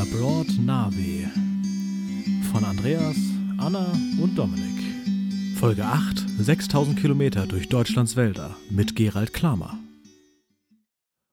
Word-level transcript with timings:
Labroad 0.00 0.48
Nave 0.64 1.30
von 2.50 2.64
Andreas, 2.64 3.18
Anna 3.58 3.92
und 4.18 4.34
Dominik. 4.34 5.58
Folge 5.58 5.84
8: 5.84 6.26
6000 6.38 6.98
Kilometer 6.98 7.46
durch 7.46 7.68
Deutschlands 7.68 8.16
Wälder 8.16 8.56
mit 8.70 8.96
Gerald 8.96 9.34
Klamer. 9.34 9.78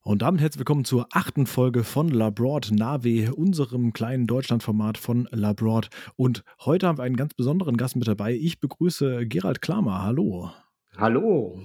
Und 0.02 0.22
damit 0.22 0.42
herzlich 0.42 0.60
willkommen 0.60 0.84
zur 0.84 1.08
achten 1.14 1.46
Folge 1.46 1.86
von 1.86 2.10
Labroad 2.10 2.72
Nave, 2.74 3.34
unserem 3.36 3.94
kleinen 3.94 4.28
Deutschlandformat 4.28 4.98
von 4.98 5.30
Labroad. 5.32 5.88
Und 6.18 6.44
heute 6.66 6.88
haben 6.88 6.98
wir 6.98 7.04
einen 7.04 7.16
ganz 7.16 7.36
besonderen 7.36 7.78
Gast 7.78 7.96
mit 7.96 8.10
dabei. 8.10 8.34
Ich 8.36 8.60
begrüße 8.60 9.28
Gerald 9.28 9.62
Klamer. 9.62 10.04
Hallo. 10.04 10.52
Hallo. 10.98 11.62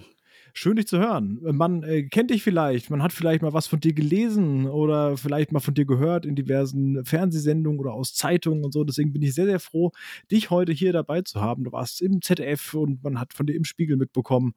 Schön, 0.55 0.77
dich 0.77 0.87
zu 0.87 0.99
hören. 0.99 1.39
Man 1.43 1.83
äh, 1.83 2.03
kennt 2.05 2.31
dich 2.31 2.43
vielleicht, 2.43 2.91
man 2.91 3.03
hat 3.03 3.13
vielleicht 3.13 3.43
mal 3.43 3.53
was 3.53 3.67
von 3.67 3.81
dir 3.81 3.93
gelesen 3.93 4.67
oder 4.67 5.17
vielleicht 5.17 5.53
mal 5.53 5.61
von 5.61 5.75
dir 5.75 5.87
gehört 5.87 6.27
in 6.27 6.37
diversen 6.37 7.05
Fernsehsendungen 7.05 7.81
oder 7.81 7.93
aus 7.93 8.15
Zeitungen 8.15 8.65
und 8.65 8.73
so. 8.73 8.85
Deswegen 8.85 9.13
bin 9.13 9.23
ich 9.23 9.35
sehr, 9.35 9.47
sehr 9.47 9.61
froh, 9.61 9.93
dich 10.31 10.51
heute 10.51 10.73
hier 10.73 10.93
dabei 10.93 11.23
zu 11.23 11.41
haben. 11.41 11.65
Du 11.65 11.73
warst 11.73 12.03
im 12.03 12.21
ZDF 12.21 12.75
und 12.75 13.03
man 13.03 13.19
hat 13.19 13.33
von 13.33 13.47
dir 13.47 13.55
im 13.55 13.65
Spiegel 13.65 13.97
mitbekommen. 13.97 14.55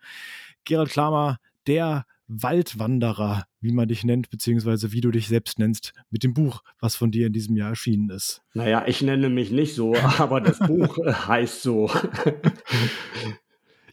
Gerald 0.66 0.90
Klamer, 0.90 1.40
der 1.68 2.06
Waldwanderer, 2.28 3.46
wie 3.62 3.72
man 3.72 3.88
dich 3.88 4.04
nennt, 4.04 4.30
beziehungsweise 4.30 4.92
wie 4.92 5.02
du 5.02 5.12
dich 5.12 5.28
selbst 5.28 5.60
nennst, 5.60 5.94
mit 6.10 6.24
dem 6.24 6.34
Buch, 6.34 6.62
was 6.80 6.96
von 6.96 7.12
dir 7.12 7.28
in 7.28 7.34
diesem 7.34 7.56
Jahr 7.56 7.70
erschienen 7.70 8.10
ist. 8.10 8.42
Naja, 8.54 8.84
ich 8.88 9.02
nenne 9.02 9.30
mich 9.30 9.52
nicht 9.52 9.76
so, 9.76 9.96
aber 10.18 10.42
das 10.42 10.60
Buch 10.60 10.98
äh, 11.00 11.14
heißt 11.14 11.62
so. 11.62 11.90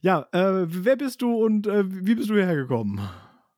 Ja, 0.03 0.27
äh, 0.33 0.67
wer 0.67 0.97
bist 0.97 1.23
du 1.23 1.33
und 1.45 1.69
äh, 1.69 1.85
wie 1.87 2.17
bist 2.17 2.29
du 2.29 2.35
hierher 2.35 2.57
gekommen? 2.57 3.01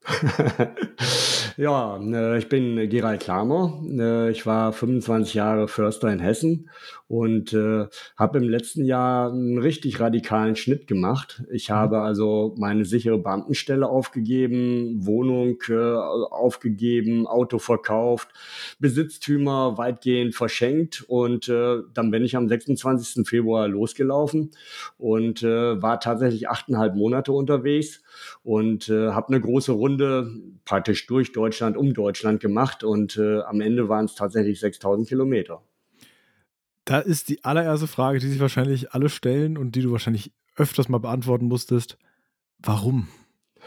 ja, 1.57 1.97
äh, 1.99 2.39
ich 2.39 2.49
bin 2.49 2.89
Gerald 2.89 3.23
Klamer. 3.23 3.83
Äh, 3.91 4.31
ich 4.31 4.45
war 4.45 4.73
25 4.73 5.35
Jahre 5.35 5.69
Förster 5.69 6.13
in 6.13 6.19
Hessen 6.19 6.69
und 7.09 7.53
äh, 7.53 7.87
habe 8.17 8.39
im 8.39 8.49
letzten 8.49 8.85
Jahr 8.85 9.31
einen 9.31 9.59
richtig 9.59 10.01
radikalen 10.01 10.57
Schnitt 10.57 10.87
gemacht. 10.87 11.43
Ich 11.51 11.71
mhm. 11.71 11.75
habe 11.75 12.01
also 12.01 12.55
meine 12.59 12.85
sichere 12.85 13.19
Beamtenstelle 13.19 13.89
aufgegeben, 13.89 15.07
Wohnung 15.07 15.59
äh, 15.69 15.75
aufgegeben, 15.75 17.27
Auto 17.27 17.59
verkauft, 17.59 18.29
Besitztümer 18.79 19.79
weitgehend 19.79 20.35
verschenkt 20.35 21.05
und 21.09 21.49
äh, 21.49 21.79
dann 21.95 22.11
bin 22.11 22.25
ich 22.25 22.37
am 22.37 22.49
26. 22.49 23.27
Februar 23.27 23.69
losgelaufen 23.69 24.51
und 24.99 25.43
äh, 25.43 25.81
war 25.81 25.99
tatsächlich 26.01 26.49
achteinhalb 26.49 26.95
Monate 26.95 27.33
unterwegs 27.33 28.03
und 28.43 28.89
äh, 28.89 29.11
habe 29.11 29.29
eine 29.29 29.41
große 29.41 29.73
Runde 29.73 30.31
praktisch 30.65 31.07
durch 31.07 31.33
Deutschland, 31.33 31.77
um 31.77 31.95
Deutschland 31.95 32.41
gemacht 32.41 32.85
und 32.85 33.17
äh, 33.17 33.41
am 33.43 33.61
Ende 33.61 33.89
waren 33.89 34.07
es 34.07 34.15
tatsächlich 34.15 34.61
6000 34.61 35.09
Kilometer. 35.09 35.63
Da 36.85 36.99
ist 36.99 37.29
die 37.29 37.45
allererste 37.45 37.87
Frage, 37.87 38.19
die 38.19 38.29
sich 38.29 38.41
wahrscheinlich 38.41 38.93
alle 38.93 39.09
stellen 39.09 39.57
und 39.57 39.75
die 39.75 39.83
du 39.83 39.93
wahrscheinlich 39.93 40.33
öfters 40.57 40.89
mal 40.89 40.99
beantworten 40.99 41.47
musstest. 41.47 41.99
Warum? 42.59 43.09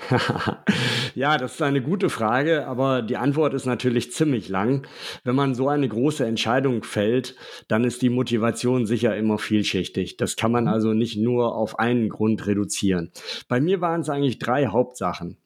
ja, 1.15 1.37
das 1.37 1.55
ist 1.55 1.61
eine 1.61 1.81
gute 1.81 2.09
Frage, 2.09 2.67
aber 2.67 3.01
die 3.01 3.17
Antwort 3.17 3.53
ist 3.53 3.65
natürlich 3.65 4.11
ziemlich 4.11 4.49
lang. 4.49 4.87
Wenn 5.23 5.35
man 5.35 5.55
so 5.55 5.69
eine 5.69 5.87
große 5.87 6.25
Entscheidung 6.25 6.83
fällt, 6.83 7.35
dann 7.67 7.83
ist 7.83 8.01
die 8.01 8.09
Motivation 8.09 8.85
sicher 8.85 9.15
immer 9.15 9.37
vielschichtig. 9.37 10.17
Das 10.17 10.35
kann 10.35 10.51
man 10.51 10.65
mhm. 10.65 10.69
also 10.69 10.93
nicht 10.93 11.17
nur 11.17 11.55
auf 11.55 11.79
einen 11.79 12.09
Grund 12.09 12.47
reduzieren. 12.47 13.11
Bei 13.47 13.59
mir 13.59 13.81
waren 13.81 14.01
es 14.01 14.09
eigentlich 14.09 14.39
drei 14.39 14.67
Hauptsachen. 14.67 15.37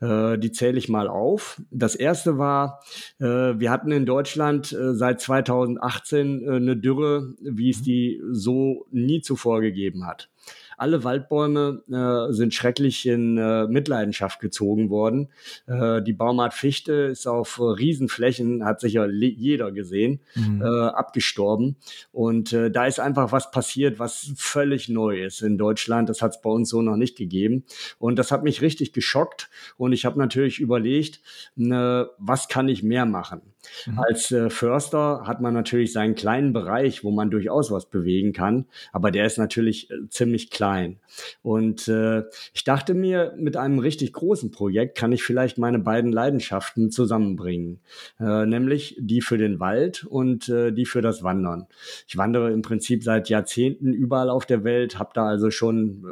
Äh, 0.00 0.38
die 0.38 0.52
zähle 0.52 0.78
ich 0.78 0.88
mal 0.88 1.08
auf. 1.08 1.60
Das 1.70 1.94
erste 1.94 2.38
war, 2.38 2.80
äh, 3.18 3.24
wir 3.24 3.70
hatten 3.70 3.92
in 3.92 4.06
Deutschland 4.06 4.72
äh, 4.72 4.94
seit 4.94 5.20
2018 5.20 6.42
äh, 6.42 6.50
eine 6.50 6.76
Dürre, 6.76 7.34
wie 7.40 7.70
es 7.70 7.80
mhm. 7.80 7.84
die 7.84 8.22
so 8.30 8.86
nie 8.90 9.20
zuvor 9.20 9.60
gegeben 9.60 10.06
hat. 10.06 10.28
Alle 10.82 11.04
Waldbäume 11.04 11.84
äh, 11.88 12.32
sind 12.32 12.54
schrecklich 12.54 13.06
in 13.06 13.38
äh, 13.38 13.68
Mitleidenschaft 13.68 14.40
gezogen 14.40 14.90
worden. 14.90 15.28
Äh, 15.68 16.02
die 16.02 16.12
Baumart 16.12 16.54
Fichte 16.54 16.92
ist 16.92 17.28
auf 17.28 17.58
äh, 17.60 17.62
Riesenflächen, 17.62 18.64
hat 18.64 18.80
sicher 18.80 19.08
jeder 19.08 19.70
gesehen, 19.70 20.18
mhm. 20.34 20.60
äh, 20.60 20.66
abgestorben. 20.66 21.76
Und 22.10 22.52
äh, 22.52 22.68
da 22.68 22.86
ist 22.86 22.98
einfach 22.98 23.30
was 23.30 23.52
passiert, 23.52 24.00
was 24.00 24.32
völlig 24.34 24.88
neu 24.88 25.22
ist 25.24 25.40
in 25.40 25.56
Deutschland. 25.56 26.08
Das 26.08 26.20
hat 26.20 26.32
es 26.32 26.42
bei 26.42 26.50
uns 26.50 26.68
so 26.68 26.82
noch 26.82 26.96
nicht 26.96 27.16
gegeben. 27.16 27.62
Und 28.00 28.18
das 28.18 28.32
hat 28.32 28.42
mich 28.42 28.60
richtig 28.60 28.92
geschockt. 28.92 29.50
Und 29.76 29.92
ich 29.92 30.04
habe 30.04 30.18
natürlich 30.18 30.58
überlegt, 30.58 31.20
ne, 31.54 32.10
was 32.18 32.48
kann 32.48 32.68
ich 32.68 32.82
mehr 32.82 33.06
machen? 33.06 33.51
Mhm. 33.86 33.98
Als 33.98 34.30
äh, 34.30 34.50
Förster 34.50 35.22
hat 35.26 35.40
man 35.40 35.54
natürlich 35.54 35.92
seinen 35.92 36.14
kleinen 36.14 36.52
Bereich, 36.52 37.04
wo 37.04 37.10
man 37.10 37.30
durchaus 37.30 37.70
was 37.70 37.86
bewegen 37.86 38.32
kann, 38.32 38.66
aber 38.92 39.10
der 39.10 39.26
ist 39.26 39.38
natürlich 39.38 39.90
äh, 39.90 40.08
ziemlich 40.08 40.50
klein. 40.50 40.98
Und 41.42 41.88
äh, 41.88 42.24
ich 42.52 42.64
dachte 42.64 42.94
mir, 42.94 43.34
mit 43.36 43.56
einem 43.56 43.78
richtig 43.78 44.12
großen 44.12 44.50
Projekt 44.50 44.96
kann 44.96 45.12
ich 45.12 45.22
vielleicht 45.22 45.58
meine 45.58 45.78
beiden 45.78 46.12
Leidenschaften 46.12 46.90
zusammenbringen, 46.90 47.80
äh, 48.20 48.46
nämlich 48.46 48.96
die 48.98 49.20
für 49.20 49.38
den 49.38 49.60
Wald 49.60 50.04
und 50.04 50.48
äh, 50.48 50.72
die 50.72 50.86
für 50.86 51.02
das 51.02 51.22
Wandern. 51.22 51.66
Ich 52.06 52.16
wandere 52.16 52.52
im 52.52 52.62
Prinzip 52.62 53.04
seit 53.04 53.28
Jahrzehnten 53.28 53.92
überall 53.92 54.30
auf 54.30 54.46
der 54.46 54.64
Welt, 54.64 54.98
habe 54.98 55.10
da 55.14 55.26
also 55.26 55.50
schon 55.50 56.04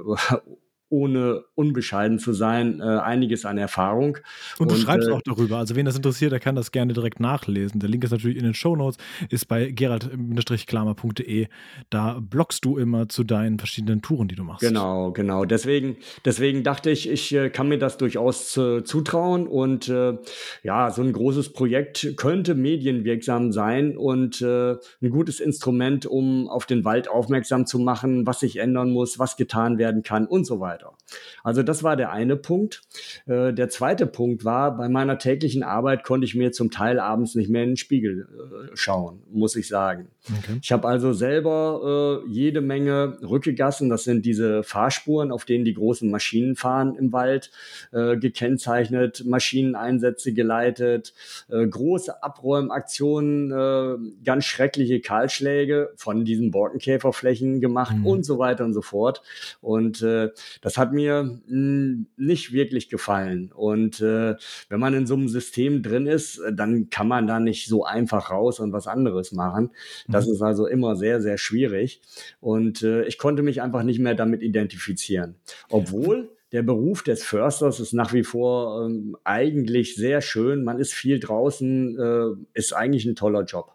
ohne 0.90 1.44
unbescheiden 1.54 2.18
zu 2.18 2.32
sein, 2.32 2.80
äh, 2.80 2.82
einiges 2.82 3.44
an 3.44 3.58
Erfahrung. 3.58 4.18
Und 4.58 4.70
du 4.70 4.74
und, 4.74 4.80
schreibst 4.80 5.08
äh, 5.08 5.12
auch 5.12 5.22
darüber. 5.22 5.58
Also 5.58 5.76
wen 5.76 5.86
das 5.86 5.96
interessiert, 5.96 6.32
der 6.32 6.40
kann 6.40 6.56
das 6.56 6.72
gerne 6.72 6.92
direkt 6.92 7.20
nachlesen. 7.20 7.80
Der 7.80 7.88
Link 7.88 8.02
ist 8.04 8.10
natürlich 8.10 8.36
in 8.36 8.44
den 8.44 8.54
Show 8.54 8.74
Notes, 8.74 8.98
ist 9.30 9.46
bei 9.46 9.70
gerald-klamer.de. 9.70 11.46
Da 11.90 12.20
bloggst 12.20 12.64
du 12.64 12.76
immer 12.76 13.08
zu 13.08 13.22
deinen 13.22 13.58
verschiedenen 13.58 14.02
Touren, 14.02 14.26
die 14.26 14.34
du 14.34 14.42
machst. 14.42 14.60
Genau, 14.60 15.12
genau. 15.12 15.44
Deswegen, 15.44 15.96
deswegen 16.24 16.64
dachte 16.64 16.90
ich, 16.90 17.08
ich 17.08 17.32
äh, 17.34 17.50
kann 17.50 17.68
mir 17.68 17.78
das 17.78 17.96
durchaus 17.96 18.56
äh, 18.56 18.82
zutrauen. 18.82 19.46
Und 19.46 19.88
äh, 19.88 20.18
ja, 20.64 20.90
so 20.90 21.02
ein 21.02 21.12
großes 21.12 21.52
Projekt 21.52 22.14
könnte 22.16 22.56
medienwirksam 22.56 23.52
sein 23.52 23.96
und 23.96 24.42
äh, 24.42 24.72
ein 24.72 25.10
gutes 25.10 25.38
Instrument, 25.38 26.04
um 26.04 26.48
auf 26.48 26.66
den 26.66 26.84
Wald 26.84 27.08
aufmerksam 27.08 27.64
zu 27.64 27.78
machen, 27.78 28.26
was 28.26 28.40
sich 28.40 28.56
ändern 28.56 28.90
muss, 28.90 29.20
was 29.20 29.36
getan 29.36 29.78
werden 29.78 30.02
kann 30.02 30.26
und 30.26 30.44
so 30.44 30.58
weiter 30.58 30.79
weiter. 30.80 30.96
Also 31.42 31.62
das 31.62 31.82
war 31.82 31.96
der 31.96 32.12
eine 32.12 32.36
Punkt. 32.36 32.82
Äh, 33.26 33.52
der 33.52 33.68
zweite 33.68 34.06
Punkt 34.06 34.44
war, 34.44 34.76
bei 34.76 34.88
meiner 34.88 35.18
täglichen 35.18 35.62
Arbeit 35.62 36.04
konnte 36.04 36.26
ich 36.26 36.34
mir 36.34 36.52
zum 36.52 36.70
Teil 36.70 36.98
abends 36.98 37.34
nicht 37.34 37.50
mehr 37.50 37.62
in 37.62 37.70
den 37.70 37.76
Spiegel 37.76 38.28
äh, 38.72 38.76
schauen, 38.76 39.22
muss 39.30 39.56
ich 39.56 39.68
sagen. 39.68 40.08
Okay. 40.26 40.58
Ich 40.62 40.72
habe 40.72 40.86
also 40.88 41.12
selber 41.12 42.22
äh, 42.26 42.30
jede 42.30 42.60
Menge 42.60 43.18
Rückegassen, 43.22 43.88
das 43.88 44.04
sind 44.04 44.24
diese 44.26 44.62
Fahrspuren, 44.62 45.32
auf 45.32 45.44
denen 45.44 45.64
die 45.64 45.74
großen 45.74 46.10
Maschinen 46.10 46.56
fahren 46.56 46.94
im 46.96 47.12
Wald, 47.12 47.50
gekennzeichnet, 47.92 49.24
Maschineneinsätze 49.24 50.32
geleitet, 50.32 51.14
große 51.48 52.22
Abräumaktionen, 52.22 54.14
ganz 54.24 54.44
schreckliche 54.44 55.00
Kahlschläge 55.00 55.92
von 55.96 56.24
diesen 56.24 56.50
Borkenkäferflächen 56.50 57.60
gemacht 57.60 57.96
mhm. 57.96 58.06
und 58.06 58.24
so 58.24 58.38
weiter 58.38 58.64
und 58.64 58.74
so 58.74 58.82
fort. 58.82 59.22
Und 59.60 60.02
äh, 60.02 60.30
das 60.70 60.78
hat 60.78 60.92
mir 60.92 61.24
mh, 61.24 61.40
hm, 61.48 62.06
nicht 62.16 62.52
wirklich 62.52 62.88
gefallen. 62.88 63.50
Und 63.52 64.00
äh, 64.00 64.36
wenn 64.68 64.80
man 64.80 64.94
in 64.94 65.06
so 65.06 65.14
einem 65.14 65.28
System 65.28 65.82
drin 65.82 66.06
ist, 66.06 66.40
dann 66.52 66.90
kann 66.90 67.08
man 67.08 67.26
da 67.26 67.40
nicht 67.40 67.66
so 67.66 67.84
einfach 67.84 68.30
raus 68.30 68.60
und 68.60 68.72
was 68.72 68.86
anderes 68.86 69.32
machen. 69.32 69.70
Das 70.06 70.26
mhm. 70.26 70.32
ist 70.34 70.42
also 70.42 70.66
immer 70.68 70.94
sehr, 70.94 71.20
sehr 71.20 71.38
schwierig. 71.38 72.00
Und 72.40 72.82
äh, 72.82 73.02
ich 73.04 73.18
konnte 73.18 73.42
mich 73.42 73.62
einfach 73.62 73.82
nicht 73.82 73.98
mehr 73.98 74.14
damit 74.14 74.42
identifizieren. 74.42 75.34
Obwohl 75.68 76.30
der 76.52 76.62
Beruf 76.62 77.02
des 77.02 77.24
Försters 77.24 77.80
ist 77.80 77.92
nach 77.92 78.12
wie 78.12 78.24
vor 78.24 78.86
ähm, 78.86 79.16
eigentlich 79.24 79.96
sehr 79.96 80.20
schön. 80.20 80.62
Man 80.62 80.78
ist 80.78 80.92
viel 80.92 81.18
draußen, 81.18 81.98
äh, 81.98 82.58
ist 82.58 82.74
eigentlich 82.74 83.06
ein 83.06 83.16
toller 83.16 83.42
Job. 83.42 83.72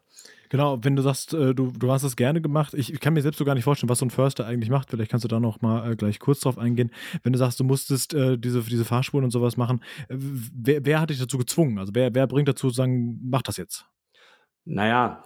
Genau, 0.55 0.79
wenn 0.81 0.95
du 0.95 1.01
sagst, 1.01 1.33
äh, 1.33 1.53
du, 1.53 1.73
du 1.77 1.91
hast 1.91 2.05
das 2.05 2.15
gerne 2.15 2.39
gemacht, 2.39 2.73
ich, 2.73 2.93
ich 2.93 3.01
kann 3.01 3.13
mir 3.13 3.21
selbst 3.21 3.39
so 3.39 3.43
gar 3.43 3.55
nicht 3.55 3.65
vorstellen, 3.65 3.89
was 3.89 3.99
so 3.99 4.05
ein 4.05 4.09
Förster 4.09 4.45
eigentlich 4.45 4.69
macht. 4.69 4.89
Vielleicht 4.89 5.11
kannst 5.11 5.25
du 5.25 5.27
da 5.27 5.41
noch 5.41 5.59
mal 5.59 5.91
äh, 5.91 5.95
gleich 5.97 6.17
kurz 6.17 6.39
drauf 6.39 6.57
eingehen. 6.57 6.91
Wenn 7.23 7.33
du 7.33 7.39
sagst, 7.39 7.59
du 7.59 7.65
musstest 7.65 8.13
äh, 8.13 8.37
diese, 8.37 8.61
diese 8.61 8.85
Fahrspuren 8.85 9.25
und 9.25 9.31
sowas 9.31 9.57
machen, 9.57 9.81
äh, 10.07 10.15
wer, 10.17 10.85
wer 10.85 11.01
hat 11.01 11.09
dich 11.09 11.19
dazu 11.19 11.37
gezwungen? 11.37 11.77
Also 11.77 11.93
wer, 11.93 12.15
wer 12.15 12.25
bringt 12.27 12.47
dazu 12.47 12.69
zu 12.69 12.73
sagen, 12.73 13.19
mach 13.21 13.41
das 13.41 13.57
jetzt? 13.57 13.85
Naja, 14.63 15.25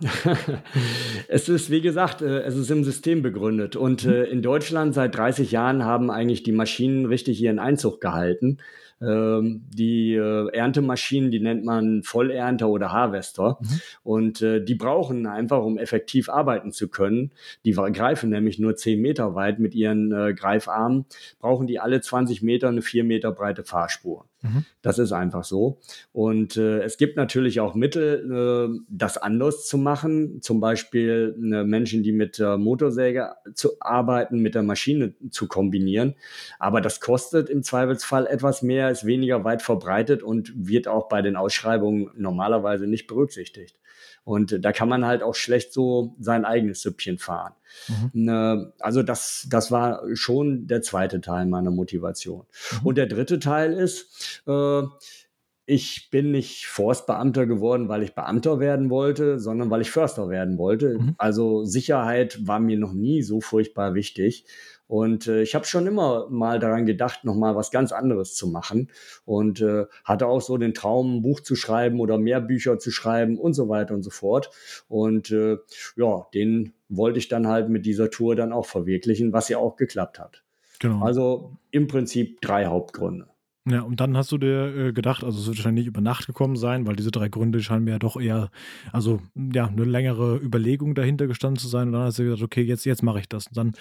es 1.28 1.48
ist, 1.48 1.70
wie 1.70 1.82
gesagt, 1.82 2.24
äh, 2.24 2.40
es 2.40 2.56
ist 2.56 2.72
im 2.72 2.84
System 2.84 3.22
begründet. 3.22 3.76
Und 3.76 4.08
mhm. 4.08 4.24
in 4.32 4.42
Deutschland 4.42 4.96
seit 4.96 5.16
30 5.16 5.52
Jahren 5.52 5.86
haben 5.86 6.10
eigentlich 6.10 6.42
die 6.42 6.54
Maschinen 6.54 7.06
richtig 7.06 7.40
ihren 7.40 7.60
Einzug 7.60 8.02
gehalten. 8.02 8.58
Ähm, 9.02 9.66
die 9.70 10.14
äh, 10.16 10.50
Erntemaschinen, 10.52 11.32
die 11.32 11.40
nennt 11.40 11.64
man 11.64 12.04
Vollernter 12.04 12.68
oder 12.70 12.92
Harvester. 12.92 13.58
Mhm. 13.62 13.82
Und 14.04 14.42
äh, 14.42 14.64
die 14.64 14.76
brauchen 14.76 15.26
einfach, 15.26 15.64
um 15.64 15.78
effektiv 15.78 16.30
arbeiten 16.30 16.72
zu 16.72 16.90
können, 16.90 17.32
die 17.66 17.72
greifen 17.72 18.30
nämlich 18.30 18.60
nur 18.60 18.76
10 18.76 19.00
Meter 19.00 19.36
weit 19.36 19.60
mit 19.60 19.74
ihren 19.74 20.12
äh, 20.12 20.34
Greifarmen, 20.34 21.06
brauchen 21.40 21.68
die 21.68 21.80
alle 21.80 22.02
20 22.02 22.42
Meter 22.42 22.68
eine 22.68 22.82
4 22.82 23.04
Meter 23.04 23.32
breite 23.32 23.64
Fahrspur. 23.64 24.26
Mhm. 24.42 24.66
Das 24.82 25.00
ist 25.00 25.12
einfach 25.12 25.44
so. 25.44 25.80
Und 26.14 26.56
äh, 26.56 26.82
es 26.82 26.98
gibt 26.98 27.18
natürlich 27.18 27.60
auch 27.60 27.76
Mittel, 27.76 28.32
äh, 28.32 28.80
das 28.90 29.18
anders 29.18 29.68
zu 29.68 29.78
machen. 29.78 30.42
Zum 30.42 30.60
Beispiel 30.60 31.36
äh, 31.38 31.64
Menschen, 31.64 32.04
die 32.04 32.12
mit 32.12 32.40
Motorsäge 32.40 33.32
zu 33.54 33.72
arbeiten, 33.80 34.40
mit 34.40 34.56
der 34.56 34.64
Maschine 34.64 35.14
zu 35.32 35.48
kombinieren. 35.48 36.16
Aber 36.58 36.82
das 36.82 37.02
kostet 37.02 37.50
im 37.50 37.64
Zweifelsfall 37.64 38.28
etwas 38.28 38.62
mehr, 38.62 38.90
ist 38.90 39.06
weniger 39.06 39.44
weit 39.44 39.62
verbreitet 39.62 40.24
und 40.24 40.54
wird 40.56 40.88
auch 40.88 41.10
bei 41.10 41.22
den 41.22 41.36
Ausschreibungen 41.36 42.12
normalerweise 42.16 42.88
nicht 42.88 43.08
berücksichtigt. 43.08 43.79
Und 44.30 44.64
da 44.64 44.72
kann 44.72 44.88
man 44.88 45.06
halt 45.06 45.24
auch 45.24 45.34
schlecht 45.34 45.74
so 45.74 46.16
sein 46.20 46.46
eigenes 46.46 46.84
Süppchen 46.84 47.18
fahren. 47.18 47.54
Mhm. 47.88 48.26
Ne, 48.26 48.74
also 48.80 49.02
das, 49.02 49.48
das 49.50 49.72
war 49.72 50.04
schon 50.14 50.68
der 50.68 50.84
zweite 50.84 51.20
Teil 51.20 51.48
meiner 51.48 51.72
Motivation. 51.72 52.46
Mhm. 52.74 52.86
Und 52.86 52.98
der 53.00 53.08
dritte 53.08 53.40
Teil 53.40 53.74
ist, 53.74 54.44
äh, 54.46 54.84
ich 55.66 56.10
bin 56.12 56.30
nicht 56.30 56.68
Forstbeamter 56.68 57.48
geworden, 57.48 57.90
weil 57.90 58.04
ich 58.04 58.14
Beamter 58.14 58.60
werden 58.60 58.92
wollte, 58.92 59.40
sondern 59.40 59.72
weil 59.72 59.82
ich 59.82 59.90
Förster 59.90 60.30
werden 60.30 60.60
wollte. 60.60 61.00
Mhm. 61.00 61.16
Also 61.18 61.66
Sicherheit 61.66 62.38
war 62.46 62.60
mir 62.60 62.78
noch 62.78 62.94
nie 62.94 63.24
so 63.24 63.42
furchtbar 63.42 63.96
wichtig. 63.96 64.46
Und 64.90 65.28
äh, 65.28 65.44
ich 65.44 65.54
habe 65.54 65.66
schon 65.66 65.86
immer 65.86 66.28
mal 66.32 66.58
daran 66.58 66.88
gedacht, 66.88 67.24
nochmal 67.24 67.56
was 67.56 67.70
ganz 67.70 67.92
anderes 67.92 68.34
zu 68.34 68.48
machen. 68.48 68.90
Und 69.24 69.62
äh, 69.62 69.86
hatte 70.04 70.26
auch 70.26 70.42
so 70.42 70.58
den 70.58 70.74
Traum, 70.74 71.18
ein 71.18 71.22
Buch 71.22 71.42
zu 71.42 71.56
schreiben 71.56 72.00
oder 72.00 72.18
mehr 72.18 72.42
Bücher 72.42 72.80
zu 72.80 72.90
schreiben 72.90 73.38
und 73.38 73.54
so 73.54 73.70
weiter 73.70 73.94
und 73.94 74.02
so 74.02 74.10
fort. 74.10 74.50
Und 74.88 75.30
äh, 75.30 75.58
ja, 75.96 76.26
den 76.34 76.74
wollte 76.90 77.20
ich 77.20 77.28
dann 77.28 77.46
halt 77.46 77.70
mit 77.70 77.86
dieser 77.86 78.10
Tour 78.10 78.36
dann 78.36 78.52
auch 78.52 78.66
verwirklichen, 78.66 79.32
was 79.32 79.48
ja 79.48 79.60
auch 79.60 79.76
geklappt 79.76 80.18
hat. 80.18 80.44
Genau. 80.80 81.06
Also 81.06 81.52
im 81.70 81.86
Prinzip 81.86 82.42
drei 82.42 82.66
Hauptgründe. 82.66 83.28
Ja, 83.70 83.82
und 83.82 84.00
dann 84.00 84.18
hast 84.18 84.32
du 84.32 84.38
dir 84.38 84.76
äh, 84.76 84.94
gedacht, 84.94 85.24
also 85.24 85.40
es 85.40 85.48
wird 85.48 85.58
wahrscheinlich 85.58 85.86
nicht 85.86 85.90
über 85.90 86.02
Nacht 86.02 86.28
gekommen 86.28 86.56
sein, 86.56 86.88
weil 86.88 86.96
diese 86.96 87.12
drei 87.12 87.30
Gründe 87.30 87.62
scheinen 87.62 87.84
mir 87.84 87.92
ja 87.92 88.00
doch 88.00 88.20
eher, 88.20 88.50
also 88.92 89.22
ja, 89.36 89.68
eine 89.68 89.84
längere 89.84 90.38
Überlegung 90.38 90.96
dahinter 90.96 91.28
gestanden 91.28 91.60
zu 91.60 91.68
sein. 91.68 91.88
Und 91.88 91.94
dann 91.94 92.04
hast 92.04 92.20
du 92.20 92.24
gesagt, 92.24 92.42
okay, 92.42 92.62
jetzt, 92.62 92.86
jetzt 92.86 93.04
mache 93.04 93.20
ich 93.20 93.30
das. 93.30 93.48
Und 93.48 93.58
dann 93.58 93.74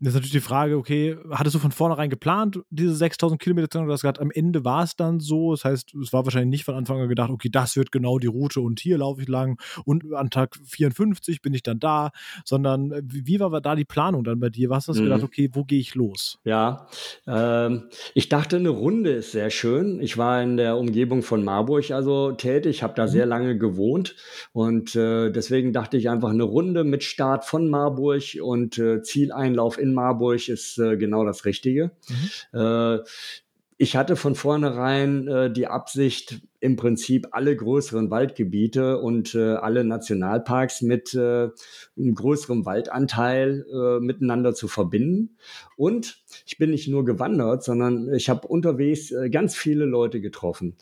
ist 0.00 0.14
natürlich 0.14 0.32
die 0.32 0.40
Frage, 0.40 0.76
okay, 0.76 1.16
hattest 1.30 1.54
du 1.54 1.58
von 1.58 1.72
vornherein 1.72 2.10
geplant, 2.10 2.60
diese 2.70 2.94
6000 2.94 3.40
Kilometer 3.40 3.70
zu 3.70 3.78
Du 3.78 3.92
hast 3.92 4.00
gesagt, 4.02 4.20
am 4.20 4.30
Ende 4.30 4.64
war 4.64 4.82
es 4.82 4.96
dann 4.96 5.20
so. 5.20 5.52
Das 5.52 5.64
heißt, 5.64 5.94
es 5.94 6.12
war 6.12 6.24
wahrscheinlich 6.24 6.50
nicht 6.50 6.64
von 6.64 6.74
Anfang 6.74 7.00
an 7.00 7.08
gedacht, 7.08 7.30
okay, 7.30 7.48
das 7.50 7.76
wird 7.76 7.92
genau 7.92 8.18
die 8.18 8.26
Route 8.26 8.60
und 8.60 8.80
hier 8.80 8.98
laufe 8.98 9.20
ich 9.22 9.28
lang 9.28 9.60
und 9.84 10.14
an 10.14 10.30
Tag 10.30 10.56
54 10.64 11.42
bin 11.42 11.54
ich 11.54 11.62
dann 11.62 11.78
da, 11.78 12.10
sondern 12.44 12.90
äh, 12.92 13.02
wie 13.04 13.38
war 13.40 13.60
da 13.60 13.74
die 13.74 13.84
Planung 13.84 14.24
dann 14.24 14.40
bei 14.40 14.48
dir? 14.48 14.70
Was 14.70 14.88
hast 14.88 14.96
du 14.96 15.02
mhm. 15.02 15.06
gedacht, 15.06 15.22
okay, 15.22 15.50
wo 15.52 15.64
gehe 15.64 15.78
ich 15.78 15.94
los? 15.94 16.38
Ja, 16.44 16.88
ähm, 17.26 17.84
ich 18.14 18.28
dachte, 18.28 18.56
eine 18.56 18.70
Runde 18.70 19.10
ist 19.10 19.25
sehr 19.32 19.50
schön. 19.50 20.00
Ich 20.00 20.18
war 20.18 20.42
in 20.42 20.56
der 20.56 20.76
Umgebung 20.76 21.22
von 21.22 21.44
Marburg 21.44 21.90
also 21.90 22.32
tätig, 22.32 22.82
habe 22.82 22.94
da 22.94 23.04
mhm. 23.04 23.10
sehr 23.10 23.26
lange 23.26 23.58
gewohnt 23.58 24.16
und 24.52 24.94
äh, 24.96 25.30
deswegen 25.30 25.72
dachte 25.72 25.96
ich 25.96 26.08
einfach 26.08 26.30
eine 26.30 26.44
Runde 26.44 26.84
mit 26.84 27.04
Start 27.04 27.44
von 27.44 27.68
Marburg 27.68 28.38
und 28.40 28.78
äh, 28.78 29.02
Zieleinlauf 29.02 29.78
in 29.78 29.94
Marburg 29.94 30.48
ist 30.48 30.78
äh, 30.78 30.96
genau 30.96 31.24
das 31.24 31.44
Richtige. 31.44 31.92
Mhm. 32.52 33.00
Ich 33.78 33.94
hatte 33.94 34.16
von 34.16 34.34
vornherein 34.34 35.28
äh, 35.28 35.52
die 35.52 35.66
Absicht, 35.66 36.40
im 36.60 36.76
Prinzip 36.76 37.28
alle 37.32 37.54
größeren 37.54 38.10
Waldgebiete 38.10 38.98
und 38.98 39.34
äh, 39.34 39.54
alle 39.54 39.84
Nationalparks 39.84 40.82
mit 40.82 41.14
äh, 41.14 41.50
einem 41.96 42.14
größeren 42.14 42.64
Waldanteil 42.64 43.66
äh, 43.70 44.00
miteinander 44.00 44.54
zu 44.54 44.66
verbinden. 44.66 45.36
Und 45.76 46.24
ich 46.46 46.58
bin 46.58 46.70
nicht 46.70 46.88
nur 46.88 47.04
gewandert, 47.04 47.62
sondern 47.62 48.12
ich 48.14 48.30
habe 48.30 48.48
unterwegs 48.48 49.12
äh, 49.12 49.28
ganz 49.28 49.54
viele 49.54 49.84
Leute 49.84 50.20
getroffen. 50.20 50.76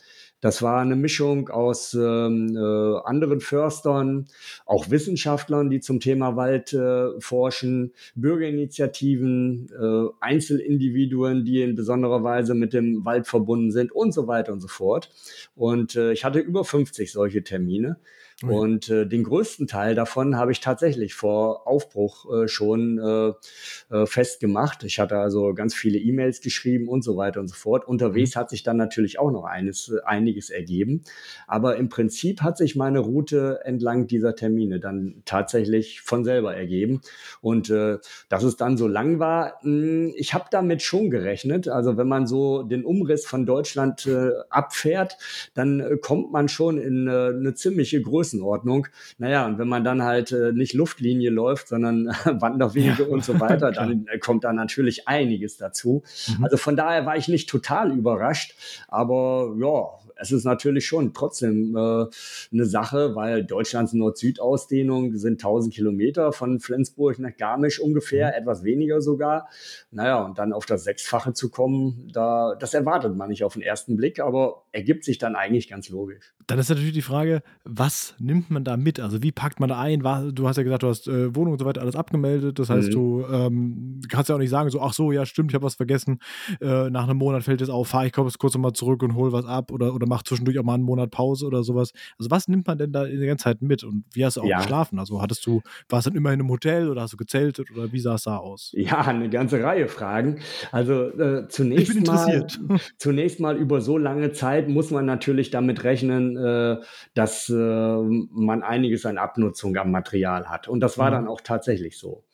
Das 0.44 0.60
war 0.60 0.82
eine 0.82 0.94
Mischung 0.94 1.48
aus 1.48 1.94
ähm, 1.94 2.54
äh, 2.54 2.98
anderen 3.06 3.40
Förstern, 3.40 4.26
auch 4.66 4.90
Wissenschaftlern, 4.90 5.70
die 5.70 5.80
zum 5.80 6.00
Thema 6.00 6.36
Wald 6.36 6.74
äh, 6.74 7.18
forschen, 7.18 7.94
Bürgerinitiativen, 8.14 9.70
äh, 9.72 10.12
Einzelindividuen, 10.20 11.46
die 11.46 11.62
in 11.62 11.74
besonderer 11.76 12.22
Weise 12.24 12.52
mit 12.52 12.74
dem 12.74 13.06
Wald 13.06 13.26
verbunden 13.26 13.70
sind 13.70 13.90
und 13.90 14.12
so 14.12 14.26
weiter 14.26 14.52
und 14.52 14.60
so 14.60 14.68
fort. 14.68 15.08
Und 15.56 15.96
äh, 15.96 16.12
ich 16.12 16.26
hatte 16.26 16.40
über 16.40 16.62
50 16.62 17.10
solche 17.10 17.42
Termine. 17.42 17.96
Und 18.42 18.88
äh, 18.90 19.06
den 19.06 19.22
größten 19.22 19.68
Teil 19.68 19.94
davon 19.94 20.36
habe 20.36 20.50
ich 20.50 20.60
tatsächlich 20.60 21.14
vor 21.14 21.68
Aufbruch 21.68 22.26
äh, 22.32 22.48
schon 22.48 22.98
äh, 22.98 23.94
äh, 23.94 24.06
festgemacht. 24.06 24.82
Ich 24.82 24.98
hatte 24.98 25.18
also 25.18 25.54
ganz 25.54 25.74
viele 25.74 25.98
E-Mails 25.98 26.40
geschrieben 26.40 26.88
und 26.88 27.04
so 27.04 27.16
weiter 27.16 27.40
und 27.40 27.48
so 27.48 27.54
fort. 27.54 27.86
Unterwegs 27.86 28.34
mhm. 28.34 28.40
hat 28.40 28.50
sich 28.50 28.64
dann 28.64 28.76
natürlich 28.76 29.20
auch 29.20 29.30
noch 29.30 29.44
eines, 29.44 29.88
äh, 29.88 30.04
einiges 30.04 30.50
ergeben. 30.50 31.02
Aber 31.46 31.76
im 31.76 31.88
Prinzip 31.88 32.42
hat 32.42 32.58
sich 32.58 32.74
meine 32.74 32.98
Route 32.98 33.60
entlang 33.64 34.08
dieser 34.08 34.34
Termine 34.34 34.80
dann 34.80 35.22
tatsächlich 35.24 36.00
von 36.00 36.24
selber 36.24 36.56
ergeben. 36.56 37.02
Und 37.40 37.70
äh, 37.70 37.98
dass 38.28 38.42
es 38.42 38.56
dann 38.56 38.76
so 38.76 38.88
lang 38.88 39.20
war, 39.20 39.60
mh, 39.62 39.84
hm, 39.84 40.14
ich 40.16 40.34
habe 40.34 40.46
damit 40.50 40.82
schon 40.82 41.08
gerechnet. 41.10 41.68
Also 41.68 41.96
wenn 41.96 42.08
man 42.08 42.26
so 42.26 42.64
den 42.64 42.84
Umriss 42.84 43.26
von 43.26 43.46
Deutschland 43.46 44.06
äh, 44.06 44.30
abfährt, 44.50 45.18
dann 45.54 45.78
äh, 45.78 45.96
kommt 45.98 46.32
man 46.32 46.48
schon 46.48 46.78
in 46.78 47.06
äh, 47.06 47.28
eine 47.28 47.54
ziemliche 47.54 48.02
Größe 48.02 48.23
Größenordnung. 48.24 48.88
Naja, 49.18 49.46
und 49.46 49.58
wenn 49.58 49.68
man 49.68 49.84
dann 49.84 50.02
halt 50.02 50.32
äh, 50.32 50.52
nicht 50.52 50.72
Luftlinie 50.72 51.30
läuft, 51.30 51.68
sondern 51.68 52.06
Wanderwege 52.24 53.04
ja. 53.04 53.08
und 53.08 53.24
so 53.24 53.38
weiter, 53.38 53.70
dann 53.72 54.06
äh, 54.10 54.18
kommt 54.18 54.44
da 54.44 54.52
natürlich 54.52 55.06
einiges 55.06 55.56
dazu. 55.56 56.02
Mhm. 56.28 56.44
Also 56.44 56.56
von 56.56 56.76
daher 56.76 57.06
war 57.06 57.16
ich 57.16 57.28
nicht 57.28 57.48
total 57.48 57.92
überrascht, 57.92 58.54
aber 58.88 59.54
ja, 59.58 60.03
es 60.24 60.32
ist 60.32 60.44
natürlich 60.44 60.86
schon 60.86 61.12
trotzdem 61.12 61.76
äh, 61.76 62.06
eine 62.52 62.64
Sache, 62.64 63.14
weil 63.14 63.44
Deutschlands 63.44 63.92
Nord-Süd-Ausdehnung 63.92 65.16
sind 65.16 65.34
1000 65.34 65.74
Kilometer 65.74 66.32
von 66.32 66.60
Flensburg 66.60 67.18
nach 67.18 67.36
Garmisch 67.36 67.78
ungefähr, 67.78 68.28
mhm. 68.28 68.42
etwas 68.42 68.64
weniger 68.64 69.00
sogar. 69.00 69.48
Naja, 69.90 70.22
und 70.22 70.38
dann 70.38 70.52
auf 70.52 70.66
das 70.66 70.84
Sechsfache 70.84 71.34
zu 71.34 71.50
kommen, 71.50 72.10
da, 72.12 72.54
das 72.58 72.74
erwartet 72.74 73.16
man 73.16 73.28
nicht 73.28 73.44
auf 73.44 73.54
den 73.54 73.62
ersten 73.62 73.96
Blick, 73.96 74.20
aber 74.20 74.64
ergibt 74.72 75.04
sich 75.04 75.18
dann 75.18 75.36
eigentlich 75.36 75.68
ganz 75.68 75.88
logisch. 75.90 76.32
Dann 76.46 76.58
ist 76.58 76.68
natürlich 76.68 76.92
die 76.92 77.02
Frage, 77.02 77.42
was 77.64 78.14
nimmt 78.18 78.50
man 78.50 78.64
da 78.64 78.76
mit? 78.76 79.00
Also 79.00 79.22
wie 79.22 79.32
packt 79.32 79.60
man 79.60 79.68
da 79.68 79.80
ein? 79.80 80.00
Du 80.34 80.48
hast 80.48 80.56
ja 80.56 80.62
gesagt, 80.62 80.82
du 80.82 80.88
hast 80.88 81.06
äh, 81.08 81.34
Wohnung 81.34 81.52
und 81.52 81.58
so 81.58 81.64
weiter 81.64 81.82
alles 81.82 81.96
abgemeldet. 81.96 82.58
Das 82.58 82.70
heißt, 82.70 82.88
mhm. 82.88 82.92
du 82.92 83.26
ähm, 83.30 84.00
kannst 84.08 84.28
ja 84.28 84.36
auch 84.36 84.40
nicht 84.40 84.50
sagen, 84.50 84.70
so, 84.70 84.80
ach 84.80 84.92
so, 84.92 85.12
ja, 85.12 85.26
stimmt, 85.26 85.50
ich 85.50 85.54
habe 85.54 85.64
was 85.64 85.74
vergessen. 85.74 86.18
Äh, 86.60 86.88
nach 86.90 87.04
einem 87.04 87.18
Monat 87.18 87.44
fällt 87.44 87.60
es 87.60 87.68
auf, 87.68 87.88
fahre 87.88 88.06
ich 88.06 88.12
kurz 88.12 88.54
nochmal 88.54 88.72
zurück 88.72 89.02
und 89.02 89.14
hol 89.14 89.32
was 89.32 89.44
ab 89.44 89.72
oder, 89.72 89.94
oder 89.94 90.04
oder 90.04 90.13
macht 90.14 90.28
zwischendurch 90.28 90.58
auch 90.60 90.64
mal 90.64 90.74
einen 90.74 90.84
Monat 90.84 91.10
Pause 91.10 91.46
oder 91.46 91.64
sowas. 91.64 91.92
Also 92.18 92.30
was 92.30 92.46
nimmt 92.46 92.66
man 92.68 92.78
denn 92.78 92.92
da 92.92 93.04
in 93.04 93.18
der 93.18 93.26
ganzen 93.26 93.44
Zeit 93.44 93.62
mit 93.62 93.82
und 93.82 94.04
wie 94.12 94.24
hast 94.24 94.36
du 94.36 94.42
auch 94.42 94.46
ja. 94.46 94.58
geschlafen? 94.58 94.98
Also 95.00 95.20
hattest 95.20 95.44
du, 95.44 95.60
warst 95.88 96.06
du 96.06 96.10
dann 96.10 96.16
immer 96.16 96.32
in 96.32 96.40
einem 96.40 96.50
Hotel 96.50 96.88
oder 96.88 97.02
hast 97.02 97.12
du 97.12 97.16
gezeltet 97.16 97.70
oder 97.72 97.92
wie 97.92 97.98
sah 97.98 98.14
es 98.14 98.22
da 98.22 98.36
aus? 98.36 98.72
Ja, 98.76 99.00
eine 99.00 99.28
ganze 99.28 99.62
Reihe 99.62 99.88
Fragen. 99.88 100.40
Also 100.70 101.10
äh, 101.10 101.48
zunächst 101.48 102.06
mal, 102.06 102.46
zunächst 102.96 103.40
mal 103.40 103.56
über 103.56 103.80
so 103.80 103.98
lange 103.98 104.30
Zeit 104.32 104.68
muss 104.68 104.90
man 104.90 105.04
natürlich 105.04 105.50
damit 105.50 105.82
rechnen, 105.82 106.36
äh, 106.36 106.76
dass 107.14 107.48
äh, 107.48 107.54
man 107.54 108.62
einiges 108.62 109.04
an 109.06 109.18
Abnutzung 109.18 109.76
am 109.76 109.90
Material 109.90 110.48
hat. 110.48 110.68
Und 110.68 110.80
das 110.80 110.96
war 110.96 111.10
mhm. 111.10 111.14
dann 111.14 111.28
auch 111.28 111.40
tatsächlich 111.40 111.98
so. 111.98 112.24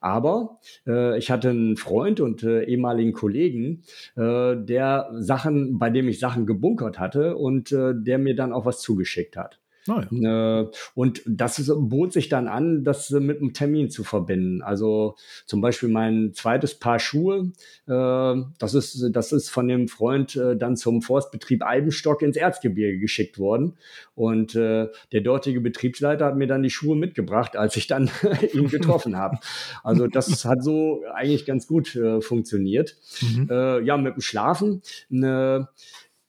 Aber 0.00 0.58
äh, 0.86 1.18
ich 1.18 1.30
hatte 1.30 1.50
einen 1.50 1.76
Freund 1.76 2.20
und 2.20 2.42
äh, 2.42 2.64
ehemaligen 2.64 3.12
Kollegen, 3.12 3.82
äh, 4.16 4.56
der 4.56 5.10
Sachen, 5.18 5.78
bei 5.78 5.90
dem 5.90 6.08
ich 6.08 6.18
Sachen 6.18 6.46
gebunkert 6.46 6.98
hatte 6.98 7.36
und 7.36 7.70
äh, 7.70 7.92
der 7.94 8.18
mir 8.18 8.34
dann 8.34 8.52
auch 8.52 8.64
was 8.64 8.80
zugeschickt 8.80 9.36
hat. 9.36 9.60
Oh 9.88 10.00
ja. 10.10 10.60
Äh, 10.60 10.70
und 10.94 11.22
das 11.26 11.70
bot 11.74 12.12
sich 12.12 12.28
dann 12.28 12.48
an, 12.48 12.84
das 12.84 13.10
mit 13.10 13.40
einem 13.40 13.52
Termin 13.52 13.90
zu 13.90 14.04
verbinden. 14.04 14.62
Also 14.62 15.16
zum 15.46 15.60
Beispiel 15.60 15.88
mein 15.88 16.32
zweites 16.34 16.74
Paar 16.78 16.98
Schuhe, 16.98 17.52
äh, 17.86 18.42
das, 18.58 18.74
ist, 18.74 19.10
das 19.12 19.32
ist 19.32 19.48
von 19.48 19.68
dem 19.68 19.88
Freund 19.88 20.36
äh, 20.36 20.56
dann 20.56 20.76
zum 20.76 21.02
Forstbetrieb 21.02 21.62
Eibenstock 21.62 22.22
ins 22.22 22.36
Erzgebirge 22.36 22.98
geschickt 22.98 23.38
worden. 23.38 23.78
Und 24.14 24.54
äh, 24.54 24.88
der 25.12 25.20
dortige 25.22 25.60
Betriebsleiter 25.60 26.26
hat 26.26 26.36
mir 26.36 26.46
dann 26.46 26.62
die 26.62 26.70
Schuhe 26.70 26.96
mitgebracht, 26.96 27.56
als 27.56 27.76
ich 27.76 27.86
dann 27.86 28.10
ihn 28.52 28.68
getroffen 28.68 29.16
habe. 29.16 29.38
Also 29.82 30.06
das 30.06 30.44
hat 30.44 30.62
so 30.62 31.02
eigentlich 31.14 31.46
ganz 31.46 31.66
gut 31.66 31.98
funktioniert. 32.20 32.96
Mhm. 33.20 33.48
Ja, 33.84 33.96
mit 33.96 34.14
dem 34.14 34.20
Schlafen. 34.20 34.82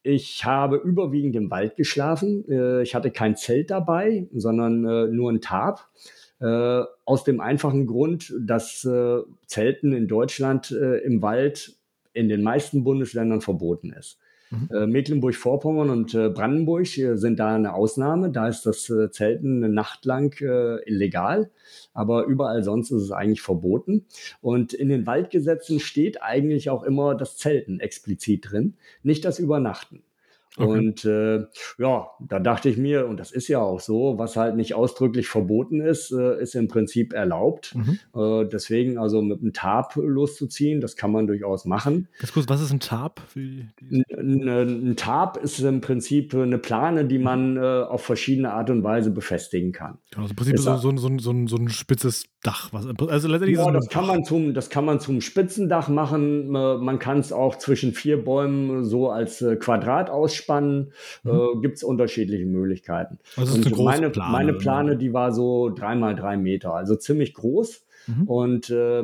Ich 0.03 0.46
habe 0.46 0.77
überwiegend 0.77 1.36
im 1.36 1.51
Wald 1.51 1.75
geschlafen. 1.75 2.46
Äh, 2.50 2.81
ich 2.81 2.96
hatte 2.96 3.12
kein 3.12 3.36
Zelt 3.36 3.70
dabei, 3.70 4.27
sondern 4.34 4.86
äh, 4.86 5.08
nur 5.08 5.31
ein 5.31 5.41
Tarp. 5.41 5.88
Äh, 6.39 6.84
aus 7.05 7.24
dem 7.24 7.39
einfachen 7.39 7.86
Grund, 7.86 8.34
dass 8.39 8.88
Zelten 9.46 9.93
in 9.93 10.08
Deutschland 10.08 10.72
im 10.72 11.22
Wald 11.22 11.75
in 12.13 12.29
den 12.29 12.41
meisten 12.41 12.84
Bundesländern 12.84 13.41
verboten 13.41 13.93
ist. 13.93 14.17
Mhm. 14.51 14.70
Äh, 14.72 14.86
Mecklenburg-Vorpommern 14.86 15.89
und 15.89 16.13
äh, 16.13 16.29
Brandenburg 16.29 16.86
sind 16.86 17.39
da 17.39 17.55
eine 17.55 17.74
Ausnahme. 17.74 18.31
Da 18.31 18.48
ist 18.48 18.65
das 18.65 18.89
äh, 18.89 19.10
Zelten 19.10 19.63
eine 19.63 19.74
Nacht 19.74 20.05
lang 20.05 20.31
illegal, 20.86 21.50
aber 21.93 22.25
überall 22.25 22.63
sonst 22.63 22.91
ist 22.91 23.03
es 23.03 23.12
eigentlich 23.12 23.41
verboten. 23.41 24.05
Und 24.41 24.74
in 24.74 24.89
den 24.89 25.05
Waldgesetzen 25.05 25.79
steht 25.79 26.22
eigentlich 26.22 26.70
auch 26.70 26.84
immer 26.84 27.15
das 27.15 27.38
Zelten 27.38 27.79
explizit 27.79 28.51
drin, 28.51 28.75
nicht 29.03 29.25
das 29.25 29.39
Übernachten. 29.39 30.03
Okay. 30.58 30.65
Und 30.65 31.05
äh, 31.05 31.46
ja, 31.77 32.10
da 32.20 32.39
dachte 32.39 32.67
ich 32.67 32.77
mir, 32.77 33.08
und 33.08 33.20
das 33.20 33.31
ist 33.31 33.48
ja 33.48 33.60
auch 33.60 33.79
so, 33.79 34.17
was 34.17 34.36
halt 34.36 34.58
nicht 34.58 34.74
ausdrücklich 34.74 35.29
verboten 35.29 35.79
ist, 35.79 36.12
äh, 36.12 36.41
ist 36.41 36.55
im 36.55 36.67
Prinzip 36.67 37.13
erlaubt. 37.13 37.74
Mhm. 37.74 38.00
Äh, 38.13 38.46
deswegen 38.50 38.98
also 38.98 39.22
mit 39.22 39.39
einem 39.39 39.53
Tarp 39.53 39.96
loszuziehen, 39.96 40.81
das 40.81 40.98
kann 40.98 41.12
man 41.12 41.27
durchaus 41.27 41.63
machen. 41.63 42.10
Ganz 42.20 42.34
kurz, 42.34 42.50
was 42.50 42.62
ist 42.62 42.72
ein 42.72 42.81
Tarp? 42.81 43.22
Ein, 43.36 43.74
ein, 44.50 44.96
Tarp 44.98 45.38
ist 45.38 45.60
im 45.62 45.79
Prinzip 45.79 46.36
eine 46.36 46.58
Plane, 46.58 47.05
die 47.05 47.17
mhm. 47.17 47.24
man 47.24 47.58
äh, 47.58 47.62
auf 47.62 48.03
verschiedene 48.03 48.51
Art 48.51 48.70
und 48.70 48.84
Weise 48.84 49.12
befestigen 49.12 49.72
kann. 49.72 50.00
Genau, 50.12 50.24
also 50.24 50.34
im 50.34 50.36
Prinzip 50.36 50.60
so, 50.60 50.75
so, 50.75 50.98
so, 50.98 51.17
so, 51.17 51.31
ein, 51.31 51.48
so 51.48 51.55
ein 51.55 51.70
spitzes 51.70 52.25
Dach. 52.43 52.74
Was, 52.74 52.88
also 52.88 53.27
letztendlich 53.27 53.60
ja, 53.60 53.72
das 53.72 53.88
kann, 53.88 54.08
man 54.08 54.24
zum, 54.25 54.53
das 54.53 54.70
kann 54.70 54.84
man 54.84 55.00
zum 55.00 55.22
Spitzendach 55.22 55.88
machen. 55.88 56.53
Äh, 56.55 56.77
man 56.77 57.00
kann 57.00 57.20
es 57.20 57.31
auch 57.31 57.58
zwischen 57.58 57.93
vier 57.93 58.24
Bäumen 58.24 58.84
so 58.84 59.12
als 59.12 59.41
äh, 59.41 59.55
Quadrat 59.55 60.10
ausspannen. 60.41 60.91
Mhm. 61.24 61.31
Äh, 61.31 61.62
Gibt 61.62 61.77
es 61.77 61.83
unterschiedliche 61.83 62.45
Möglichkeiten. 62.45 63.19
Also 63.38 63.55
eine 63.55 63.75
meine, 63.75 64.10
Plane, 64.10 64.31
meine 64.31 64.53
Plane, 64.53 64.98
die 64.98 65.13
war 65.13 65.31
so 65.31 65.69
drei 65.69 65.95
mal 65.95 66.15
drei 66.15 66.38
Meter, 66.38 66.74
also 66.74 66.95
ziemlich 66.95 67.33
groß 67.33 67.86
mhm. 68.07 68.24
und 68.27 68.69
äh, 68.69 69.03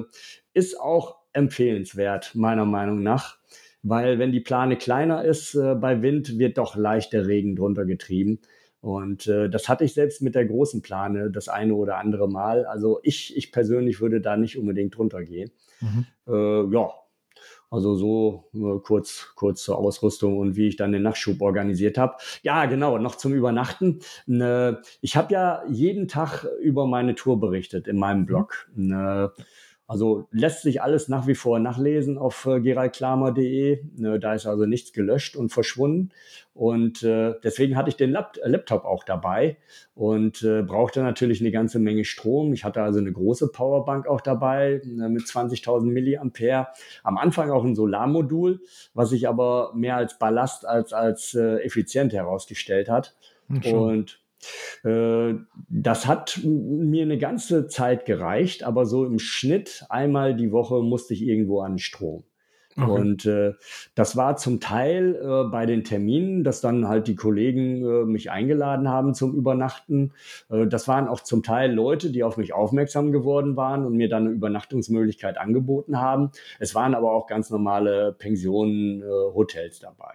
ist 0.54 0.80
auch 0.80 1.18
empfehlenswert, 1.34 2.34
meiner 2.36 2.66
Meinung 2.66 3.04
nach. 3.04 3.38
Weil 3.84 4.20
wenn 4.20 4.32
die 4.32 4.40
Plane 4.40 4.76
kleiner 4.76 5.24
ist, 5.24 5.56
äh, 5.56 5.76
bei 5.76 6.02
Wind 6.02 6.40
wird 6.40 6.58
doch 6.58 6.76
leichter 6.76 7.28
Regen 7.28 7.56
drunter 7.56 7.86
getrieben. 7.86 8.40
Und 8.80 9.28
äh, 9.28 9.50
das 9.50 9.70
hatte 9.70 9.84
ich 9.84 9.94
selbst 9.94 10.22
mit 10.22 10.36
der 10.36 10.46
großen 10.46 10.82
Plane 10.82 11.32
das 11.32 11.48
eine 11.48 11.74
oder 11.74 11.98
andere 11.98 12.28
Mal. 12.30 12.66
Also 12.66 13.00
ich, 13.04 13.36
ich 13.36 13.52
persönlich 13.52 14.02
würde 14.02 14.22
da 14.22 14.38
nicht 14.38 14.58
unbedingt 14.58 14.98
drunter 14.98 15.24
gehen. 15.24 15.52
Mhm. 15.80 16.06
Äh, 16.28 16.74
ja, 16.74 16.90
also 17.70 17.96
so 17.96 18.50
äh, 18.54 18.80
kurz, 18.84 19.34
kurz 19.36 19.64
zur 19.64 19.78
Ausrüstung 19.78 20.38
und 20.38 20.56
wie 20.56 20.68
ich 20.68 20.76
dann 20.78 20.92
den 20.92 21.04
Nachtschub 21.04 21.42
organisiert 21.42 21.98
habe. 21.98 22.16
Ja, 22.42 22.66
genau, 22.66 22.98
noch 22.98 23.16
zum 23.16 23.34
Übernachten. 23.34 24.00
Ne, 24.26 24.82
ich 25.02 25.18
habe 25.18 25.34
ja 25.34 25.64
jeden 25.68 26.08
Tag 26.08 26.46
über 26.62 26.88
meine 26.88 27.16
Tour 27.16 27.40
berichtet 27.40 27.88
in 27.88 27.98
meinem 27.98 28.26
Blog. 28.26 28.70
Ne, 28.76 29.32
also 29.88 30.28
lässt 30.32 30.64
sich 30.64 30.82
alles 30.82 31.08
nach 31.08 31.28
wie 31.28 31.36
vor 31.36 31.60
nachlesen 31.60 32.18
auf 32.18 32.46
äh, 32.46 32.60
geraldklamer.de. 32.60 33.84
Ne, 33.96 34.20
da 34.20 34.34
ist 34.34 34.46
also 34.46 34.66
nichts 34.66 34.92
gelöscht 34.92 35.38
und 35.38 35.50
verschwunden. 35.50 36.12
Und 36.54 37.04
äh, 37.04 37.36
deswegen 37.42 37.78
hatte 37.78 37.90
ich 37.90 37.96
den 37.96 38.12
Lap 38.12 38.38
Laptop 38.44 38.84
auch 38.84 39.06
dabei 39.06 39.58
und 39.96 40.44
äh, 40.44 40.62
brauchte 40.62 41.02
natürlich 41.04 41.40
eine 41.40 41.52
ganze 41.52 41.80
Menge 41.80 42.04
Strom. 42.04 42.52
Ich 42.52 42.66
hatte 42.66 42.82
also 42.82 43.00
eine 43.00 43.14
große 43.14 43.48
Powerbank 43.48 44.08
auch 44.08 44.20
dabei 44.20 44.82
äh, 44.84 45.08
mit 45.08 45.24
20.000 45.24 45.86
Milliampere. 45.86 46.68
Am 47.04 47.18
Anfang 47.18 47.50
auch 47.50 47.64
ein 47.64 47.76
Solarmodul, 47.76 48.60
was 48.94 49.12
sich 49.12 49.30
aber 49.30 49.72
mehr 49.74 49.96
als 49.96 50.20
Ballast 50.20 50.66
als 50.66 50.92
als 50.92 51.34
äh, 51.34 51.60
effizient 51.64 52.12
herausgestellt 52.12 52.90
hat. 52.90 53.16
Und 53.74 54.12
äh, 54.12 54.27
das 54.84 56.08
hat 56.08 56.40
mir 56.44 57.02
eine 57.02 57.18
ganze 57.18 57.68
Zeit 57.68 58.06
gereicht, 58.06 58.64
aber 58.64 58.86
so 58.86 59.06
im 59.06 59.20
Schnitt 59.20 59.86
einmal 59.90 60.36
die 60.36 60.52
Woche 60.52 60.82
musste 60.82 61.14
ich 61.14 61.24
irgendwo 61.24 61.62
an 61.62 61.80
Strom. 61.80 62.24
Okay. 62.80 62.92
Und 62.92 63.26
äh, 63.26 63.54
das 63.96 64.16
war 64.16 64.38
zum 64.38 64.60
Teil 64.60 65.16
äh, 65.16 65.50
bei 65.50 65.66
den 65.66 65.84
Terminen, 65.84 66.44
dass 66.44 66.62
dann 66.62 66.88
halt 66.88 67.08
die 67.08 67.16
Kollegen 67.16 67.84
äh, 67.84 68.06
mich 68.06 68.30
eingeladen 68.30 68.88
haben 68.88 69.16
zum 69.16 69.34
Übernachten. 69.34 70.14
Äh, 70.50 70.68
das 70.68 70.88
waren 70.88 71.08
auch 71.08 71.22
zum 71.22 71.42
Teil 71.42 71.74
Leute, 71.74 72.12
die 72.12 72.24
auf 72.24 72.38
mich 72.38 72.54
aufmerksam 72.54 73.12
geworden 73.12 73.56
waren 73.56 73.84
und 73.84 73.98
mir 73.98 74.10
dann 74.10 74.26
eine 74.26 74.36
Übernachtungsmöglichkeit 74.36 75.40
angeboten 75.40 76.00
haben. 76.00 76.30
Es 76.60 76.76
waren 76.76 76.94
aber 76.94 77.14
auch 77.14 77.26
ganz 77.26 77.50
normale 77.50 78.14
Pensionen, 78.14 79.02
äh, 79.02 79.06
Hotels 79.06 79.80
dabei. 79.80 80.14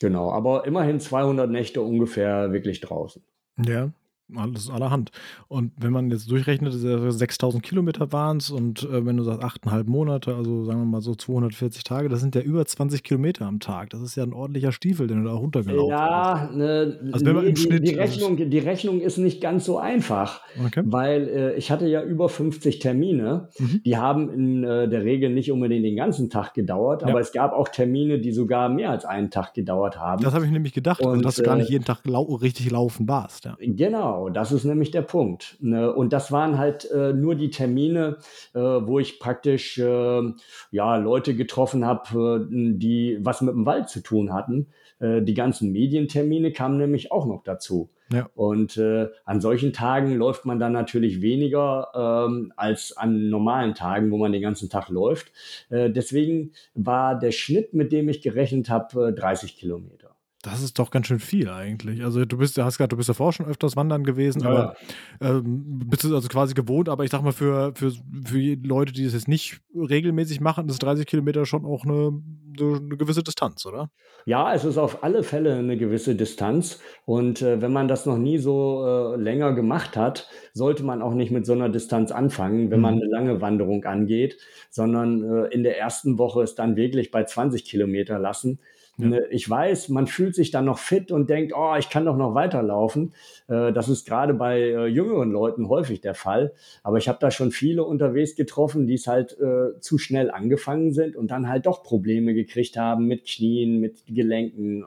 Genau, 0.00 0.32
aber 0.32 0.66
immerhin 0.66 0.98
200 0.98 1.48
Nächte 1.48 1.80
ungefähr 1.80 2.52
wirklich 2.52 2.80
draußen. 2.80 3.22
Ja, 3.66 3.90
alles 4.36 4.70
allerhand. 4.70 5.10
Und 5.48 5.72
wenn 5.76 5.92
man 5.92 6.10
jetzt 6.10 6.30
durchrechnet, 6.30 6.72
6000 6.72 7.62
Kilometer 7.62 8.12
waren 8.12 8.38
es 8.38 8.50
und 8.50 8.84
äh, 8.84 9.04
wenn 9.04 9.16
du 9.16 9.22
sagst 9.22 9.42
8,5 9.42 9.88
Monate, 9.88 10.34
also 10.34 10.64
sagen 10.64 10.80
wir 10.80 10.86
mal 10.86 11.00
so 11.00 11.14
240 11.14 11.84
Tage, 11.84 12.08
das 12.08 12.20
sind 12.20 12.34
ja 12.34 12.40
über 12.40 12.64
20 12.64 13.02
Kilometer 13.02 13.46
am 13.46 13.60
Tag. 13.60 13.90
Das 13.90 14.00
ist 14.02 14.16
ja 14.16 14.22
ein 14.22 14.32
ordentlicher 14.32 14.72
Stiefel, 14.72 15.06
den 15.06 15.24
du 15.24 15.28
da 15.28 15.34
runtergelaufen 15.34 15.90
ja, 15.90 16.40
hast. 16.40 16.54
Ne, 16.54 16.98
also 17.12 17.26
wenn 17.26 17.34
man 17.34 17.44
nee, 17.44 17.50
im 17.50 17.54
die, 17.54 17.60
Schnitt, 17.60 17.88
die, 17.88 17.94
Rechnung, 17.94 18.36
die 18.36 18.58
Rechnung 18.58 19.00
ist 19.00 19.18
nicht 19.18 19.40
ganz 19.40 19.64
so 19.64 19.78
einfach, 19.78 20.42
okay. 20.64 20.82
weil 20.84 21.28
äh, 21.28 21.54
ich 21.54 21.70
hatte 21.70 21.86
ja 21.86 22.02
über 22.02 22.28
50 22.28 22.78
Termine. 22.78 23.48
Mhm. 23.58 23.82
Die 23.84 23.96
haben 23.96 24.30
in 24.30 24.64
äh, 24.64 24.88
der 24.88 25.04
Regel 25.04 25.30
nicht 25.30 25.50
unbedingt 25.50 25.84
den 25.84 25.96
ganzen 25.96 26.30
Tag 26.30 26.54
gedauert, 26.54 27.02
ja. 27.02 27.08
aber 27.08 27.20
es 27.20 27.32
gab 27.32 27.52
auch 27.52 27.68
Termine, 27.68 28.18
die 28.20 28.32
sogar 28.32 28.68
mehr 28.68 28.90
als 28.90 29.04
einen 29.04 29.30
Tag 29.30 29.54
gedauert 29.54 29.98
haben. 29.98 30.22
Das 30.22 30.34
habe 30.34 30.44
ich 30.44 30.50
nämlich 30.50 30.72
gedacht, 30.72 31.00
und, 31.00 31.24
dass 31.24 31.36
du 31.36 31.42
gar 31.42 31.56
nicht 31.56 31.70
äh, 31.70 31.72
jeden 31.72 31.84
Tag 31.84 32.06
lau 32.06 32.22
richtig 32.22 32.70
laufen 32.70 33.08
warst. 33.08 33.44
Ja. 33.44 33.56
Genau. 33.60 34.19
Genau, 34.20 34.28
das 34.28 34.52
ist 34.52 34.64
nämlich 34.64 34.90
der 34.90 35.00
Punkt. 35.02 35.56
Ne? 35.60 35.92
Und 35.92 36.12
das 36.12 36.30
waren 36.30 36.58
halt 36.58 36.90
äh, 36.90 37.14
nur 37.14 37.36
die 37.36 37.48
Termine, 37.48 38.18
äh, 38.52 38.58
wo 38.58 38.98
ich 38.98 39.18
praktisch 39.18 39.78
äh, 39.78 40.22
ja 40.70 40.96
Leute 40.96 41.34
getroffen 41.34 41.86
habe, 41.86 42.46
äh, 42.46 42.76
die 42.76 43.18
was 43.22 43.40
mit 43.40 43.54
dem 43.54 43.64
Wald 43.64 43.88
zu 43.88 44.00
tun 44.00 44.34
hatten. 44.34 44.66
Äh, 44.98 45.22
die 45.22 45.32
ganzen 45.32 45.72
Medientermine 45.72 46.52
kamen 46.52 46.76
nämlich 46.76 47.12
auch 47.12 47.24
noch 47.24 47.42
dazu. 47.44 47.88
Ja. 48.12 48.28
Und 48.34 48.76
äh, 48.76 49.08
an 49.24 49.40
solchen 49.40 49.72
Tagen 49.72 50.16
läuft 50.16 50.44
man 50.44 50.58
dann 50.58 50.72
natürlich 50.72 51.22
weniger 51.22 51.88
ähm, 52.28 52.52
als 52.56 52.94
an 52.96 53.30
normalen 53.30 53.74
Tagen, 53.74 54.10
wo 54.10 54.18
man 54.18 54.32
den 54.32 54.42
ganzen 54.42 54.68
Tag 54.68 54.88
läuft. 54.88 55.32
deswegen 55.70 56.52
war 56.74 57.16
der 57.18 57.30
Schnitt, 57.30 57.72
mit 57.72 57.92
dem 57.92 58.08
ich 58.08 58.20
gerechnet 58.20 58.68
habe, 58.68 59.12
30 59.12 59.56
Kilometer. 59.56 59.99
Das 60.42 60.62
ist 60.62 60.78
doch 60.78 60.90
ganz 60.90 61.06
schön 61.06 61.18
viel 61.18 61.50
eigentlich. 61.50 62.02
Also 62.02 62.24
du 62.24 62.38
bist, 62.38 62.56
hast 62.56 62.78
gesagt, 62.78 62.92
du 62.92 62.96
bist 62.96 63.08
ja 63.08 63.14
vorher 63.14 63.32
schon 63.32 63.46
öfters 63.46 63.76
wandern 63.76 64.04
gewesen, 64.04 64.42
ja, 64.42 64.48
aber 64.48 64.76
ähm, 65.20 65.82
bist 65.86 66.04
du 66.04 66.14
also 66.14 66.28
quasi 66.28 66.54
gewohnt, 66.54 66.88
aber 66.88 67.04
ich 67.04 67.10
sag 67.10 67.22
mal, 67.22 67.32
für, 67.32 67.72
für, 67.74 67.92
für 68.24 68.56
Leute, 68.62 68.94
die 68.94 69.04
das 69.04 69.12
jetzt 69.12 69.28
nicht 69.28 69.60
regelmäßig 69.74 70.40
machen, 70.40 70.66
ist 70.70 70.82
30 70.82 71.06
Kilometer 71.06 71.44
schon 71.44 71.66
auch 71.66 71.84
eine, 71.84 72.22
eine 72.58 72.96
gewisse 72.96 73.22
Distanz, 73.22 73.66
oder? 73.66 73.90
Ja, 74.24 74.54
es 74.54 74.64
ist 74.64 74.78
auf 74.78 75.04
alle 75.04 75.24
Fälle 75.24 75.56
eine 75.56 75.76
gewisse 75.76 76.14
Distanz. 76.14 76.80
Und 77.04 77.42
äh, 77.42 77.60
wenn 77.60 77.72
man 77.72 77.88
das 77.88 78.06
noch 78.06 78.16
nie 78.16 78.38
so 78.38 78.86
äh, 78.86 79.16
länger 79.16 79.52
gemacht 79.52 79.94
hat, 79.94 80.26
sollte 80.54 80.84
man 80.84 81.02
auch 81.02 81.12
nicht 81.12 81.32
mit 81.32 81.44
so 81.44 81.52
einer 81.52 81.68
Distanz 81.68 82.12
anfangen, 82.12 82.70
wenn 82.70 82.78
mhm. 82.78 82.82
man 82.82 82.94
eine 82.94 83.10
lange 83.10 83.40
Wanderung 83.42 83.84
angeht, 83.84 84.38
sondern 84.70 85.22
äh, 85.22 85.48
in 85.48 85.64
der 85.64 85.78
ersten 85.78 86.18
Woche 86.18 86.42
es 86.42 86.54
dann 86.54 86.76
wirklich 86.76 87.10
bei 87.10 87.24
20 87.24 87.66
Kilometer 87.66 88.18
lassen 88.18 88.58
ja. 89.00 89.08
Ne, 89.08 89.26
ich 89.30 89.48
weiß, 89.48 89.88
man 89.88 90.06
fühlt 90.06 90.34
sich 90.34 90.50
dann 90.50 90.64
noch 90.64 90.78
fit 90.78 91.10
und 91.10 91.30
denkt, 91.30 91.52
oh, 91.56 91.74
ich 91.78 91.90
kann 91.90 92.04
doch 92.04 92.16
noch 92.16 92.34
weiterlaufen. 92.34 93.14
Äh, 93.48 93.72
das 93.72 93.88
ist 93.88 94.06
gerade 94.06 94.34
bei 94.34 94.60
äh, 94.60 94.86
jüngeren 94.86 95.30
Leuten 95.30 95.68
häufig 95.68 96.00
der 96.00 96.14
Fall. 96.14 96.52
Aber 96.82 96.98
ich 96.98 97.08
habe 97.08 97.18
da 97.20 97.30
schon 97.30 97.50
viele 97.50 97.84
unterwegs 97.84 98.36
getroffen, 98.36 98.86
die 98.86 98.94
es 98.94 99.06
halt 99.06 99.38
äh, 99.40 99.80
zu 99.80 99.98
schnell 99.98 100.30
angefangen 100.30 100.92
sind 100.92 101.16
und 101.16 101.30
dann 101.30 101.48
halt 101.48 101.66
doch 101.66 101.82
Probleme 101.82 102.34
gekriegt 102.34 102.76
haben 102.76 103.06
mit 103.06 103.26
Knien, 103.26 103.80
mit 103.80 104.04
Gelenken. 104.06 104.84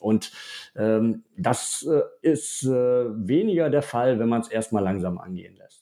und 0.00 0.32
ähm, 0.76 1.22
das 1.36 1.88
ist 2.22 2.64
weniger 2.66 3.70
der 3.70 3.82
Fall, 3.82 4.18
wenn 4.18 4.28
man 4.28 4.40
es 4.40 4.48
erstmal 4.48 4.82
langsam 4.82 5.18
angehen 5.18 5.56
lässt. 5.56 5.77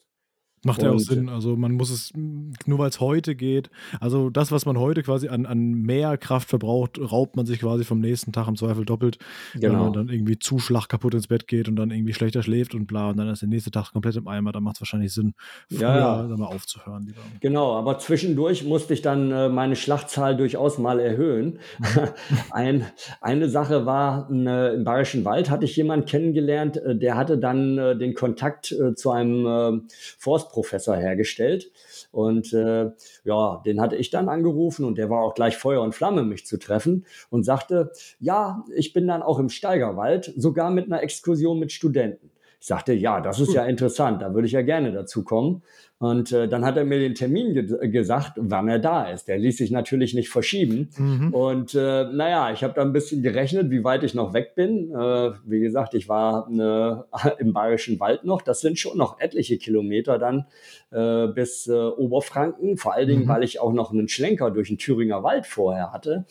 Macht 0.66 0.82
ja 0.82 0.90
auch 0.90 0.99
Sinn. 0.99 1.28
Also 1.28 1.56
man 1.56 1.73
muss 1.73 1.90
es, 1.90 2.12
nur 2.14 2.78
weil 2.78 2.88
es 2.88 3.00
heute 3.00 3.37
geht, 3.37 3.70
also 4.00 4.30
das, 4.30 4.50
was 4.50 4.66
man 4.66 4.78
heute 4.78 5.02
quasi 5.02 5.28
an, 5.28 5.46
an 5.46 5.73
mehr 5.73 6.18
Kraft 6.18 6.49
verbraucht, 6.49 6.99
raubt 6.99 7.37
man 7.37 7.46
sich 7.46 7.61
quasi 7.61 7.85
vom 7.85 8.00
nächsten 8.00 8.32
Tag 8.32 8.49
im 8.49 8.56
Zweifel 8.56 8.85
doppelt. 8.85 9.18
Genau. 9.54 9.62
Wenn 9.62 9.80
man 9.80 9.92
dann 9.92 10.08
irgendwie 10.08 10.38
zu 10.38 10.58
schlag 10.58 10.88
kaputt 10.88 11.14
ins 11.14 11.28
Bett 11.28 11.46
geht 11.46 11.68
und 11.68 11.76
dann 11.76 11.90
irgendwie 11.90 12.12
schlechter 12.12 12.42
schläft 12.42 12.75
und 12.75 12.87
bla 12.87 13.11
und 13.11 13.16
dann 13.16 13.28
ist 13.28 13.42
der 13.42 13.49
nächste 13.49 13.70
Tag 13.70 13.92
komplett 13.92 14.16
im 14.16 14.26
Eimer, 14.26 14.52
dann 14.52 14.62
macht 14.62 14.76
es 14.76 14.80
wahrscheinlich 14.80 15.12
Sinn, 15.12 15.35
früher 15.68 15.80
ja, 15.80 16.28
ja. 16.28 16.37
mal 16.37 16.46
aufzuhören. 16.46 17.04
Lieber. 17.04 17.20
Genau, 17.40 17.75
aber 17.76 17.99
zwischendurch 17.99 18.64
musste 18.64 18.94
ich 18.94 19.02
dann 19.02 19.30
äh, 19.30 19.49
meine 19.49 19.76
Schlachtzahl 19.76 20.37
durchaus 20.37 20.78
mal 20.78 20.99
erhöhen. 20.99 21.58
Ein, 22.50 22.87
eine 23.20 23.49
Sache 23.49 23.87
war, 23.87 24.28
äh, 24.30 24.75
im 24.75 24.85
Bayerischen 24.85 25.25
Wald 25.25 25.50
hatte 25.50 25.64
ich 25.64 25.76
jemanden 25.76 26.06
kennengelernt, 26.06 26.76
äh, 26.78 26.96
der 26.96 27.16
hatte 27.16 27.38
dann 27.38 27.78
äh, 27.78 27.96
den 27.96 28.14
Kontakt 28.14 28.73
äh, 28.73 28.94
zu 28.94 29.11
einem 29.11 29.46
äh, 29.46 29.80
Forst 30.18 30.50
Professor 30.56 30.96
hergestellt. 30.96 31.70
Und 32.12 32.54
äh, 32.54 32.90
ja, 33.25 33.62
den 33.66 33.78
hatte 33.78 33.96
ich 33.96 34.08
dann 34.08 34.30
angerufen 34.30 34.86
und 34.86 34.96
der 34.96 35.10
war 35.10 35.22
auch 35.22 35.34
gleich 35.34 35.58
Feuer 35.58 35.82
und 35.82 35.94
Flamme, 35.94 36.22
mich 36.22 36.46
zu 36.46 36.58
treffen 36.58 37.04
und 37.28 37.44
sagte, 37.44 37.92
ja, 38.18 38.64
ich 38.75 38.94
bin 38.94 39.06
dann 39.06 39.22
auch 39.22 39.38
im 39.38 39.50
Steigerwald, 39.50 40.32
sogar 40.34 40.70
mit 40.70 40.86
einer 40.86 41.02
Exkursion 41.02 41.58
mit 41.58 41.72
Studenten. 41.72 42.30
Ich 42.66 42.68
sagte, 42.68 42.94
ja, 42.94 43.20
das 43.20 43.38
ist 43.38 43.54
ja 43.54 43.64
interessant, 43.64 44.23
da 44.23 44.35
würde 44.35 44.46
ich 44.46 44.52
ja 44.52 44.62
gerne 44.62 44.90
dazu 44.90 45.23
kommen. 45.23 45.62
Und 45.99 46.32
äh, 46.32 46.49
dann 46.49 46.64
hat 46.64 46.76
er 46.76 46.85
mir 46.85 46.99
den 46.99 47.14
Termin 47.14 47.54
ge 47.54 47.88
gesagt, 47.90 48.32
wann 48.38 48.66
er 48.66 48.80
da 48.80 49.08
ist. 49.08 49.28
Der 49.28 49.38
ließ 49.38 49.58
sich 49.58 49.70
natürlich 49.70 50.14
nicht 50.14 50.30
verschieben. 50.30 50.90
Mhm. 50.99 51.32
Und 51.32 51.76
äh, 51.76 52.06
naja, 52.12 52.50
ich 52.52 52.64
habe 52.64 52.75
da 52.75 52.82
ein 52.82 52.92
bisschen 52.92 53.23
gerechnet, 53.23 53.70
wie 53.70 53.85
weit 53.85 54.02
ich 54.02 54.14
noch 54.14 54.35
weg 54.35 54.56
bin. 54.56 54.90
Äh, 54.90 55.30
wie 55.44 55.61
gesagt, 55.61 55.94
ich 55.94 56.08
war 56.08 56.49
äh, 56.50 57.28
im 57.38 57.52
Bayerischen 57.52 58.00
Wald 58.00 58.25
noch. 58.25 58.42
Das 58.42 58.58
sind 58.61 58.80
schon 58.80 58.99
noch 58.99 59.20
etliche 59.20 59.58
Kilometer 59.58 60.18
dann 60.18 60.46
äh, 60.90 61.28
bis 61.28 61.68
äh, 61.68 61.73
Oberfranken. 61.73 62.78
Vor 62.78 62.94
allen 62.94 63.06
Dingen, 63.06 63.25
mhm. 63.26 63.28
weil 63.28 63.44
ich 63.44 63.61
auch 63.61 63.73
noch 63.73 63.92
einen 63.92 64.08
Schlenker 64.08 64.50
durch 64.50 64.68
den 64.68 64.78
Thüringer 64.78 65.23
Wald 65.23 65.46
vorher 65.46 65.92
hatte. 65.92 66.26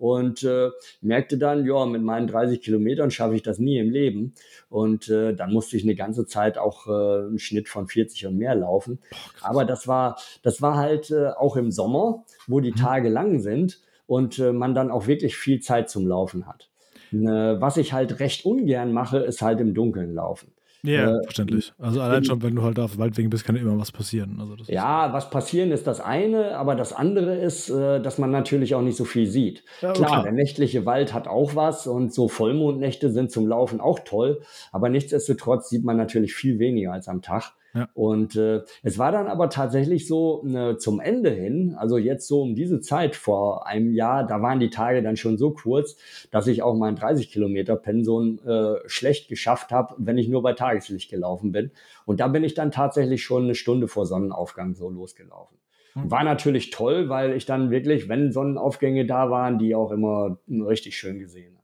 Und 0.00 0.44
äh, 0.44 0.70
merkte 1.02 1.36
dann, 1.36 1.66
ja, 1.66 1.84
mit 1.84 2.00
meinen 2.02 2.26
30 2.26 2.62
Kilometern 2.62 3.10
schaffe 3.10 3.34
ich 3.34 3.42
das 3.42 3.58
nie 3.58 3.78
im 3.78 3.90
Leben. 3.90 4.32
Und 4.70 5.10
äh, 5.10 5.34
dann 5.34 5.52
musste 5.52 5.76
ich 5.76 5.82
eine 5.82 5.94
ganze 5.94 6.24
Zeit 6.24 6.56
auch 6.56 6.86
äh, 6.86 7.26
einen 7.26 7.38
Schnitt 7.38 7.68
von 7.68 7.86
40 7.86 8.26
und 8.26 8.38
mehr 8.38 8.54
laufen. 8.54 8.98
Oh, 9.12 9.16
Aber 9.42 9.66
das 9.66 9.86
war, 9.86 10.18
das 10.42 10.62
war 10.62 10.76
halt 10.76 11.10
äh, 11.10 11.28
auch 11.28 11.54
im 11.56 11.70
Sommer, 11.70 12.24
wo 12.46 12.60
die 12.60 12.70
mhm. 12.70 12.76
Tage 12.76 13.10
lang 13.10 13.40
sind 13.40 13.82
und 14.06 14.38
äh, 14.38 14.52
man 14.52 14.74
dann 14.74 14.90
auch 14.90 15.06
wirklich 15.06 15.36
viel 15.36 15.60
Zeit 15.60 15.90
zum 15.90 16.06
Laufen 16.06 16.46
hat. 16.46 16.70
Ne, 17.10 17.56
was 17.58 17.76
ich 17.76 17.92
halt 17.92 18.20
recht 18.20 18.46
ungern 18.46 18.92
mache, 18.92 19.18
ist 19.18 19.42
halt 19.42 19.60
im 19.60 19.74
Dunkeln 19.74 20.14
laufen. 20.14 20.52
Ja, 20.82 21.16
äh, 21.16 21.22
verständlich. 21.24 21.72
Also 21.78 22.00
allein 22.00 22.24
schon, 22.24 22.42
wenn 22.42 22.54
du 22.54 22.62
halt 22.62 22.78
auf 22.78 22.96
Waldwegen 22.98 23.28
bist, 23.30 23.44
kann 23.44 23.56
immer 23.56 23.78
was 23.78 23.92
passieren. 23.92 24.38
Also 24.40 24.56
ja, 24.72 25.12
was 25.12 25.30
passieren 25.30 25.72
ist 25.72 25.86
das 25.86 26.00
eine, 26.00 26.56
aber 26.56 26.74
das 26.74 26.92
andere 26.92 27.36
ist, 27.36 27.68
äh, 27.68 28.00
dass 28.00 28.18
man 28.18 28.30
natürlich 28.30 28.74
auch 28.74 28.82
nicht 28.82 28.96
so 28.96 29.04
viel 29.04 29.26
sieht. 29.26 29.62
Ja, 29.80 29.92
klar, 29.92 30.08
klar, 30.08 30.22
der 30.22 30.32
nächtliche 30.32 30.86
Wald 30.86 31.12
hat 31.12 31.28
auch 31.28 31.54
was 31.54 31.86
und 31.86 32.14
so 32.14 32.28
Vollmondnächte 32.28 33.10
sind 33.10 33.30
zum 33.30 33.46
Laufen 33.46 33.80
auch 33.80 34.00
toll, 34.00 34.42
aber 34.72 34.88
nichtsdestotrotz 34.88 35.68
sieht 35.68 35.84
man 35.84 35.96
natürlich 35.96 36.34
viel 36.34 36.58
weniger 36.58 36.92
als 36.92 37.08
am 37.08 37.20
Tag. 37.20 37.52
Ja. 37.74 37.88
Und 37.94 38.36
äh, 38.36 38.62
es 38.82 38.98
war 38.98 39.12
dann 39.12 39.28
aber 39.28 39.48
tatsächlich 39.48 40.08
so 40.08 40.42
ne, 40.44 40.76
zum 40.76 41.00
Ende 41.00 41.30
hin, 41.30 41.74
also 41.78 41.98
jetzt 41.98 42.26
so 42.26 42.42
um 42.42 42.54
diese 42.54 42.80
Zeit 42.80 43.14
vor 43.14 43.66
einem 43.66 43.92
Jahr, 43.92 44.26
da 44.26 44.42
waren 44.42 44.58
die 44.58 44.70
Tage 44.70 45.02
dann 45.02 45.16
schon 45.16 45.38
so 45.38 45.52
kurz, 45.52 45.96
dass 46.30 46.46
ich 46.46 46.62
auch 46.62 46.74
mein 46.74 46.96
30 46.96 47.30
Kilometer 47.30 47.76
Pension 47.76 48.40
äh, 48.44 48.76
schlecht 48.86 49.28
geschafft 49.28 49.70
habe, 49.70 49.94
wenn 49.98 50.18
ich 50.18 50.28
nur 50.28 50.42
bei 50.42 50.52
Tageslicht 50.52 51.10
gelaufen 51.10 51.52
bin. 51.52 51.70
Und 52.06 52.20
da 52.20 52.28
bin 52.28 52.42
ich 52.42 52.54
dann 52.54 52.72
tatsächlich 52.72 53.22
schon 53.22 53.44
eine 53.44 53.54
Stunde 53.54 53.86
vor 53.86 54.06
Sonnenaufgang 54.06 54.74
so 54.74 54.90
losgelaufen. 54.90 55.58
Mhm. 55.94 56.10
War 56.10 56.24
natürlich 56.24 56.70
toll, 56.70 57.08
weil 57.08 57.34
ich 57.34 57.46
dann 57.46 57.70
wirklich, 57.70 58.08
wenn 58.08 58.32
Sonnenaufgänge 58.32 59.06
da 59.06 59.30
waren, 59.30 59.58
die 59.58 59.74
auch 59.74 59.92
immer 59.92 60.38
richtig 60.48 60.96
schön 60.96 61.18
gesehen 61.18 61.56
habe. 61.56 61.59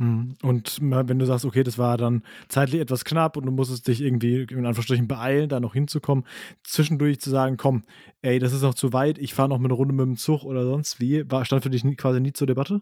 Mhm. 0.00 0.36
Und 0.42 0.78
wenn 0.80 1.18
du 1.18 1.26
sagst, 1.26 1.44
okay, 1.44 1.62
das 1.62 1.76
war 1.76 1.98
dann 1.98 2.22
zeitlich 2.48 2.80
etwas 2.80 3.04
knapp 3.04 3.36
und 3.36 3.44
du 3.44 3.52
musstest 3.52 3.86
dich 3.86 4.00
irgendwie 4.00 4.42
in 4.42 4.64
Anführungsstrichen 4.64 5.06
beeilen, 5.06 5.50
da 5.50 5.60
noch 5.60 5.74
hinzukommen, 5.74 6.24
zwischendurch 6.64 7.20
zu 7.20 7.28
sagen, 7.28 7.58
komm, 7.58 7.82
ey, 8.22 8.38
das 8.38 8.54
ist 8.54 8.62
noch 8.62 8.74
zu 8.74 8.94
weit, 8.94 9.18
ich 9.18 9.34
fahre 9.34 9.50
noch 9.50 9.58
eine 9.58 9.72
Runde 9.72 9.94
mit 9.94 10.06
dem 10.06 10.16
Zug 10.16 10.44
oder 10.44 10.64
sonst 10.64 11.00
wie, 11.00 11.30
war, 11.30 11.44
stand 11.44 11.62
für 11.62 11.70
dich 11.70 11.84
quasi 11.98 12.18
nie 12.20 12.32
zur 12.32 12.46
Debatte? 12.46 12.80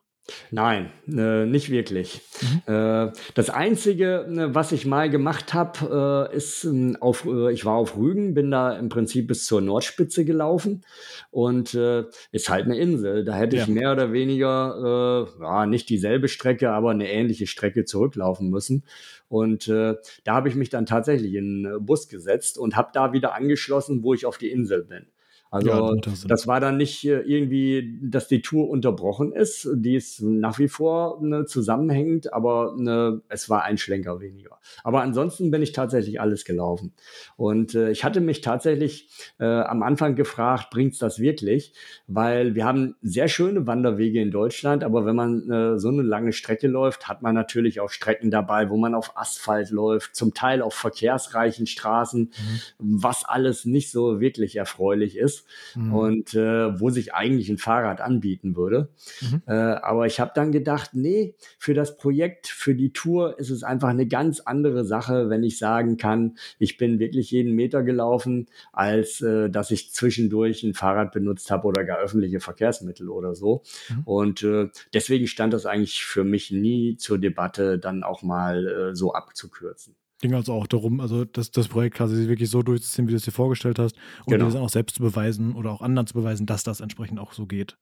Nein, 0.51 0.91
äh, 1.09 1.47
nicht 1.47 1.71
wirklich. 1.71 2.21
Mhm. 2.43 2.75
Äh, 2.75 3.13
das 3.35 3.51
Einzige, 3.51 4.27
ne, 4.29 4.55
was 4.55 4.73
ich 4.73 4.85
mal 4.85 5.09
gemacht 5.09 5.55
habe, 5.55 6.29
äh, 6.31 6.37
ist 6.37 6.65
ähm, 6.65 6.97
auf, 7.01 7.25
äh, 7.25 7.53
ich 7.53 7.65
war 7.65 7.75
auf 7.75 7.97
Rügen, 7.97 8.35
bin 8.35 8.51
da 8.51 8.77
im 8.77 8.89
Prinzip 8.89 9.27
bis 9.29 9.47
zur 9.47 9.61
Nordspitze 9.61 10.25
gelaufen 10.25 10.85
und 11.31 11.75
äh, 11.75 12.05
ist 12.31 12.51
halt 12.51 12.67
eine 12.67 12.79
Insel. 12.79 13.25
Da 13.25 13.37
hätte 13.37 13.57
ja. 13.57 13.63
ich 13.63 13.69
mehr 13.69 13.93
oder 13.93 14.13
weniger, 14.13 15.27
äh, 15.39 15.43
ja, 15.43 15.67
nicht 15.67 15.89
dieselbe 15.89 16.29
Strecke, 16.29 16.71
aber 16.71 16.91
eine 16.91 17.11
ähnliche 17.11 17.47
Strecke 17.47 17.85
zurücklaufen 17.85 18.51
müssen. 18.51 18.85
Und 19.29 19.69
da 19.69 19.99
habe 20.27 20.49
ich 20.49 20.55
mich 20.55 20.71
dann 20.71 20.87
tatsächlich 20.87 21.35
in 21.35 21.67
einen 21.67 21.85
Bus 21.85 22.09
gesetzt 22.09 22.57
und 22.57 22.77
habe 22.77 22.91
da 22.95 23.13
wieder 23.13 23.35
angeschlossen, 23.35 24.03
wo 24.03 24.15
ich 24.15 24.25
auf 24.25 24.39
die 24.39 24.51
Insel 24.51 24.85
bin. 24.85 25.07
Also 25.51 25.69
ja, 25.71 25.95
das 26.27 26.47
war 26.47 26.61
dann 26.61 26.77
nicht 26.77 27.07
äh, 27.07 27.21
irgendwie, 27.21 27.99
dass 28.03 28.29
die 28.29 28.43
Tour 28.43 28.69
unterbrochen 28.69 29.33
ist. 29.33 29.69
Die 29.75 29.95
ist 29.95 30.21
nach 30.21 30.59
wie 30.59 30.69
vor 30.69 31.21
ne, 31.23 31.47
zusammenhängend, 31.47 32.33
aber 32.35 32.75
ne, 32.77 33.23
es 33.29 33.49
war 33.49 33.63
ein 33.63 33.79
Schlenker 33.79 34.21
weniger. 34.21 34.59
Aber 34.85 35.01
ansonsten 35.01 35.51
bin 35.51 35.63
ich 35.63 35.73
tatsächlich 35.73 36.21
alles 36.21 36.45
gelaufen. 36.45 36.93
Und 37.37 37.75
äh, 37.75 37.91
ich 37.91 38.05
hatte 38.05 38.21
mich 38.21 38.43
tatsächlich 38.43 39.09
äh, 39.41 39.47
am 39.47 39.83
Anfang 39.83 40.17
gefragt, 40.17 40.69
bringt's 40.71 40.99
das 40.99 41.19
wirklich? 41.19 41.73
Weil 42.07 42.55
wir 42.55 42.67
haben 42.67 42.97
sehr 43.01 43.29
schöne 43.29 43.67
Wanderwege 43.67 44.21
in 44.21 44.31
Deutschland, 44.31 44.85
aber 44.85 45.07
wenn 45.07 45.17
man 45.17 45.51
äh, 45.51 45.79
so 45.79 45.89
eine 45.89 46.03
lange 46.03 46.33
Strecke 46.33 46.69
läuft, 46.69 47.09
hat 47.09 47.23
man 47.23 47.35
natürlich 47.35 47.81
auch 47.81 47.89
Strecken 47.89 48.31
dabei, 48.31 48.69
wo 48.69 48.77
man 48.77 48.95
auf 48.95 49.17
Asphalt 49.17 49.71
läuft, 49.71 50.15
zum 50.15 50.35
Teil 50.35 50.61
auf 50.61 50.75
verkehrsreichen 50.75 51.67
Straßen, 51.67 52.21
mhm. 52.21 52.61
was 52.79 53.25
alles 53.25 53.65
nicht 53.65 53.91
so 53.91 54.21
wirklich 54.21 54.57
erfreulich 54.57 55.17
ist 55.17 55.38
mhm. 55.75 55.95
und 55.95 56.35
äh, 56.35 56.81
wo 56.81 56.91
sich 56.91 57.15
eigentlich 57.15 57.49
ein 57.49 57.59
Fahrrad 57.59 58.01
anbieten 58.01 58.57
würde. 58.57 58.89
Mhm. 59.21 59.43
Äh, 59.47 59.53
aber 59.53 60.07
ich 60.07 60.21
habe 60.21 60.33
dann 60.35 60.53
gedacht, 60.53 60.91
nee, 60.95 61.35
für 61.59 61.75
das 61.75 61.97
Projekt, 61.97 62.47
für 62.47 62.75
die 62.75 62.93
Tour 62.93 63.39
ist 63.39 63.51
es 63.51 63.63
einfach 63.63 63.89
eine 63.89 64.07
ganz 64.07 64.41
andere 64.41 64.85
Sache, 64.85 65.31
wenn 65.31 65.43
ich 65.43 65.59
sagen 65.59 65.97
kann, 65.97 66.37
ich 66.59 66.77
bin 66.77 66.99
wirklich 66.99 67.31
jeden 67.31 67.55
Meter 67.55 67.83
gelaufen, 67.83 68.47
als 68.73 69.21
äh, 69.21 69.51
dass 69.51 69.71
ich 69.71 69.93
zwischendurch 69.93 70.63
ein 70.63 70.75
Fahrrad 70.75 71.13
benutzt 71.13 71.51
habe 71.51 71.67
oder 71.67 71.85
gar 71.85 71.99
öffentliche 71.99 72.41
Verkehrsmittel 72.41 73.09
oder 73.09 73.35
so. 73.35 73.63
Mhm. 73.89 74.03
Und 74.05 74.43
äh, 74.43 74.69
deswegen 74.93 75.27
stand 75.27 75.53
das 75.53 75.67
eigentlich 75.67 76.05
für 76.05 76.25
mich 76.25 76.51
nie 76.51 76.97
zur 76.97 77.19
Debatte, 77.19 77.79
dann 77.79 78.03
auch 78.03 78.23
mal 78.23 78.67
äh, 78.67 78.95
so 78.95 79.13
abzukürzen 79.13 79.95
ging 80.21 80.35
also 80.35 80.53
auch 80.53 80.67
darum, 80.67 81.01
also 81.01 81.25
das, 81.25 81.51
das 81.51 81.69
Projekt 81.69 81.97
quasi 81.97 82.29
wirklich 82.29 82.51
so 82.51 82.63
durchzuziehen, 82.63 83.07
wie 83.07 83.13
du 83.13 83.17
es 83.17 83.25
dir 83.25 83.33
vorgestellt 83.33 83.79
hast, 83.79 83.97
und 84.27 84.33
genau. 84.33 84.47
dir 84.47 84.53
dann 84.53 84.63
auch 84.63 84.69
selbst 84.69 84.97
zu 84.97 85.03
beweisen 85.03 85.55
oder 85.55 85.71
auch 85.71 85.83
anderen 85.83 86.07
zu 86.07 86.15
beweisen, 86.15 86.47
dass 86.47 86.65
das 86.65 86.81
entsprechend 86.81 87.19
auch 87.21 87.33
so 87.33 87.47
geht. 87.47 87.77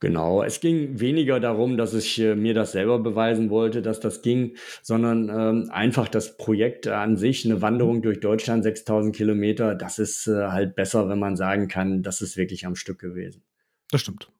Genau, 0.00 0.42
es 0.42 0.60
ging 0.60 1.00
weniger 1.00 1.40
darum, 1.40 1.76
dass 1.78 1.94
ich 1.94 2.20
äh, 2.20 2.34
mir 2.34 2.52
das 2.52 2.72
selber 2.72 2.98
beweisen 2.98 3.48
wollte, 3.48 3.80
dass 3.80 4.00
das 4.00 4.22
ging, 4.22 4.56
sondern 4.82 5.30
ähm, 5.30 5.70
einfach 5.70 6.08
das 6.08 6.36
Projekt 6.36 6.88
an 6.88 7.16
sich, 7.16 7.44
eine 7.44 7.62
Wanderung 7.62 8.02
durch 8.02 8.20
Deutschland, 8.20 8.64
6000 8.64 9.14
Kilometer, 9.14 9.74
das 9.74 9.98
ist 9.98 10.26
äh, 10.26 10.48
halt 10.48 10.74
besser, 10.74 11.08
wenn 11.08 11.20
man 11.20 11.36
sagen 11.36 11.68
kann, 11.68 12.02
das 12.02 12.20
ist 12.20 12.36
wirklich 12.36 12.66
am 12.66 12.74
Stück 12.74 12.98
gewesen. 12.98 13.44
Das 13.90 14.00
stimmt. 14.00 14.30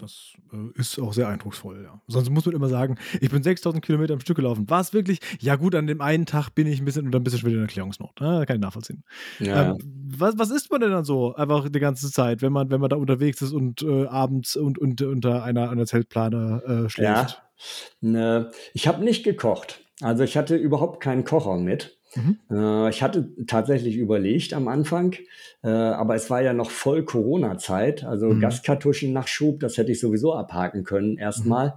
Das 0.00 0.34
äh, 0.52 0.78
ist 0.78 0.98
auch 0.98 1.12
sehr 1.12 1.28
eindrucksvoll, 1.28 1.82
ja. 1.84 2.00
Sonst 2.06 2.30
muss 2.30 2.46
man 2.46 2.54
immer 2.54 2.68
sagen, 2.68 2.96
ich 3.20 3.30
bin 3.30 3.42
6000 3.42 3.84
Kilometer 3.84 4.14
am 4.14 4.20
Stück 4.20 4.36
gelaufen. 4.36 4.68
War 4.68 4.80
es 4.80 4.92
wirklich? 4.92 5.20
Ja, 5.40 5.56
gut, 5.56 5.74
an 5.74 5.86
dem 5.86 6.00
einen 6.00 6.26
Tag 6.26 6.50
bin 6.50 6.66
ich 6.66 6.80
ein 6.80 6.84
bisschen 6.84 7.06
und 7.06 7.12
dann 7.12 7.24
bist 7.24 7.34
du 7.34 7.40
schon 7.40 7.50
wieder 7.50 7.58
in 7.58 7.66
Erklärungsnot. 7.66 8.20
Ne? 8.20 8.44
Kann 8.46 8.56
ich 8.56 8.62
nachvollziehen. 8.62 9.04
Ja. 9.40 9.70
Ähm, 9.70 9.78
was, 10.16 10.38
was 10.38 10.50
isst 10.50 10.70
man 10.70 10.80
denn 10.80 10.90
dann 10.90 11.04
so 11.04 11.34
einfach 11.34 11.68
die 11.68 11.80
ganze 11.80 12.10
Zeit, 12.10 12.42
wenn 12.42 12.52
man, 12.52 12.70
wenn 12.70 12.80
man 12.80 12.90
da 12.90 12.96
unterwegs 12.96 13.42
ist 13.42 13.52
und 13.52 13.82
äh, 13.82 14.06
abends 14.06 14.56
und, 14.56 14.78
und 14.78 15.00
unter 15.02 15.42
einer, 15.42 15.70
einer 15.70 15.86
Zeltplane 15.86 16.62
äh, 16.86 16.88
schläft? 16.88 17.42
Ja, 18.00 18.08
ne, 18.08 18.50
ich 18.72 18.88
habe 18.88 19.04
nicht 19.04 19.24
gekocht. 19.24 19.80
Also 20.00 20.24
ich 20.24 20.36
hatte 20.36 20.56
überhaupt 20.56 21.00
keinen 21.00 21.24
Kocher 21.24 21.56
mit. 21.56 21.98
Mhm. 22.14 22.38
Äh, 22.50 22.90
ich 22.90 23.02
hatte 23.02 23.30
tatsächlich 23.46 23.96
überlegt 23.96 24.54
am 24.54 24.68
Anfang, 24.68 25.14
äh, 25.62 25.68
aber 25.68 26.14
es 26.14 26.30
war 26.30 26.42
ja 26.42 26.52
noch 26.52 26.70
voll 26.70 27.04
Corona-Zeit, 27.04 28.04
also 28.04 28.26
mhm. 28.26 28.40
Gaskartuschen-Nachschub, 28.40 29.60
das 29.60 29.76
hätte 29.78 29.92
ich 29.92 30.00
sowieso 30.00 30.34
abhaken 30.34 30.84
können 30.84 31.16
erstmal. 31.18 31.68
Mhm. 31.68 31.72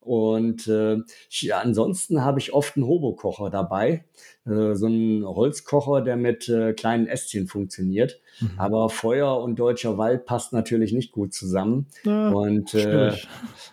Und 0.00 0.66
äh, 0.66 0.98
ja, 1.30 1.60
ansonsten 1.60 2.24
habe 2.24 2.40
ich 2.40 2.52
oft 2.52 2.76
einen 2.76 2.86
Hobokocher 2.86 3.50
dabei, 3.50 4.04
äh, 4.46 4.74
so 4.74 4.86
einen 4.86 5.24
Holzkocher, 5.24 6.00
der 6.00 6.16
mit 6.16 6.48
äh, 6.48 6.72
kleinen 6.72 7.06
Ästchen 7.06 7.46
funktioniert. 7.46 8.20
Mhm. 8.40 8.50
Aber 8.56 8.90
Feuer 8.90 9.40
und 9.40 9.58
deutscher 9.58 9.98
Wald 9.98 10.24
passt 10.24 10.52
natürlich 10.52 10.92
nicht 10.92 11.12
gut 11.12 11.32
zusammen. 11.32 11.86
Ja, 12.04 12.30
und 12.30 12.74
äh, 12.74 13.12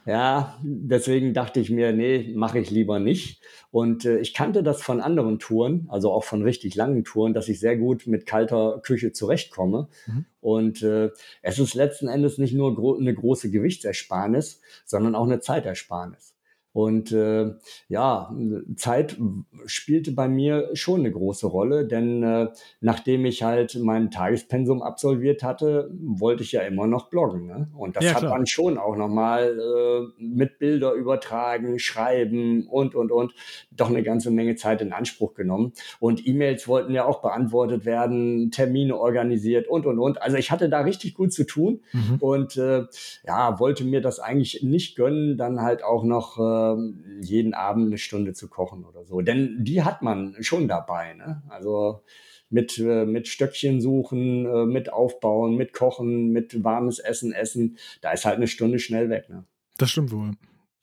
ja, 0.06 0.60
deswegen 0.64 1.34
dachte 1.34 1.60
ich 1.60 1.70
mir, 1.70 1.92
nee, 1.94 2.32
mache 2.36 2.60
ich 2.60 2.70
lieber 2.70 3.00
nicht. 3.00 3.42
Und 3.72 4.06
äh, 4.06 4.20
ich 4.20 4.34
kannte 4.34 4.64
das 4.64 4.82
von 4.82 5.00
anderen 5.00 5.40
Touren, 5.40 5.88
also 5.90 6.12
auch 6.12 6.24
von 6.24 6.42
richtig 6.42 6.76
langen 6.76 7.04
Touren, 7.04 7.34
dass 7.34 7.50
ich 7.50 7.60
sehr 7.60 7.78
gut 7.78 8.08
mit 8.08 8.26
kalter 8.26 8.80
Küche 8.84 9.12
zurechtkomme. 9.12 9.88
Mhm. 10.08 10.26
Und 10.42 10.84
äh, 10.84 11.10
es 11.42 11.60
ist 11.60 11.74
letzten 11.74 12.08
Endes 12.08 12.38
nicht 12.38 12.54
nur 12.54 12.76
gro 12.76 12.98
eine 12.98 13.14
große 13.14 13.52
Gewichtsersparnis, 13.52 14.62
sondern 14.86 15.16
auch 15.16 15.26
eine 15.26 15.40
Zeitersparnis. 15.40 16.29
Und 16.72 17.12
äh, 17.12 17.52
ja, 17.88 18.32
Zeit 18.76 19.18
spielte 19.66 20.12
bei 20.12 20.28
mir 20.28 20.70
schon 20.74 21.00
eine 21.00 21.12
große 21.12 21.48
Rolle, 21.48 21.86
denn 21.88 22.22
äh, 22.22 22.50
nachdem 22.80 23.26
ich 23.26 23.42
halt 23.42 23.76
mein 23.82 24.12
Tagespensum 24.12 24.84
absolviert 24.84 25.42
hatte, 25.42 25.90
wollte 26.00 26.44
ich 26.44 26.52
ja 26.52 26.62
immer 26.62 26.86
noch 26.86 27.10
bloggen. 27.10 27.48
Ne? 27.48 27.70
Und 27.76 27.96
das 27.96 28.06
ja, 28.06 28.14
hat 28.14 28.24
dann 28.24 28.46
schon 28.46 28.78
auch 28.78 28.96
nochmal 28.96 29.58
äh, 29.60 30.24
mit 30.24 30.60
Bilder 30.60 30.94
übertragen, 30.94 31.80
schreiben 31.80 32.68
und, 32.68 32.94
und, 32.94 33.12
und 33.12 33.34
doch 33.72 33.90
eine 33.90 34.04
ganze 34.04 34.30
Menge 34.30 34.56
Zeit 34.56 34.82
in 34.82 34.94
Anspruch 34.94 35.34
genommen. 35.34 35.74
Und 36.00 36.26
E-Mails 36.28 36.68
wollten 36.68 36.94
ja 36.94 37.06
auch 37.06 37.22
beantwortet 37.22 37.86
werden, 37.86 38.52
Termine 38.52 38.96
organisiert 38.96 39.68
und, 39.68 39.88
und, 39.88 39.98
und. 39.98 40.22
Also 40.22 40.38
ich 40.38 40.52
hatte 40.52 40.70
da 40.70 40.82
richtig 40.82 41.16
gut 41.16 41.34
zu 41.34 41.46
tun 41.46 41.82
mhm. 41.94 42.18
und 42.20 42.58
äh, 42.58 42.86
ja, 43.26 43.60
wollte 43.60 43.84
mir 43.86 44.02
das 44.02 44.20
eigentlich 44.20 44.62
nicht 44.62 44.96
gönnen, 44.96 45.38
dann 45.38 45.62
halt 45.62 45.84
auch 45.84 46.04
noch 46.04 46.38
äh, 46.38 46.59
ähm, 46.74 47.04
jeden 47.22 47.54
Abend 47.54 47.88
eine 47.88 47.98
Stunde 47.98 48.34
zu 48.34 48.50
kochen 48.50 48.86
oder 48.86 49.06
so. 49.06 49.22
Denn 49.22 49.64
die 49.64 49.84
hat 49.84 50.02
man 50.02 50.36
schon 50.42 50.68
dabei. 50.68 51.14
Ne? 51.14 51.44
Also 51.50 52.02
mit, 52.50 52.78
äh, 52.80 53.06
mit 53.06 53.28
Stöckchen 53.28 53.82
suchen, 53.82 54.46
äh, 54.46 54.66
mit 54.66 54.92
aufbauen, 54.92 55.56
mit 55.56 55.74
kochen, 55.74 56.30
mit 56.30 56.64
warmes 56.64 57.00
Essen 57.00 57.32
essen. 57.32 57.78
Da 58.02 58.12
ist 58.12 58.26
halt 58.26 58.38
eine 58.38 58.48
Stunde 58.48 58.80
schnell 58.80 59.10
weg. 59.10 59.30
Ne? 59.30 59.46
Das 59.78 59.92
stimmt 59.92 60.12
wohl. 60.12 60.32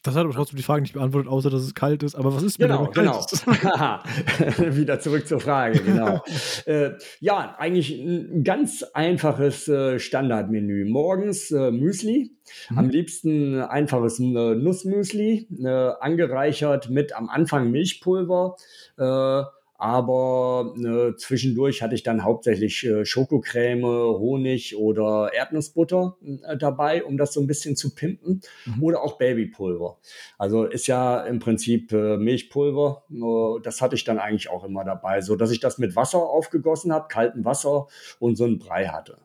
Das 0.06 0.14
hat 0.14 0.24
aber 0.24 0.34
trotzdem 0.34 0.56
die 0.56 0.62
Frage 0.62 0.82
nicht 0.82 0.94
beantwortet, 0.94 1.28
außer 1.28 1.50
dass 1.50 1.62
es 1.62 1.74
kalt 1.74 2.04
ist. 2.04 2.14
Aber 2.14 2.32
was 2.32 2.44
ist 2.44 2.60
wenn 2.60 2.68
genau. 2.68 2.86
genau. 2.86 3.20
Wieder 4.76 5.00
zurück 5.00 5.26
zur 5.26 5.40
Frage, 5.40 5.80
genau. 5.80 6.22
äh, 6.66 6.90
ja, 7.18 7.56
eigentlich 7.58 7.90
ein 7.90 8.44
ganz 8.44 8.84
einfaches 8.94 9.66
äh, 9.66 9.98
Standardmenü. 9.98 10.84
Morgens 10.88 11.50
äh, 11.50 11.72
Müsli, 11.72 12.30
mhm. 12.70 12.78
am 12.78 12.88
liebsten 12.88 13.60
einfaches 13.60 14.20
äh, 14.20 14.22
Nussmüsli, 14.22 15.48
äh, 15.58 15.66
angereichert 15.66 16.88
mit 16.88 17.12
am 17.16 17.28
Anfang 17.28 17.72
Milchpulver, 17.72 18.54
äh, 18.98 19.42
aber 19.78 20.74
äh, 20.76 21.16
zwischendurch 21.16 21.82
hatte 21.82 21.94
ich 21.94 22.02
dann 22.02 22.24
hauptsächlich 22.24 22.84
äh, 22.84 23.04
Schokocreme, 23.04 23.84
Honig 23.84 24.76
oder 24.76 25.30
Erdnussbutter 25.34 26.16
äh, 26.44 26.56
dabei, 26.56 27.04
um 27.04 27.16
das 27.16 27.32
so 27.32 27.40
ein 27.40 27.46
bisschen 27.46 27.76
zu 27.76 27.94
pimpen. 27.94 28.40
Mhm. 28.64 28.82
Oder 28.82 29.02
auch 29.02 29.18
Babypulver. 29.18 29.98
Also 30.38 30.64
ist 30.64 30.86
ja 30.86 31.20
im 31.22 31.38
Prinzip 31.38 31.92
äh, 31.92 32.16
Milchpulver. 32.16 33.04
Äh, 33.10 33.62
das 33.62 33.82
hatte 33.82 33.96
ich 33.96 34.04
dann 34.04 34.18
eigentlich 34.18 34.48
auch 34.48 34.64
immer 34.64 34.84
dabei, 34.84 35.20
so 35.20 35.36
dass 35.36 35.50
ich 35.50 35.60
das 35.60 35.78
mit 35.78 35.96
Wasser 35.96 36.18
aufgegossen 36.18 36.92
habe, 36.92 37.08
kaltem 37.08 37.44
Wasser 37.44 37.86
und 38.18 38.36
so 38.36 38.44
einen 38.44 38.58
Brei 38.58 38.86
hatte. 38.86 39.18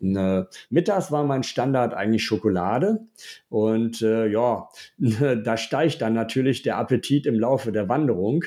Mhm. 0.00 0.16
Äh, 0.16 0.44
mittags 0.70 1.10
war 1.10 1.24
mein 1.24 1.42
Standard 1.42 1.94
eigentlich 1.94 2.24
Schokolade. 2.24 3.00
Und 3.48 4.02
äh, 4.02 4.26
ja, 4.26 4.68
da 4.98 5.56
steigt 5.56 6.02
dann 6.02 6.14
natürlich 6.14 6.62
der 6.62 6.76
Appetit 6.76 7.26
im 7.26 7.38
Laufe 7.38 7.72
der 7.72 7.88
Wanderung. 7.88 8.44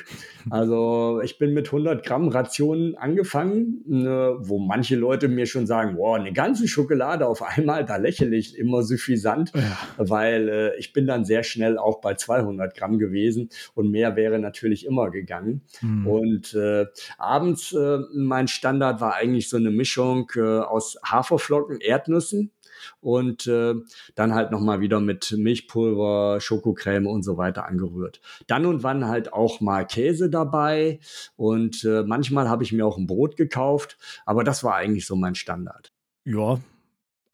Also 0.50 1.20
ich 1.22 1.38
bin 1.38 1.54
mit 1.54 1.66
100 1.66 2.04
Gramm 2.04 2.28
Rationen 2.28 2.96
angefangen, 2.96 3.84
äh, 3.88 4.06
wo 4.06 4.58
manche 4.58 4.96
Leute 4.96 5.28
mir 5.28 5.46
schon 5.46 5.66
sagen, 5.66 5.96
wow, 5.96 6.16
eine 6.16 6.32
ganze 6.32 6.68
Schokolade 6.68 7.26
auf 7.26 7.42
einmal, 7.42 7.84
da 7.84 7.96
lächle 7.96 8.36
ich 8.36 8.56
immer 8.56 8.82
suffisant, 8.82 9.52
ja. 9.54 9.78
weil 9.96 10.48
äh, 10.48 10.78
ich 10.78 10.92
bin 10.92 11.06
dann 11.06 11.24
sehr 11.24 11.42
schnell 11.42 11.78
auch 11.78 12.00
bei 12.00 12.14
200 12.14 12.74
Gramm 12.76 12.98
gewesen 12.98 13.50
und 13.74 13.90
mehr 13.90 14.16
wäre 14.16 14.38
natürlich 14.38 14.86
immer 14.86 15.10
gegangen. 15.10 15.62
Mhm. 15.80 16.06
Und 16.06 16.54
äh, 16.54 16.86
abends 17.16 17.72
äh, 17.72 17.98
mein 18.14 18.48
Standard 18.48 19.00
war 19.00 19.14
eigentlich 19.14 19.48
so 19.48 19.56
eine 19.56 19.70
Mischung 19.70 20.30
äh, 20.36 20.40
aus 20.40 20.98
Haferflocken, 21.18 21.80
Erdnüssen 21.80 22.52
und 23.00 23.46
äh, 23.46 23.74
dann 24.14 24.34
halt 24.34 24.50
nochmal 24.50 24.80
wieder 24.80 25.00
mit 25.00 25.34
Milchpulver, 25.36 26.40
Schokocreme 26.40 27.06
und 27.06 27.22
so 27.22 27.36
weiter 27.36 27.66
angerührt. 27.66 28.20
Dann 28.46 28.66
und 28.66 28.82
wann 28.82 29.08
halt 29.08 29.32
auch 29.32 29.60
mal 29.60 29.86
Käse 29.86 30.30
dabei 30.30 31.00
und 31.36 31.84
äh, 31.84 32.04
manchmal 32.04 32.48
habe 32.48 32.62
ich 32.62 32.72
mir 32.72 32.86
auch 32.86 32.98
ein 32.98 33.06
Brot 33.06 33.36
gekauft, 33.36 33.98
aber 34.26 34.44
das 34.44 34.62
war 34.62 34.74
eigentlich 34.76 35.06
so 35.06 35.16
mein 35.16 35.34
Standard. 35.34 35.92
Ja, 36.24 36.58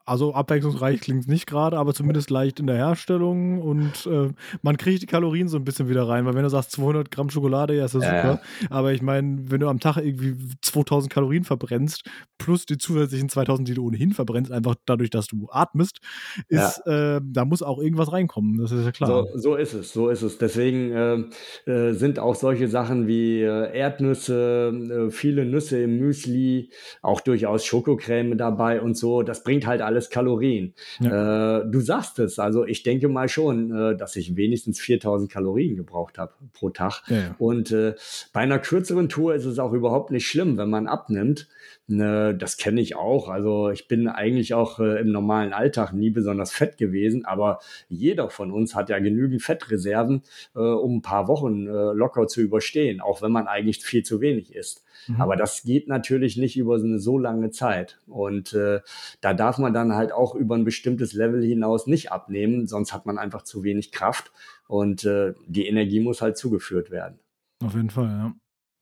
also 0.07 0.35
abwechslungsreich 0.35 1.01
klingt 1.01 1.23
es 1.23 1.27
nicht 1.27 1.47
gerade, 1.47 1.79
aber 1.79 1.95
zumindest 1.95 2.29
leicht 2.31 2.61
in 2.61 2.67
der 2.67 2.77
Herstellung 2.77 3.61
und 3.61 4.07
äh, 4.07 4.31
man 4.63 4.77
kriegt 4.77 5.03
die 5.03 5.07
Kalorien 5.07 5.49
so 5.49 5.57
ein 5.57 5.65
bisschen 5.65 5.89
wieder 5.89 6.07
rein, 6.07 6.27
weil 6.27 6.35
wenn 6.35 6.43
du 6.43 6.51
sagst 6.51 6.73
200 6.73 7.11
Gramm 7.11 7.31
Schokolade, 7.31 7.75
ja, 7.75 7.87
ist 7.87 7.95
das 7.95 8.05
ja, 8.05 8.23
super. 8.23 8.43
Aber 8.69 8.93
ich 8.93 9.01
meine, 9.01 9.51
wenn 9.51 9.61
du 9.61 9.69
am 9.69 9.81
Tag 9.81 9.97
irgendwie 9.97 10.37
2000 10.61 11.13
Kalorien 11.13 11.45
verbrennst, 11.45 12.05
plus 12.39 12.67
die 12.67 12.77
zusätzlichen 12.77 13.29
2000, 13.29 13.67
die 13.69 13.75
du 13.75 13.87
ohnehin 13.87 14.13
verbrennst, 14.13 14.53
einfach 14.53 14.75
dadurch, 14.85 15.11
dass 15.11 15.27
du 15.27 15.49
atmest, 15.51 16.01
ist, 16.49 16.83
ja. 16.87 17.17
äh, 17.17 17.21
da 17.25 17.45
muss 17.47 17.63
auch 17.63 17.79
irgendwas 17.79 18.13
reinkommen. 18.13 18.59
Das 18.59 18.73
ist 18.73 18.85
ja 18.85 18.93
klar. 18.93 19.09
So, 19.09 19.39
so 19.39 19.57
ist 19.57 19.73
es, 19.73 19.93
so 19.93 20.11
ist 20.11 20.23
es. 20.23 20.37
Deswegen 20.37 20.93
äh, 20.93 21.71
äh 21.71 21.93
sind 21.95 22.19
auch 22.19 22.35
solche 22.35 22.69
Sachen 22.69 23.07
wie 23.07 23.41
äh, 23.41 23.75
Erdnüsse, 23.75 24.73
äh, 25.09 25.11
viele 25.11 25.47
Nüsse 25.47 25.81
im 25.81 25.99
Müsli, 25.99 26.71
auch 27.01 27.21
durchaus 27.23 27.65
Schokocreme 27.65 28.37
dabei 28.37 28.81
und 28.83 28.97
so. 28.97 29.23
Das 29.23 29.45
bringt 29.45 29.67
halt 29.67 29.81
alles 29.81 29.94
alles 29.95 30.11
Kalorien. 30.11 30.75
Ja. 30.99 31.61
Äh, 31.61 31.71
du 31.71 31.81
sagst 31.81 32.19
es, 32.19 32.39
also 32.39 32.67
ich 32.67 32.83
denke 32.83 33.09
mal 33.09 33.29
schon, 33.29 33.71
äh, 33.71 33.97
dass 33.97 34.17
ich 34.17 34.37
wenigstens 34.37 34.81
4000 34.81 35.31
Kalorien 35.31 35.77
gebraucht 35.77 36.19
habe 36.19 36.33
pro 36.53 36.71
Tag. 36.71 37.03
Ja, 37.09 37.17
ja. 37.17 37.35
Und 37.39 37.71
äh, 37.71 37.95
bei 38.33 38.41
einer 38.41 38.59
kürzeren 38.59 39.09
Tour 39.09 39.35
ist 39.35 39.45
es 39.45 39.59
auch 39.59 39.73
überhaupt 39.73 40.11
nicht 40.11 40.27
schlimm, 40.27 40.59
wenn 40.59 40.69
man 40.69 40.89
abnimmt. 40.89 41.49
Ne, 41.87 42.35
das 42.35 42.57
kenne 42.57 42.81
ich 42.81 42.97
auch. 42.97 43.29
Also 43.29 43.69
ich 43.69 43.89
bin 43.89 44.09
eigentlich 44.09 44.55
auch 44.55 44.81
äh, 44.81 45.01
im 45.01 45.13
normalen 45.13 45.53
Alltag 45.53 45.93
nie 45.93 46.09
besonders 46.09 46.51
fett 46.51 46.79
gewesen, 46.79 47.27
aber 47.27 47.59
jeder 47.89 48.31
von 48.31 48.53
uns 48.53 48.75
hat 48.75 48.89
ja 48.89 48.99
genügend 49.01 49.43
Fettreserven, 49.43 50.23
äh, 50.55 50.61
um 50.61 50.97
ein 50.97 51.03
paar 51.03 51.29
Wochen 51.29 51.67
äh, 51.67 51.93
locker 51.93 52.27
zu 52.27 52.41
überstehen, 52.41 53.03
auch 53.03 53.21
wenn 53.21 53.33
man 53.33 53.49
eigentlich 53.49 53.85
viel 53.85 54.03
zu 54.03 54.23
wenig 54.23 54.55
isst. 54.55 54.83
Mhm. 55.09 55.21
Aber 55.21 55.37
das 55.37 55.63
geht 55.65 55.87
natürlich 55.87 56.39
nicht 56.39 56.57
über 56.57 56.79
so 56.79 56.87
eine 56.87 56.99
so 56.99 57.19
lange 57.19 57.51
Zeit. 57.51 57.99
Und 58.07 58.55
äh, 58.55 58.81
da 59.21 59.35
darf 59.35 59.59
man 59.59 59.75
dann 59.75 59.95
halt 59.95 60.11
auch 60.11 60.35
über 60.35 60.55
ein 60.55 60.65
bestimmtes 60.65 61.13
Level 61.13 61.45
hinaus 61.45 61.87
nicht 61.87 62.11
abnehmen, 62.11 62.67
sonst 62.67 62.95
hat 62.95 63.05
man 63.05 63.19
einfach 63.19 63.43
zu 63.43 63.63
wenig 63.63 63.93
Kraft 63.93 64.33
und 64.69 65.05
äh, 65.05 65.35
die 65.47 65.67
Energie 65.67 66.01
muss 66.01 66.23
halt 66.23 66.39
zugeführt 66.39 66.91
werden. 66.91 67.19
Auf 67.63 67.75
jeden 67.75 67.91
Fall, 67.91 68.09
ja. 68.09 68.35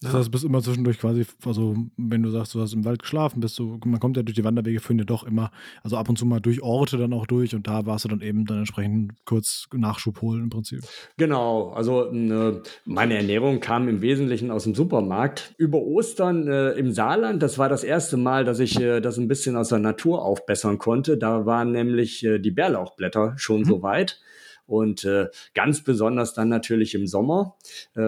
Das 0.03 0.15
heißt, 0.15 0.27
du 0.27 0.31
bist 0.31 0.45
immer 0.45 0.63
zwischendurch 0.63 0.99
quasi, 0.99 1.25
also 1.45 1.77
wenn 1.97 2.23
du 2.23 2.31
sagst, 2.31 2.55
du 2.55 2.61
hast 2.61 2.73
im 2.73 2.85
Wald 2.85 3.03
geschlafen, 3.03 3.41
bist 3.41 3.59
du, 3.59 3.79
man 3.85 4.01
kommt 4.01 4.17
ja 4.17 4.23
durch 4.23 4.35
die 4.35 4.45
Wanderwege, 4.45 4.81
führen 4.81 4.99
ja 4.99 5.05
doch 5.05 5.25
immer, 5.25 5.51
also 5.83 5.97
ab 5.97 6.09
und 6.09 6.19
zu 6.19 6.27
mal 6.27 6.41
durch 6.41 6.63
Orte 6.63 6.99
dann 6.99 7.13
auch 7.13 7.27
durch 7.27 7.55
und 7.55 7.67
da 7.67 7.87
warst 7.87 8.05
du 8.05 8.09
dann 8.09 8.21
eben 8.21 8.45
dann 8.45 8.59
entsprechend 8.59 9.13
kurz 9.25 9.67
Nachschub 9.73 10.21
holen 10.21 10.45
im 10.45 10.51
Prinzip. 10.51 10.81
Genau, 11.17 11.71
also 11.71 12.11
ne, 12.13 12.63
meine 12.85 13.17
Ernährung 13.17 13.61
kam 13.61 13.89
im 13.89 14.03
Wesentlichen 14.03 14.51
aus 14.51 14.65
dem 14.65 14.75
Supermarkt. 14.75 15.55
Über 15.57 15.79
Ostern 15.79 16.49
äh, 16.49 16.73
im 16.73 16.93
Saarland, 16.93 17.43
das 17.43 17.59
war 17.59 17.69
das 17.69 17.85
erste 17.85 18.17
Mal, 18.17 18.45
dass 18.45 18.59
ich 18.59 18.81
äh, 18.81 19.01
das 19.01 19.19
ein 19.19 19.29
bisschen 19.29 19.57
aus 19.57 19.69
der 19.69 19.79
Natur 19.79 20.25
aufbessern 20.25 20.79
konnte. 20.79 21.17
Da 21.17 21.47
waren 21.47 21.73
nämlich 21.73 22.25
äh, 22.25 22.39
die 22.39 22.51
Bärlauchblätter 22.51 23.35
schon 23.37 23.61
mhm. 23.61 23.65
so 23.65 23.83
weit. 23.83 24.21
Und 24.67 25.05
äh, 25.05 25.29
ganz 25.55 25.83
besonders 25.83 26.35
dann 26.35 26.49
natürlich 26.49 26.95
im 26.95 27.07
Sommer, 27.07 27.57
äh, 27.97 28.01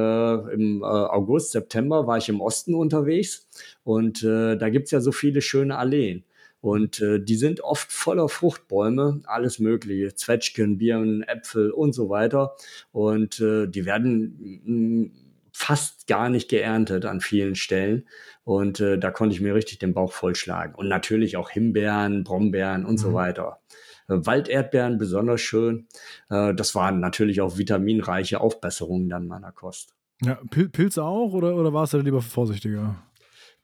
im 0.55 0.83
äh, 0.83 0.87
August, 0.87 1.53
September 1.53 2.07
war 2.07 2.19
ich 2.19 2.29
im 2.29 2.41
Osten 2.41 2.75
unterwegs 2.75 3.49
und 3.83 4.23
äh, 4.23 4.57
da 4.57 4.71
gibt's 4.71 4.91
ja 4.91 5.01
so 5.01 5.13
viele 5.13 5.43
schöne 5.43 5.77
Alleen. 5.77 6.25
Und 6.61 7.03
äh, 7.03 7.21
die 7.21 7.37
sind 7.37 7.61
oft 7.61 7.93
voller 7.93 8.31
Fruchtbäume, 8.31 9.21
alles 9.27 9.59
mögliche, 9.59 10.15
Zwetschgen, 10.15 10.79
Birnen, 10.79 11.23
Äpfel 11.23 11.71
und 11.71 11.93
so 11.93 12.09
weiter. 12.09 12.57
Und 12.91 13.39
äh, 13.41 13.67
die 13.67 13.85
werden 13.85 15.13
fast 15.53 16.07
gar 16.07 16.31
nicht 16.31 16.49
geerntet 16.49 17.05
an 17.05 17.21
vielen 17.21 17.55
Stellen. 17.55 18.09
Und 18.45 18.81
äh, 18.81 18.99
da 18.99 19.11
konnte 19.11 19.35
ich 19.35 19.43
mir 19.43 19.55
richtig 19.55 19.79
den 19.79 19.93
Bauch 19.93 20.13
vollschlagen. 20.13 20.75
Und 20.75 20.89
natürlich 20.89 21.37
auch 21.37 21.51
Himbeeren, 21.51 22.25
Brombeeren 22.25 22.87
und 22.87 22.95
mhm. 22.95 22.99
so 22.99 23.13
weiter. 23.13 23.61
Walderdbeeren 24.07 24.99
besonders 24.99 25.41
schön. 25.41 25.87
Äh, 26.31 26.55
das 26.55 26.75
waren 26.75 27.01
natürlich 27.01 27.41
auch 27.41 27.59
vitaminreiche 27.59 28.41
Aufbesserungen 28.41 29.09
dann 29.09 29.27
meiner 29.27 29.53
Kost. 29.53 29.95
Ja, 30.23 30.39
Pilze 30.51 31.05
auch 31.05 31.33
oder, 31.33 31.55
oder 31.57 31.73
warst 31.73 31.95
du 31.95 31.99
lieber 31.99 32.23
vorsichtiger? 32.23 32.97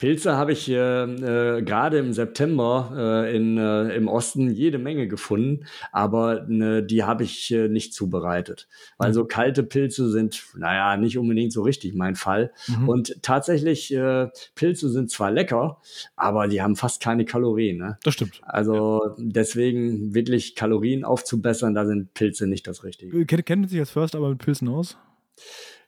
Pilze 0.00 0.34
habe 0.34 0.52
ich 0.52 0.68
äh, 0.68 0.74
äh, 1.02 1.62
gerade 1.62 1.98
im 1.98 2.14
September 2.14 3.24
äh, 3.26 3.36
in, 3.36 3.58
äh, 3.58 3.94
im 3.94 4.08
Osten 4.08 4.50
jede 4.50 4.78
Menge 4.78 5.06
gefunden, 5.06 5.66
aber 5.92 6.46
ne, 6.48 6.82
die 6.82 7.04
habe 7.04 7.22
ich 7.22 7.52
äh, 7.52 7.68
nicht 7.68 7.92
zubereitet. 7.92 8.66
Weil 8.96 9.10
mhm. 9.10 9.14
so 9.14 9.24
kalte 9.26 9.62
Pilze 9.62 10.10
sind, 10.10 10.42
naja, 10.56 10.96
nicht 10.96 11.18
unbedingt 11.18 11.52
so 11.52 11.60
richtig 11.60 11.94
mein 11.94 12.16
Fall. 12.16 12.50
Mhm. 12.66 12.88
Und 12.88 13.22
tatsächlich, 13.22 13.94
äh, 13.94 14.28
Pilze 14.54 14.88
sind 14.88 15.10
zwar 15.10 15.30
lecker, 15.30 15.82
aber 16.16 16.48
die 16.48 16.62
haben 16.62 16.76
fast 16.76 17.02
keine 17.02 17.26
Kalorien. 17.26 17.76
Ne? 17.76 17.98
Das 18.02 18.14
stimmt. 18.14 18.40
Also 18.42 19.02
ja. 19.04 19.14
deswegen 19.18 20.14
wirklich 20.14 20.54
Kalorien 20.54 21.04
aufzubessern, 21.04 21.74
da 21.74 21.84
sind 21.84 22.14
Pilze 22.14 22.46
nicht 22.46 22.66
das 22.66 22.84
Richtige. 22.84 23.26
Kennen 23.26 23.64
Sie 23.64 23.72
sich 23.72 23.80
als 23.80 23.90
Förster 23.90 24.16
aber 24.16 24.30
mit 24.30 24.38
Pilzen 24.38 24.68
aus? 24.68 24.96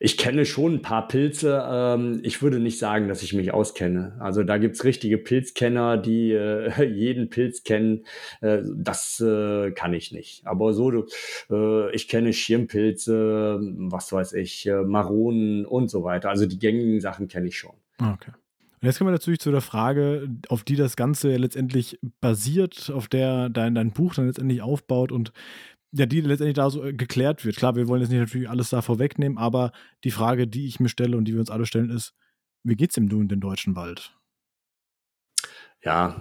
Ich 0.05 0.17
kenne 0.17 0.45
schon 0.45 0.75
ein 0.75 0.83
paar 0.83 1.07
Pilze. 1.07 1.63
Ähm, 1.65 2.19
ich 2.25 2.43
würde 2.43 2.59
nicht 2.59 2.81
sagen, 2.81 3.07
dass 3.07 3.23
ich 3.23 3.35
mich 3.35 3.55
auskenne. 3.55 4.17
Also 4.19 4.43
da 4.43 4.59
gibt's 4.59 4.83
richtige 4.83 5.17
Pilzkenner, 5.17 5.97
die 5.97 6.33
äh, 6.33 6.85
jeden 6.93 7.31
Pilz 7.31 7.63
kennen. 7.63 8.05
Äh, 8.41 8.63
das 8.75 9.21
äh, 9.21 9.71
kann 9.71 9.95
ich 9.95 10.11
nicht. 10.11 10.45
Aber 10.45 10.73
so, 10.73 11.07
äh, 11.51 11.95
ich 11.95 12.09
kenne 12.09 12.33
Schirmpilze, 12.33 13.61
was 13.63 14.13
weiß 14.13 14.33
ich, 14.33 14.67
äh, 14.67 14.83
Maronen 14.83 15.65
und 15.67 15.89
so 15.89 16.03
weiter. 16.03 16.31
Also 16.31 16.47
die 16.47 16.59
gängigen 16.59 17.01
Sachen 17.01 17.29
kenne 17.29 17.47
ich 17.47 17.57
schon. 17.57 17.77
Okay. 18.01 18.33
Und 18.83 18.87
jetzt 18.87 18.99
kommen 18.99 19.07
wir 19.07 19.13
natürlich 19.13 19.39
zu 19.39 19.53
der 19.53 19.61
Frage, 19.61 20.29
auf 20.49 20.65
die 20.65 20.75
das 20.75 20.97
Ganze 20.97 21.37
letztendlich 21.37 22.01
basiert, 22.21 22.91
auf 22.93 23.07
der 23.07 23.49
dein, 23.49 23.77
dein 23.77 23.93
Buch 23.93 24.17
dann 24.17 24.27
letztendlich 24.27 24.63
aufbaut 24.63 25.13
und 25.13 25.33
ja, 25.93 26.07
die 26.07 26.21
letztendlich 26.23 26.55
da 26.57 26.71
so 26.71 26.85
äh, 26.85 26.93
geklärt 26.93 27.45
wird. 27.45 27.57
Klar, 27.57 27.77
wir 27.77 27.87
wollen 27.87 28.01
jetzt 28.01 28.11
nicht 28.11 28.21
natürlich 28.21 28.49
alles 28.49 28.71
da 28.71 28.83
vorwegnehmen, 28.83 29.39
aber 29.39 29.73
die 30.05 30.11
Frage, 30.11 30.49
die 30.49 30.67
ich 30.67 30.81
mir 30.81 30.89
stelle 30.89 31.17
und 31.17 31.27
die 31.27 31.35
wir 31.35 31.41
uns 31.41 31.51
alle 31.51 31.67
stellen, 31.67 31.91
ist, 31.91 32.15
wie 32.65 32.77
geht's 32.77 32.95
dem 32.95 33.11
in 33.11 33.29
den 33.29 33.41
deutschen 33.41 33.77
Wald? 33.77 34.17
Ja, 35.85 36.15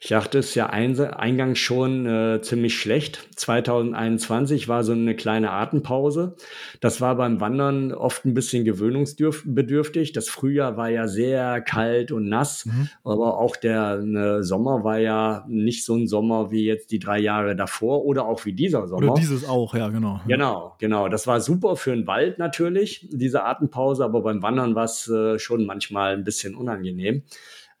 ich 0.00 0.10
dachte 0.10 0.38
es 0.38 0.54
ja 0.54 0.68
eingangs 0.68 1.58
schon 1.58 2.06
äh, 2.06 2.40
ziemlich 2.40 2.78
schlecht. 2.78 3.28
2021 3.34 4.68
war 4.68 4.84
so 4.84 4.92
eine 4.92 5.16
kleine 5.16 5.50
Atempause. 5.50 6.36
Das 6.80 7.00
war 7.00 7.16
beim 7.16 7.40
Wandern 7.40 7.92
oft 7.92 8.24
ein 8.24 8.34
bisschen 8.34 8.64
gewöhnungsbedürftig. 8.64 10.12
Das 10.12 10.28
Frühjahr 10.28 10.76
war 10.76 10.88
ja 10.90 11.08
sehr 11.08 11.60
kalt 11.60 12.12
und 12.12 12.28
nass, 12.28 12.66
mhm. 12.66 12.90
aber 13.02 13.38
auch 13.38 13.56
der 13.56 13.96
ne, 13.96 14.44
Sommer 14.44 14.84
war 14.84 14.98
ja 14.98 15.44
nicht 15.48 15.84
so 15.84 15.96
ein 15.96 16.06
Sommer 16.06 16.52
wie 16.52 16.64
jetzt 16.64 16.92
die 16.92 17.00
drei 17.00 17.18
Jahre 17.18 17.56
davor 17.56 18.04
oder 18.04 18.24
auch 18.24 18.44
wie 18.44 18.52
dieser 18.52 18.86
Sommer. 18.86 19.10
Oder 19.10 19.20
dieses 19.20 19.48
auch, 19.48 19.74
ja, 19.74 19.88
genau. 19.88 20.20
Genau, 20.28 20.76
genau. 20.78 21.08
Das 21.08 21.26
war 21.26 21.40
super 21.40 21.74
für 21.74 21.90
den 21.90 22.06
Wald 22.06 22.38
natürlich, 22.38 23.08
diese 23.10 23.42
Atempause, 23.42 24.04
aber 24.04 24.22
beim 24.22 24.42
Wandern 24.42 24.76
war 24.76 24.84
es 24.84 25.08
äh, 25.08 25.40
schon 25.40 25.66
manchmal 25.66 26.14
ein 26.14 26.22
bisschen 26.22 26.54
unangenehm. 26.54 27.24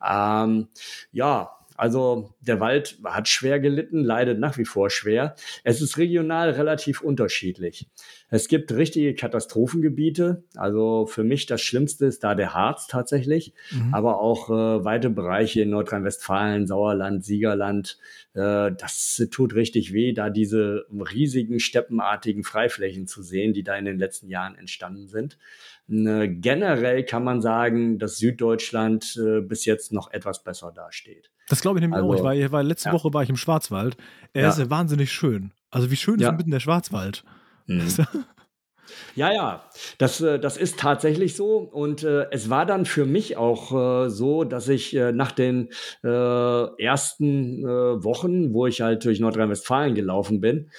Ähm, 0.02 0.68
ja, 1.12 1.57
also 1.78 2.34
der 2.40 2.58
Wald 2.58 2.98
hat 3.04 3.28
schwer 3.28 3.60
gelitten, 3.60 4.02
leidet 4.02 4.40
nach 4.40 4.58
wie 4.58 4.64
vor 4.64 4.90
schwer. 4.90 5.36
Es 5.62 5.80
ist 5.80 5.96
regional 5.96 6.50
relativ 6.50 7.02
unterschiedlich. 7.02 7.88
Es 8.30 8.48
gibt 8.48 8.72
richtige 8.72 9.14
Katastrophengebiete. 9.14 10.42
Also 10.56 11.06
für 11.06 11.22
mich 11.22 11.46
das 11.46 11.62
Schlimmste 11.62 12.06
ist 12.06 12.24
da 12.24 12.34
der 12.34 12.52
Harz 12.52 12.88
tatsächlich, 12.88 13.54
mhm. 13.70 13.94
aber 13.94 14.20
auch 14.20 14.50
äh, 14.50 14.84
weite 14.84 15.08
Bereiche 15.08 15.62
in 15.62 15.70
Nordrhein-Westfalen, 15.70 16.66
Sauerland, 16.66 17.24
Siegerland. 17.24 17.96
Äh, 18.34 18.72
das 18.76 19.24
tut 19.30 19.54
richtig 19.54 19.92
weh, 19.92 20.12
da 20.12 20.30
diese 20.30 20.84
riesigen 20.90 21.60
steppenartigen 21.60 22.42
Freiflächen 22.42 23.06
zu 23.06 23.22
sehen, 23.22 23.52
die 23.52 23.62
da 23.62 23.76
in 23.76 23.84
den 23.84 24.00
letzten 24.00 24.28
Jahren 24.28 24.56
entstanden 24.56 25.06
sind. 25.06 25.38
Äh, 25.88 26.26
generell 26.26 27.04
kann 27.04 27.22
man 27.22 27.40
sagen, 27.40 28.00
dass 28.00 28.18
Süddeutschland 28.18 29.16
äh, 29.16 29.42
bis 29.42 29.64
jetzt 29.64 29.92
noch 29.92 30.10
etwas 30.10 30.42
besser 30.42 30.72
dasteht. 30.74 31.30
Das 31.48 31.60
glaube 31.60 31.78
ich 31.78 31.82
nämlich 31.82 31.96
also, 31.96 32.10
auch. 32.10 32.16
Ich 32.16 32.22
war, 32.22 32.34
ich 32.34 32.52
war 32.52 32.62
letzte 32.62 32.90
ja. 32.90 32.92
Woche 32.94 33.12
war 33.12 33.22
ich 33.22 33.30
im 33.30 33.36
Schwarzwald. 33.36 33.96
Er 34.32 34.42
ja. 34.42 34.48
ist 34.48 34.58
ja 34.58 34.70
wahnsinnig 34.70 35.12
schön. 35.12 35.52
Also 35.70 35.90
wie 35.90 35.96
schön 35.96 36.18
ja. 36.18 36.30
ist 36.30 36.36
mitten 36.36 36.50
der 36.50 36.60
Schwarzwald? 36.60 37.24
Mhm. 37.66 37.88
Ja, 39.14 39.32
ja, 39.32 39.64
das, 39.98 40.20
äh, 40.20 40.38
das 40.38 40.56
ist 40.56 40.78
tatsächlich 40.78 41.36
so. 41.36 41.58
Und 41.58 42.04
äh, 42.04 42.26
es 42.30 42.50
war 42.50 42.66
dann 42.66 42.86
für 42.86 43.04
mich 43.04 43.36
auch 43.36 44.06
äh, 44.06 44.10
so, 44.10 44.44
dass 44.44 44.68
ich 44.68 44.94
äh, 44.94 45.12
nach 45.12 45.32
den 45.32 45.68
äh, 46.04 46.08
ersten 46.82 47.64
äh, 47.64 48.04
Wochen, 48.04 48.52
wo 48.52 48.66
ich 48.66 48.80
halt 48.80 49.04
durch 49.04 49.20
Nordrhein-Westfalen 49.20 49.94
gelaufen 49.94 50.40
bin, 50.40 50.70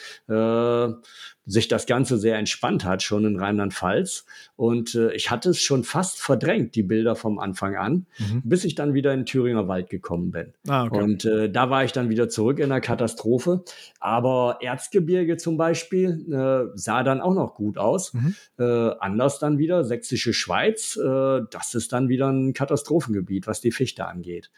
sich 1.49 1.67
das 1.67 1.87
Ganze 1.87 2.17
sehr 2.19 2.37
entspannt 2.37 2.85
hat, 2.85 3.01
schon 3.01 3.25
in 3.25 3.39
Rheinland-Pfalz. 3.39 4.25
Und 4.55 4.93
äh, 4.93 5.11
ich 5.13 5.31
hatte 5.31 5.49
es 5.49 5.59
schon 5.59 5.83
fast 5.83 6.21
verdrängt, 6.21 6.75
die 6.75 6.83
Bilder 6.83 7.15
vom 7.15 7.39
Anfang 7.39 7.75
an, 7.75 8.05
mhm. 8.19 8.43
bis 8.43 8.63
ich 8.65 8.75
dann 8.75 8.93
wieder 8.93 9.11
in 9.13 9.21
den 9.21 9.25
Thüringer 9.25 9.67
Wald 9.67 9.89
gekommen 9.89 10.29
bin. 10.29 10.53
Ah, 10.67 10.85
okay. 10.85 11.01
Und 11.01 11.25
äh, 11.25 11.51
da 11.51 11.71
war 11.71 11.83
ich 11.83 11.91
dann 11.91 12.09
wieder 12.09 12.29
zurück 12.29 12.59
in 12.59 12.69
der 12.69 12.81
Katastrophe. 12.81 13.63
Aber 13.99 14.59
Erzgebirge 14.61 15.37
zum 15.37 15.57
Beispiel 15.57 16.23
äh, 16.31 16.77
sah 16.77 17.01
dann 17.01 17.19
auch 17.19 17.33
noch 17.33 17.55
gut 17.55 17.79
aus. 17.79 18.13
Mhm. 18.13 18.35
Äh, 18.59 18.91
anders 18.99 19.39
dann 19.39 19.57
wieder, 19.57 19.83
Sächsische 19.83 20.33
Schweiz, 20.33 20.97
äh, 20.97 21.41
das 21.49 21.73
ist 21.73 21.91
dann 21.93 22.09
wieder 22.09 22.31
ein 22.31 22.53
Katastrophengebiet, 22.53 23.47
was 23.47 23.59
die 23.59 23.71
Fichte 23.71 24.05
angeht. 24.05 24.51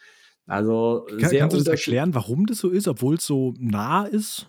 Also 0.46 1.06
Kann, 1.08 1.30
sehr 1.30 1.40
Kannst 1.40 1.54
du 1.54 1.60
das 1.60 1.68
erklären, 1.68 2.14
warum 2.14 2.46
das 2.46 2.58
so 2.58 2.68
ist, 2.68 2.88
obwohl 2.88 3.14
es 3.14 3.24
so 3.24 3.54
nah 3.58 4.04
ist? 4.04 4.46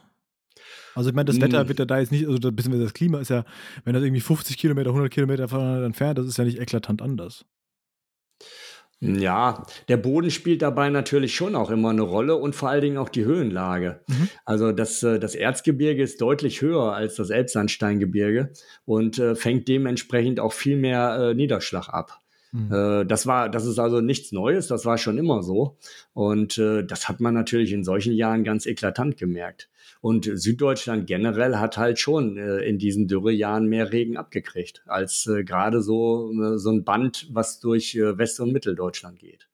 Also 0.95 1.09
ich 1.09 1.15
meine, 1.15 1.25
das 1.25 1.41
Wetter 1.41 1.61
hm. 1.61 1.67
wird 1.67 1.79
ja 1.79 1.85
da 1.85 1.99
jetzt 1.99 2.11
nicht, 2.11 2.27
also 2.27 2.37
das, 2.37 2.69
das 2.69 2.93
Klima 2.93 3.19
ist 3.19 3.29
ja, 3.29 3.45
wenn 3.83 3.93
das 3.93 4.03
irgendwie 4.03 4.21
50 4.21 4.57
Kilometer, 4.57 4.89
100 4.89 5.11
Kilometer 5.11 5.47
voneinander 5.47 5.85
entfernt, 5.85 6.17
das 6.17 6.27
ist 6.27 6.37
ja 6.37 6.43
nicht 6.43 6.59
eklatant 6.59 7.01
anders. 7.01 7.45
Ja, 9.03 9.65
der 9.89 9.97
Boden 9.97 10.31
spielt 10.31 10.61
dabei 10.61 10.89
natürlich 10.89 11.35
schon 11.35 11.55
auch 11.55 11.69
immer 11.69 11.89
eine 11.89 12.03
Rolle 12.03 12.35
und 12.37 12.55
vor 12.55 12.69
allen 12.69 12.81
Dingen 12.81 12.97
auch 12.97 13.09
die 13.09 13.25
Höhenlage. 13.25 13.99
Mhm. 14.07 14.29
Also 14.45 14.71
das, 14.71 15.03
äh, 15.03 15.19
das 15.19 15.35
Erzgebirge 15.35 16.01
ist 16.01 16.21
deutlich 16.21 16.61
höher 16.61 16.93
als 16.93 17.15
das 17.15 17.29
Elbsandsteingebirge 17.29 18.53
und 18.85 19.19
äh, 19.19 19.35
fängt 19.35 19.67
dementsprechend 19.67 20.39
auch 20.39 20.53
viel 20.53 20.77
mehr 20.77 21.17
äh, 21.19 21.33
Niederschlag 21.33 21.89
ab. 21.89 22.19
Mhm. 22.53 23.07
Das 23.07 23.25
war, 23.25 23.49
das 23.49 23.65
ist 23.65 23.79
also 23.79 23.99
nichts 23.99 24.31
Neues, 24.31 24.67
das 24.67 24.85
war 24.85 24.99
schon 24.99 25.17
immer 25.17 25.41
so. 25.41 25.75
Und 26.13 26.59
äh, 26.59 26.85
das 26.85 27.09
hat 27.09 27.19
man 27.19 27.33
natürlich 27.33 27.73
in 27.73 27.83
solchen 27.83 28.13
Jahren 28.13 28.43
ganz 28.43 28.67
eklatant 28.67 29.17
gemerkt. 29.17 29.69
Und 30.03 30.29
Süddeutschland 30.33 31.07
generell 31.07 31.55
hat 31.55 31.77
halt 31.77 31.97
schon 31.97 32.35
äh, 32.35 32.57
in 32.65 32.77
diesen 32.77 33.07
Dürrejahren 33.07 33.67
mehr 33.67 33.93
Regen 33.93 34.17
abgekriegt 34.17 34.83
als 34.85 35.25
äh, 35.27 35.45
gerade 35.45 35.81
so, 35.81 36.29
äh, 36.33 36.57
so 36.57 36.71
ein 36.71 36.83
Band, 36.83 37.29
was 37.31 37.61
durch 37.61 37.95
West- 37.95 38.41
und 38.41 38.51
Mitteldeutschland 38.51 39.19
geht. 39.19 39.47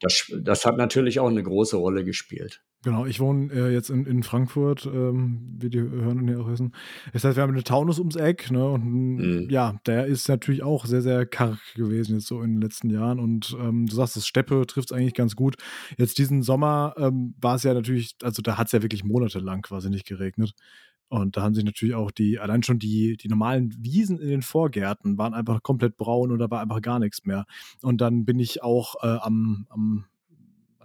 Das, 0.00 0.32
das 0.42 0.64
hat 0.64 0.76
natürlich 0.76 1.20
auch 1.20 1.28
eine 1.28 1.42
große 1.42 1.76
Rolle 1.76 2.04
gespielt. 2.04 2.62
Genau, 2.82 3.04
ich 3.04 3.20
wohne 3.20 3.52
äh, 3.52 3.70
jetzt 3.70 3.90
in, 3.90 4.06
in 4.06 4.22
Frankfurt, 4.22 4.86
ähm, 4.86 5.54
wie 5.58 5.68
die 5.68 5.80
hören 5.80 6.20
und 6.20 6.28
hier 6.28 6.40
auch 6.40 6.48
wissen. 6.48 6.74
Das 7.12 7.24
heißt, 7.24 7.36
wir 7.36 7.42
haben 7.42 7.52
eine 7.52 7.62
Taunus 7.62 7.98
ums 7.98 8.16
Eck, 8.16 8.50
ne? 8.50 8.66
Und 8.66 9.16
mhm. 9.16 9.50
ja, 9.50 9.78
der 9.84 10.06
ist 10.06 10.30
natürlich 10.30 10.62
auch 10.62 10.86
sehr, 10.86 11.02
sehr 11.02 11.26
karg 11.26 11.58
gewesen 11.74 12.14
jetzt 12.14 12.26
so 12.26 12.40
in 12.40 12.54
den 12.54 12.62
letzten 12.62 12.88
Jahren. 12.88 13.20
Und 13.20 13.54
ähm, 13.60 13.84
du 13.84 13.94
sagst, 13.94 14.16
das 14.16 14.26
Steppe 14.26 14.66
trifft 14.66 14.90
es 14.90 14.96
eigentlich 14.96 15.12
ganz 15.12 15.36
gut. 15.36 15.56
Jetzt 15.98 16.16
diesen 16.16 16.42
Sommer 16.42 16.94
ähm, 16.96 17.34
war 17.38 17.56
es 17.56 17.64
ja 17.64 17.74
natürlich, 17.74 18.16
also 18.22 18.40
da 18.40 18.56
hat 18.56 18.68
es 18.68 18.72
ja 18.72 18.80
wirklich 18.80 19.04
monatelang 19.04 19.60
quasi 19.60 19.90
nicht 19.90 20.06
geregnet. 20.06 20.54
Und 21.10 21.36
da 21.36 21.42
haben 21.42 21.54
sich 21.54 21.64
natürlich 21.64 21.94
auch 21.94 22.12
die, 22.12 22.38
allein 22.38 22.62
schon 22.62 22.78
die, 22.78 23.16
die 23.16 23.28
normalen 23.28 23.74
Wiesen 23.78 24.18
in 24.18 24.28
den 24.28 24.42
Vorgärten 24.42 25.18
waren 25.18 25.34
einfach 25.34 25.62
komplett 25.62 25.96
braun 25.96 26.30
und 26.30 26.38
da 26.38 26.50
war 26.50 26.60
einfach 26.62 26.80
gar 26.80 27.00
nichts 27.00 27.26
mehr. 27.26 27.46
Und 27.82 28.00
dann 28.00 28.24
bin 28.24 28.38
ich 28.38 28.62
auch 28.62 28.94
äh, 29.02 29.18
am, 29.20 29.66
am 29.68 30.06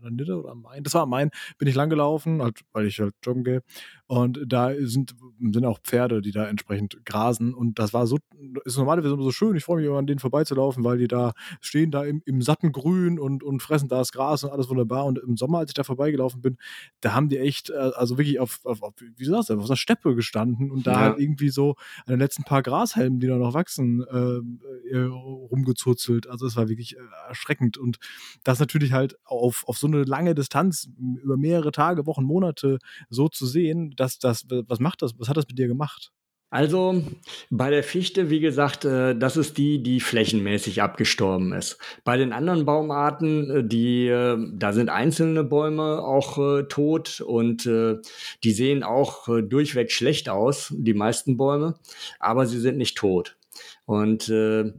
der 0.05 0.11
Nidde 0.11 0.39
oder 0.39 0.51
am 0.51 0.61
Main, 0.61 0.83
das 0.83 0.93
war 0.93 1.03
am 1.03 1.09
Main, 1.09 1.31
bin 1.57 1.67
ich 1.67 1.75
langgelaufen, 1.75 2.41
halt, 2.41 2.61
weil 2.71 2.85
ich 2.87 2.99
halt 2.99 3.13
joggen 3.23 3.43
gehe. 3.43 3.63
Und 4.07 4.39
da 4.45 4.71
sind, 4.81 5.15
sind 5.39 5.65
auch 5.65 5.79
Pferde, 5.79 6.21
die 6.21 6.31
da 6.31 6.47
entsprechend 6.47 7.03
grasen. 7.05 7.55
Und 7.55 7.79
das 7.79 7.91
war 7.91 8.05
so, 8.05 8.19
ist 8.63 8.77
normalerweise 8.77 9.15
immer 9.15 9.23
so 9.23 9.31
schön. 9.31 9.55
Ich 9.55 9.63
freue 9.63 9.77
mich 9.77 9.87
immer 9.87 9.97
an 9.97 10.05
denen 10.05 10.19
vorbeizulaufen, 10.19 10.83
weil 10.83 10.99
die 10.99 11.07
da 11.07 11.33
stehen 11.59 11.89
da 11.89 12.03
im, 12.03 12.21
im 12.25 12.41
satten 12.43 12.71
Grün 12.71 13.17
und, 13.17 13.43
und 13.43 13.61
fressen 13.61 13.89
da 13.89 13.97
das 13.97 14.11
Gras 14.11 14.43
und 14.43 14.51
alles 14.51 14.69
wunderbar. 14.69 15.05
Und 15.05 15.17
im 15.17 15.37
Sommer, 15.37 15.59
als 15.59 15.71
ich 15.71 15.73
da 15.73 15.83
vorbeigelaufen 15.83 16.41
bin, 16.41 16.57
da 17.01 17.13
haben 17.13 17.29
die 17.29 17.39
echt, 17.39 17.71
äh, 17.71 17.73
also 17.95 18.19
wirklich 18.19 18.39
auf, 18.39 18.63
auf, 18.65 18.83
auf 18.83 18.93
wie 18.99 19.25
sagst 19.25 19.49
du, 19.49 19.57
auf 19.57 19.67
der 19.67 19.75
Steppe 19.75 20.13
gestanden 20.13 20.69
und 20.69 20.85
da 20.85 20.91
ja. 20.91 20.99
halt 20.99 21.19
irgendwie 21.19 21.49
so 21.49 21.71
an 22.05 22.13
den 22.13 22.19
letzten 22.19 22.43
paar 22.43 22.61
Grashelmen, 22.61 23.19
die 23.19 23.27
da 23.27 23.37
noch 23.37 23.55
wachsen, 23.55 24.03
äh, 24.03 24.97
rumgezuzelt. 24.97 26.29
Also 26.29 26.45
es 26.45 26.55
war 26.55 26.69
wirklich 26.69 26.95
äh, 26.95 26.99
erschreckend. 27.27 27.79
Und 27.79 27.97
das 28.43 28.59
natürlich 28.59 28.93
halt 28.93 29.17
auf, 29.25 29.67
auf 29.67 29.79
so 29.79 29.87
eine 29.87 30.03
lange 30.03 30.35
Distanz 30.35 30.89
über 31.23 31.37
mehrere 31.37 31.71
Tage, 31.71 32.05
Wochen, 32.05 32.23
Monate 32.23 32.77
so 33.09 33.29
zu 33.29 33.47
sehen, 33.47 33.94
das, 33.95 34.19
das, 34.19 34.45
was 34.49 34.79
macht 34.79 35.01
das, 35.01 35.13
was 35.17 35.29
hat 35.29 35.37
das 35.37 35.47
mit 35.47 35.57
dir 35.57 35.67
gemacht? 35.67 36.11
Also 36.55 37.03
bei 37.49 37.69
der 37.69 37.83
Fichte, 37.83 38.29
wie 38.29 38.39
gesagt, 38.39 38.85
äh, 38.85 39.13
das 39.13 39.35
ist 39.35 39.57
die, 39.57 39.83
die 39.83 39.99
flächenmäßig 39.99 40.81
abgestorben 40.81 41.51
ist. 41.51 41.77
Bei 42.05 42.15
den 42.15 42.31
anderen 42.31 42.65
Baumarten, 42.65 43.49
äh, 43.49 43.67
die, 43.67 44.07
äh, 44.07 44.37
da 44.53 44.71
sind 44.71 44.89
einzelne 44.89 45.43
Bäume 45.43 46.01
auch 46.01 46.37
tot 46.69 47.19
und 47.19 47.65
die 47.65 48.51
sehen 48.51 48.83
auch 48.83 49.27
durchweg 49.27 49.91
schlecht 49.91 50.29
aus, 50.29 50.73
die 50.77 50.93
meisten 50.93 51.37
Bäume, 51.37 51.75
aber 52.19 52.45
sie 52.45 52.59
sind 52.59 52.77
nicht 52.77 52.97
tot. 52.97 53.37
Und 53.85 54.29
äh, 54.29 54.73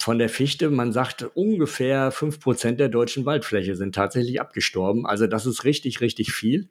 von 0.00 0.18
der 0.18 0.28
Fichte, 0.28 0.70
man 0.70 0.92
sagt, 0.92 1.22
ungefähr 1.34 2.10
fünf 2.10 2.40
Prozent 2.40 2.80
der 2.80 2.88
deutschen 2.88 3.24
Waldfläche 3.26 3.76
sind 3.76 3.94
tatsächlich 3.94 4.40
abgestorben. 4.40 5.06
Also 5.06 5.28
das 5.28 5.46
ist 5.46 5.64
richtig, 5.64 6.00
richtig 6.00 6.32
viel. 6.32 6.68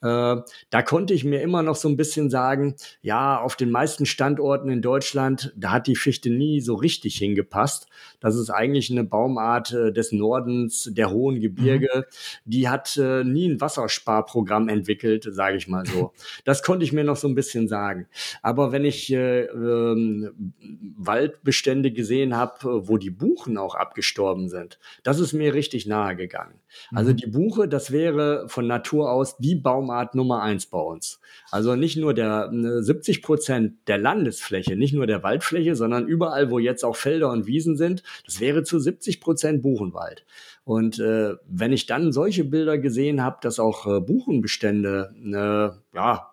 Äh, 0.00 0.36
da 0.70 0.82
konnte 0.82 1.12
ich 1.12 1.24
mir 1.24 1.42
immer 1.42 1.62
noch 1.62 1.76
so 1.76 1.88
ein 1.88 1.98
bisschen 1.98 2.30
sagen, 2.30 2.76
ja, 3.02 3.38
auf 3.38 3.56
den 3.56 3.70
meisten 3.70 4.06
Standorten 4.06 4.70
in 4.70 4.80
Deutschland, 4.80 5.52
da 5.54 5.72
hat 5.72 5.86
die 5.86 5.96
Fichte 5.96 6.30
nie 6.30 6.62
so 6.62 6.74
richtig 6.74 7.16
hingepasst. 7.16 7.88
Das 8.20 8.34
ist 8.34 8.48
eigentlich 8.48 8.90
eine 8.90 9.04
Baumart 9.04 9.72
äh, 9.72 9.92
des 9.92 10.12
Nordens, 10.12 10.90
der 10.92 11.10
hohen 11.10 11.40
Gebirge. 11.40 11.90
Mhm. 11.94 12.02
Die 12.46 12.68
hat 12.70 12.96
äh, 12.96 13.22
nie 13.22 13.50
ein 13.50 13.60
Wassersparprogramm 13.60 14.70
entwickelt, 14.70 15.28
sage 15.30 15.58
ich 15.58 15.68
mal 15.68 15.84
so. 15.84 16.12
Das 16.44 16.62
konnte 16.62 16.84
ich 16.84 16.92
mir 16.92 17.04
noch 17.04 17.16
so 17.16 17.28
ein 17.28 17.34
bisschen 17.34 17.66
sagen. 17.66 18.06
Aber 18.40 18.70
wenn 18.70 18.84
ich 18.84 19.12
äh, 19.12 19.42
ähm, 19.44 20.54
Waldbestände 20.96 21.92
gesehen 21.92 22.36
habe, 22.36 22.88
wo 22.88 22.98
die 22.98 23.10
Buchen 23.10 23.58
auch 23.58 23.74
abgestorben 23.74 24.48
sind, 24.48 24.78
das 25.02 25.18
ist 25.18 25.32
mir 25.32 25.54
richtig 25.54 25.86
nahe 25.86 26.16
gegangen. 26.16 26.60
Also 26.92 27.12
mhm. 27.12 27.16
die 27.16 27.26
Buche, 27.26 27.68
das 27.68 27.90
wäre 27.90 28.48
von 28.48 28.66
Natur 28.66 29.10
aus 29.10 29.36
die 29.38 29.54
Baumart 29.54 30.14
Nummer 30.14 30.42
eins 30.42 30.66
bei 30.66 30.78
uns. 30.78 31.20
Also 31.50 31.76
nicht 31.76 31.96
nur 31.96 32.14
der 32.14 32.50
70 32.52 33.22
Prozent 33.22 33.74
der 33.88 33.98
Landesfläche, 33.98 34.76
nicht 34.76 34.94
nur 34.94 35.06
der 35.06 35.22
Waldfläche, 35.22 35.74
sondern 35.74 36.06
überall, 36.06 36.50
wo 36.50 36.58
jetzt 36.58 36.84
auch 36.84 36.96
Felder 36.96 37.30
und 37.30 37.46
Wiesen 37.46 37.76
sind, 37.76 38.02
das 38.24 38.40
wäre 38.40 38.62
zu 38.62 38.78
70 38.78 39.20
Prozent 39.20 39.62
Buchenwald. 39.62 40.24
Und 40.64 40.98
äh, 40.98 41.34
wenn 41.46 41.72
ich 41.72 41.86
dann 41.86 42.12
solche 42.12 42.44
Bilder 42.44 42.78
gesehen 42.78 43.22
habe, 43.22 43.38
dass 43.40 43.60
auch 43.60 43.86
äh, 43.86 44.00
Buchenbestände 44.00 45.14
äh, 45.24 45.96
ja 45.96 46.32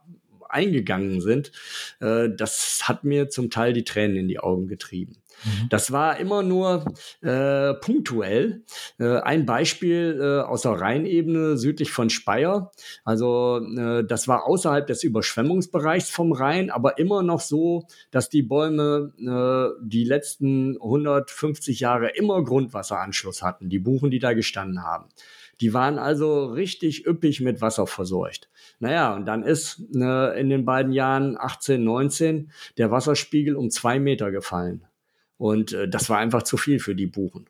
eingegangen 0.54 1.22
sind, 1.22 1.52
äh, 2.00 2.30
das 2.30 2.82
hat 2.84 3.04
mir 3.04 3.30
zum 3.30 3.50
Teil 3.50 3.74
die 3.74 3.84
Tränen 3.84 4.18
in 4.18 4.28
die 4.28 4.40
Augen 4.40 4.68
getrieben. 4.68 5.18
Mhm. 5.44 5.70
Das 5.70 5.92
war 5.92 6.18
immer 6.18 6.44
nur 6.44 6.86
äh, 7.22 7.74
punktuell. 7.76 8.64
Äh, 9.00 9.20
ein 9.20 9.46
Beispiel 9.46 10.20
äh, 10.22 10.48
aus 10.48 10.62
der 10.62 10.74
Rheinebene 10.74 11.58
südlich 11.58 11.92
von 11.92 12.10
Speyer. 12.10 12.72
Also 13.04 13.60
äh, 13.78 14.06
das 14.06 14.28
war 14.28 14.46
außerhalb 14.46 14.88
des 14.88 15.04
Überschwemmungsbereichs 15.04 16.10
vom 16.10 16.32
Rhein, 16.32 16.70
aber 16.70 16.98
immer 16.98 17.24
noch 17.24 17.42
so, 17.42 17.88
dass 18.12 18.30
die 18.30 18.44
Bäume 18.44 19.14
äh, 19.20 19.84
die 19.84 20.04
letzten 20.04 20.76
150 20.76 21.80
Jahre 21.80 22.10
immer 22.10 22.44
Grundwasseranschluss 22.44 23.42
hatten, 23.42 23.70
die 23.70 23.80
Buchen, 23.80 24.12
die 24.12 24.20
da 24.20 24.34
gestanden 24.34 24.84
haben. 24.84 25.10
Die 25.62 25.74
waren 25.74 25.98
also 26.00 26.46
richtig 26.46 27.06
üppig 27.06 27.42
mit 27.42 27.62
Wasser 27.62 27.88
versorgt. 27.88 28.50
Naja, 28.80 29.16
und 29.16 29.26
dann 29.26 29.44
ist 29.44 29.82
äh, 29.96 30.40
in 30.40 30.50
den 30.50 30.66
beiden 30.66 30.92
Jahren 30.92 31.38
18, 31.38 31.84
19 31.84 32.52
der 32.78 32.92
Wasserspiegel 32.92 33.56
um 33.56 33.70
zwei 33.70 34.00
Meter 34.00 34.32
gefallen. 34.32 34.86
Und 35.38 35.74
äh, 35.74 35.88
das 35.88 36.10
war 36.10 36.18
einfach 36.18 36.44
zu 36.44 36.58
viel 36.58 36.80
für 36.80 36.96
die 36.96 37.08
Buchen. 37.08 37.48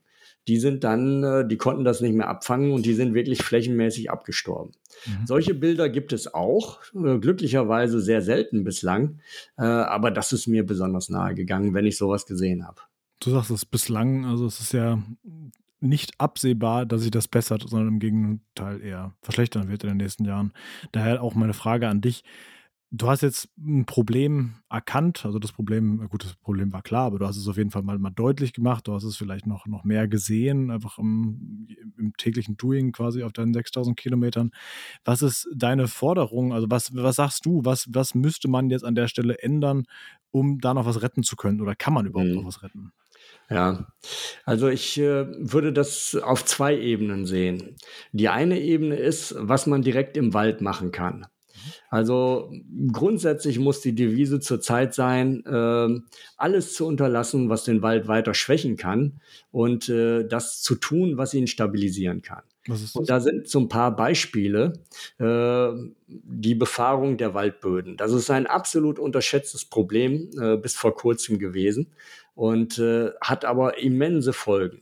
Die 0.48 0.58
sind 0.58 0.84
dann, 0.84 1.24
äh, 1.24 1.48
die 1.48 1.58
konnten 1.58 1.86
das 1.86 2.02
nicht 2.02 2.14
mehr 2.14 2.28
abfangen 2.28 2.72
und 2.72 2.86
die 2.86 2.94
sind 2.94 3.14
wirklich 3.14 3.44
flächenmäßig 3.44 4.12
abgestorben. 4.12 4.74
Mhm. 5.06 5.26
Solche 5.26 5.54
Bilder 5.54 5.90
gibt 5.90 6.12
es 6.12 6.34
auch, 6.34 6.80
äh, 6.94 7.18
glücklicherweise 7.18 8.02
sehr 8.02 8.22
selten 8.22 8.64
bislang, 8.64 9.20
äh, 9.58 9.64
aber 9.64 10.12
das 10.12 10.34
ist 10.34 10.48
mir 10.48 10.66
besonders 10.66 11.10
nahe 11.10 11.34
gegangen, 11.34 11.74
wenn 11.74 11.86
ich 11.86 11.98
sowas 11.98 12.26
gesehen 12.26 12.68
habe. 12.68 12.82
Du 13.20 13.30
sagst 13.30 13.52
es 13.52 13.66
bislang, 13.66 14.26
also 14.26 14.46
es 14.46 14.60
ist 14.60 14.74
ja 14.74 15.02
nicht 15.84 16.20
absehbar, 16.20 16.86
dass 16.86 17.02
sich 17.02 17.12
das 17.12 17.28
bessert, 17.28 17.64
sondern 17.68 17.90
im 17.90 18.00
Gegenteil 18.00 18.82
eher 18.82 19.14
verschlechtern 19.22 19.70
wird 19.70 19.84
in 19.84 19.90
den 19.90 19.98
nächsten 19.98 20.26
Jahren. 20.26 20.54
Daher 20.92 21.22
auch 21.22 21.36
meine 21.36 21.54
Frage 21.54 21.88
an 21.88 22.02
dich. 22.02 22.24
Du 22.96 23.10
hast 23.10 23.22
jetzt 23.22 23.50
ein 23.58 23.86
Problem 23.86 24.54
erkannt, 24.70 25.26
also 25.26 25.40
das 25.40 25.52
Problem, 25.52 26.08
gut, 26.10 26.26
das 26.26 26.36
Problem 26.36 26.72
war 26.74 26.84
klar, 26.84 27.06
aber 27.06 27.18
du 27.18 27.26
hast 27.26 27.38
es 27.38 27.48
auf 27.48 27.58
jeden 27.58 27.72
Fall 27.72 27.82
mal, 27.82 27.98
mal 27.98 28.12
deutlich 28.12 28.54
gemacht, 28.54 28.88
du 28.88 28.94
hast 28.94 29.04
es 29.04 29.18
vielleicht 29.18 29.48
noch, 29.48 29.66
noch 29.66 29.84
mehr 29.84 30.08
gesehen, 30.08 30.70
einfach 30.70 31.00
im, 31.00 31.68
im 31.98 32.14
täglichen 32.18 32.56
Doing 32.56 32.92
quasi 32.92 33.24
auf 33.24 33.34
deinen 33.34 33.52
6000 33.52 33.98
Kilometern. 33.98 34.52
Was 35.06 35.24
ist 35.24 35.50
deine 35.56 35.88
Forderung? 35.88 36.54
Also 36.54 36.70
was, 36.70 36.96
was 36.96 37.16
sagst 37.16 37.48
du, 37.48 37.66
was, 37.66 37.88
was 37.92 38.14
müsste 38.14 38.48
man 38.48 38.70
jetzt 38.70 38.86
an 38.86 38.94
der 38.94 39.08
Stelle 39.08 39.40
ändern, 39.40 39.86
um 40.30 40.60
da 40.60 40.76
noch 40.76 40.86
was 40.86 41.02
retten 41.02 41.24
zu 41.24 41.36
können 41.36 41.62
oder 41.62 41.74
kann 41.74 41.96
man 41.96 42.06
überhaupt 42.06 42.30
mhm. 42.30 42.36
noch 42.36 42.46
was 42.46 42.62
retten? 42.62 42.92
Ja, 43.50 43.88
also 44.46 44.68
ich 44.68 44.98
äh, 44.98 45.26
würde 45.38 45.74
das 45.74 46.16
auf 46.16 46.46
zwei 46.46 46.78
Ebenen 46.78 47.26
sehen. 47.26 47.76
Die 48.12 48.30
eine 48.30 48.60
Ebene 48.60 48.96
ist, 48.96 49.36
was 49.38 49.68
man 49.68 49.82
direkt 49.82 50.18
im 50.18 50.34
Wald 50.34 50.62
machen 50.62 50.92
kann. 50.92 51.28
Also 51.90 52.52
grundsätzlich 52.92 53.60
muss 53.60 53.82
die 53.82 53.96
Devise 53.96 54.40
zurzeit 54.40 54.94
sein, 54.94 55.46
äh, 55.46 56.02
alles 56.38 56.74
zu 56.74 56.86
unterlassen, 56.86 57.50
was 57.50 57.64
den 57.64 57.82
Wald 57.82 58.08
weiter 58.08 58.34
schwächen 58.34 58.78
kann 58.78 59.22
und 59.52 59.90
äh, 59.90 60.28
das 60.28 60.62
zu 60.62 60.76
tun, 60.76 61.18
was 61.18 61.34
ihn 61.34 61.48
stabilisieren 61.48 62.22
kann. 62.22 62.44
Und 62.94 63.10
da 63.10 63.20
sind 63.20 63.50
so 63.50 63.60
ein 63.60 63.68
paar 63.68 63.94
Beispiele. 63.94 64.74
Äh, 65.20 65.70
die 66.08 66.56
Befahrung 66.56 67.18
der 67.18 67.34
Waldböden. 67.34 67.98
Das 67.98 68.14
ist 68.14 68.30
ein 68.30 68.48
absolut 68.48 69.00
unterschätztes 69.00 69.66
Problem 69.66 70.30
äh, 70.40 70.58
bis 70.58 70.76
vor 70.76 70.96
kurzem 70.96 71.40
gewesen 71.40 71.92
und 72.36 72.80
äh, 72.80 73.12
hat 73.22 73.46
aber 73.46 73.78
immense 73.80 74.34
Folgen. 74.34 74.82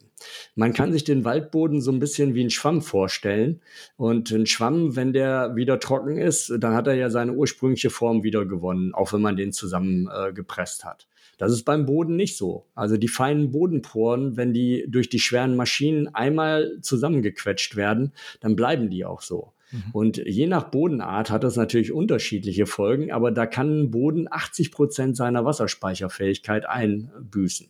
Man 0.55 0.73
kann 0.73 0.93
sich 0.93 1.03
den 1.03 1.25
Waldboden 1.25 1.81
so 1.81 1.91
ein 1.91 1.99
bisschen 1.99 2.35
wie 2.35 2.43
ein 2.43 2.49
Schwamm 2.49 2.81
vorstellen. 2.81 3.61
Und 3.97 4.31
ein 4.31 4.45
Schwamm, 4.45 4.95
wenn 4.95 5.13
der 5.13 5.55
wieder 5.55 5.79
trocken 5.79 6.17
ist, 6.17 6.53
dann 6.59 6.75
hat 6.75 6.87
er 6.87 6.93
ja 6.93 7.09
seine 7.09 7.33
ursprüngliche 7.33 7.89
Form 7.89 8.23
wieder 8.23 8.45
gewonnen, 8.45 8.93
auch 8.93 9.13
wenn 9.13 9.21
man 9.21 9.35
den 9.35 9.51
zusammengepresst 9.51 10.83
äh, 10.83 10.87
hat. 10.87 11.07
Das 11.37 11.51
ist 11.51 11.63
beim 11.63 11.87
Boden 11.87 12.15
nicht 12.15 12.37
so. 12.37 12.67
Also 12.75 12.97
die 12.97 13.07
feinen 13.07 13.51
Bodenporen, 13.51 14.37
wenn 14.37 14.53
die 14.53 14.85
durch 14.87 15.09
die 15.09 15.19
schweren 15.19 15.55
Maschinen 15.55 16.13
einmal 16.13 16.77
zusammengequetscht 16.81 17.75
werden, 17.75 18.13
dann 18.41 18.55
bleiben 18.55 18.91
die 18.91 19.05
auch 19.05 19.21
so. 19.21 19.53
Mhm. 19.71 19.83
Und 19.93 20.17
je 20.17 20.47
nach 20.47 20.65
Bodenart 20.65 21.29
hat 21.29 21.43
das 21.43 21.55
natürlich 21.55 21.91
unterschiedliche 21.91 22.65
Folgen, 22.65 23.11
aber 23.11 23.31
da 23.31 23.45
kann 23.45 23.83
ein 23.83 23.91
Boden 23.91 24.27
80 24.29 24.71
Prozent 24.71 25.17
seiner 25.17 25.45
Wasserspeicherfähigkeit 25.45 26.67
einbüßen. 26.67 27.67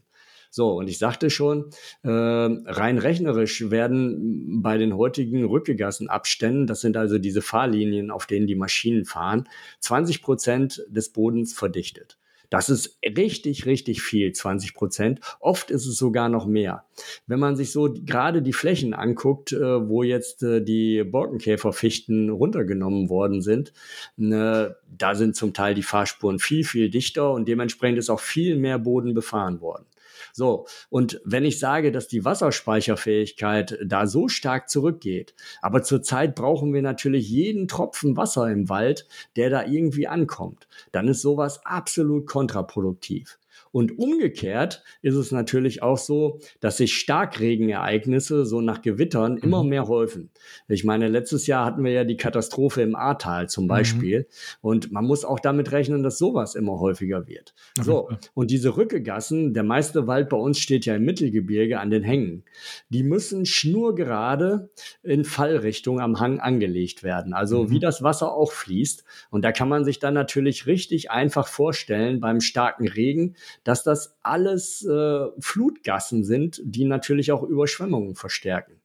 So, 0.54 0.74
und 0.74 0.90
ich 0.90 0.98
sagte 0.98 1.30
schon, 1.30 1.70
äh, 2.04 2.10
rein 2.10 2.98
rechnerisch 2.98 3.72
werden 3.72 4.62
bei 4.62 4.78
den 4.78 4.98
heutigen 4.98 5.46
Rückegassenabständen, 5.46 6.68
das 6.68 6.82
sind 6.82 6.98
also 6.98 7.18
diese 7.20 7.42
Fahrlinien, 7.42 8.12
auf 8.12 8.26
denen 8.26 8.48
die 8.48 8.56
Maschinen 8.56 9.06
fahren, 9.06 9.48
20 9.80 10.22
Prozent 10.22 10.84
des 10.90 11.14
Bodens 11.14 11.54
verdichtet. 11.54 12.18
Das 12.52 12.70
ist 12.70 13.00
richtig, 13.04 13.66
richtig 13.66 14.02
viel, 14.02 14.34
20 14.34 14.74
Prozent. 14.74 15.22
Oft 15.40 15.72
ist 15.72 15.88
es 15.88 15.98
sogar 15.98 16.28
noch 16.28 16.46
mehr. 16.46 16.84
Wenn 17.26 17.40
man 17.40 17.56
sich 17.56 17.72
so 17.72 17.92
gerade 17.94 18.42
die 18.42 18.52
Flächen 18.52 18.94
anguckt, 18.94 19.54
äh, 19.54 19.88
wo 19.88 20.04
jetzt 20.04 20.44
äh, 20.44 20.62
die 20.62 21.06
Borkenkäferfichten 21.06 22.30
runtergenommen 22.30 23.10
worden 23.10 23.42
sind, 23.42 23.72
ne, 24.18 24.76
da 24.86 25.16
sind 25.16 25.38
zum 25.38 25.54
Teil 25.54 25.76
die 25.76 25.82
Fahrspuren 25.82 26.40
viel, 26.40 26.66
viel 26.66 26.90
dichter 26.90 27.32
und 27.32 27.48
dementsprechend 27.48 27.98
ist 27.98 28.10
auch 28.10 28.20
viel 28.20 28.58
mehr 28.58 28.80
Boden 28.80 29.14
befahren 29.14 29.62
worden. 29.62 29.86
So, 30.34 30.66
und 30.90 31.22
wenn 31.26 31.46
ich 31.46 31.60
sage, 31.60 31.92
dass 31.92 32.08
die 32.08 32.26
Wasserspeicherfähigkeit 32.26 33.78
da 33.86 34.08
so 34.08 34.28
stark 34.28 34.70
zurückgeht, 34.70 35.34
aber 35.62 35.84
zurzeit 35.84 36.36
brauchen 36.36 36.74
wir 36.74 36.82
natürlich 36.82 37.30
jeden 37.30 37.68
Tropfen 37.68 38.18
Wasser 38.18 38.50
im 38.50 38.70
Wald, 38.70 39.08
der 39.36 39.50
da 39.50 39.66
irgendwie 39.66 40.08
ankommt, 40.08 40.68
dann 40.92 41.08
ist 41.08 41.22
sowas 41.22 41.66
absolut 41.66 42.28
kontraproduktiv. 42.28 43.38
Und 43.72 43.98
umgekehrt 43.98 44.84
ist 45.02 45.16
es 45.16 45.32
natürlich 45.32 45.82
auch 45.82 45.98
so, 45.98 46.40
dass 46.60 46.78
sich 46.78 46.94
Starkregenereignisse 46.94 48.46
so 48.46 48.62
nach 48.62 48.82
Gewittern 48.82 49.34
mhm. 49.34 49.40
immer 49.44 49.64
mehr 49.64 49.88
häufen. 49.88 50.30
Ich 50.68 50.84
meine, 50.84 51.08
letztes 51.08 51.48
Jahr 51.48 51.66
hatten 51.66 51.84
wir 51.84 51.92
ja 51.92 52.04
die 52.04 52.18
Katastrophe 52.18 52.82
im 52.82 52.96
Ahrtal 52.96 53.50
zum 53.50 53.66
mhm. 53.66 53.70
Beispiel. 53.70 54.20
Mhm. 54.20 54.26
Und 54.62 54.92
man 54.92 55.06
muss 55.06 55.24
auch 55.24 55.40
damit 55.40 55.72
rechnen, 55.72 56.04
dass 56.04 56.18
sowas 56.18 56.56
immer 56.56 56.80
häufiger 56.80 57.28
wird. 57.28 57.54
Okay. 57.78 57.86
So. 57.86 58.10
Und 58.34 58.52
diese 58.52 58.76
Rückegassen, 58.76 59.54
der 59.54 59.64
meiste 59.64 60.08
Wald 60.08 60.30
bei 60.30 60.38
uns 60.38 60.60
steht 60.60 60.86
ja 60.86 60.96
im 60.96 61.06
Mittelgebirge 61.06 61.80
an 61.80 61.90
den 61.90 62.04
Hängen. 62.04 62.44
Die 62.90 63.04
müssen 63.04 63.46
schnurgerade 63.46 64.70
in 65.04 65.24
Fallrichtung 65.24 66.00
am 66.00 66.20
Hang 66.20 66.40
angelegt 66.40 67.04
werden. 67.04 67.34
Also 67.34 67.64
mhm. 67.64 67.70
wie 67.72 67.80
das 67.80 68.04
Wasser 68.04 68.34
auch 68.34 68.52
fließt. 68.52 69.04
Und 69.30 69.46
da 69.46 69.52
kann 69.52 69.70
man 69.70 69.86
sich 69.86 70.00
dann 70.00 70.14
natürlich 70.14 70.68
richtig 70.68 71.10
einfach 71.10 71.48
vorstellen 71.48 72.20
beim 72.20 72.42
starken 72.42 72.88
Regen, 72.88 73.36
dass 73.64 73.84
das 73.84 74.18
alles 74.22 74.86
äh, 74.86 75.26
Flutgassen 75.40 76.24
sind, 76.24 76.62
die 76.64 76.86
natürlich 76.86 77.32
auch 77.32 77.44
Überschwemmungen 77.44 78.16
verstärken. 78.16 78.82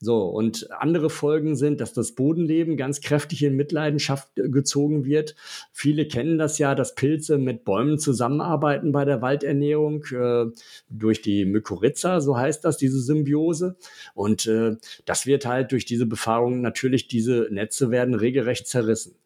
So, 0.00 0.24
und 0.24 0.70
andere 0.70 1.08
Folgen 1.08 1.56
sind, 1.56 1.80
dass 1.80 1.94
das 1.94 2.12
Bodenleben 2.12 2.76
ganz 2.76 3.00
kräftig 3.00 3.42
in 3.42 3.56
Mitleidenschaft 3.56 4.38
äh, 4.38 4.48
gezogen 4.50 5.04
wird. 5.04 5.34
Viele 5.72 6.06
kennen 6.06 6.36
das 6.36 6.58
ja, 6.58 6.74
dass 6.74 6.94
Pilze 6.94 7.38
mit 7.38 7.64
Bäumen 7.64 7.98
zusammenarbeiten 7.98 8.92
bei 8.92 9.04
der 9.04 9.22
Waldernährung 9.22 10.04
äh, 10.12 10.46
durch 10.90 11.22
die 11.22 11.46
Mykorrhiza, 11.46 12.20
so 12.20 12.36
heißt 12.36 12.64
das, 12.64 12.76
diese 12.76 13.00
Symbiose. 13.00 13.76
Und 14.14 14.46
äh, 14.46 14.76
das 15.06 15.26
wird 15.26 15.46
halt 15.46 15.72
durch 15.72 15.86
diese 15.86 16.06
Befahrung 16.06 16.60
natürlich, 16.60 17.08
diese 17.08 17.48
Netze 17.50 17.90
werden 17.90 18.14
regelrecht 18.14 18.66
zerrissen 18.66 19.16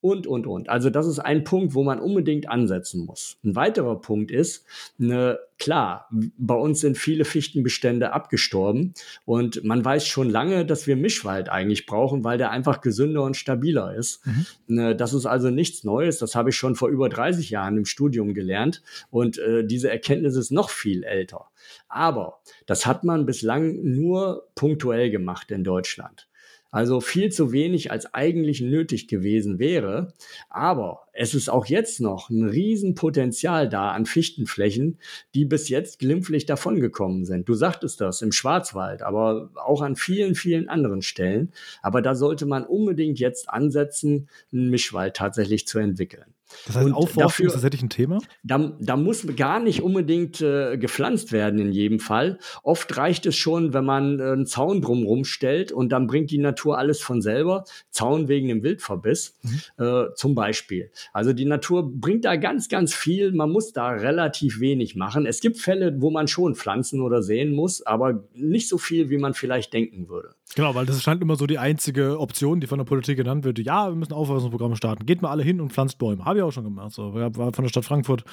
und, 0.00 0.26
und, 0.26 0.46
und. 0.46 0.68
Also 0.68 0.90
das 0.90 1.06
ist 1.06 1.18
ein 1.18 1.44
Punkt, 1.44 1.74
wo 1.74 1.82
man 1.82 1.98
unbedingt 1.98 2.48
ansetzen 2.48 3.04
muss. 3.04 3.38
Ein 3.44 3.56
weiterer 3.56 4.00
Punkt 4.00 4.30
ist, 4.30 4.64
ne, 4.98 5.38
klar, 5.58 6.08
bei 6.38 6.54
uns 6.54 6.80
sind 6.80 6.98
viele 6.98 7.24
Fichtenbestände 7.24 8.12
abgestorben 8.12 8.94
und 9.24 9.64
man 9.64 9.84
weiß 9.84 10.06
schon 10.06 10.28
lange, 10.28 10.66
dass 10.66 10.86
wir 10.86 10.96
Mischwald 10.96 11.48
eigentlich 11.48 11.86
brauchen, 11.86 12.24
weil 12.24 12.38
der 12.38 12.50
einfach 12.50 12.82
gesünder 12.82 13.22
und 13.22 13.36
stabiler 13.36 13.94
ist. 13.94 14.24
Mhm. 14.26 14.46
Ne, 14.68 14.96
das 14.96 15.14
ist 15.14 15.26
also 15.26 15.50
nichts 15.50 15.82
Neues, 15.82 16.18
das 16.18 16.34
habe 16.34 16.50
ich 16.50 16.56
schon 16.56 16.76
vor 16.76 16.88
über 16.88 17.08
30 17.08 17.50
Jahren 17.50 17.76
im 17.78 17.86
Studium 17.86 18.34
gelernt 18.34 18.82
und 19.10 19.38
äh, 19.38 19.64
diese 19.64 19.90
Erkenntnis 19.90 20.36
ist 20.36 20.50
noch 20.50 20.70
viel 20.70 21.04
älter. 21.04 21.46
Aber 21.88 22.40
das 22.66 22.86
hat 22.86 23.02
man 23.02 23.26
bislang 23.26 23.82
nur 23.82 24.46
punktuell 24.54 25.10
gemacht 25.10 25.50
in 25.50 25.64
Deutschland. 25.64 26.28
Also 26.76 27.00
viel 27.00 27.32
zu 27.32 27.52
wenig, 27.52 27.90
als 27.90 28.12
eigentlich 28.12 28.60
nötig 28.60 29.08
gewesen 29.08 29.58
wäre. 29.58 30.12
Aber 30.50 31.08
es 31.14 31.32
ist 31.32 31.48
auch 31.48 31.64
jetzt 31.64 32.02
noch 32.02 32.28
ein 32.28 32.44
Riesenpotenzial 32.46 33.70
da 33.70 33.92
an 33.92 34.04
Fichtenflächen, 34.04 34.98
die 35.34 35.46
bis 35.46 35.70
jetzt 35.70 36.00
glimpflich 36.00 36.44
davongekommen 36.44 37.24
sind. 37.24 37.48
Du 37.48 37.54
sagtest 37.54 38.02
das 38.02 38.20
im 38.20 38.30
Schwarzwald, 38.30 39.00
aber 39.00 39.48
auch 39.54 39.80
an 39.80 39.96
vielen, 39.96 40.34
vielen 40.34 40.68
anderen 40.68 41.00
Stellen. 41.00 41.50
Aber 41.80 42.02
da 42.02 42.14
sollte 42.14 42.44
man 42.44 42.66
unbedingt 42.66 43.18
jetzt 43.20 43.48
ansetzen, 43.48 44.28
einen 44.52 44.68
Mischwald 44.68 45.16
tatsächlich 45.16 45.66
zu 45.66 45.78
entwickeln. 45.78 46.35
Das 46.66 46.76
heißt, 46.76 46.92
Aufforstung 46.92 47.46
ist 47.46 47.52
tatsächlich 47.52 47.82
ein 47.82 47.90
Thema? 47.90 48.18
Da, 48.42 48.76
da 48.80 48.96
muss 48.96 49.26
gar 49.36 49.60
nicht 49.60 49.82
unbedingt 49.82 50.40
äh, 50.40 50.78
gepflanzt 50.78 51.32
werden 51.32 51.58
in 51.58 51.72
jedem 51.72 51.98
Fall. 51.98 52.38
Oft 52.62 52.96
reicht 52.96 53.26
es 53.26 53.36
schon, 53.36 53.72
wenn 53.72 53.84
man 53.84 54.20
äh, 54.20 54.24
einen 54.24 54.46
Zaun 54.46 54.80
drumherum 54.80 55.24
stellt 55.24 55.72
und 55.72 55.90
dann 55.90 56.06
bringt 56.06 56.30
die 56.30 56.38
Natur 56.38 56.78
alles 56.78 57.00
von 57.00 57.20
selber. 57.20 57.64
Zaun 57.90 58.28
wegen 58.28 58.48
dem 58.48 58.62
Wildverbiss 58.62 59.38
mhm. 59.42 59.84
äh, 59.84 60.14
zum 60.14 60.34
Beispiel. 60.34 60.90
Also 61.12 61.32
die 61.32 61.44
Natur 61.44 61.90
bringt 61.92 62.24
da 62.24 62.36
ganz, 62.36 62.68
ganz 62.68 62.94
viel. 62.94 63.32
Man 63.32 63.50
muss 63.50 63.72
da 63.72 63.88
relativ 63.88 64.60
wenig 64.60 64.94
machen. 64.94 65.26
Es 65.26 65.40
gibt 65.40 65.58
Fälle, 65.58 66.00
wo 66.00 66.10
man 66.10 66.28
schon 66.28 66.54
pflanzen 66.54 67.00
oder 67.00 67.22
säen 67.22 67.54
muss, 67.54 67.84
aber 67.84 68.24
nicht 68.34 68.68
so 68.68 68.78
viel, 68.78 69.10
wie 69.10 69.18
man 69.18 69.34
vielleicht 69.34 69.72
denken 69.72 70.08
würde. 70.08 70.34
Genau, 70.54 70.74
weil 70.74 70.86
das 70.86 71.02
scheint 71.02 71.20
immer 71.20 71.36
so 71.36 71.46
die 71.46 71.58
einzige 71.58 72.18
Option, 72.18 72.60
die 72.60 72.66
von 72.66 72.78
der 72.78 72.84
Politik 72.84 73.16
genannt 73.18 73.44
wird. 73.44 73.58
Ja, 73.58 73.88
wir 73.88 73.96
müssen 73.96 74.12
Aufforstungsprogramme 74.12 74.76
starten. 74.76 75.04
Geht 75.04 75.20
mal 75.20 75.30
alle 75.30 75.42
hin 75.42 75.60
und 75.60 75.72
pflanzt 75.72 75.98
Bäume. 75.98 76.24
Habe 76.24 76.38
ich 76.38 76.42
auch 76.42 76.52
schon 76.52 76.64
gemacht. 76.64 76.92
So, 76.92 77.14
war 77.14 77.52
von 77.52 77.64
der 77.64 77.68
Stadt 77.68 77.84
Frankfurt 77.84 78.24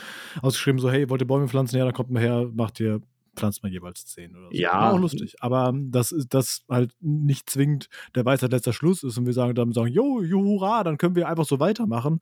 ausgeschrieben, 0.41 0.80
so, 0.80 0.89
hey, 0.91 1.09
wollt 1.09 1.22
ihr 1.22 1.28
Bäume 1.28 1.47
pflanzen? 1.47 1.78
Ja, 1.78 1.86
dann 1.86 1.93
kommt 1.93 2.11
mal 2.11 2.22
her, 2.22 2.49
macht 2.53 2.80
ihr 2.80 3.01
pflanzt 3.36 3.63
man 3.63 3.71
jeweils 3.71 4.05
zehn 4.05 4.36
oder 4.36 4.47
so. 4.51 4.57
Ja. 4.57 4.73
War 4.73 4.93
auch 4.93 4.99
lustig. 4.99 5.36
Aber 5.39 5.73
das 5.75 6.11
ist 6.11 6.34
das 6.34 6.63
halt 6.69 6.91
nicht 7.01 7.49
zwingend 7.49 7.89
der 8.15 8.25
Weisheit 8.25 8.51
letzter 8.51 8.73
Schluss 8.73 9.03
ist 9.03 9.17
und 9.17 9.25
wir 9.25 9.34
sagen 9.34 9.55
dann 9.55 9.71
sagen, 9.71 9.91
jo, 9.91 10.21
juhura, 10.21 10.84
dann 10.84 10.97
können 10.97 11.15
wir 11.15 11.27
einfach 11.27 11.45
so 11.45 11.59
weitermachen. 11.59 12.21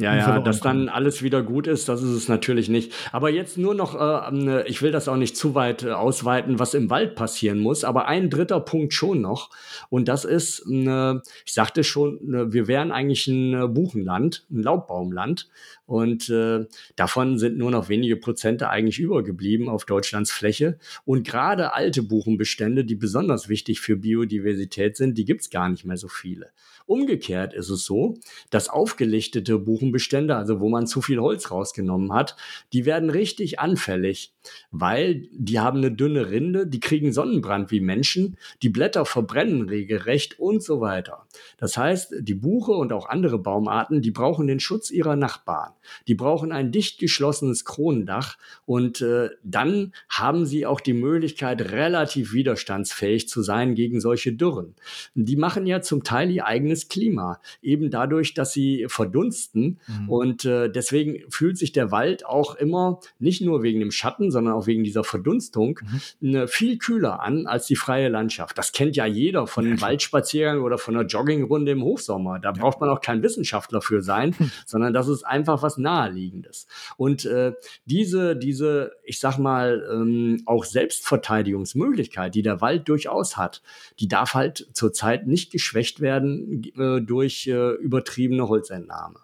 Ja, 0.00 0.14
ja, 0.14 0.38
dass 0.38 0.60
dann 0.60 0.88
alles 0.88 1.24
wieder 1.24 1.42
gut 1.42 1.66
ist, 1.66 1.88
das 1.88 2.02
ist 2.02 2.10
es 2.10 2.28
natürlich 2.28 2.68
nicht. 2.68 2.92
Aber 3.10 3.30
jetzt 3.30 3.58
nur 3.58 3.74
noch, 3.74 3.96
äh, 3.96 4.28
ähm, 4.28 4.62
ich 4.66 4.80
will 4.80 4.92
das 4.92 5.08
auch 5.08 5.16
nicht 5.16 5.36
zu 5.36 5.56
weit 5.56 5.82
äh, 5.82 5.90
ausweiten, 5.90 6.60
was 6.60 6.74
im 6.74 6.88
Wald 6.88 7.16
passieren 7.16 7.58
muss, 7.58 7.82
aber 7.82 8.06
ein 8.06 8.30
dritter 8.30 8.60
Punkt 8.60 8.94
schon 8.94 9.20
noch. 9.20 9.50
Und 9.90 10.06
das 10.06 10.24
ist, 10.24 10.64
äh, 10.70 11.14
ich 11.44 11.52
sagte 11.52 11.82
schon, 11.82 12.32
äh, 12.32 12.52
wir 12.52 12.68
wären 12.68 12.92
eigentlich 12.92 13.26
ein 13.26 13.54
äh, 13.54 13.66
Buchenland, 13.66 14.46
ein 14.52 14.62
Laubbaumland. 14.62 15.48
Und 15.88 16.28
äh, 16.28 16.66
davon 16.96 17.38
sind 17.38 17.56
nur 17.56 17.70
noch 17.70 17.88
wenige 17.88 18.16
Prozente 18.16 18.68
eigentlich 18.68 18.98
übergeblieben 18.98 19.70
auf 19.70 19.86
Deutschlands 19.86 20.30
Fläche. 20.30 20.78
Und 21.06 21.26
gerade 21.26 21.72
alte 21.72 22.02
Buchenbestände, 22.02 22.84
die 22.84 22.94
besonders 22.94 23.48
wichtig 23.48 23.80
für 23.80 23.96
Biodiversität 23.96 24.98
sind, 24.98 25.16
die 25.16 25.24
gibt's 25.24 25.48
gar 25.48 25.70
nicht 25.70 25.86
mehr 25.86 25.96
so 25.96 26.08
viele. 26.08 26.50
Umgekehrt 26.88 27.52
ist 27.52 27.68
es 27.68 27.84
so, 27.84 28.14
dass 28.48 28.70
aufgelichtete 28.70 29.58
Buchenbestände, 29.58 30.34
also 30.34 30.58
wo 30.58 30.70
man 30.70 30.86
zu 30.86 31.02
viel 31.02 31.18
Holz 31.18 31.50
rausgenommen 31.50 32.14
hat, 32.14 32.34
die 32.72 32.86
werden 32.86 33.10
richtig 33.10 33.60
anfällig, 33.60 34.32
weil 34.70 35.28
die 35.32 35.60
haben 35.60 35.78
eine 35.78 35.92
dünne 35.92 36.30
Rinde, 36.30 36.66
die 36.66 36.80
kriegen 36.80 37.12
Sonnenbrand 37.12 37.70
wie 37.70 37.80
Menschen, 37.80 38.38
die 38.62 38.70
Blätter 38.70 39.04
verbrennen 39.04 39.68
regelrecht 39.68 40.38
und 40.40 40.62
so 40.62 40.80
weiter. 40.80 41.26
Das 41.58 41.76
heißt, 41.76 42.14
die 42.20 42.34
Buche 42.34 42.72
und 42.72 42.90
auch 42.94 43.06
andere 43.06 43.38
Baumarten, 43.38 44.00
die 44.00 44.10
brauchen 44.10 44.46
den 44.46 44.58
Schutz 44.58 44.90
ihrer 44.90 45.14
Nachbarn. 45.14 45.74
Die 46.06 46.14
brauchen 46.14 46.52
ein 46.52 46.72
dicht 46.72 46.98
geschlossenes 46.98 47.66
Kronendach 47.66 48.38
und 48.64 49.02
äh, 49.02 49.28
dann 49.42 49.92
haben 50.08 50.46
sie 50.46 50.64
auch 50.64 50.80
die 50.80 50.94
Möglichkeit, 50.94 51.70
relativ 51.70 52.32
widerstandsfähig 52.32 53.28
zu 53.28 53.42
sein 53.42 53.74
gegen 53.74 54.00
solche 54.00 54.32
Dürren. 54.32 54.74
Die 55.14 55.36
machen 55.36 55.66
ja 55.66 55.82
zum 55.82 56.02
Teil 56.02 56.30
ihr 56.30 56.46
eigenes 56.46 56.77
angenehmes 56.78 56.88
Klima, 56.88 57.40
eben 57.62 57.90
dadurch, 57.90 58.34
dass 58.34 58.52
sie 58.52 58.86
verdunsten. 58.88 59.78
Mhm. 59.86 60.08
Und 60.08 60.44
äh, 60.44 60.70
deswegen 60.70 61.30
fühlt 61.30 61.58
sich 61.58 61.72
der 61.72 61.90
Wald 61.90 62.24
auch 62.24 62.54
immer, 62.54 63.00
nicht 63.18 63.40
nur 63.40 63.62
wegen 63.62 63.80
dem 63.80 63.90
Schatten, 63.90 64.30
sondern 64.30 64.54
auch 64.54 64.66
wegen 64.66 64.84
dieser 64.84 65.04
Verdunstung, 65.04 65.80
mhm. 65.82 66.30
ne, 66.30 66.48
viel 66.48 66.78
kühler 66.78 67.20
an 67.20 67.46
als 67.46 67.66
die 67.66 67.76
freie 67.76 68.08
Landschaft. 68.08 68.56
Das 68.58 68.72
kennt 68.72 68.96
ja 68.96 69.06
jeder 69.06 69.46
von 69.46 69.66
einem 69.66 69.80
Waldspaziergang 69.80 70.60
oder 70.60 70.78
von 70.78 70.96
einer 70.96 71.06
Joggingrunde 71.06 71.72
im 71.72 71.82
Hochsommer. 71.82 72.38
Da 72.38 72.52
ja. 72.52 72.60
braucht 72.60 72.80
man 72.80 72.90
auch 72.90 73.00
kein 73.00 73.22
Wissenschaftler 73.22 73.80
für 73.80 74.02
sein, 74.02 74.34
hm. 74.36 74.50
sondern 74.66 74.92
das 74.92 75.08
ist 75.08 75.24
einfach 75.24 75.62
was 75.62 75.78
Naheliegendes. 75.78 76.66
Und 76.96 77.24
äh, 77.24 77.52
diese, 77.84 78.36
diese, 78.36 78.92
ich 79.04 79.18
sag 79.18 79.38
mal, 79.38 79.86
ähm, 79.90 80.42
auch 80.46 80.64
Selbstverteidigungsmöglichkeit, 80.64 82.34
die 82.34 82.42
der 82.42 82.60
Wald 82.60 82.88
durchaus 82.88 83.36
hat, 83.36 83.62
die 83.98 84.08
darf 84.08 84.34
halt 84.34 84.68
zurzeit 84.72 85.26
nicht 85.26 85.50
geschwächt 85.50 86.00
werden 86.00 86.67
äh, 86.76 87.00
durch 87.00 87.46
äh, 87.46 87.74
übertriebene 87.74 88.48
Holzentnahme. 88.48 89.20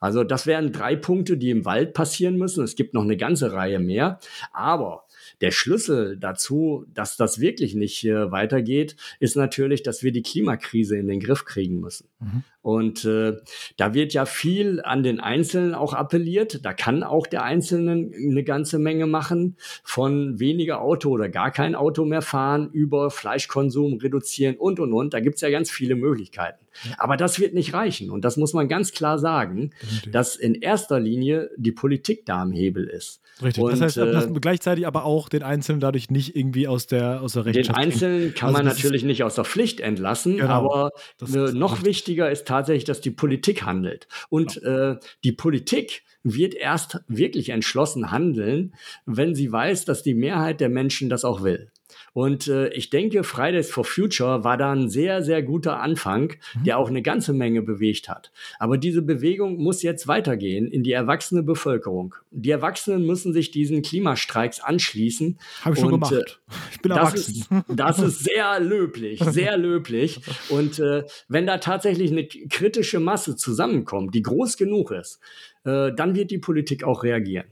Also 0.00 0.24
das 0.24 0.46
wären 0.46 0.72
drei 0.72 0.96
Punkte, 0.96 1.36
die 1.36 1.50
im 1.50 1.64
Wald 1.64 1.94
passieren 1.94 2.36
müssen. 2.36 2.62
Es 2.62 2.76
gibt 2.76 2.94
noch 2.94 3.02
eine 3.02 3.16
ganze 3.16 3.52
Reihe 3.52 3.78
mehr. 3.78 4.18
Aber 4.52 5.06
der 5.40 5.50
Schlüssel 5.50 6.16
dazu, 6.16 6.84
dass 6.92 7.16
das 7.16 7.40
wirklich 7.40 7.74
nicht 7.74 8.04
äh, 8.04 8.30
weitergeht, 8.30 8.96
ist 9.20 9.36
natürlich, 9.36 9.82
dass 9.82 10.02
wir 10.02 10.12
die 10.12 10.22
Klimakrise 10.22 10.96
in 10.96 11.08
den 11.08 11.20
Griff 11.20 11.44
kriegen 11.44 11.80
müssen. 11.80 12.08
Mhm. 12.20 12.44
Und 12.62 13.04
äh, 13.04 13.36
da 13.76 13.94
wird 13.94 14.12
ja 14.12 14.24
viel 14.24 14.80
an 14.82 15.02
den 15.02 15.20
Einzelnen 15.20 15.74
auch 15.74 15.92
appelliert. 15.92 16.64
Da 16.64 16.72
kann 16.72 17.02
auch 17.02 17.26
der 17.26 17.44
Einzelne 17.44 18.10
eine 18.14 18.44
ganze 18.44 18.78
Menge 18.78 19.06
machen, 19.06 19.56
von 19.84 20.40
weniger 20.40 20.80
Auto 20.80 21.10
oder 21.10 21.28
gar 21.28 21.50
kein 21.50 21.74
Auto 21.74 22.04
mehr 22.04 22.22
fahren, 22.22 22.70
über 22.72 23.10
Fleischkonsum 23.10 23.98
reduzieren 23.98 24.56
und, 24.56 24.80
und, 24.80 24.92
und. 24.92 25.14
Da 25.14 25.20
gibt's 25.20 25.42
ja 25.42 25.50
ganz 25.50 25.70
viele 25.70 25.94
Möglichkeiten. 25.94 26.65
Aber 26.98 27.16
das 27.16 27.38
wird 27.38 27.54
nicht 27.54 27.74
reichen. 27.74 28.10
Und 28.10 28.24
das 28.24 28.36
muss 28.36 28.52
man 28.52 28.68
ganz 28.68 28.92
klar 28.92 29.18
sagen, 29.18 29.70
Richtig. 29.82 30.12
dass 30.12 30.36
in 30.36 30.54
erster 30.54 31.00
Linie 31.00 31.50
die 31.56 31.72
Politik 31.72 32.26
da 32.26 32.42
am 32.42 32.52
Hebel 32.52 32.84
ist. 32.86 33.20
Richtig. 33.42 33.62
Und, 33.62 33.72
das 33.72 33.96
heißt, 33.96 33.98
äh, 33.98 34.40
gleichzeitig 34.40 34.86
aber 34.86 35.04
auch 35.04 35.28
den 35.28 35.42
Einzelnen 35.42 35.80
dadurch 35.80 36.10
nicht 36.10 36.36
irgendwie 36.36 36.68
aus 36.68 36.86
der, 36.86 37.20
aus 37.20 37.34
der 37.34 37.44
Rechenschaft. 37.44 37.76
Den 37.76 37.84
Einzelnen 37.84 38.34
kann 38.34 38.48
also 38.48 38.58
man 38.58 38.66
natürlich 38.66 39.04
nicht 39.04 39.24
aus 39.24 39.34
der 39.34 39.44
Pflicht 39.44 39.80
entlassen, 39.80 40.38
genau. 40.38 40.48
aber 40.48 40.90
äh, 41.20 41.52
noch 41.52 41.84
wichtiger 41.84 42.30
ist 42.30 42.46
tatsächlich, 42.46 42.84
dass 42.84 43.00
die 43.00 43.10
Politik 43.10 43.64
handelt. 43.64 44.08
Und 44.30 44.60
genau. 44.60 44.92
äh, 44.92 44.96
die 45.22 45.32
Politik 45.32 46.02
wird 46.22 46.54
erst 46.54 47.00
wirklich 47.08 47.50
entschlossen 47.50 48.10
handeln, 48.10 48.74
wenn 49.04 49.34
sie 49.34 49.52
weiß, 49.52 49.84
dass 49.84 50.02
die 50.02 50.14
Mehrheit 50.14 50.60
der 50.60 50.68
Menschen 50.68 51.08
das 51.08 51.24
auch 51.24 51.42
will. 51.42 51.70
Und 52.12 52.48
äh, 52.48 52.68
ich 52.68 52.90
denke, 52.90 53.24
Fridays 53.24 53.70
for 53.70 53.84
Future 53.84 54.42
war 54.42 54.56
da 54.56 54.72
ein 54.72 54.88
sehr, 54.88 55.22
sehr 55.22 55.42
guter 55.42 55.80
Anfang, 55.80 56.34
mhm. 56.54 56.64
der 56.64 56.78
auch 56.78 56.88
eine 56.88 57.02
ganze 57.02 57.32
Menge 57.32 57.62
bewegt 57.62 58.08
hat. 58.08 58.32
Aber 58.58 58.78
diese 58.78 59.02
Bewegung 59.02 59.56
muss 59.56 59.82
jetzt 59.82 60.08
weitergehen 60.08 60.66
in 60.68 60.82
die 60.82 60.92
erwachsene 60.92 61.42
Bevölkerung. 61.42 62.14
Die 62.30 62.50
Erwachsenen 62.50 63.06
müssen 63.06 63.32
sich 63.32 63.50
diesen 63.50 63.82
Klimastreiks 63.82 64.60
anschließen. 64.60 65.38
Habe 65.62 65.74
ich 65.74 65.80
schon 65.80 65.92
und, 65.92 66.00
gemacht. 66.00 66.40
Äh, 66.48 66.52
ich 66.72 66.80
bin 66.80 66.90
das 66.90 66.98
erwachsen. 66.98 67.34
Ist, 67.34 67.64
das 67.68 67.98
ist 67.98 68.24
sehr 68.24 68.60
löblich, 68.60 69.20
sehr 69.22 69.56
löblich. 69.56 70.20
Und 70.48 70.78
äh, 70.78 71.04
wenn 71.28 71.46
da 71.46 71.58
tatsächlich 71.58 72.10
eine 72.10 72.26
kritische 72.26 73.00
Masse 73.00 73.36
zusammenkommt, 73.36 74.14
die 74.14 74.22
groß 74.22 74.56
genug 74.56 74.90
ist, 74.90 75.20
äh, 75.64 75.92
dann 75.94 76.14
wird 76.14 76.30
die 76.30 76.38
Politik 76.38 76.84
auch 76.84 77.02
reagieren. 77.02 77.46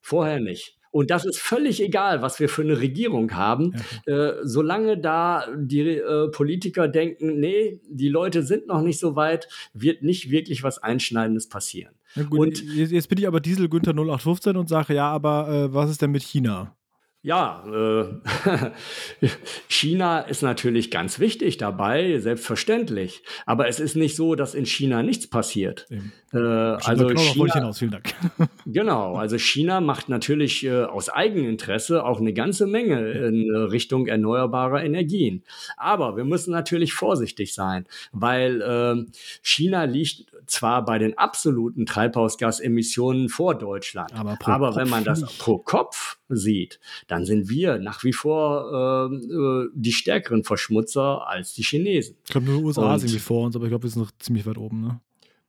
Vorher 0.00 0.40
nicht. 0.40 0.79
Und 0.90 1.10
das 1.10 1.24
ist 1.24 1.38
völlig 1.38 1.82
egal, 1.82 2.22
was 2.22 2.40
wir 2.40 2.48
für 2.48 2.62
eine 2.62 2.80
Regierung 2.80 3.34
haben, 3.34 3.74
äh, 4.06 4.32
solange 4.42 4.98
da 4.98 5.46
die 5.56 5.80
äh, 5.80 6.28
Politiker 6.30 6.88
denken, 6.88 7.38
nee, 7.38 7.80
die 7.88 8.08
Leute 8.08 8.42
sind 8.42 8.66
noch 8.66 8.82
nicht 8.82 8.98
so 8.98 9.14
weit, 9.16 9.48
wird 9.72 10.02
nicht 10.02 10.30
wirklich 10.30 10.62
was 10.62 10.82
Einschneidendes 10.82 11.48
passieren. 11.48 11.94
Gut, 12.28 12.38
und 12.38 12.62
jetzt 12.74 13.08
bin 13.08 13.18
ich 13.18 13.28
aber 13.28 13.40
Diesel 13.40 13.68
Günther 13.68 13.92
0815 13.92 14.56
und 14.56 14.68
sage, 14.68 14.94
ja, 14.94 15.08
aber 15.10 15.48
äh, 15.48 15.74
was 15.74 15.90
ist 15.90 16.02
denn 16.02 16.10
mit 16.10 16.22
China? 16.22 16.76
Ja, 17.22 17.62
äh, 17.66 19.28
China 19.68 20.20
ist 20.20 20.42
natürlich 20.42 20.90
ganz 20.90 21.18
wichtig 21.18 21.58
dabei, 21.58 22.18
selbstverständlich. 22.18 23.22
Aber 23.44 23.68
es 23.68 23.78
ist 23.78 23.94
nicht 23.94 24.16
so, 24.16 24.34
dass 24.34 24.54
in 24.54 24.64
China 24.64 25.02
nichts 25.02 25.28
passiert. 25.28 25.86
Äh, 26.32 26.38
also 26.38 27.08
genau 27.08 27.20
China, 27.20 27.52
hinaus, 27.52 27.78
vielen 27.78 27.90
Dank. 27.90 28.14
genau, 28.66 29.16
also 29.16 29.36
China 29.36 29.82
macht 29.82 30.08
natürlich 30.08 30.64
äh, 30.64 30.84
aus 30.84 31.10
Eigeninteresse 31.10 32.06
auch 32.06 32.20
eine 32.20 32.32
ganze 32.32 32.66
Menge 32.66 33.10
in 33.10 33.54
Richtung 33.54 34.06
erneuerbarer 34.06 34.82
Energien. 34.82 35.44
Aber 35.76 36.16
wir 36.16 36.24
müssen 36.24 36.52
natürlich 36.52 36.94
vorsichtig 36.94 37.52
sein, 37.52 37.84
weil 38.12 38.62
äh, 38.62 39.12
China 39.42 39.84
liegt 39.84 40.32
zwar 40.46 40.86
bei 40.86 40.98
den 40.98 41.18
absoluten 41.18 41.84
Treibhausgasemissionen 41.84 43.28
vor 43.28 43.56
Deutschland, 43.56 44.10
aber, 44.14 44.38
aber 44.46 44.74
wenn 44.74 44.88
man 44.88 45.04
das 45.04 45.22
pro 45.36 45.58
Kopf 45.58 46.16
sieht, 46.36 46.80
dann 47.08 47.24
sind 47.24 47.48
wir 47.48 47.78
nach 47.78 48.04
wie 48.04 48.12
vor 48.12 49.08
ähm, 49.10 49.20
äh, 49.30 49.70
die 49.74 49.92
stärkeren 49.92 50.44
Verschmutzer 50.44 51.28
als 51.28 51.54
die 51.54 51.62
Chinesen. 51.62 52.16
Ich 52.24 52.30
glaube, 52.30 52.46
nur 52.46 52.58
die 52.58 52.64
USA 52.64 52.98
sind 52.98 53.12
wie 53.12 53.18
vor 53.18 53.46
uns, 53.46 53.56
aber 53.56 53.64
ich 53.66 53.70
glaube, 53.70 53.84
wir 53.84 53.90
sind 53.90 54.02
noch 54.02 54.12
ziemlich 54.18 54.46
weit 54.46 54.58
oben, 54.58 54.80
ne? 54.80 55.00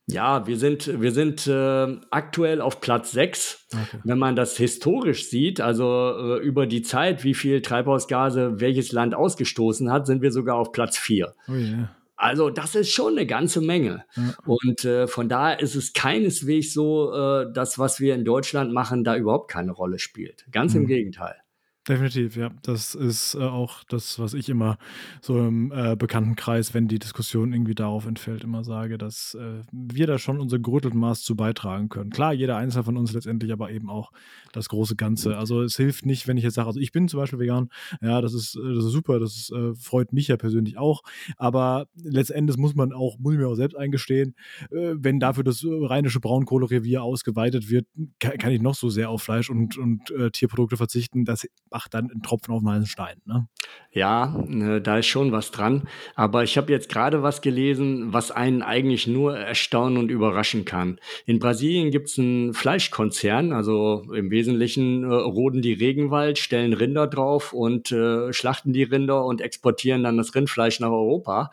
Ja, 0.08 0.46
wir 0.46 0.58
sind, 0.58 1.02
wir 1.02 1.12
sind 1.12 1.48
äh, 1.48 1.98
aktuell 2.10 2.60
auf 2.60 2.82
Platz 2.82 3.12
6. 3.12 3.68
Okay. 3.72 3.98
Wenn 4.04 4.18
man 4.18 4.36
das 4.36 4.58
historisch 4.58 5.30
sieht, 5.30 5.62
also 5.62 6.38
äh, 6.38 6.40
über 6.40 6.66
die 6.66 6.82
Zeit, 6.82 7.24
wie 7.24 7.34
viel 7.34 7.62
Treibhausgase 7.62 8.60
welches 8.60 8.92
Land 8.92 9.16
ausgestoßen 9.16 9.92
hat, 9.92 10.08
sind 10.08 10.22
wir 10.22 10.32
sogar 10.32 10.58
auf 10.58 10.72
Platz 10.72 10.98
4. 10.98 11.34
Oh 11.48 11.54
yeah. 11.54 11.96
Also 12.22 12.51
das 12.51 12.76
ist 12.76 12.91
schon 12.91 13.13
eine 13.17 13.26
ganze 13.26 13.61
Menge. 13.61 14.05
Ja. 14.15 14.36
Und 14.45 14.86
äh, 14.86 15.07
von 15.07 15.28
daher 15.28 15.59
ist 15.59 15.74
es 15.74 15.93
keineswegs 15.93 16.72
so, 16.72 17.11
äh, 17.11 17.51
dass 17.51 17.80
was 17.80 17.99
wir 17.99 18.13
in 18.13 18.24
Deutschland 18.24 18.72
machen, 18.72 19.03
da 19.03 19.15
überhaupt 19.15 19.49
keine 19.49 19.72
Rolle 19.72 19.97
spielt. 19.97 20.45
Ganz 20.51 20.76
mhm. 20.76 20.82
im 20.82 20.88
Gegenteil. 20.88 21.41
Definitiv, 21.88 22.36
ja. 22.36 22.52
Das 22.62 22.94
ist 22.94 23.34
äh, 23.34 23.40
auch 23.40 23.84
das, 23.86 24.20
was 24.20 24.36
ich 24.36 24.50
immer 24.50 24.78
so 25.20 25.40
im 25.40 25.72
äh, 25.72 25.96
Bekanntenkreis, 25.96 26.76
wenn 26.76 26.88
die 26.88 27.00
Diskussion 27.00 27.54
irgendwie 27.54 27.74
darauf 27.74 28.06
entfällt, 28.06 28.44
immer 28.44 28.64
sage, 28.64 29.00
dass 29.00 29.34
äh, 29.34 29.64
wir 29.72 30.06
da 30.06 30.20
schon 30.20 30.40
unser 30.40 30.60
gerüttelten 30.60 31.00
Maß 31.00 31.24
zu 31.24 31.36
beitragen 31.36 31.90
können. 31.90 32.12
Klar, 32.12 32.34
jeder 32.34 32.58
Einzelne 32.58 32.84
von 32.84 32.98
uns 32.98 33.14
letztendlich, 33.14 33.52
aber 33.52 33.72
eben 33.72 33.90
auch 33.90 34.12
das 34.54 34.70
große 34.70 34.96
Ganze. 34.96 35.38
Also 35.38 35.64
es 35.64 35.76
hilft 35.76 36.06
nicht, 36.06 36.28
wenn 36.28 36.38
ich 36.38 36.44
jetzt 36.44 36.54
sage, 36.54 36.68
also 36.68 36.80
ich 36.80 36.92
bin 36.92 37.08
zum 37.08 37.20
Beispiel 37.20 37.40
vegan, 37.40 37.70
ja, 38.00 38.22
das 38.22 38.36
ist, 38.36 38.56
das 38.56 38.86
ist 38.86 38.92
super, 38.92 39.20
das 39.20 39.36
ist, 39.36 39.52
äh, 39.52 39.74
freut 39.74 40.14
mich 40.14 40.28
ja 40.28 40.38
persönlich 40.38 40.78
auch, 40.78 41.02
aber 41.38 41.88
letztendlich 41.96 42.58
muss 42.58 42.76
man 42.76 42.94
auch, 42.94 43.18
muss 43.18 43.34
ich 43.34 43.40
mir 43.40 43.48
auch 43.48 43.56
selbst 43.56 43.76
eingestehen, 43.76 44.36
äh, 44.70 44.94
wenn 44.98 45.20
dafür 45.20 45.44
das 45.44 45.66
rheinische 45.66 46.20
Braunkohlerevier 46.20 47.02
ausgeweitet 47.02 47.72
wird, 47.72 47.88
kann, 48.20 48.38
kann 48.38 48.52
ich 48.52 48.62
noch 48.62 48.76
so 48.76 48.90
sehr 48.90 49.10
auf 49.10 49.24
Fleisch 49.24 49.50
und, 49.50 49.80
und 49.80 50.12
äh, 50.12 50.30
Tierprodukte 50.30 50.78
verzichten, 50.78 51.26
dass 51.26 51.48
macht 51.72 51.93
dann 51.93 52.11
einen 52.11 52.22
Tropfen 52.22 52.53
auf 52.53 52.61
den 52.61 52.69
heißen 52.69 52.88
Stein. 52.88 53.22
Ne? 53.26 53.47
Ja, 53.93 54.39
äh, 54.49 54.82
da 54.82 54.99
ist 54.99 55.07
schon 55.07 55.32
was 55.32 55.51
dran. 55.51 55.88
Aber 56.15 56.43
ich 56.43 56.57
habe 56.57 56.72
jetzt 56.72 56.89
gerade 56.89 57.24
was 57.24 57.41
gelesen, 57.41 58.13
was 58.13 58.32
einen 58.32 58.61
eigentlich 58.61 59.07
nur 59.07 59.38
erstaunen 59.38 59.97
und 59.97 60.09
überraschen 60.09 60.65
kann. 60.65 60.99
In 61.26 61.39
Brasilien 61.39 61.91
gibt 61.91 62.09
es 62.09 62.19
einen 62.19 62.53
Fleischkonzern, 62.53 63.51
also 63.51 64.03
im 64.13 64.32
Wesentlichen 64.32 65.03
äh, 65.03 65.07
roden 65.07 65.61
die 65.61 65.74
Regenwald, 65.74 66.38
stellen 66.38 66.74
Rinder 66.74 67.07
drauf 67.07 67.53
und 67.53 67.91
äh, 67.91 68.32
schlachten 68.32 68.74
die 68.74 68.84
Rinder 68.84 69.26
und 69.26 69.41
exportieren 69.41 70.03
dann 70.03 70.17
das 70.17 70.36
Rindfleisch 70.36 70.80
nach 70.80 70.91
Europa. 70.91 71.51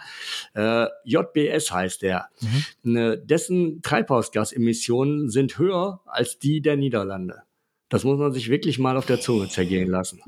Äh, 0.54 0.86
JBS 1.04 1.72
heißt 1.72 2.02
der. 2.02 2.28
Mhm. 2.40 2.92
Ne, 2.92 3.18
dessen 3.18 3.82
Treibhausgasemissionen 3.82 5.28
sind 5.28 5.58
höher 5.58 6.00
als 6.06 6.38
die 6.38 6.60
der 6.60 6.76
Niederlande. 6.76 7.42
Das 7.88 8.04
muss 8.04 8.18
man 8.18 8.32
sich 8.32 8.48
wirklich 8.48 8.78
mal 8.78 8.96
auf 8.96 9.06
der 9.06 9.20
Zunge 9.20 9.48
zergehen 9.48 9.90
lassen. 9.90 10.20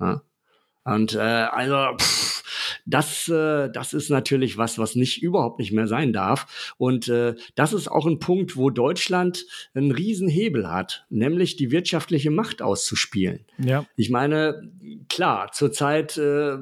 Ja. 0.00 0.22
Und 0.84 1.14
äh, 1.14 1.18
also 1.18 1.96
pff, 1.96 2.42
das, 2.86 3.28
äh, 3.28 3.68
das 3.70 3.92
ist 3.92 4.10
natürlich 4.10 4.56
was, 4.56 4.78
was 4.78 4.94
nicht 4.94 5.22
überhaupt 5.22 5.58
nicht 5.58 5.72
mehr 5.72 5.88
sein 5.88 6.12
darf. 6.12 6.74
Und 6.78 7.08
äh, 7.08 7.34
das 7.56 7.72
ist 7.72 7.88
auch 7.88 8.06
ein 8.06 8.20
Punkt, 8.20 8.56
wo 8.56 8.70
Deutschland 8.70 9.44
einen 9.74 9.90
Riesenhebel 9.90 10.70
hat, 10.70 11.04
nämlich 11.10 11.56
die 11.56 11.72
wirtschaftliche 11.72 12.30
Macht 12.30 12.62
auszuspielen. 12.62 13.44
Ja. 13.58 13.86
Ich 13.96 14.10
meine, 14.10 14.70
klar, 15.16 15.50
zurzeit 15.50 16.18
äh, 16.18 16.58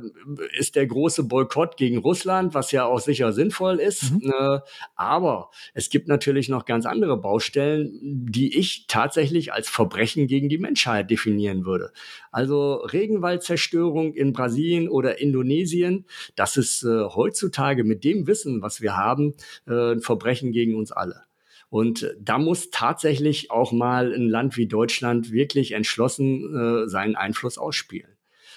ist 0.56 0.76
der 0.76 0.86
große 0.86 1.24
Boykott 1.24 1.76
gegen 1.76 1.98
Russland, 1.98 2.54
was 2.54 2.70
ja 2.70 2.84
auch 2.84 3.00
sicher 3.00 3.32
sinnvoll 3.32 3.80
ist. 3.80 4.12
Mhm. 4.12 4.32
Äh, 4.32 4.60
aber 4.94 5.50
es 5.74 5.90
gibt 5.90 6.06
natürlich 6.06 6.48
noch 6.48 6.64
ganz 6.64 6.86
andere 6.86 7.16
Baustellen, 7.16 7.98
die 8.00 8.56
ich 8.56 8.86
tatsächlich 8.86 9.52
als 9.52 9.68
Verbrechen 9.68 10.28
gegen 10.28 10.48
die 10.48 10.58
Menschheit 10.58 11.10
definieren 11.10 11.66
würde. 11.66 11.90
Also 12.30 12.74
Regenwaldzerstörung 12.74 14.14
in 14.14 14.32
Brasilien 14.32 14.88
oder 14.88 15.20
Indonesien, 15.20 16.04
das 16.36 16.56
ist 16.56 16.84
äh, 16.84 17.06
heutzutage 17.06 17.82
mit 17.82 18.04
dem 18.04 18.28
Wissen, 18.28 18.62
was 18.62 18.80
wir 18.80 18.96
haben, 18.96 19.34
äh, 19.66 19.94
ein 19.94 20.00
Verbrechen 20.00 20.52
gegen 20.52 20.76
uns 20.76 20.92
alle. 20.92 21.24
Und 21.70 22.14
da 22.20 22.38
muss 22.38 22.70
tatsächlich 22.70 23.50
auch 23.50 23.72
mal 23.72 24.14
ein 24.14 24.28
Land 24.28 24.56
wie 24.56 24.68
Deutschland 24.68 25.32
wirklich 25.32 25.72
entschlossen 25.72 26.84
äh, 26.84 26.88
seinen 26.88 27.16
Einfluss 27.16 27.58
ausspielen. 27.58 28.13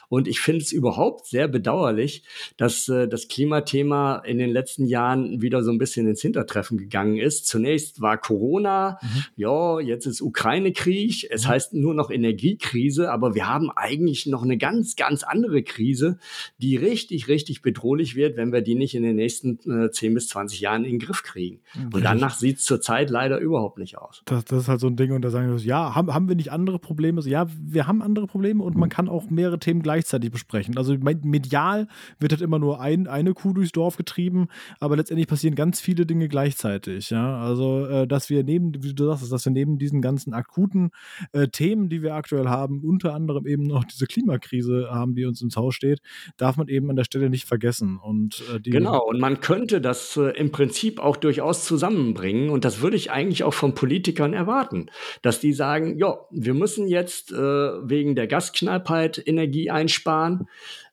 Und 0.09 0.27
ich 0.27 0.39
finde 0.39 0.61
es 0.61 0.71
überhaupt 0.71 1.27
sehr 1.27 1.47
bedauerlich, 1.47 2.23
dass 2.55 2.87
äh, 2.87 3.07
das 3.07 3.27
Klimathema 3.27 4.17
in 4.17 4.37
den 4.37 4.49
letzten 4.49 4.85
Jahren 4.85 5.41
wieder 5.41 5.63
so 5.63 5.71
ein 5.71 5.77
bisschen 5.77 6.07
ins 6.07 6.21
Hintertreffen 6.21 6.77
gegangen 6.77 7.17
ist. 7.17 7.47
Zunächst 7.47 8.01
war 8.01 8.17
Corona, 8.17 8.99
mhm. 9.01 9.23
ja, 9.35 9.79
jetzt 9.79 10.05
ist 10.05 10.21
Ukraine-Krieg, 10.21 11.27
es 11.29 11.43
mhm. 11.43 11.47
heißt 11.49 11.73
nur 11.73 11.93
noch 11.93 12.09
Energiekrise, 12.09 13.11
aber 13.11 13.35
wir 13.35 13.47
haben 13.47 13.69
eigentlich 13.75 14.25
noch 14.27 14.43
eine 14.43 14.57
ganz, 14.57 14.95
ganz 14.95 15.23
andere 15.23 15.63
Krise, 15.63 16.17
die 16.57 16.75
richtig, 16.75 17.27
richtig 17.27 17.61
bedrohlich 17.61 18.15
wird, 18.15 18.37
wenn 18.37 18.53
wir 18.53 18.61
die 18.61 18.75
nicht 18.75 18.95
in 18.95 19.03
den 19.03 19.15
nächsten 19.15 19.59
äh, 19.69 19.91
10 19.91 20.13
bis 20.13 20.29
20 20.29 20.61
Jahren 20.61 20.85
in 20.85 20.93
den 20.93 20.99
Griff 20.99 21.23
kriegen. 21.23 21.59
Mhm. 21.75 21.93
Und 21.93 22.03
danach 22.03 22.35
sieht 22.35 22.57
es 22.59 22.63
zurzeit 22.63 23.09
leider 23.09 23.39
überhaupt 23.39 23.77
nicht 23.77 23.97
aus. 23.97 24.21
Das, 24.25 24.45
das, 24.45 24.63
ist 24.63 24.67
halt 24.67 24.79
so 24.79 24.87
ein 24.87 24.95
Ding, 24.95 25.11
und 25.11 25.21
da 25.23 25.29
sagen 25.29 25.49
wir, 25.49 25.57
ja, 25.57 25.95
haben, 25.95 26.13
haben 26.13 26.27
wir 26.27 26.35
nicht 26.35 26.51
andere 26.51 26.79
Probleme? 26.79 27.17
Also, 27.17 27.29
ja, 27.29 27.47
wir 27.59 27.87
haben 27.87 28.01
andere 28.01 28.27
Probleme 28.27 28.63
und 28.63 28.77
man 28.77 28.89
kann 28.89 29.09
auch 29.09 29.29
mehrere 29.29 29.59
Themen 29.59 29.81
gleich 29.81 29.96
gleichzeitig 29.97 30.31
besprechen. 30.31 30.77
Also 30.77 30.95
medial 31.23 31.87
wird 32.19 32.31
halt 32.31 32.41
immer 32.41 32.59
nur 32.59 32.79
ein, 32.79 33.07
eine 33.07 33.33
Kuh 33.33 33.53
durchs 33.53 33.71
Dorf 33.71 33.97
getrieben, 33.97 34.47
aber 34.79 34.95
letztendlich 34.95 35.27
passieren 35.27 35.55
ganz 35.55 35.79
viele 35.79 36.05
Dinge 36.05 36.27
gleichzeitig. 36.27 37.09
Ja? 37.09 37.39
Also, 37.41 37.87
äh, 37.87 38.07
dass 38.07 38.29
wir 38.29 38.43
neben, 38.43 38.83
wie 38.83 38.93
du 38.93 39.05
sagst, 39.05 39.31
dass 39.31 39.45
wir 39.45 39.51
neben 39.51 39.79
diesen 39.79 40.01
ganzen 40.01 40.33
akuten 40.33 40.91
äh, 41.31 41.47
Themen, 41.47 41.89
die 41.89 42.03
wir 42.03 42.13
aktuell 42.13 42.47
haben, 42.47 42.81
unter 42.83 43.15
anderem 43.15 43.47
eben 43.47 43.63
noch 43.63 43.85
diese 43.85 44.05
Klimakrise 44.05 44.89
haben, 44.91 45.15
die 45.15 45.25
uns 45.25 45.41
ins 45.41 45.57
Haus 45.57 45.73
steht, 45.73 45.99
darf 46.37 46.57
man 46.57 46.67
eben 46.67 46.89
an 46.89 46.95
der 46.95 47.03
Stelle 47.03 47.29
nicht 47.29 47.45
vergessen. 47.45 47.97
Und, 47.97 48.43
äh, 48.53 48.59
genau, 48.59 49.03
und 49.03 49.19
man 49.19 49.39
könnte 49.39 49.81
das 49.81 50.15
äh, 50.17 50.37
im 50.37 50.51
Prinzip 50.51 50.99
auch 50.99 51.17
durchaus 51.17 51.65
zusammenbringen 51.65 52.51
und 52.51 52.65
das 52.65 52.81
würde 52.81 52.97
ich 52.97 53.09
eigentlich 53.09 53.43
auch 53.43 53.53
von 53.53 53.73
Politikern 53.73 54.33
erwarten, 54.33 54.91
dass 55.23 55.39
die 55.39 55.53
sagen, 55.53 55.97
ja, 55.97 56.19
wir 56.29 56.53
müssen 56.53 56.87
jetzt 56.87 57.31
äh, 57.31 57.35
wegen 57.35 58.15
der 58.15 58.27
Gasknappheit 58.27 59.21
Energie 59.25 59.71
einsparen 59.71 59.86
einsparen. 59.87 60.47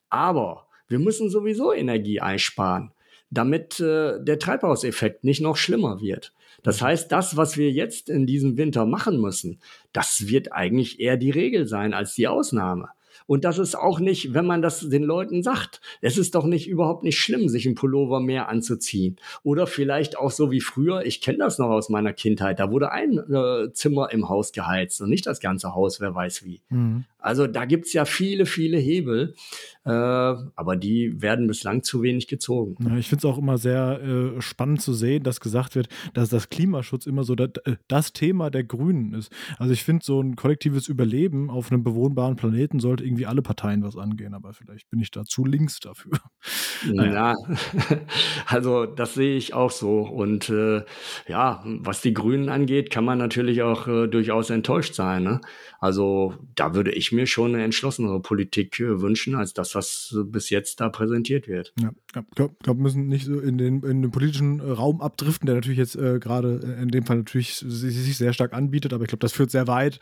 Aber 0.08 0.68
wir 0.88 0.98
müssen 0.98 1.28
sowieso 1.28 1.72
Energie 1.72 2.20
einsparen, 2.20 2.92
damit 3.30 3.80
äh, 3.80 4.22
der 4.22 4.38
Treibhauseffekt 4.38 5.24
nicht 5.24 5.40
noch 5.40 5.56
schlimmer 5.56 6.00
wird. 6.00 6.32
Das 6.62 6.80
heißt, 6.80 7.10
das, 7.10 7.36
was 7.36 7.56
wir 7.56 7.70
jetzt 7.70 8.08
in 8.08 8.26
diesem 8.26 8.56
Winter 8.56 8.86
machen 8.86 9.20
müssen, 9.20 9.60
das 9.92 10.28
wird 10.28 10.52
eigentlich 10.52 11.00
eher 11.00 11.16
die 11.16 11.30
Regel 11.30 11.66
sein 11.66 11.92
als 11.92 12.14
die 12.14 12.28
Ausnahme. 12.28 12.88
Und 13.26 13.44
das 13.44 13.58
ist 13.58 13.74
auch 13.74 14.00
nicht, 14.00 14.34
wenn 14.34 14.46
man 14.46 14.60
das 14.60 14.88
den 14.88 15.02
Leuten 15.02 15.42
sagt, 15.42 15.80
es 16.00 16.18
ist 16.18 16.34
doch 16.34 16.44
nicht 16.44 16.68
überhaupt 16.68 17.04
nicht 17.04 17.18
schlimm, 17.18 17.48
sich 17.48 17.66
ein 17.66 17.74
Pullover 17.74 18.20
mehr 18.20 18.48
anzuziehen. 18.48 19.16
Oder 19.42 19.66
vielleicht 19.66 20.18
auch 20.18 20.30
so 20.30 20.50
wie 20.50 20.60
früher, 20.60 21.04
ich 21.04 21.20
kenne 21.20 21.38
das 21.38 21.58
noch 21.58 21.70
aus 21.70 21.88
meiner 21.88 22.12
Kindheit, 22.12 22.60
da 22.60 22.70
wurde 22.70 22.92
ein 22.92 23.18
äh, 23.18 23.72
Zimmer 23.72 24.12
im 24.12 24.28
Haus 24.28 24.52
geheizt 24.52 25.00
und 25.00 25.10
nicht 25.10 25.26
das 25.26 25.40
ganze 25.40 25.74
Haus, 25.74 26.00
wer 26.00 26.14
weiß 26.14 26.44
wie. 26.44 26.60
Mhm. 26.68 27.04
Also 27.24 27.46
da 27.46 27.64
gibt's 27.64 27.94
ja 27.94 28.04
viele, 28.04 28.44
viele 28.44 28.76
Hebel, 28.76 29.34
äh, 29.86 29.90
aber 29.90 30.76
die 30.76 31.22
werden 31.22 31.46
bislang 31.46 31.82
zu 31.82 32.02
wenig 32.02 32.28
gezogen. 32.28 32.76
Ja, 32.86 32.98
ich 32.98 33.08
finde 33.08 33.26
es 33.26 33.32
auch 33.32 33.38
immer 33.38 33.56
sehr 33.56 34.02
äh, 34.02 34.42
spannend 34.42 34.82
zu 34.82 34.92
sehen, 34.92 35.22
dass 35.22 35.40
gesagt 35.40 35.74
wird, 35.74 35.88
dass 36.12 36.28
das 36.28 36.50
Klimaschutz 36.50 37.06
immer 37.06 37.24
so 37.24 37.34
das, 37.34 37.48
äh, 37.64 37.76
das 37.88 38.12
Thema 38.12 38.50
der 38.50 38.64
Grünen 38.64 39.14
ist. 39.14 39.32
Also 39.58 39.72
ich 39.72 39.84
finde, 39.84 40.04
so 40.04 40.20
ein 40.20 40.36
kollektives 40.36 40.86
Überleben 40.86 41.48
auf 41.48 41.72
einem 41.72 41.82
bewohnbaren 41.82 42.36
Planeten 42.36 42.78
sollte 42.78 43.04
irgendwie 43.04 43.24
alle 43.24 43.40
Parteien 43.40 43.82
was 43.82 43.96
angehen, 43.96 44.34
aber 44.34 44.52
vielleicht 44.52 44.90
bin 44.90 45.00
ich 45.00 45.10
da 45.10 45.24
zu 45.24 45.46
links 45.46 45.80
dafür. 45.80 46.18
naja. 46.92 47.14
Ja, 47.14 47.34
also 48.46 48.84
das 48.84 49.14
sehe 49.14 49.36
ich 49.36 49.54
auch 49.54 49.70
so. 49.70 50.00
Und 50.00 50.50
äh, 50.50 50.82
ja, 51.26 51.62
was 51.64 52.02
die 52.02 52.12
Grünen 52.12 52.50
angeht, 52.50 52.90
kann 52.90 53.06
man 53.06 53.16
natürlich 53.16 53.62
auch 53.62 53.88
äh, 53.88 54.08
durchaus 54.08 54.50
enttäuscht 54.50 54.94
sein. 54.94 55.22
Ne? 55.22 55.40
Also 55.80 56.34
da 56.54 56.74
würde 56.74 56.92
ich 56.92 57.13
mir 57.14 57.26
schon 57.26 57.54
eine 57.54 57.64
entschlossenere 57.64 58.20
Politik 58.20 58.78
äh, 58.80 59.00
wünschen, 59.00 59.34
als 59.34 59.54
das, 59.54 59.74
was 59.74 60.16
bis 60.26 60.50
jetzt 60.50 60.80
da 60.80 60.88
präsentiert 60.88 61.48
wird. 61.48 61.72
Ja, 61.80 61.90
ich 62.06 62.12
glaube, 62.34 62.54
glaub, 62.62 62.78
müssen 62.78 63.08
nicht 63.08 63.26
so 63.26 63.40
in 63.40 63.58
den, 63.58 63.82
in 63.82 64.02
den 64.02 64.10
politischen 64.10 64.60
äh, 64.60 64.70
Raum 64.70 65.00
abdriften, 65.00 65.46
der 65.46 65.56
natürlich 65.56 65.78
jetzt 65.78 65.96
äh, 65.96 66.18
gerade 66.18 66.78
in 66.80 66.88
dem 66.88 67.06
Fall 67.06 67.18
natürlich 67.18 67.56
sich, 67.56 68.16
sehr 68.16 68.32
stark 68.32 68.52
anbietet, 68.52 68.92
aber 68.92 69.04
ich 69.04 69.08
glaube, 69.08 69.20
das 69.20 69.32
führt 69.32 69.50
sehr 69.50 69.66
weit. 69.66 69.98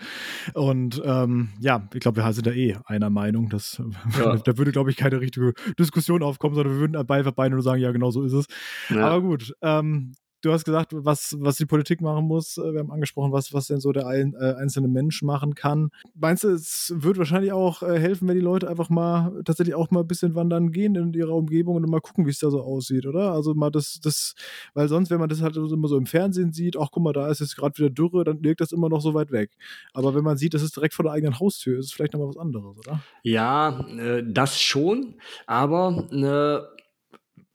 Und 0.55 1.01
ähm, 1.05 1.51
ja, 1.61 1.89
ich 1.95 2.01
glaube, 2.01 2.23
wir 2.23 2.33
sind 2.33 2.47
da 2.47 2.53
eh 2.53 2.77
einer 2.87 3.11
Meinung. 3.11 3.49
Dass, 3.49 3.81
ja. 4.19 4.37
da 4.37 4.59
würde, 4.59 4.73
glaube 4.73 4.91
ich, 4.91 4.97
keine 4.97 5.21
richtige 5.21 5.55
Diskussion 5.79 6.23
aufkommen, 6.23 6.55
sondern 6.55 6.75
wir 6.75 6.81
würden 6.81 6.97
einfach 6.97 7.33
beide 7.33 7.55
nur 7.55 7.63
sagen, 7.63 7.81
ja, 7.81 7.93
genau 7.93 8.11
so 8.11 8.23
ist 8.23 8.33
es. 8.33 8.47
Ja. 8.91 9.09
Aber 9.09 9.23
gut, 9.23 9.55
ähm, 9.63 10.13
du 10.43 10.53
hast 10.53 10.65
gesagt, 10.65 10.93
was, 10.93 11.37
was 11.39 11.57
die 11.57 11.67
Politik 11.67 12.01
machen 12.01 12.27
muss. 12.27 12.59
Äh, 12.59 12.73
wir 12.73 12.81
haben 12.81 12.91
angesprochen, 12.91 13.33
was, 13.33 13.53
was 13.55 13.69
denn 13.69 13.81
so 13.81 13.93
der 13.93 14.07
ein, 14.07 14.35
äh, 14.35 14.55
einzelne 14.55 14.89
Mensch 14.89 15.23
machen 15.23 15.55
kann. 15.55 15.91
Meinst 16.15 16.45
du, 16.45 16.49
es 16.49 16.93
wird 16.95 17.17
wahrscheinlich 17.17 17.53
auch 17.53 17.83
äh, 17.83 17.99
helfen, 17.99 18.29
wenn 18.29 18.35
die 18.35 18.43
Leute 18.43 18.69
einfach 18.69 18.91
mal 18.91 19.41
tatsächlich 19.45 19.75
auch 19.75 19.91
mal 19.91 20.01
ein 20.01 20.07
bisschen 20.07 20.35
wandern 20.35 20.73
gehen 20.73 20.95
in 20.97 21.13
ihrer 21.15 21.35
Umgebung 21.35 21.77
und 21.77 21.89
mal 21.89 22.01
gucken, 22.01 22.27
wie 22.27 22.31
es 22.31 22.41
da 22.41 22.51
so 22.51 22.61
aussieht, 22.61 23.07
oder? 23.07 23.33
Also 23.33 23.55
mal 23.55 23.71
das, 23.71 24.01
das, 24.03 24.35
weil 24.75 24.89
sonst, 24.89 25.11
wenn 25.11 25.21
man 25.21 25.29
das 25.29 25.41
halt 25.41 25.57
immer 25.57 25.89
so 25.89 25.97
im 25.97 26.07
Fernsehen 26.07 26.53
sieht, 26.53 26.77
ach 26.77 26.89
guck 26.91 27.03
mal, 27.03 27.13
da 27.13 27.29
ist 27.29 27.41
jetzt 27.41 27.57
gerade 27.57 27.79
wieder 27.79 27.91
Dürre, 27.91 28.25
dann 28.25 28.43
wirkt 28.43 28.61
das 28.61 28.73
immer 28.73 28.89
noch 28.89 29.01
so 29.01 29.15
weit 29.15 29.31
weg. 29.31 29.51
Aber 29.95 30.15
wenn 30.15 30.25
man 30.25 30.37
sieht, 30.37 30.55
das 30.55 30.63
ist 30.63 30.77
direkt 30.77 30.95
vor 30.95 31.05
der 31.05 31.13
eigenen 31.13 31.39
Haustür, 31.39 31.79
ist 31.79 31.87
es 31.87 31.93
vielleicht 31.93 32.13
nochmal 32.13 32.29
was 32.29 32.37
anderes, 32.37 32.79
oder? 32.79 33.01
Ja, 33.23 33.87
äh, 33.89 34.25
das 34.27 34.61
schon, 34.61 35.15
aber 35.47 36.09
äh, 36.11 36.82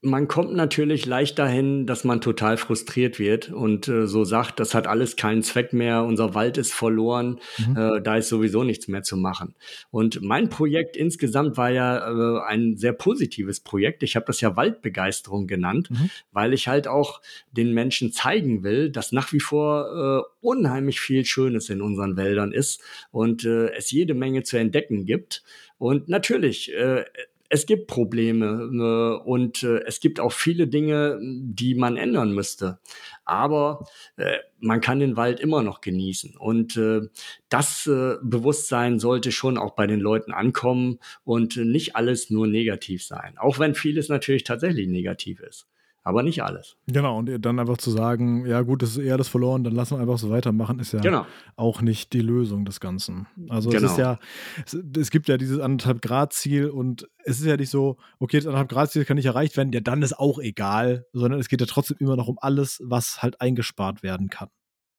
man 0.01 0.27
kommt 0.27 0.53
natürlich 0.53 1.07
leicht 1.07 1.39
dahin, 1.39 1.87
dass 1.87 2.03
man 2.03 2.21
total 2.21 2.57
frustriert 2.57 3.17
wird 3.17 3.49
und 3.49 3.87
äh, 3.87 4.05
so 4.05 4.23
sagt, 4.25 4.59
das 4.59 4.75
hat 4.75 4.85
alles 4.85 5.15
keinen 5.15 5.41
Zweck 5.41 5.73
mehr, 5.73 6.03
unser 6.03 6.35
Wald 6.35 6.59
ist 6.59 6.71
verloren, 6.71 7.39
mhm. 7.57 7.77
äh, 7.77 8.01
da 8.01 8.17
ist 8.17 8.29
sowieso 8.29 8.63
nichts 8.63 8.87
mehr 8.87 9.01
zu 9.01 9.17
machen. 9.17 9.55
Und 9.89 10.21
mein 10.21 10.49
Projekt 10.49 10.95
insgesamt 10.95 11.57
war 11.57 11.71
ja 11.71 11.97
äh, 11.97 12.41
ein 12.47 12.77
sehr 12.77 12.93
positives 12.93 13.59
Projekt. 13.59 14.03
Ich 14.03 14.15
habe 14.15 14.27
das 14.27 14.39
ja 14.39 14.55
Waldbegeisterung 14.55 15.47
genannt, 15.47 15.89
mhm. 15.89 16.11
weil 16.31 16.53
ich 16.53 16.67
halt 16.67 16.87
auch 16.87 17.21
den 17.51 17.73
Menschen 17.73 18.11
zeigen 18.11 18.63
will, 18.63 18.91
dass 18.91 19.11
nach 19.11 19.33
wie 19.33 19.39
vor 19.39 20.23
äh, 20.23 20.45
unheimlich 20.45 20.99
viel 20.99 21.25
Schönes 21.25 21.69
in 21.69 21.81
unseren 21.81 22.17
Wäldern 22.17 22.51
ist 22.51 22.81
und 23.09 23.45
äh, 23.45 23.71
es 23.71 23.89
jede 23.89 24.13
Menge 24.13 24.43
zu 24.43 24.57
entdecken 24.57 25.05
gibt. 25.05 25.43
Und 25.79 26.07
natürlich, 26.07 26.73
äh, 26.73 27.05
es 27.49 27.65
gibt 27.65 27.87
Probleme 27.87 28.45
äh, 28.45 29.27
und 29.27 29.63
äh, 29.63 29.83
es 29.85 29.99
gibt 29.99 30.19
auch 30.19 30.31
viele 30.31 30.67
Dinge, 30.67 31.19
die 31.21 31.75
man 31.75 31.97
ändern 31.97 32.33
müsste. 32.33 32.79
Aber 33.25 33.87
äh, 34.17 34.37
man 34.59 34.81
kann 34.81 34.99
den 34.99 35.17
Wald 35.17 35.39
immer 35.39 35.63
noch 35.63 35.81
genießen. 35.81 36.35
Und 36.37 36.77
äh, 36.77 37.01
das 37.49 37.87
äh, 37.87 38.15
Bewusstsein 38.21 38.99
sollte 38.99 39.31
schon 39.31 39.57
auch 39.57 39.75
bei 39.75 39.87
den 39.87 39.99
Leuten 39.99 40.33
ankommen 40.33 40.99
und 41.23 41.57
nicht 41.57 41.95
alles 41.95 42.29
nur 42.29 42.47
negativ 42.47 43.05
sein. 43.05 43.37
Auch 43.37 43.59
wenn 43.59 43.75
vieles 43.75 44.09
natürlich 44.09 44.43
tatsächlich 44.43 44.87
negativ 44.87 45.39
ist 45.39 45.67
aber 46.07 46.23
nicht 46.23 46.41
alles. 46.41 46.77
Genau, 46.87 47.17
und 47.19 47.45
dann 47.45 47.59
einfach 47.59 47.77
zu 47.77 47.91
sagen, 47.91 48.45
ja 48.45 48.61
gut, 48.61 48.81
das 48.81 48.91
ist 48.91 48.99
eher 48.99 49.17
das 49.17 49.27
verloren, 49.27 49.65
dann 49.65 49.73
lassen 49.73 49.97
wir 49.97 50.01
einfach 50.01 50.17
so 50.17 50.29
weitermachen, 50.29 50.79
ist 50.79 50.93
ja 50.93 51.01
genau. 51.01 51.25
auch 51.57 51.81
nicht 51.81 52.13
die 52.13 52.21
Lösung 52.21 52.63
des 52.63 52.79
Ganzen. 52.79 53.27
Also 53.49 53.69
genau. 53.69 53.85
es 53.85 53.91
ist 53.91 53.97
ja, 53.97 54.17
es, 54.65 54.77
es, 54.97 55.11
gibt 55.11 55.27
ja 55.27 55.35
dieses 55.35 55.59
anderthalb 55.59 56.01
Grad 56.01 56.31
Ziel 56.31 56.69
und 56.69 57.09
es 57.25 57.41
ist 57.41 57.45
ja 57.45 57.57
nicht 57.57 57.69
so, 57.69 57.97
okay, 58.19 58.37
das 58.37 58.45
anderthalb 58.45 58.69
Grad 58.69 58.91
Ziel 58.91 59.03
kann 59.03 59.17
nicht 59.17 59.25
erreicht 59.25 59.57
werden, 59.57 59.73
ja 59.73 59.81
dann 59.81 60.01
ist 60.01 60.17
auch 60.17 60.39
egal, 60.39 61.05
sondern 61.11 61.41
es 61.41 61.49
geht 61.49 61.59
ja 61.59 61.67
trotzdem 61.67 61.97
immer 61.99 62.15
noch 62.15 62.29
um 62.29 62.37
alles, 62.39 62.81
was 62.85 63.21
halt 63.21 63.41
eingespart 63.41 64.01
werden 64.01 64.29
kann. 64.29 64.47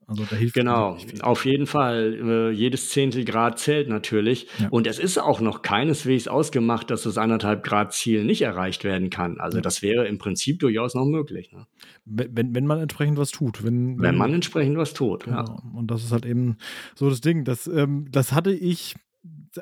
Also 0.09 0.25
da 0.25 0.37
hilft 0.37 0.55
genau, 0.55 0.97
auf 1.21 1.45
jeden 1.45 1.67
Fall. 1.67 2.15
Äh, 2.15 2.51
jedes 2.51 2.89
Zehntel 2.89 3.27
Grad 3.27 3.59
zählt 3.59 3.91
natürlich. 3.91 4.47
Ja. 4.59 4.69
Und 4.71 4.87
es 4.87 4.99
ist 4.99 5.19
auch 5.19 5.41
noch 5.41 5.61
keineswegs 5.61 6.29
ausgemacht, 6.29 6.91
dass 6.91 7.03
das 7.03 7.19
anderthalb 7.19 7.63
Grad 7.63 7.93
Ziel 7.93 8.25
nicht 8.25 8.41
erreicht 8.41 8.85
werden 8.85 9.11
kann. 9.11 9.39
Also 9.39 9.59
ja. 9.59 9.63
das 9.63 9.83
wäre 9.83 10.09
im 10.09 10.17
Prinzip 10.17 10.61
durchaus 10.61 10.95
noch 10.95 11.05
möglich. 11.05 11.53
Ne? 11.53 11.67
Wenn, 12.07 12.55
wenn 12.55 12.67
man 12.67 12.81
entsprechend 12.81 13.19
was 13.19 13.33
tut. 13.33 13.63
Wenn, 13.63 13.99
wenn, 13.99 14.03
wenn 14.03 14.17
man 14.17 14.33
entsprechend 14.33 14.79
was 14.79 14.95
tut, 14.95 15.25
genau. 15.25 15.45
ja. 15.45 15.63
Und 15.75 15.91
das 15.91 16.03
ist 16.03 16.11
halt 16.11 16.25
eben 16.25 16.57
so 16.95 17.11
das 17.11 17.21
Ding. 17.21 17.45
Das, 17.45 17.67
ähm, 17.67 18.07
das 18.11 18.33
hatte 18.33 18.53
ich 18.53 18.95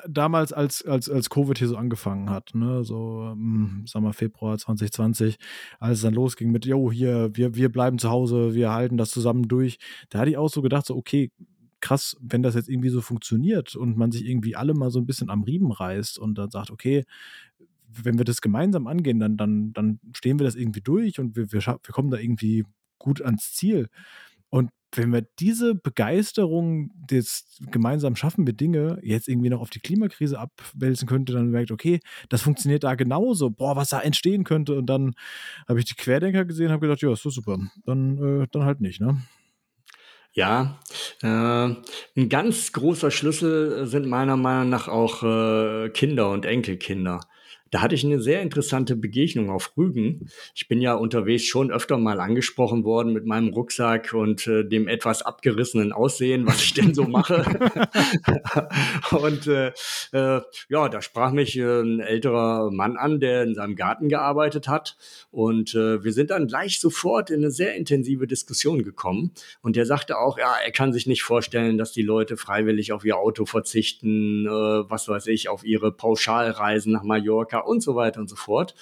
damals, 0.07 0.53
als, 0.53 0.85
als, 0.85 1.09
als 1.09 1.29
Covid 1.29 1.57
hier 1.57 1.67
so 1.67 1.77
angefangen 1.77 2.29
hat, 2.29 2.53
ne, 2.53 2.83
so, 2.83 3.29
ähm, 3.31 3.83
sag 3.85 4.01
mal, 4.01 4.13
Februar 4.13 4.57
2020, 4.57 5.37
als 5.79 5.97
es 5.97 6.01
dann 6.03 6.13
losging 6.13 6.51
mit, 6.51 6.65
jo, 6.65 6.91
hier, 6.91 7.29
wir, 7.33 7.55
wir 7.55 7.71
bleiben 7.71 7.99
zu 7.99 8.09
Hause, 8.09 8.53
wir 8.53 8.71
halten 8.71 8.97
das 8.97 9.11
zusammen 9.11 9.47
durch, 9.47 9.77
da 10.09 10.19
hatte 10.19 10.29
ich 10.31 10.37
auch 10.37 10.49
so 10.49 10.61
gedacht, 10.61 10.85
so, 10.85 10.95
okay, 10.95 11.31
krass, 11.79 12.17
wenn 12.19 12.43
das 12.43 12.55
jetzt 12.55 12.69
irgendwie 12.69 12.89
so 12.89 13.01
funktioniert 13.01 13.75
und 13.75 13.97
man 13.97 14.11
sich 14.11 14.25
irgendwie 14.25 14.55
alle 14.55 14.73
mal 14.73 14.89
so 14.89 14.99
ein 14.99 15.05
bisschen 15.05 15.29
am 15.29 15.43
Riemen 15.43 15.71
reißt 15.71 16.19
und 16.19 16.37
dann 16.37 16.49
sagt, 16.49 16.71
okay, 16.71 17.03
wenn 17.87 18.17
wir 18.17 18.25
das 18.25 18.41
gemeinsam 18.41 18.87
angehen, 18.87 19.19
dann, 19.19 19.37
dann, 19.37 19.73
dann 19.73 19.99
stehen 20.13 20.39
wir 20.39 20.45
das 20.45 20.55
irgendwie 20.55 20.81
durch 20.81 21.19
und 21.19 21.35
wir, 21.35 21.51
wir, 21.51 21.61
wir 21.61 21.93
kommen 21.93 22.11
da 22.11 22.17
irgendwie 22.17 22.65
gut 22.97 23.21
ans 23.21 23.53
Ziel. 23.53 23.87
Und 24.49 24.71
wenn 24.93 25.11
wir 25.11 25.21
diese 25.39 25.75
Begeisterung 25.75 26.91
des 27.09 27.59
gemeinsam 27.71 28.15
schaffen 28.15 28.47
wir 28.47 28.53
Dinge 28.53 28.99
jetzt 29.03 29.27
irgendwie 29.27 29.49
noch 29.49 29.61
auf 29.61 29.69
die 29.69 29.79
Klimakrise 29.79 30.39
abwälzen 30.39 31.07
könnte, 31.07 31.33
dann 31.33 31.51
merkt, 31.51 31.71
okay, 31.71 31.99
das 32.29 32.41
funktioniert 32.41 32.83
da 32.83 32.95
genauso. 32.95 33.49
Boah, 33.49 33.75
was 33.75 33.89
da 33.89 33.99
entstehen 33.99 34.43
könnte. 34.43 34.77
Und 34.77 34.87
dann 34.87 35.13
habe 35.67 35.79
ich 35.79 35.85
die 35.85 35.95
Querdenker 35.95 36.45
gesehen 36.45 36.71
habe 36.71 36.81
gedacht, 36.81 37.01
ja, 37.01 37.11
ist 37.11 37.23
so 37.23 37.29
super. 37.29 37.57
Dann, 37.85 38.41
äh, 38.43 38.47
dann 38.51 38.63
halt 38.63 38.81
nicht, 38.81 39.01
ne? 39.01 39.21
Ja, 40.33 40.79
äh, 41.23 41.27
ein 41.27 42.29
ganz 42.29 42.71
großer 42.71 43.09
Schlüssel 43.09 43.87
sind 43.87 44.07
meiner 44.07 44.37
Meinung 44.37 44.69
nach 44.69 44.87
auch 44.87 45.23
äh, 45.23 45.89
Kinder 45.89 46.29
und 46.29 46.45
Enkelkinder. 46.45 47.21
Da 47.71 47.81
hatte 47.81 47.95
ich 47.95 48.05
eine 48.05 48.19
sehr 48.19 48.41
interessante 48.41 48.95
Begegnung 48.95 49.49
auf 49.49 49.73
Rügen. 49.77 50.29
Ich 50.55 50.67
bin 50.67 50.81
ja 50.81 50.93
unterwegs 50.93 51.43
schon 51.43 51.71
öfter 51.71 51.97
mal 51.97 52.19
angesprochen 52.19 52.83
worden 52.83 53.13
mit 53.13 53.25
meinem 53.25 53.49
Rucksack 53.49 54.13
und 54.13 54.47
äh, 54.47 54.63
dem 54.63 54.87
etwas 54.87 55.21
abgerissenen 55.21 55.91
Aussehen, 55.91 56.47
was 56.47 56.63
ich 56.63 56.73
denn 56.73 56.93
so 56.93 57.03
mache. 57.03 57.43
und 59.11 59.47
äh, 59.47 59.71
äh, 60.11 60.41
ja, 60.69 60.89
da 60.89 61.01
sprach 61.01 61.31
mich 61.31 61.57
äh, 61.57 61.81
ein 61.81 61.99
älterer 61.99 62.71
Mann 62.71 62.97
an, 62.97 63.19
der 63.19 63.43
in 63.43 63.55
seinem 63.55 63.75
Garten 63.75 64.09
gearbeitet 64.09 64.67
hat. 64.67 64.97
Und 65.31 65.75
äh, 65.75 66.03
wir 66.03 66.13
sind 66.13 66.31
dann 66.31 66.47
gleich 66.47 66.79
sofort 66.79 67.29
in 67.29 67.41
eine 67.41 67.51
sehr 67.51 67.75
intensive 67.75 68.27
Diskussion 68.27 68.83
gekommen. 68.83 69.31
Und 69.61 69.75
der 69.75 69.85
sagte 69.85 70.17
auch, 70.17 70.37
ja, 70.37 70.55
er 70.63 70.71
kann 70.71 70.93
sich 70.93 71.07
nicht 71.07 71.23
vorstellen, 71.23 71.77
dass 71.77 71.91
die 71.91 72.01
Leute 72.01 72.37
freiwillig 72.37 72.91
auf 72.91 73.05
ihr 73.05 73.17
Auto 73.17 73.45
verzichten, 73.45 74.45
äh, 74.45 74.49
was 74.49 75.07
weiß 75.07 75.27
ich, 75.27 75.49
auf 75.49 75.63
ihre 75.63 75.91
Pauschalreisen 75.91 76.93
nach 76.93 77.03
Mallorca 77.03 77.56
Amerika 77.57 77.59
und 77.59 77.81
so 77.81 77.95
weiter 77.95 78.19
und 78.19 78.29
so 78.29 78.35
fort. 78.35 78.75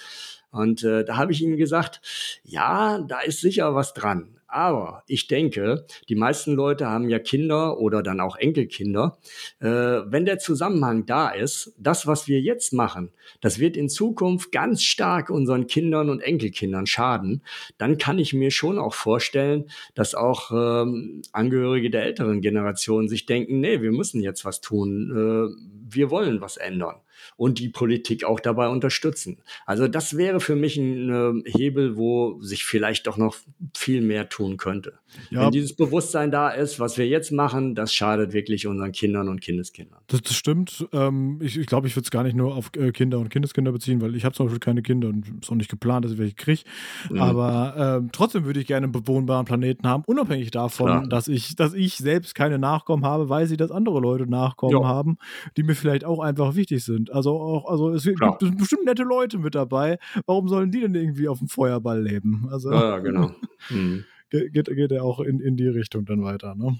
Und 0.50 0.84
äh, 0.84 1.04
da 1.04 1.16
habe 1.16 1.32
ich 1.32 1.42
ihm 1.42 1.56
gesagt, 1.56 2.00
ja, 2.44 3.00
da 3.00 3.20
ist 3.20 3.40
sicher 3.40 3.74
was 3.74 3.92
dran. 3.94 4.32
Aber 4.48 5.02
ich 5.08 5.26
denke, 5.26 5.84
die 6.08 6.14
meisten 6.14 6.54
Leute 6.54 6.86
haben 6.86 7.10
ja 7.10 7.18
Kinder 7.18 7.78
oder 7.78 8.00
dann 8.02 8.20
auch 8.20 8.36
Enkelkinder. 8.36 9.18
Äh, 9.58 9.66
wenn 9.66 10.24
der 10.24 10.38
Zusammenhang 10.38 11.04
da 11.04 11.30
ist, 11.30 11.74
das, 11.78 12.06
was 12.06 12.28
wir 12.28 12.40
jetzt 12.40 12.72
machen, 12.72 13.10
das 13.40 13.58
wird 13.58 13.76
in 13.76 13.88
Zukunft 13.88 14.52
ganz 14.52 14.84
stark 14.84 15.30
unseren 15.30 15.66
Kindern 15.66 16.08
und 16.08 16.20
Enkelkindern 16.20 16.86
schaden, 16.86 17.42
dann 17.76 17.98
kann 17.98 18.20
ich 18.20 18.32
mir 18.32 18.52
schon 18.52 18.78
auch 18.78 18.94
vorstellen, 18.94 19.68
dass 19.94 20.14
auch 20.14 20.52
ähm, 20.52 21.22
Angehörige 21.32 21.90
der 21.90 22.04
älteren 22.04 22.40
Generation 22.40 23.08
sich 23.08 23.26
denken, 23.26 23.60
nee, 23.60 23.82
wir 23.82 23.92
müssen 23.92 24.22
jetzt 24.22 24.44
was 24.44 24.60
tun, 24.60 25.10
äh, 25.10 25.92
wir 25.92 26.10
wollen 26.10 26.40
was 26.40 26.56
ändern 26.56 27.00
und 27.36 27.58
die 27.58 27.68
Politik 27.68 28.24
auch 28.24 28.40
dabei 28.40 28.68
unterstützen. 28.68 29.38
Also 29.64 29.88
das 29.88 30.16
wäre 30.16 30.40
für 30.40 30.56
mich 30.56 30.76
ein 30.76 31.44
äh, 31.44 31.50
Hebel, 31.50 31.96
wo 31.96 32.40
sich 32.40 32.64
vielleicht 32.64 33.06
doch 33.06 33.16
noch 33.16 33.36
viel 33.74 34.00
mehr 34.00 34.28
tun 34.28 34.56
könnte. 34.56 34.94
Ja. 35.30 35.42
Wenn 35.42 35.50
dieses 35.50 35.74
Bewusstsein 35.74 36.30
da 36.30 36.50
ist, 36.50 36.80
was 36.80 36.98
wir 36.98 37.06
jetzt 37.06 37.32
machen, 37.32 37.74
das 37.74 37.94
schadet 37.94 38.32
wirklich 38.32 38.66
unseren 38.66 38.92
Kindern 38.92 39.28
und 39.28 39.40
Kindeskindern. 39.40 40.00
Das, 40.08 40.22
das 40.22 40.34
stimmt. 40.34 40.86
Ähm, 40.92 41.38
ich 41.42 41.54
glaube, 41.54 41.60
ich, 41.62 41.66
glaub, 41.66 41.86
ich 41.86 41.96
würde 41.96 42.04
es 42.04 42.10
gar 42.10 42.22
nicht 42.22 42.36
nur 42.36 42.54
auf 42.54 42.70
äh, 42.76 42.92
Kinder 42.92 43.18
und 43.18 43.28
Kindeskinder 43.28 43.72
beziehen, 43.72 44.00
weil 44.00 44.14
ich 44.16 44.24
habe 44.24 44.34
zum 44.34 44.46
Beispiel 44.46 44.60
keine 44.60 44.82
Kinder 44.82 45.08
und 45.08 45.26
es 45.26 45.32
ist 45.42 45.50
auch 45.50 45.56
nicht 45.56 45.70
geplant, 45.70 46.04
dass 46.04 46.12
ich 46.12 46.18
welche 46.18 46.34
kriege. 46.34 46.62
Mhm. 47.10 47.18
Aber 47.18 48.02
äh, 48.04 48.08
trotzdem 48.12 48.44
würde 48.44 48.60
ich 48.60 48.66
gerne 48.66 48.84
einen 48.84 48.92
bewohnbaren 48.92 49.44
Planeten 49.44 49.86
haben, 49.86 50.04
unabhängig 50.06 50.50
davon, 50.50 51.08
dass 51.08 51.28
ich, 51.28 51.56
dass 51.56 51.74
ich 51.74 51.96
selbst 51.96 52.34
keine 52.34 52.58
Nachkommen 52.58 53.04
habe, 53.04 53.28
weiß 53.28 53.50
ich, 53.50 53.56
dass 53.56 53.70
andere 53.70 54.00
Leute 54.00 54.26
Nachkommen 54.26 54.82
ja. 54.82 54.86
haben, 54.86 55.18
die 55.56 55.62
mir 55.62 55.74
vielleicht 55.74 56.04
auch 56.04 56.20
einfach 56.20 56.54
wichtig 56.54 56.84
sind. 56.84 57.05
Also 57.10 57.38
auch, 57.40 57.68
also 57.70 57.90
es 57.90 58.04
gibt 58.04 58.18
Klar. 58.18 58.38
bestimmt 58.56 58.84
nette 58.84 59.02
Leute 59.02 59.38
mit 59.38 59.54
dabei. 59.54 59.98
Warum 60.26 60.48
sollen 60.48 60.70
die 60.70 60.80
denn 60.80 60.94
irgendwie 60.94 61.28
auf 61.28 61.38
dem 61.38 61.48
Feuerball 61.48 62.02
leben? 62.02 62.48
Also, 62.50 62.72
ja, 62.72 62.98
genau. 62.98 63.34
Mhm. 63.68 64.04
geht, 64.30 64.52
geht 64.52 64.92
er 64.92 65.02
auch 65.02 65.18
in, 65.18 65.40
in 65.40 65.56
die 65.56 65.66
Richtung 65.66 66.04
dann 66.04 66.22
weiter, 66.22 66.54
ne? 66.54 66.78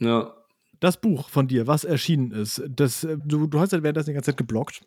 Ja. 0.00 0.34
Das 0.80 1.00
Buch 1.00 1.30
von 1.30 1.48
dir, 1.48 1.66
was 1.66 1.84
erschienen 1.84 2.30
ist, 2.30 2.62
das, 2.68 3.04
äh, 3.04 3.16
du, 3.24 3.46
du 3.46 3.58
hast 3.58 3.72
ja 3.72 3.82
währenddessen 3.82 4.10
die 4.10 4.14
ganze 4.14 4.32
Zeit 4.32 4.36
geblockt 4.36 4.82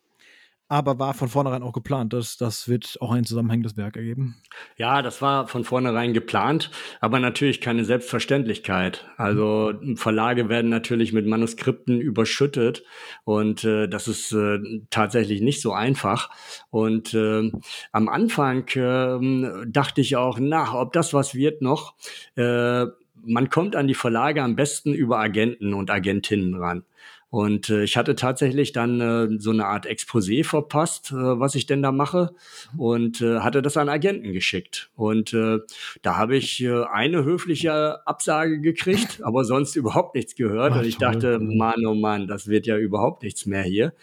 aber 0.69 0.99
war 0.99 1.15
von 1.15 1.27
vornherein 1.27 1.63
auch 1.63 1.73
geplant. 1.73 2.13
dass 2.13 2.37
das 2.37 2.69
wird 2.69 2.97
auch 3.01 3.11
ein 3.11 3.25
zusammenhängendes 3.25 3.75
Werk 3.75 3.97
ergeben. 3.97 4.37
Ja, 4.77 5.01
das 5.01 5.21
war 5.21 5.47
von 5.47 5.63
vornherein 5.63 6.13
geplant, 6.13 6.69
aber 7.01 7.19
natürlich 7.19 7.59
keine 7.59 7.83
Selbstverständlichkeit. 7.83 9.05
Also 9.17 9.73
Verlage 9.95 10.47
werden 10.47 10.69
natürlich 10.69 11.11
mit 11.11 11.25
Manuskripten 11.25 11.99
überschüttet 11.99 12.83
und 13.23 13.63
äh, 13.63 13.87
das 13.89 14.07
ist 14.07 14.31
äh, 14.31 14.59
tatsächlich 14.91 15.41
nicht 15.41 15.61
so 15.61 15.73
einfach. 15.73 16.29
Und 16.69 17.15
äh, 17.15 17.51
am 17.91 18.07
Anfang 18.07 18.67
äh, 18.75 19.65
dachte 19.67 20.01
ich 20.01 20.15
auch, 20.15 20.37
na, 20.39 20.79
ob 20.79 20.93
das 20.93 21.13
was 21.13 21.33
wird 21.33 21.63
noch. 21.63 21.95
Äh, 22.35 22.85
man 23.25 23.49
kommt 23.49 23.75
an 23.75 23.87
die 23.87 23.95
Verlage 23.95 24.43
am 24.43 24.55
besten 24.55 24.93
über 24.93 25.19
Agenten 25.19 25.73
und 25.73 25.89
Agentinnen 25.89 26.55
ran. 26.55 26.83
Und 27.29 27.69
äh, 27.69 27.83
ich 27.83 27.95
hatte 27.95 28.15
tatsächlich 28.15 28.71
dann 28.71 29.01
äh, 29.01 29.39
so 29.39 29.51
eine 29.51 29.65
Art 29.65 29.85
Exposé 29.85 30.43
verpasst, 30.43 31.11
äh, 31.11 31.15
was 31.15 31.53
ich 31.55 31.67
denn 31.67 31.83
da 31.83 31.91
mache, 31.91 32.31
und 32.77 33.21
äh, 33.21 33.39
hatte 33.39 33.61
das 33.61 33.77
an 33.77 33.87
Agenten 33.87 34.33
geschickt. 34.33 34.89
Und 34.95 35.33
äh, 35.33 35.59
da 36.01 36.17
habe 36.17 36.35
ich 36.35 36.63
äh, 36.63 36.83
eine 36.85 37.23
höfliche 37.23 38.05
Absage 38.07 38.59
gekriegt, 38.59 39.21
aber 39.23 39.43
sonst 39.45 39.75
überhaupt 39.75 40.15
nichts 40.15 40.35
gehört. 40.35 40.73
Ach, 40.73 40.79
und 40.79 40.85
ich 40.85 40.97
toll. 40.97 41.11
dachte, 41.11 41.39
Mann, 41.39 41.85
oh 41.85 41.93
Mann, 41.93 42.27
das 42.27 42.47
wird 42.47 42.65
ja 42.65 42.77
überhaupt 42.77 43.21
nichts 43.21 43.45
mehr 43.45 43.63
hier. 43.63 43.93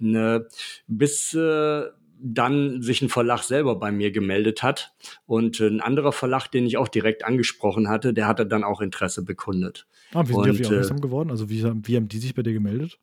Äh, 0.00 0.40
bis 0.86 1.34
äh, 1.34 1.86
dann 2.18 2.82
sich 2.82 3.02
ein 3.02 3.08
Verlag 3.08 3.42
selber 3.42 3.76
bei 3.76 3.92
mir 3.92 4.10
gemeldet 4.10 4.62
hat 4.62 4.94
und 5.26 5.60
ein 5.60 5.80
anderer 5.80 6.12
Verlag, 6.12 6.48
den 6.48 6.66
ich 6.66 6.76
auch 6.76 6.88
direkt 6.88 7.24
angesprochen 7.24 7.88
hatte, 7.88 8.14
der 8.14 8.26
hatte 8.26 8.46
dann 8.46 8.64
auch 8.64 8.80
Interesse 8.80 9.24
bekundet. 9.24 9.86
Ah, 10.12 10.22
wie 10.22 10.28
sind 10.28 10.36
und, 10.36 10.44
die 10.44 10.50
auf 10.50 10.56
die 10.56 10.64
aufmerksam 10.64 11.00
geworden? 11.00 11.30
Also 11.30 11.50
wie, 11.50 11.62
wie 11.62 11.96
haben 11.96 12.08
die 12.08 12.18
sich 12.18 12.34
bei 12.34 12.42
dir 12.42 12.52
gemeldet? 12.52 12.98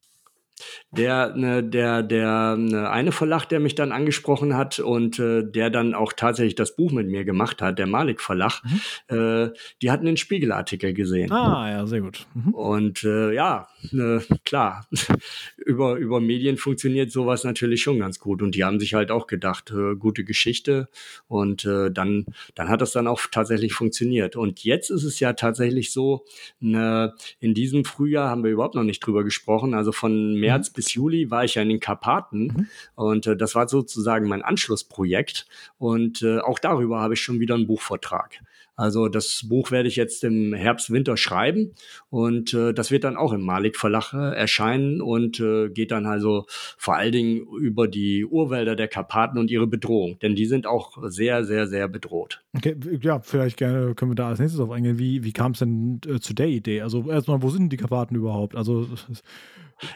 Der, 0.91 1.35
ne, 1.35 1.63
der, 1.63 2.03
der 2.03 2.55
ne, 2.55 2.89
eine 2.89 3.11
Verlag, 3.11 3.45
der 3.45 3.59
mich 3.59 3.75
dann 3.75 3.91
angesprochen 3.91 4.55
hat 4.55 4.79
und 4.79 5.17
äh, 5.19 5.43
der 5.43 5.69
dann 5.69 5.95
auch 5.95 6.13
tatsächlich 6.13 6.55
das 6.55 6.75
Buch 6.75 6.91
mit 6.91 7.07
mir 7.07 7.25
gemacht 7.25 7.61
hat, 7.61 7.79
der 7.79 7.87
Malik 7.87 8.21
Verlag, 8.21 8.61
mhm. 8.63 9.17
äh, 9.17 9.49
die 9.81 9.91
hatten 9.91 10.05
den 10.05 10.17
Spiegelartikel 10.17 10.93
gesehen. 10.93 11.31
Ah, 11.31 11.69
ja, 11.69 11.87
sehr 11.87 12.01
gut. 12.01 12.27
Mhm. 12.35 12.53
Und 12.53 13.03
äh, 13.03 13.33
ja, 13.33 13.67
ne, 13.91 14.23
klar, 14.45 14.87
über, 15.57 15.95
über 15.95 16.19
Medien 16.19 16.57
funktioniert 16.57 17.11
sowas 17.11 17.43
natürlich 17.43 17.81
schon 17.81 17.99
ganz 17.99 18.19
gut. 18.19 18.41
Und 18.41 18.55
die 18.55 18.63
haben 18.63 18.79
sich 18.79 18.93
halt 18.93 19.11
auch 19.11 19.27
gedacht, 19.27 19.71
äh, 19.71 19.95
gute 19.95 20.23
Geschichte. 20.23 20.89
Und 21.27 21.65
äh, 21.65 21.91
dann, 21.91 22.25
dann 22.55 22.69
hat 22.69 22.81
das 22.81 22.91
dann 22.91 23.07
auch 23.07 23.21
tatsächlich 23.31 23.73
funktioniert. 23.73 24.35
Und 24.35 24.63
jetzt 24.63 24.89
ist 24.89 25.03
es 25.03 25.19
ja 25.19 25.33
tatsächlich 25.33 25.91
so, 25.91 26.25
ne, 26.59 27.13
in 27.39 27.53
diesem 27.53 27.85
Frühjahr 27.85 28.29
haben 28.29 28.43
wir 28.43 28.51
überhaupt 28.51 28.75
noch 28.75 28.83
nicht 28.83 28.99
drüber 28.99 29.23
gesprochen. 29.23 29.73
Also 29.73 29.91
von 29.91 30.35
März 30.35 30.69
mhm. 30.69 30.73
bis 30.75 30.93
Juli 30.93 31.31
war 31.31 31.43
ich 31.43 31.55
ja 31.55 31.61
in 31.61 31.69
den 31.69 31.79
Karpaten. 31.79 32.43
Mhm. 32.43 32.67
Und 32.95 33.27
äh, 33.27 33.35
das 33.35 33.55
war 33.55 33.67
sozusagen 33.67 34.27
mein 34.27 34.41
Anschlussprojekt. 34.41 35.47
Und 35.77 36.21
äh, 36.21 36.39
auch 36.39 36.59
darüber 36.59 37.01
habe 37.01 37.15
ich 37.15 37.21
schon 37.21 37.39
wieder 37.39 37.55
einen 37.55 37.67
Buchvortrag. 37.67 38.39
Also 38.75 39.07
das 39.07 39.45
Buch 39.47 39.71
werde 39.71 39.87
ich 39.87 39.95
jetzt 39.95 40.23
im 40.23 40.53
Herbst, 40.53 40.91
Winter 40.91 41.15
schreiben 41.15 41.73
und 42.09 42.53
äh, 42.53 42.73
das 42.73 42.89
wird 42.89 43.03
dann 43.03 43.17
auch 43.17 43.33
im 43.33 43.41
Malik 43.41 43.77
Verlag 43.77 44.13
äh, 44.13 44.35
erscheinen 44.35 45.01
und 45.01 45.39
äh, 45.39 45.69
geht 45.69 45.91
dann 45.91 46.05
also 46.05 46.45
vor 46.77 46.95
allen 46.95 47.11
Dingen 47.11 47.45
über 47.59 47.87
die 47.87 48.25
Urwälder 48.25 48.75
der 48.75 48.87
Karpaten 48.87 49.37
und 49.37 49.51
ihre 49.51 49.67
Bedrohung, 49.67 50.17
denn 50.21 50.35
die 50.35 50.45
sind 50.45 50.65
auch 50.65 50.97
sehr, 51.09 51.43
sehr, 51.43 51.67
sehr 51.67 51.87
bedroht. 51.87 52.43
Okay, 52.55 52.75
ja, 53.01 53.19
vielleicht 53.19 53.57
gerne 53.57 53.93
können 53.95 54.11
wir 54.11 54.15
da 54.15 54.29
als 54.29 54.39
nächstes 54.39 54.59
auf 54.59 54.71
eingehen. 54.71 54.97
Wie, 54.97 55.23
wie 55.23 55.33
kam 55.33 55.51
es 55.51 55.59
denn 55.59 56.01
äh, 56.07 56.19
zu 56.19 56.33
der 56.33 56.47
Idee? 56.47 56.81
Also 56.81 57.09
erstmal, 57.09 57.41
wo 57.41 57.49
sind 57.49 57.71
die 57.71 57.77
Karpaten 57.77 58.15
überhaupt? 58.15 58.55
Also 58.55 58.87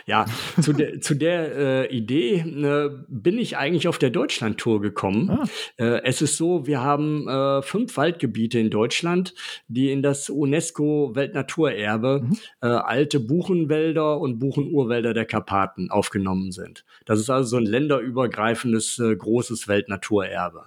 ja, 0.05 0.25
zu 0.61 0.73
der, 0.73 1.01
zu 1.01 1.15
der 1.15 1.55
äh, 1.55 1.95
Idee 1.95 2.39
äh, 2.39 2.89
bin 3.07 3.37
ich 3.37 3.57
eigentlich 3.57 3.87
auf 3.87 3.97
der 3.97 4.09
Deutschland-Tour 4.09 4.81
gekommen. 4.81 5.29
Ah. 5.29 5.45
Äh, 5.77 6.01
es 6.03 6.21
ist 6.21 6.37
so, 6.37 6.67
wir 6.67 6.81
haben 6.81 7.27
äh, 7.27 7.61
fünf 7.61 7.97
Waldgebiete 7.97 8.59
in 8.59 8.69
Deutschland, 8.69 9.33
die 9.67 9.91
in 9.91 10.01
das 10.01 10.29
UNESCO-Weltnaturerbe 10.29 12.21
mhm. 12.23 12.37
Äh, 12.61 12.67
alte 12.67 13.19
Buchenwälder 13.19 14.19
und 14.19 14.39
Buchenurwälder 14.39 15.13
der 15.13 15.25
Karpaten 15.25 15.91
aufgenommen 15.91 16.51
sind. 16.51 16.85
Das 17.05 17.19
ist 17.19 17.29
also 17.29 17.49
so 17.49 17.57
ein 17.57 17.65
länderübergreifendes 17.65 18.99
äh, 18.99 19.15
großes 19.15 19.67
Weltnaturerbe. 19.67 20.65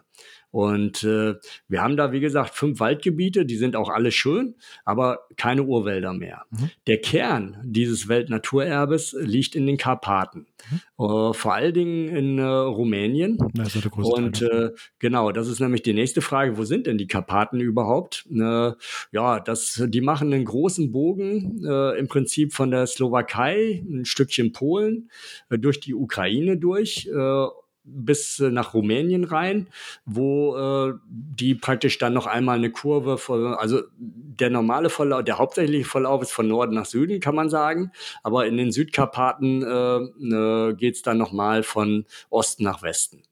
Und 0.50 1.04
äh, 1.04 1.34
wir 1.68 1.82
haben 1.82 1.96
da, 1.96 2.12
wie 2.12 2.20
gesagt, 2.20 2.54
fünf 2.54 2.80
Waldgebiete, 2.80 3.46
die 3.46 3.56
sind 3.56 3.76
auch 3.76 3.88
alle 3.88 4.10
schön, 4.10 4.56
aber 4.84 5.20
keine 5.36 5.62
Urwälder 5.62 6.12
mehr. 6.12 6.44
Mhm. 6.50 6.70
Der 6.86 7.00
Kern 7.00 7.58
dieses 7.64 8.08
Weltnaturerbes 8.08 9.16
liegt 9.18 9.54
in 9.54 9.66
den 9.66 9.76
Karpaten. 9.76 10.46
Mhm. 10.70 11.04
Äh, 11.04 11.34
vor 11.34 11.54
allen 11.54 11.74
Dingen 11.74 12.08
in 12.08 12.38
äh, 12.38 12.42
Rumänien. 12.42 13.38
Das 13.54 13.76
ist 13.76 13.84
der 13.84 13.96
Und 13.96 14.42
äh, 14.42 14.70
genau, 14.98 15.32
das 15.32 15.48
ist 15.48 15.60
nämlich 15.60 15.82
die 15.82 15.94
nächste 15.94 16.20
Frage, 16.20 16.58
wo 16.58 16.64
sind 16.64 16.86
denn 16.86 16.98
die 16.98 17.06
Karpaten 17.06 17.60
überhaupt? 17.60 18.26
Äh, 18.30 18.72
ja, 19.12 19.40
das, 19.40 19.82
die 19.86 20.00
machen 20.00 20.32
einen 20.32 20.44
großen 20.44 20.90
Bogen 20.90 21.64
äh, 21.64 21.98
im 21.98 22.08
Prinzip 22.08 22.52
von 22.52 22.70
der 22.70 22.86
Slowakei, 22.86 23.84
ein 23.88 24.04
Stückchen 24.04 24.52
Polen, 24.52 25.10
äh, 25.48 25.58
durch 25.58 25.80
die 25.80 25.94
Ukraine 25.94 26.56
durch 26.56 27.08
äh, 27.12 27.46
bis 27.84 28.38
nach 28.38 28.74
Rumänien 28.74 29.24
rein, 29.24 29.68
wo 30.04 30.56
äh, 30.56 30.94
die 31.08 31.54
praktisch 31.54 31.98
dann 31.98 32.12
noch 32.12 32.26
einmal 32.26 32.58
eine 32.58 32.70
Kurve, 32.70 33.18
von, 33.18 33.54
also 33.54 33.82
der 33.98 34.50
normale 34.50 34.90
Verlauf, 34.90 35.24
der 35.24 35.38
hauptsächliche 35.38 35.84
Verlauf 35.84 36.22
ist 36.22 36.32
von 36.32 36.48
Norden 36.48 36.74
nach 36.74 36.86
Süden, 36.86 37.20
kann 37.20 37.34
man 37.34 37.48
sagen, 37.48 37.92
aber 38.22 38.46
in 38.46 38.56
den 38.56 38.72
Südkarpaten 38.72 39.62
äh, 39.62 39.96
äh, 40.34 40.74
geht 40.74 40.96
es 40.96 41.02
dann 41.02 41.18
nochmal 41.18 41.62
von 41.62 42.04
Osten 42.28 42.64
nach 42.64 42.82
Westen. 42.82 43.22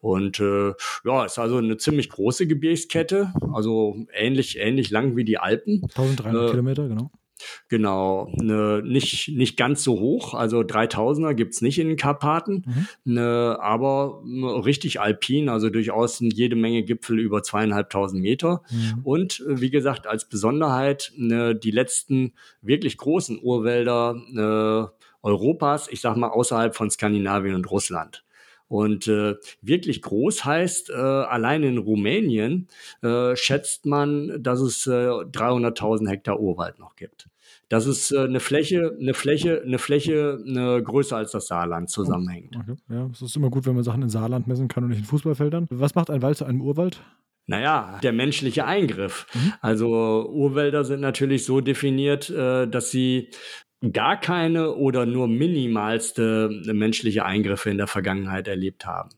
Und 0.00 0.40
äh, 0.40 0.72
ja, 1.04 1.24
ist 1.24 1.38
also 1.38 1.58
eine 1.58 1.76
ziemlich 1.76 2.08
große 2.08 2.48
Gebirgskette, 2.48 3.32
also 3.52 3.96
ähnlich, 4.12 4.58
ähnlich 4.58 4.90
lang 4.90 5.14
wie 5.14 5.24
die 5.24 5.38
Alpen. 5.38 5.82
1300 5.84 6.48
äh, 6.48 6.50
Kilometer, 6.50 6.88
genau. 6.88 7.12
Genau, 7.68 8.32
ne, 8.36 8.82
nicht, 8.84 9.28
nicht 9.28 9.56
ganz 9.56 9.82
so 9.82 9.98
hoch, 9.98 10.34
also 10.34 10.60
3000er 10.60 11.34
gibt's 11.34 11.62
nicht 11.62 11.78
in 11.78 11.88
den 11.88 11.96
Karpaten, 11.96 12.64
mhm. 12.66 13.14
ne, 13.14 13.56
aber 13.60 14.22
ne, 14.24 14.64
richtig 14.64 15.00
alpin, 15.00 15.48
also 15.48 15.70
durchaus 15.70 16.20
jede 16.20 16.56
Menge 16.56 16.82
Gipfel 16.82 17.18
über 17.18 17.42
zweieinhalbtausend 17.42 18.22
Meter. 18.22 18.62
Mhm. 18.70 19.00
Und 19.04 19.40
äh, 19.48 19.60
wie 19.60 19.70
gesagt, 19.70 20.06
als 20.06 20.28
Besonderheit 20.28 21.12
ne, 21.16 21.54
die 21.54 21.70
letzten 21.70 22.34
wirklich 22.60 22.96
großen 22.96 23.40
Urwälder 23.42 24.14
ne, 24.30 24.90
Europas, 25.22 25.88
ich 25.88 26.00
sag 26.00 26.16
mal 26.16 26.28
außerhalb 26.28 26.74
von 26.74 26.90
Skandinavien 26.90 27.54
und 27.54 27.70
Russland. 27.70 28.24
Und 28.72 29.06
äh, 29.06 29.34
wirklich 29.60 30.00
groß 30.00 30.46
heißt, 30.46 30.88
äh, 30.88 30.94
allein 30.94 31.62
in 31.62 31.76
Rumänien 31.76 32.68
äh, 33.02 33.36
schätzt 33.36 33.84
man, 33.84 34.42
dass 34.42 34.60
es 34.60 34.86
äh, 34.86 34.90
300.000 34.90 36.08
Hektar 36.08 36.40
Urwald 36.40 36.78
noch 36.78 36.96
gibt. 36.96 37.28
Das 37.68 37.86
ist 37.86 38.12
äh, 38.12 38.20
eine 38.20 38.40
Fläche, 38.40 38.96
eine 38.98 39.12
Fläche, 39.12 39.60
eine 39.60 39.78
Fläche 39.78 40.42
eine 40.48 40.82
größer 40.82 41.18
als 41.18 41.32
das 41.32 41.48
Saarland 41.48 41.90
zusammenhängt. 41.90 42.56
Okay. 42.56 42.76
Ja, 42.88 43.10
es 43.12 43.20
ist 43.20 43.36
immer 43.36 43.50
gut, 43.50 43.66
wenn 43.66 43.74
man 43.74 43.84
Sachen 43.84 44.00
in 44.00 44.08
Saarland 44.08 44.46
messen 44.46 44.68
kann 44.68 44.84
und 44.84 44.88
nicht 44.88 45.00
in 45.00 45.04
Fußballfeldern. 45.04 45.66
Was 45.68 45.94
macht 45.94 46.08
ein 46.08 46.22
Wald 46.22 46.38
zu 46.38 46.46
einem 46.46 46.62
Urwald? 46.62 47.02
Naja, 47.46 47.98
der 48.02 48.14
menschliche 48.14 48.64
Eingriff. 48.64 49.26
Mhm. 49.34 49.52
Also 49.60 50.30
Urwälder 50.30 50.84
sind 50.84 51.00
natürlich 51.00 51.44
so 51.44 51.60
definiert, 51.60 52.30
äh, 52.30 52.66
dass 52.66 52.90
sie 52.90 53.28
gar 53.90 54.20
keine 54.20 54.74
oder 54.74 55.06
nur 55.06 55.26
minimalste 55.26 56.48
menschliche 56.66 57.24
Eingriffe 57.24 57.70
in 57.70 57.78
der 57.78 57.88
Vergangenheit 57.88 58.46
erlebt 58.46 58.86
haben. 58.86 59.10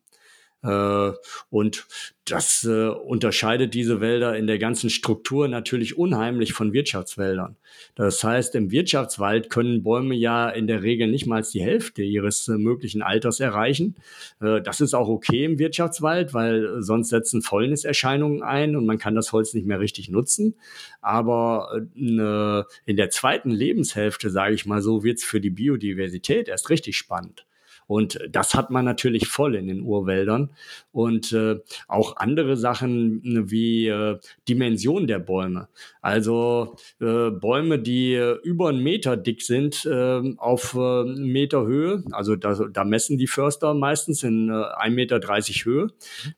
Äh, 0.64 1.12
und 1.50 1.86
das 2.24 2.64
äh, 2.64 2.88
unterscheidet 2.88 3.74
diese 3.74 4.00
Wälder 4.00 4.34
in 4.36 4.46
der 4.46 4.58
ganzen 4.58 4.88
Struktur 4.88 5.46
natürlich 5.46 5.98
unheimlich 5.98 6.54
von 6.54 6.72
Wirtschaftswäldern. 6.72 7.56
Das 7.96 8.24
heißt, 8.24 8.54
im 8.54 8.70
Wirtschaftswald 8.70 9.50
können 9.50 9.82
Bäume 9.82 10.14
ja 10.14 10.48
in 10.48 10.66
der 10.66 10.82
Regel 10.82 11.08
nicht 11.08 11.26
mal 11.26 11.42
die 11.42 11.62
Hälfte 11.62 12.02
ihres 12.02 12.48
äh, 12.48 12.56
möglichen 12.56 13.02
Alters 13.02 13.40
erreichen. 13.40 13.96
Das 14.38 14.80
ist 14.80 14.94
auch 14.94 15.08
okay 15.08 15.44
im 15.44 15.58
Wirtschaftswald, 15.58 16.32
weil 16.32 16.80
sonst 16.80 17.10
setzen 17.10 17.42
Fäulniserscheinungen 17.42 18.42
ein 18.42 18.76
und 18.76 18.86
man 18.86 18.98
kann 18.98 19.14
das 19.14 19.32
Holz 19.32 19.52
nicht 19.52 19.66
mehr 19.66 19.80
richtig 19.80 20.08
nutzen. 20.08 20.54
Aber 21.02 21.82
äh, 21.94 22.62
in 22.86 22.96
der 22.96 23.10
zweiten 23.10 23.50
Lebenshälfte, 23.50 24.30
sage 24.30 24.54
ich 24.54 24.64
mal 24.64 24.80
so, 24.80 25.04
wird 25.04 25.18
es 25.18 25.24
für 25.24 25.40
die 25.40 25.50
Biodiversität 25.50 26.48
erst 26.48 26.70
richtig 26.70 26.96
spannend. 26.96 27.44
Und 27.86 28.18
das 28.30 28.54
hat 28.54 28.70
man 28.70 28.84
natürlich 28.84 29.28
voll 29.28 29.54
in 29.54 29.66
den 29.66 29.82
Urwäldern. 29.82 30.50
Und 30.92 31.32
äh, 31.32 31.60
auch 31.88 32.16
andere 32.16 32.56
Sachen 32.56 33.20
ne, 33.22 33.50
wie 33.50 33.88
äh, 33.88 34.18
Dimension 34.48 35.06
der 35.06 35.18
Bäume. 35.18 35.68
Also 36.00 36.76
äh, 37.00 37.30
Bäume, 37.30 37.78
die 37.78 38.14
äh, 38.14 38.38
über 38.42 38.68
einen 38.68 38.82
Meter 38.82 39.16
dick 39.16 39.42
sind 39.42 39.84
äh, 39.86 40.34
auf 40.36 40.74
äh, 40.74 41.04
Meter 41.04 41.66
Höhe. 41.66 42.04
Also 42.12 42.36
da, 42.36 42.54
da 42.54 42.84
messen 42.84 43.18
die 43.18 43.26
Förster 43.26 43.74
meistens 43.74 44.22
in 44.22 44.48
äh, 44.48 44.52
1,30 44.52 44.90
Meter 44.90 45.20
Höhe. 45.64 45.86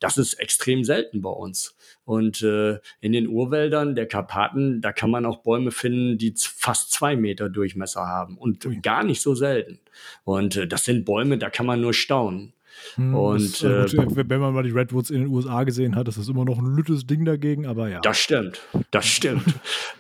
Das 0.01 0.17
ist 0.19 0.35
extrem 0.35 0.85
selten 0.85 1.23
bei 1.23 1.31
uns. 1.31 1.77
Und 2.07 2.41
äh, 2.43 2.79
in 3.01 3.13
den 3.13 3.27
Urwäldern 3.27 3.97
der 3.97 4.07
Karpaten, 4.07 4.81
da 4.81 4.93
kann 4.93 5.11
man 5.11 5.27
auch 5.27 5.43
Bäume 5.43 5.73
finden, 5.73 6.19
die 6.19 6.33
fast 6.39 6.93
zwei 6.93 7.17
Meter 7.17 7.49
Durchmesser 7.49 8.07
haben 8.07 8.39
und 8.39 8.67
gar 8.83 9.03
nicht 9.03 9.21
so 9.21 9.35
selten. 9.35 9.81
Und 10.23 10.57
äh, 10.57 10.69
das 10.69 10.85
sind 10.85 11.05
Bäume, 11.05 11.37
da 11.37 11.51
kann 11.51 11.67
man 11.67 11.81
nur 11.81 11.93
staunen. 11.93 12.53
Hm, 12.97 13.15
und 13.15 13.63
äh, 13.63 13.87
wenn 14.29 14.41
man 14.41 14.55
mal 14.55 14.63
die 14.63 14.71
Redwoods 14.71 15.11
in 15.11 15.23
den 15.23 15.29
USA 15.29 15.65
gesehen 15.65 15.97
hat, 15.97 16.09
ist 16.09 16.19
das 16.19 16.29
immer 16.29 16.45
noch 16.45 16.59
ein 16.59 16.75
lüttes 16.77 17.07
Ding 17.07 17.25
dagegen, 17.25 17.67
aber 17.67 17.89
ja. 17.89 18.01
Das 18.01 18.19
stimmt, 18.19 18.61
das 18.91 19.07
stimmt. 19.07 19.45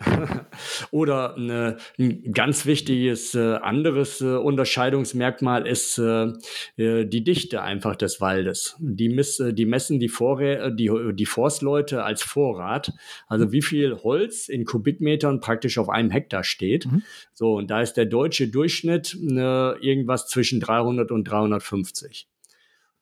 Oder 0.90 1.36
äh, 1.36 2.02
ein 2.02 2.32
ganz 2.32 2.66
wichtiges 2.66 3.34
äh, 3.34 3.56
anderes 3.56 4.20
äh, 4.20 4.36
Unterscheidungsmerkmal 4.36 5.66
ist 5.66 5.98
äh, 5.98 6.32
äh, 6.76 7.04
die 7.06 7.24
Dichte 7.24 7.62
einfach 7.62 7.96
des 7.96 8.20
Waldes. 8.20 8.76
Die, 8.78 9.08
miss, 9.08 9.42
die 9.52 9.66
messen 9.66 10.00
die, 10.00 10.08
Vorrä 10.08 10.70
die, 10.72 10.90
die 11.14 11.26
Forstleute 11.26 12.04
als 12.04 12.22
Vorrat, 12.22 12.92
also 13.26 13.52
wie 13.52 13.62
viel 13.62 13.96
Holz 13.96 14.48
in 14.48 14.64
Kubikmetern 14.64 15.40
praktisch 15.40 15.78
auf 15.78 15.88
einem 15.88 16.10
Hektar 16.10 16.44
steht. 16.44 16.86
Mhm. 16.86 17.02
So, 17.32 17.54
und 17.54 17.70
da 17.70 17.80
ist 17.80 17.94
der 17.94 18.06
deutsche 18.06 18.48
Durchschnitt 18.48 19.14
irgendwas 19.14 20.26
zwischen 20.26 20.60
300 20.60 21.10
und 21.10 21.24
350. 21.24 22.28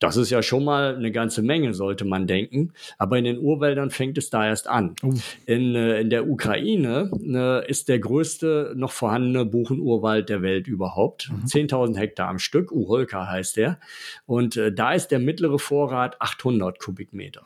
Das 0.04 0.16
ist 0.16 0.30
ja 0.30 0.42
schon 0.42 0.64
mal 0.64 0.96
eine 0.96 1.10
ganze 1.10 1.42
Menge, 1.42 1.72
sollte 1.72 2.04
man 2.04 2.26
denken. 2.26 2.72
Aber 2.98 3.18
in 3.18 3.24
den 3.24 3.38
Urwäldern 3.38 3.90
fängt 3.90 4.18
es 4.18 4.30
da 4.30 4.46
erst 4.46 4.68
an. 4.68 4.94
Oh. 5.02 5.12
In, 5.46 5.74
äh, 5.74 6.00
in 6.00 6.10
der 6.10 6.28
Ukraine 6.28 7.10
äh, 7.26 7.68
ist 7.68 7.88
der 7.88 7.98
größte 7.98 8.74
noch 8.76 8.92
vorhandene 8.92 9.44
Buchenurwald 9.44 10.28
der 10.28 10.42
Welt 10.42 10.68
überhaupt. 10.68 11.30
Mhm. 11.30 11.46
10.000 11.46 11.96
Hektar 11.96 12.28
am 12.28 12.38
Stück. 12.38 12.70
Uholka 12.70 13.28
heißt 13.28 13.56
der. 13.56 13.78
Und 14.26 14.56
äh, 14.56 14.72
da 14.72 14.92
ist 14.92 15.08
der 15.08 15.18
mittlere 15.18 15.58
Vorrat 15.58 16.20
800 16.20 16.78
Kubikmeter. 16.78 17.42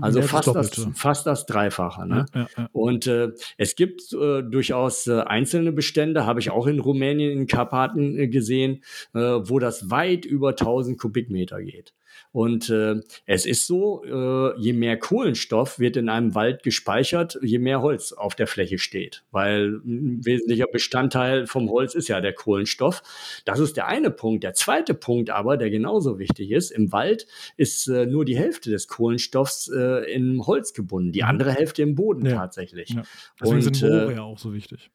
Also 0.00 0.22
fast 0.22 0.54
das, 0.54 0.88
fast 0.94 1.26
das 1.26 1.46
Dreifache. 1.46 2.06
Ne? 2.06 2.26
Ja, 2.34 2.40
ja, 2.40 2.48
ja. 2.56 2.68
Und 2.72 3.06
äh, 3.06 3.30
es 3.56 3.74
gibt 3.74 4.12
äh, 4.12 4.42
durchaus 4.42 5.08
einzelne 5.08 5.72
Bestände, 5.72 6.26
habe 6.26 6.40
ich 6.40 6.50
auch 6.50 6.66
in 6.66 6.78
Rumänien, 6.78 7.32
in 7.32 7.46
Karpaten 7.46 8.30
gesehen, 8.30 8.82
wo 9.12 9.58
das 9.58 9.90
weit 9.90 10.24
über 10.24 10.50
1000 10.50 10.98
Kubikmeter 10.98 11.62
geht. 11.62 11.94
Und 12.32 12.70
äh, 12.70 13.00
es 13.26 13.46
ist 13.46 13.66
so, 13.66 14.04
äh, 14.04 14.58
je 14.58 14.72
mehr 14.72 14.98
Kohlenstoff 14.98 15.78
wird 15.78 15.96
in 15.96 16.08
einem 16.08 16.34
Wald 16.34 16.62
gespeichert, 16.62 17.38
je 17.42 17.58
mehr 17.58 17.82
Holz 17.82 18.12
auf 18.12 18.34
der 18.34 18.46
Fläche 18.46 18.78
steht. 18.78 19.24
Weil 19.30 19.80
ein 19.84 20.24
wesentlicher 20.24 20.66
Bestandteil 20.66 21.46
vom 21.46 21.68
Holz 21.70 21.94
ist 21.94 22.08
ja 22.08 22.20
der 22.20 22.32
Kohlenstoff. 22.32 23.02
Das 23.44 23.58
ist 23.58 23.76
der 23.76 23.86
eine 23.86 24.10
Punkt. 24.10 24.44
Der 24.44 24.54
zweite 24.54 24.94
Punkt 24.94 25.30
aber, 25.30 25.56
der 25.56 25.70
genauso 25.70 26.18
wichtig 26.18 26.50
ist, 26.50 26.70
im 26.70 26.92
Wald 26.92 27.26
ist 27.56 27.88
äh, 27.88 28.06
nur 28.06 28.24
die 28.24 28.36
Hälfte 28.36 28.70
des 28.70 28.88
Kohlenstoffs 28.88 29.68
äh, 29.68 30.10
im 30.12 30.46
Holz 30.46 30.72
gebunden, 30.72 31.12
die 31.12 31.22
mhm. 31.22 31.28
andere 31.28 31.52
Hälfte 31.52 31.82
im 31.82 31.94
Boden 31.94 32.24
ja. 32.24 32.36
tatsächlich. 32.36 32.90
Ja. 32.90 33.02
Deswegen 33.40 33.66
Und, 33.66 33.76
sind 33.76 33.82
äh, 33.82 34.14
ja 34.14 34.22
auch 34.22 34.38
so 34.38 34.54
wichtig. 34.54 34.90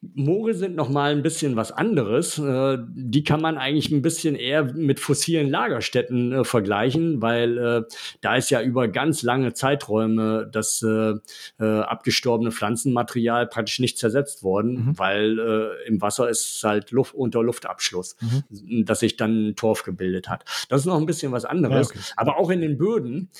Moore 0.00 0.54
sind 0.54 0.76
noch 0.76 0.88
mal 0.88 1.12
ein 1.12 1.22
bisschen 1.22 1.56
was 1.56 1.72
anderes. 1.72 2.38
Äh, 2.38 2.78
die 2.88 3.24
kann 3.24 3.40
man 3.40 3.58
eigentlich 3.58 3.90
ein 3.90 4.02
bisschen 4.02 4.34
eher 4.34 4.64
mit 4.64 5.00
fossilen 5.00 5.50
Lagerstätten 5.50 6.32
äh, 6.32 6.44
vergleichen, 6.44 7.22
weil 7.22 7.58
äh, 7.58 7.82
da 8.20 8.36
ist 8.36 8.50
ja 8.50 8.62
über 8.62 8.88
ganz 8.88 9.22
lange 9.22 9.52
Zeiträume 9.54 10.48
das 10.50 10.82
äh, 10.82 11.14
äh, 11.60 11.80
abgestorbene 11.80 12.52
Pflanzenmaterial 12.52 13.46
praktisch 13.46 13.78
nicht 13.78 13.98
zersetzt 13.98 14.42
worden, 14.42 14.86
mhm. 14.86 14.98
weil 14.98 15.38
äh, 15.38 15.88
im 15.88 16.00
Wasser 16.00 16.28
ist 16.28 16.62
halt 16.64 16.90
Luft 16.90 17.14
unter 17.14 17.42
Luftabschluss, 17.42 18.16
mhm. 18.20 18.84
dass 18.84 19.00
sich 19.00 19.16
dann 19.16 19.48
ein 19.48 19.56
Torf 19.56 19.82
gebildet 19.82 20.28
hat. 20.28 20.44
Das 20.68 20.80
ist 20.80 20.86
noch 20.86 20.98
ein 20.98 21.06
bisschen 21.06 21.32
was 21.32 21.44
anderes. 21.44 21.88
Ja, 21.88 22.00
okay. 22.00 22.12
Aber 22.16 22.38
auch 22.38 22.50
in 22.50 22.60
den 22.60 22.78
Böden 22.78 23.30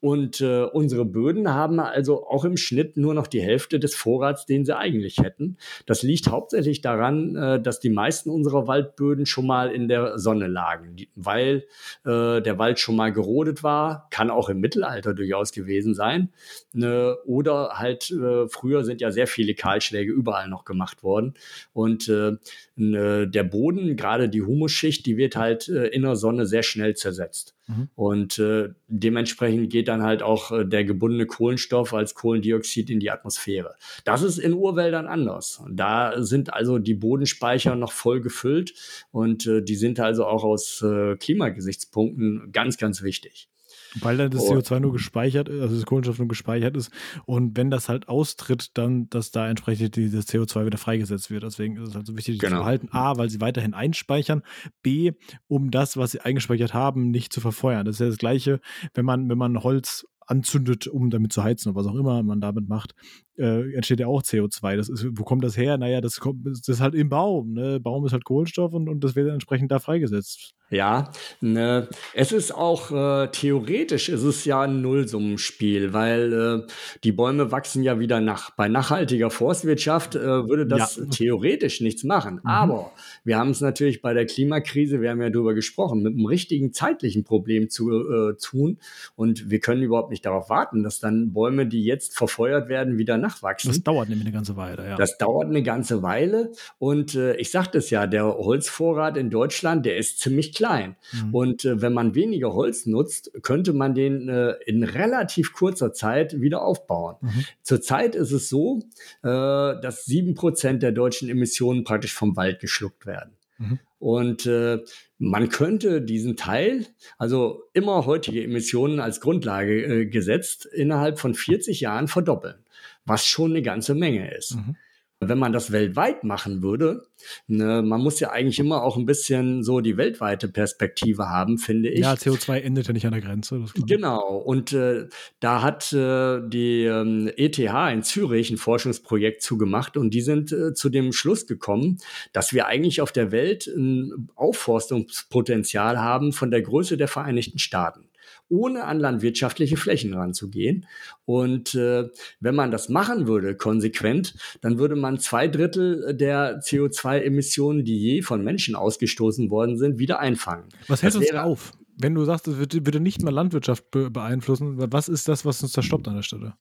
und 0.00 0.40
äh, 0.40 0.62
unsere 0.62 1.04
Böden 1.04 1.52
haben 1.52 1.78
also 1.78 2.26
auch 2.26 2.44
im 2.44 2.56
Schnitt 2.56 2.96
nur 2.96 3.14
noch 3.14 3.26
die 3.26 3.42
Hälfte 3.42 3.78
des 3.78 3.94
Vorrats, 3.94 4.46
den 4.46 4.64
sie 4.64 4.76
eigentlich 4.76 5.18
hätten. 5.18 5.58
Das 5.86 6.02
liegt 6.02 6.28
hauptsächlich 6.28 6.80
daran, 6.80 7.36
äh, 7.36 7.60
dass 7.60 7.80
die 7.80 7.90
meisten 7.90 8.30
unserer 8.30 8.66
Waldböden 8.66 9.26
schon 9.26 9.46
mal 9.46 9.70
in 9.70 9.88
der 9.88 10.18
Sonne 10.18 10.46
lagen, 10.46 10.96
weil 11.14 11.66
äh, 12.04 12.40
der 12.40 12.58
Wald 12.58 12.80
schon 12.80 12.96
mal 12.96 13.12
gerodet 13.12 13.62
war, 13.62 14.08
kann 14.10 14.30
auch 14.30 14.48
im 14.48 14.60
Mittelalter 14.60 15.12
durchaus 15.12 15.52
gewesen 15.52 15.94
sein. 15.94 16.30
Ne, 16.72 17.16
oder 17.26 17.74
halt 17.74 18.10
äh, 18.10 18.48
früher 18.48 18.84
sind 18.84 19.00
ja 19.00 19.10
sehr 19.10 19.26
viele 19.26 19.54
Kahlschläge 19.54 20.12
überall 20.12 20.48
noch 20.48 20.64
gemacht 20.64 21.02
worden. 21.02 21.34
Und 21.72 22.08
äh, 22.08 22.36
der 22.80 23.44
Boden, 23.44 23.96
gerade 23.96 24.28
die 24.28 24.42
Humusschicht, 24.42 25.04
die 25.06 25.16
wird 25.16 25.36
halt 25.36 25.68
äh, 25.68 25.88
in 25.88 26.02
der 26.02 26.16
Sonne 26.16 26.46
sehr 26.46 26.62
schnell 26.62 26.96
zersetzt. 26.96 27.54
Mhm. 27.66 27.88
Und 27.94 28.38
äh, 28.38 28.70
dementsprechend 28.88 29.70
geht 29.70 29.88
dann 29.88 30.02
halt 30.02 30.22
auch 30.22 30.50
äh, 30.50 30.64
der 30.64 30.84
gebundene 30.84 31.26
Kohlenstoff 31.26 31.92
als 31.92 32.14
Kohlendioxid 32.14 32.88
in 32.90 33.00
die 33.00 33.10
Atmosphäre. 33.10 33.74
Das 34.04 34.22
ist 34.22 34.38
in 34.38 34.54
Urwäldern 34.54 35.06
anders. 35.06 35.62
Da 35.70 36.22
sind 36.22 36.54
also 36.54 36.78
die 36.78 36.94
Bodenspeicher 36.94 37.76
noch 37.76 37.92
voll 37.92 38.20
gefüllt 38.20 38.72
und 39.12 39.46
äh, 39.46 39.62
die 39.62 39.76
sind 39.76 40.00
also 40.00 40.24
auch 40.24 40.44
aus 40.44 40.82
äh, 40.82 41.16
Klimagesichtspunkten 41.16 42.50
ganz, 42.52 42.78
ganz 42.78 43.02
wichtig. 43.02 43.49
Weil 43.98 44.16
dann 44.16 44.30
das 44.30 44.42
CO2 44.42 44.80
nur 44.80 44.92
gespeichert 44.92 45.48
ist, 45.48 45.60
also 45.60 45.74
das 45.74 45.86
Kohlenstoff 45.86 46.18
nur 46.18 46.28
gespeichert 46.28 46.76
ist. 46.76 46.90
Und 47.24 47.56
wenn 47.56 47.70
das 47.70 47.88
halt 47.88 48.08
austritt, 48.08 48.70
dann, 48.74 49.08
dass 49.10 49.30
da 49.30 49.48
entsprechend 49.48 49.96
dieses 49.96 50.28
CO2 50.28 50.66
wieder 50.66 50.78
freigesetzt 50.78 51.30
wird. 51.30 51.42
Deswegen 51.42 51.76
ist 51.76 51.90
es 51.90 51.94
halt 51.94 52.06
so 52.06 52.16
wichtig, 52.16 52.36
die 52.36 52.38
genau. 52.38 52.58
zu 52.58 52.62
behalten. 52.62 52.88
A, 52.92 53.16
weil 53.16 53.30
sie 53.30 53.40
weiterhin 53.40 53.74
einspeichern. 53.74 54.42
B, 54.82 55.12
um 55.48 55.70
das, 55.70 55.96
was 55.96 56.12
sie 56.12 56.20
eingespeichert 56.20 56.74
haben, 56.74 57.10
nicht 57.10 57.32
zu 57.32 57.40
verfeuern. 57.40 57.84
Das 57.84 57.96
ist 57.96 58.00
ja 58.00 58.06
das 58.06 58.18
Gleiche, 58.18 58.60
wenn 58.94 59.04
man, 59.04 59.28
wenn 59.28 59.38
man 59.38 59.62
Holz 59.62 60.06
anzündet, 60.30 60.86
um 60.86 61.10
damit 61.10 61.32
zu 61.32 61.42
heizen 61.42 61.70
oder 61.70 61.80
was 61.80 61.86
auch 61.86 61.94
immer 61.94 62.22
man 62.22 62.40
damit 62.40 62.68
macht, 62.68 62.94
äh, 63.36 63.72
entsteht 63.74 64.00
ja 64.00 64.06
auch 64.06 64.22
CO2. 64.22 64.76
Das 64.76 64.88
ist, 64.88 65.06
wo 65.12 65.24
kommt 65.24 65.44
das 65.44 65.56
her? 65.56 65.78
Naja, 65.78 66.00
das, 66.00 66.20
kommt, 66.20 66.46
das 66.46 66.66
ist 66.68 66.80
halt 66.80 66.94
im 66.94 67.08
Baum. 67.08 67.52
Ne? 67.54 67.80
Baum 67.80 68.04
ist 68.06 68.12
halt 68.12 68.24
Kohlenstoff 68.24 68.72
und, 68.72 68.88
und 68.88 69.02
das 69.02 69.16
wird 69.16 69.28
entsprechend 69.30 69.72
da 69.72 69.78
freigesetzt. 69.78 70.54
Ja, 70.70 71.10
ne, 71.40 71.88
es 72.14 72.30
ist 72.30 72.54
auch 72.54 72.92
äh, 72.92 73.26
theoretisch 73.32 74.08
ist 74.08 74.22
es 74.22 74.44
ja 74.44 74.60
ein 74.62 74.82
Nullsummenspiel, 74.82 75.92
weil 75.92 76.32
äh, 76.32 76.72
die 77.02 77.10
Bäume 77.10 77.50
wachsen 77.50 77.82
ja 77.82 77.98
wieder 77.98 78.20
nach. 78.20 78.50
Bei 78.50 78.68
nachhaltiger 78.68 79.30
Forstwirtschaft 79.30 80.14
äh, 80.14 80.20
würde 80.20 80.68
das 80.68 80.96
ja. 80.96 81.06
theoretisch 81.06 81.80
nichts 81.80 82.04
machen. 82.04 82.34
Mhm. 82.34 82.40
Aber 82.44 82.92
wir 83.24 83.36
haben 83.36 83.50
es 83.50 83.60
natürlich 83.60 84.00
bei 84.00 84.14
der 84.14 84.26
Klimakrise, 84.26 85.00
wir 85.00 85.10
haben 85.10 85.20
ja 85.20 85.30
darüber 85.30 85.54
gesprochen, 85.54 86.02
mit 86.02 86.14
einem 86.14 86.26
richtigen 86.26 86.72
zeitlichen 86.72 87.24
Problem 87.24 87.68
zu 87.68 87.90
äh, 87.90 88.36
tun. 88.40 88.78
Und 89.16 89.50
wir 89.50 89.58
können 89.58 89.82
überhaupt 89.82 90.10
nicht 90.10 90.19
darauf 90.22 90.50
warten, 90.50 90.82
dass 90.82 91.00
dann 91.00 91.32
Bäume, 91.32 91.66
die 91.66 91.84
jetzt 91.84 92.16
verfeuert 92.16 92.68
werden, 92.68 92.98
wieder 92.98 93.18
nachwachsen. 93.18 93.70
Das 93.70 93.82
dauert 93.82 94.08
nämlich 94.08 94.26
eine 94.26 94.34
ganze 94.34 94.56
Weile, 94.56 94.88
ja. 94.88 94.96
Das 94.96 95.18
dauert 95.18 95.46
eine 95.46 95.62
ganze 95.62 96.02
Weile. 96.02 96.52
Und 96.78 97.14
äh, 97.14 97.34
ich 97.36 97.50
sagte 97.50 97.78
es 97.78 97.90
ja, 97.90 98.06
der 98.06 98.24
Holzvorrat 98.24 99.16
in 99.16 99.30
Deutschland, 99.30 99.86
der 99.86 99.96
ist 99.96 100.20
ziemlich 100.20 100.54
klein. 100.54 100.96
Mhm. 101.12 101.34
Und 101.34 101.64
äh, 101.64 101.80
wenn 101.80 101.92
man 101.92 102.14
weniger 102.14 102.52
Holz 102.52 102.86
nutzt, 102.86 103.32
könnte 103.42 103.72
man 103.72 103.94
den 103.94 104.28
äh, 104.28 104.52
in 104.66 104.82
relativ 104.82 105.52
kurzer 105.52 105.92
Zeit 105.92 106.40
wieder 106.40 106.62
aufbauen. 106.62 107.16
Mhm. 107.20 107.44
Zurzeit 107.62 108.14
ist 108.14 108.32
es 108.32 108.48
so, 108.48 108.80
äh, 109.22 109.28
dass 109.28 110.04
sieben 110.04 110.34
Prozent 110.34 110.82
der 110.82 110.92
deutschen 110.92 111.28
Emissionen 111.28 111.84
praktisch 111.84 112.14
vom 112.14 112.36
Wald 112.36 112.60
geschluckt 112.60 113.06
werden. 113.06 113.32
Mhm. 113.60 113.78
Und 113.98 114.46
äh, 114.46 114.78
man 115.18 115.50
könnte 115.50 116.00
diesen 116.00 116.36
Teil, 116.36 116.86
also 117.18 117.64
immer 117.74 118.06
heutige 118.06 118.42
Emissionen 118.42 118.98
als 118.98 119.20
Grundlage 119.20 119.82
äh, 119.84 120.06
gesetzt, 120.06 120.64
innerhalb 120.64 121.18
von 121.18 121.34
40 121.34 121.80
Jahren 121.80 122.08
verdoppeln, 122.08 122.64
was 123.04 123.26
schon 123.26 123.50
eine 123.50 123.62
ganze 123.62 123.94
Menge 123.94 124.34
ist. 124.34 124.56
Mhm 124.56 124.76
wenn 125.20 125.38
man 125.38 125.52
das 125.52 125.70
weltweit 125.70 126.24
machen 126.24 126.62
würde, 126.62 127.02
ne, 127.46 127.82
man 127.82 128.00
muss 128.00 128.20
ja 128.20 128.30
eigentlich 128.30 128.58
immer 128.58 128.82
auch 128.82 128.96
ein 128.96 129.04
bisschen 129.04 129.62
so 129.62 129.80
die 129.80 129.98
weltweite 129.98 130.48
Perspektive 130.48 131.28
haben, 131.28 131.58
finde 131.58 131.90
ich. 131.90 132.00
Ja, 132.00 132.14
CO2 132.14 132.60
endet 132.60 132.88
ja 132.88 132.94
nicht 132.94 133.04
an 133.04 133.12
der 133.12 133.20
Grenze. 133.20 133.62
Genau. 133.86 134.38
Und 134.38 134.72
äh, 134.72 135.08
da 135.38 135.60
hat 135.60 135.92
äh, 135.92 136.40
die 136.48 136.84
ähm, 136.84 137.30
ETH 137.36 137.58
in 137.58 138.02
Zürich 138.02 138.50
ein 138.50 138.56
Forschungsprojekt 138.56 139.42
zugemacht 139.42 139.98
und 139.98 140.14
die 140.14 140.22
sind 140.22 140.52
äh, 140.52 140.72
zu 140.72 140.88
dem 140.88 141.12
Schluss 141.12 141.46
gekommen, 141.46 141.98
dass 142.32 142.54
wir 142.54 142.66
eigentlich 142.66 143.02
auf 143.02 143.12
der 143.12 143.30
Welt 143.30 143.66
ein 143.66 144.30
Aufforstungspotenzial 144.36 145.98
haben 145.98 146.32
von 146.32 146.50
der 146.50 146.62
Größe 146.62 146.96
der 146.96 147.08
Vereinigten 147.08 147.58
Staaten 147.58 148.09
ohne 148.50 148.84
an 148.84 148.98
landwirtschaftliche 148.98 149.76
Flächen 149.76 150.12
ranzugehen. 150.12 150.86
Und 151.24 151.74
äh, 151.74 152.08
wenn 152.40 152.54
man 152.54 152.70
das 152.70 152.88
machen 152.88 153.26
würde, 153.26 153.54
konsequent, 153.54 154.34
dann 154.60 154.78
würde 154.78 154.96
man 154.96 155.18
zwei 155.18 155.48
Drittel 155.48 156.14
der 156.14 156.60
CO2-Emissionen, 156.60 157.84
die 157.84 157.98
je 157.98 158.22
von 158.22 158.44
Menschen 158.44 158.74
ausgestoßen 158.74 159.50
worden 159.50 159.78
sind, 159.78 159.98
wieder 159.98 160.18
einfangen. 160.18 160.64
Was 160.88 161.02
hält 161.02 161.16
uns 161.16 161.32
auf? 161.32 161.72
Wenn 161.96 162.14
du 162.14 162.24
sagst, 162.24 162.48
es 162.48 162.56
würde 162.58 163.00
nicht 163.00 163.22
mehr 163.22 163.32
Landwirtschaft 163.32 163.90
beeinflussen, 163.90 164.76
was 164.92 165.08
ist 165.08 165.28
das, 165.28 165.44
was 165.44 165.62
uns 165.62 165.72
da 165.72 165.82
stoppt 165.82 166.08
an 166.08 166.16
der 166.16 166.22
Stelle? 166.22 166.54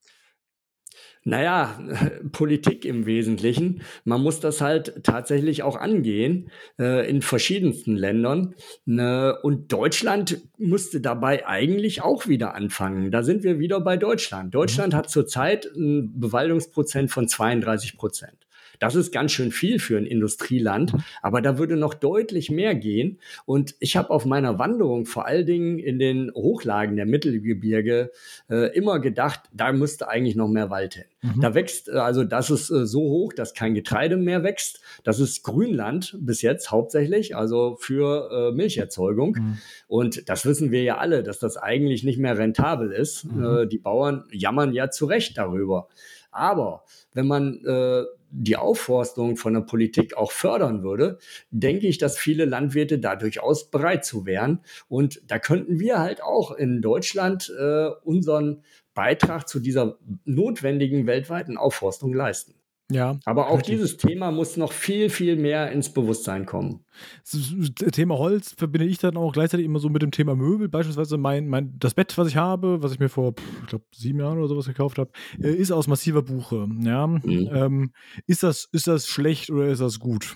Naja, 1.30 1.80
Politik 2.32 2.86
im 2.86 3.06
Wesentlichen. 3.06 3.84
Man 4.04 4.22
muss 4.22 4.40
das 4.40 4.62
halt 4.62 5.04
tatsächlich 5.04 5.62
auch 5.62 5.76
angehen 5.76 6.50
äh, 6.80 7.08
in 7.08 7.22
verschiedensten 7.22 7.96
Ländern. 7.96 8.56
Ne? 8.86 9.38
Und 9.44 9.72
Deutschland 9.72 10.42
musste 10.58 11.02
dabei 11.02 11.46
eigentlich 11.46 12.02
auch 12.02 12.28
wieder 12.28 12.56
anfangen. 12.56 13.12
Da 13.12 13.22
sind 13.22 13.44
wir 13.44 13.60
wieder 13.60 13.80
bei 13.80 13.96
Deutschland. 13.96 14.56
Deutschland 14.56 14.94
mhm. 14.94 14.98
hat 14.98 15.10
zurzeit 15.12 15.70
einen 15.76 16.20
Bewaldungsprozent 16.20 17.12
von 17.12 17.28
32 17.28 17.96
Prozent. 17.96 18.48
Das 18.80 18.96
ist 18.96 19.12
ganz 19.12 19.32
schön 19.32 19.52
viel 19.52 19.80
für 19.80 19.98
ein 19.98 20.06
Industrieland, 20.06 20.94
aber 21.22 21.42
da 21.42 21.58
würde 21.58 21.76
noch 21.76 21.94
deutlich 21.94 22.50
mehr 22.50 22.76
gehen. 22.76 23.20
Und 23.46 23.76
ich 23.80 23.98
habe 23.98 24.10
auf 24.10 24.26
meiner 24.26 24.58
Wanderung 24.58 25.06
vor 25.06 25.26
allen 25.26 25.46
Dingen 25.46 25.80
in 25.80 26.00
den 26.00 26.32
Hochlagen 26.34 26.96
der 26.96 27.06
Mittelgebirge 27.06 28.12
äh, 28.50 28.76
immer 28.76 29.00
gedacht, 29.00 29.42
da 29.54 29.72
müsste 29.72 30.08
eigentlich 30.08 30.36
noch 30.36 30.48
mehr 30.48 30.70
Wald 30.70 30.96
hin. 30.96 31.06
Mhm. 31.22 31.42
Da 31.42 31.54
wächst, 31.54 31.90
äh, 31.90 31.94
also 31.94 32.24
das 32.24 32.50
ist 32.50 32.70
äh, 32.70 32.86
so 32.86 33.02
hoch, 33.02 33.34
dass 33.34 33.54
kein 33.54 33.74
Getreide 33.74 34.18
mehr 34.18 34.44
wächst. 34.44 34.82
Das 35.04 35.20
ist 35.20 35.44
Grünland 35.44 36.18
bis 36.22 36.42
jetzt 36.42 36.72
hauptsächlich, 36.72 37.36
also 37.36 37.78
für 37.80 38.52
äh, 38.52 38.56
Milcherzeugung. 38.56 39.36
Mhm. 39.40 39.58
Und 39.88 40.30
das 40.30 40.46
wissen 40.46 40.72
wir 40.72 40.84
ja 40.84 40.98
alle, 40.98 41.24
dass 41.24 41.40
das 41.40 41.58
eigentlich 41.58 42.04
nicht 42.04 42.20
mehr 42.20 42.38
rentabel 42.38 42.92
ist. 42.92 43.26
Mhm. 43.26 43.44
Äh, 43.44 43.68
die 43.68 43.80
Bauern 43.80 44.24
jammern 44.32 44.74
ja 44.74 44.90
zu 44.90 45.06
Recht 45.06 45.38
darüber. 45.38 45.90
Aber 46.32 46.84
wenn 47.14 47.28
man 47.28 47.66
äh, 47.66 48.04
die 48.32 48.58
Aufforstung 48.58 49.38
von 49.38 49.54
der 49.54 49.62
Politik 49.62 50.16
auch 50.16 50.32
fördern 50.32 50.84
würde, 50.84 51.18
denke 51.52 51.88
ich, 51.88 51.98
dass 51.98 52.18
viele 52.18 52.46
Landwirte 52.46 53.00
da 53.00 53.16
durchaus 53.16 53.70
bereit 53.70 54.06
zu 54.06 54.26
wären. 54.26 54.60
Und 54.88 55.22
da 55.28 55.40
könnten 55.40 55.80
wir 55.80 56.00
halt 56.00 56.22
auch 56.24 56.52
in 56.52 56.82
Deutschland 56.82 57.54
äh, 57.60 57.88
unseren 58.04 58.64
Beitrag 58.94 59.48
zu 59.48 59.60
dieser 59.60 59.98
notwendigen 60.26 61.08
weltweiten 61.08 61.58
Aufforstung 61.58 62.14
leisten. 62.14 62.59
Ja. 62.92 63.20
Aber 63.26 63.50
auch 63.50 63.58
richtig. 63.58 63.76
dieses 63.76 63.98
Thema 63.98 64.32
muss 64.32 64.58
noch 64.58 64.72
viel, 64.72 65.10
viel 65.10 65.36
mehr 65.36 65.72
ins 65.72 65.94
Bewusstsein 65.94 66.48
kommen. 66.48 66.84
Das 67.32 67.92
Thema 67.92 68.18
Holz 68.18 68.54
verbinde 68.58 68.88
ich 68.88 68.98
dann 68.98 69.16
auch 69.16 69.32
gleichzeitig 69.32 69.66
immer 69.66 69.80
so 69.80 69.90
mit 69.90 70.02
dem 70.02 70.10
Thema 70.12 70.36
Möbel. 70.36 70.70
Beispielsweise 70.70 71.18
mein, 71.18 71.48
mein, 71.48 71.76
das 71.78 71.94
Bett, 71.94 72.18
was 72.18 72.28
ich 72.28 72.36
habe, 72.36 72.82
was 72.82 72.92
ich 72.92 73.00
mir 73.00 73.10
vor, 73.10 73.36
ich 73.62 73.68
glaube, 73.68 73.86
sieben 73.94 74.20
Jahren 74.20 74.40
oder 74.40 74.48
sowas 74.48 74.66
gekauft 74.66 74.98
habe, 74.98 75.12
äh, 75.42 75.54
ist 75.54 75.72
aus 75.72 75.88
massiver 75.88 76.24
Buche. 76.24 76.68
Ja? 76.82 77.06
Mhm. 77.06 77.50
Ähm, 77.54 77.92
ist, 78.26 78.42
das, 78.42 78.68
ist 78.72 78.88
das 78.88 79.08
schlecht 79.08 79.52
oder 79.52 79.68
ist 79.68 79.82
das 79.82 80.00
gut? 80.00 80.36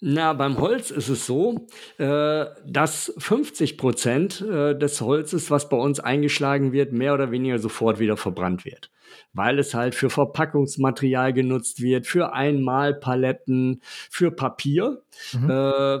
Na, 0.00 0.34
beim 0.34 0.58
Holz 0.58 0.92
ist 0.92 1.08
es 1.08 1.26
so, 1.26 1.66
äh, 1.98 2.46
dass 2.64 3.12
50 3.18 3.76
Prozent 3.76 4.40
äh, 4.40 4.78
des 4.78 5.00
Holzes, 5.00 5.50
was 5.50 5.68
bei 5.68 5.76
uns 5.76 5.98
eingeschlagen 5.98 6.72
wird, 6.72 6.92
mehr 6.92 7.14
oder 7.14 7.32
weniger 7.32 7.58
sofort 7.58 7.98
wieder 7.98 8.16
verbrannt 8.16 8.64
wird 8.64 8.90
weil 9.32 9.58
es 9.58 9.74
halt 9.74 9.94
für 9.94 10.10
Verpackungsmaterial 10.10 11.32
genutzt 11.32 11.82
wird, 11.82 12.06
für 12.06 12.32
Einmalpaletten, 12.32 13.82
für 14.10 14.30
Papier. 14.30 15.02
Mhm. 15.32 15.50
Äh, 15.50 15.98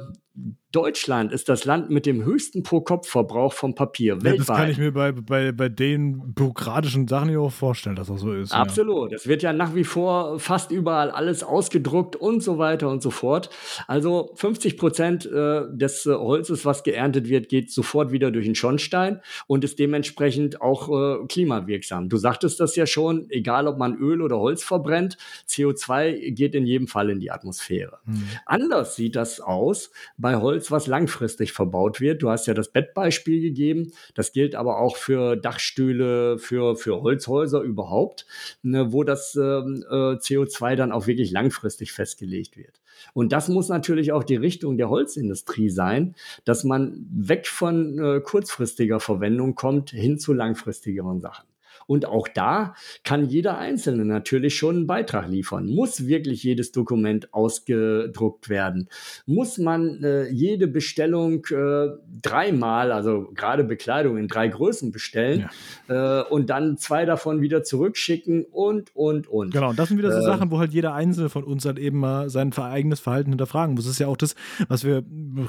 Deutschland 0.70 1.32
ist 1.32 1.48
das 1.48 1.64
Land 1.64 1.88
mit 1.88 2.04
dem 2.04 2.22
höchsten 2.22 2.62
Pro-Kopf-Verbrauch 2.62 3.54
von 3.54 3.74
Papier 3.74 4.16
ja, 4.16 4.22
weltweit. 4.22 4.48
Das 4.48 4.56
kann 4.56 4.70
ich 4.70 4.76
mir 4.76 4.92
bei, 4.92 5.12
bei, 5.12 5.50
bei 5.50 5.70
den 5.70 6.34
bürokratischen 6.34 7.08
Sachen 7.08 7.30
ja 7.30 7.38
auch 7.38 7.52
vorstellen, 7.52 7.96
dass 7.96 8.08
das 8.08 8.20
so 8.20 8.34
ist. 8.34 8.52
Absolut. 8.52 9.14
Es 9.14 9.24
ja. 9.24 9.30
wird 9.30 9.42
ja 9.42 9.54
nach 9.54 9.74
wie 9.74 9.84
vor 9.84 10.38
fast 10.38 10.70
überall 10.70 11.10
alles 11.10 11.42
ausgedruckt 11.42 12.16
und 12.16 12.42
so 12.42 12.58
weiter 12.58 12.90
und 12.90 13.02
so 13.02 13.10
fort. 13.10 13.48
Also 13.86 14.30
50 14.34 14.76
Prozent 14.76 15.24
äh, 15.24 15.62
des 15.72 16.04
äh, 16.04 16.12
Holzes, 16.14 16.66
was 16.66 16.82
geerntet 16.82 17.30
wird, 17.30 17.48
geht 17.48 17.72
sofort 17.72 18.12
wieder 18.12 18.30
durch 18.30 18.44
den 18.44 18.54
Schornstein 18.54 19.22
und 19.46 19.64
ist 19.64 19.78
dementsprechend 19.78 20.60
auch 20.60 20.90
äh, 20.90 21.26
klimawirksam. 21.28 22.10
Du 22.10 22.18
sagtest 22.18 22.60
das 22.60 22.76
ja 22.76 22.86
schon, 22.86 23.30
egal 23.30 23.68
ob 23.68 23.78
man 23.78 23.96
Öl 23.96 24.20
oder 24.20 24.38
Holz 24.38 24.62
verbrennt, 24.62 25.16
CO2 25.48 26.32
geht 26.32 26.54
in 26.54 26.66
jedem 26.66 26.88
Fall 26.88 27.08
in 27.08 27.20
die 27.20 27.30
Atmosphäre. 27.30 28.00
Hm. 28.04 28.22
Anders 28.44 28.96
sieht 28.96 29.16
das 29.16 29.40
aus 29.40 29.90
bei 30.18 30.36
Holz 30.36 30.57
Holz, 30.58 30.72
was 30.72 30.88
langfristig 30.88 31.52
verbaut 31.52 32.00
wird. 32.00 32.22
Du 32.22 32.30
hast 32.30 32.46
ja 32.46 32.54
das 32.54 32.72
Bettbeispiel 32.72 33.40
gegeben. 33.40 33.92
Das 34.14 34.32
gilt 34.32 34.56
aber 34.56 34.80
auch 34.80 34.96
für 34.96 35.36
Dachstühle, 35.36 36.38
für, 36.38 36.74
für 36.74 37.00
Holzhäuser 37.00 37.60
überhaupt, 37.60 38.26
ne, 38.62 38.92
wo 38.92 39.04
das 39.04 39.36
ähm, 39.36 39.84
äh, 39.88 40.16
CO2 40.16 40.74
dann 40.74 40.90
auch 40.90 41.06
wirklich 41.06 41.30
langfristig 41.30 41.92
festgelegt 41.92 42.56
wird. 42.56 42.80
Und 43.14 43.30
das 43.30 43.48
muss 43.48 43.68
natürlich 43.68 44.10
auch 44.10 44.24
die 44.24 44.34
Richtung 44.34 44.76
der 44.76 44.90
Holzindustrie 44.90 45.70
sein, 45.70 46.16
dass 46.44 46.64
man 46.64 47.06
weg 47.12 47.46
von 47.46 47.98
äh, 47.98 48.20
kurzfristiger 48.20 48.98
Verwendung 48.98 49.54
kommt 49.54 49.90
hin 49.90 50.18
zu 50.18 50.32
langfristigeren 50.32 51.20
Sachen. 51.20 51.47
Und 51.88 52.04
auch 52.04 52.28
da 52.28 52.74
kann 53.02 53.24
jeder 53.30 53.56
Einzelne 53.56 54.04
natürlich 54.04 54.54
schon 54.56 54.76
einen 54.76 54.86
Beitrag 54.86 55.26
liefern. 55.28 55.66
Muss 55.66 56.06
wirklich 56.06 56.42
jedes 56.42 56.70
Dokument 56.70 57.32
ausgedruckt 57.32 58.50
werden? 58.50 58.90
Muss 59.24 59.56
man 59.56 60.04
äh, 60.04 60.28
jede 60.28 60.68
Bestellung 60.68 61.46
äh, 61.46 61.88
dreimal, 62.20 62.92
also 62.92 63.30
gerade 63.34 63.64
Bekleidung 63.64 64.18
in 64.18 64.28
drei 64.28 64.48
Größen 64.48 64.92
bestellen 64.92 65.48
ja. 65.88 66.20
äh, 66.20 66.24
und 66.28 66.50
dann 66.50 66.76
zwei 66.76 67.06
davon 67.06 67.40
wieder 67.40 67.62
zurückschicken 67.62 68.44
und, 68.44 68.94
und, 68.94 69.26
und. 69.26 69.54
Genau, 69.54 69.72
das 69.72 69.88
sind 69.88 69.96
wieder 69.96 70.12
so 70.12 70.18
äh, 70.18 70.24
Sachen, 70.24 70.50
wo 70.50 70.58
halt 70.58 70.74
jeder 70.74 70.92
Einzelne 70.92 71.30
von 71.30 71.42
uns 71.42 71.64
halt 71.64 71.78
eben 71.78 72.00
mal 72.00 72.28
sein 72.28 72.52
eigenes 72.52 73.00
Verhalten 73.00 73.30
hinterfragen 73.30 73.74
muss. 73.74 73.84
Das 73.84 73.92
ist 73.92 73.98
ja 73.98 74.08
auch 74.08 74.18
das, 74.18 74.34
was 74.68 74.84
wir 74.84 75.04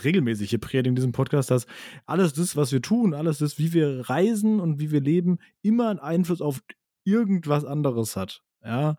regelmäßig 0.05 0.51
hier 0.51 0.59
predigen 0.59 0.91
in 0.91 0.95
diesem 0.95 1.11
Podcast, 1.11 1.51
dass 1.51 1.67
alles 2.05 2.31
das, 2.31 2.55
was 2.55 2.71
wir 2.71 2.81
tun, 2.81 3.13
alles 3.13 3.39
das, 3.39 3.59
wie 3.59 3.73
wir 3.73 4.09
reisen 4.09 4.61
und 4.61 4.79
wie 4.79 4.91
wir 4.91 5.01
leben, 5.01 5.39
immer 5.61 5.89
einen 5.89 5.99
Einfluss 5.99 6.28
Einfluss 6.29 6.41
auf 6.41 6.61
irgendwas 7.03 7.65
anderes 7.65 8.15
hat. 8.15 8.41
Ja. 8.63 8.97